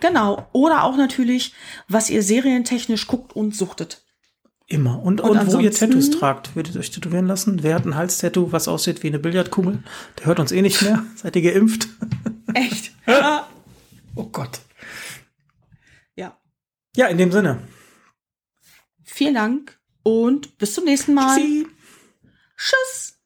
Genau. 0.00 0.46
Oder 0.52 0.84
auch 0.84 0.98
natürlich, 0.98 1.54
was 1.88 2.10
ihr 2.10 2.22
serientechnisch 2.22 3.06
guckt 3.06 3.34
und 3.34 3.56
suchtet. 3.56 4.04
Immer. 4.66 5.02
Und, 5.02 5.22
und, 5.22 5.30
und 5.30 5.52
wo 5.52 5.58
ihr 5.60 5.72
Tattoos 5.72 6.10
tragt, 6.10 6.54
würdet 6.54 6.74
ihr 6.74 6.80
euch 6.80 6.90
tätowieren 6.90 7.26
lassen? 7.26 7.62
Wer 7.62 7.74
hat 7.74 7.86
ein 7.86 7.94
Halstattoo, 7.94 8.52
was 8.52 8.68
aussieht 8.68 9.02
wie 9.02 9.06
eine 9.06 9.18
Billardkugel? 9.18 9.82
Der 10.18 10.26
hört 10.26 10.40
uns 10.40 10.52
eh 10.52 10.60
nicht 10.60 10.82
mehr. 10.82 11.02
Seid 11.16 11.36
ihr 11.36 11.42
geimpft? 11.42 11.88
Echt? 12.52 12.92
oh 14.14 14.26
Gott. 14.26 14.60
Ja. 16.16 16.38
Ja, 16.94 17.06
in 17.06 17.16
dem 17.16 17.32
Sinne. 17.32 17.66
Vielen 19.02 19.34
Dank 19.34 19.80
und 20.02 20.58
bis 20.58 20.74
zum 20.74 20.84
nächsten 20.84 21.14
Mal. 21.14 21.38
Tschüssi. 21.38 21.66
Tschüss. 22.58 23.21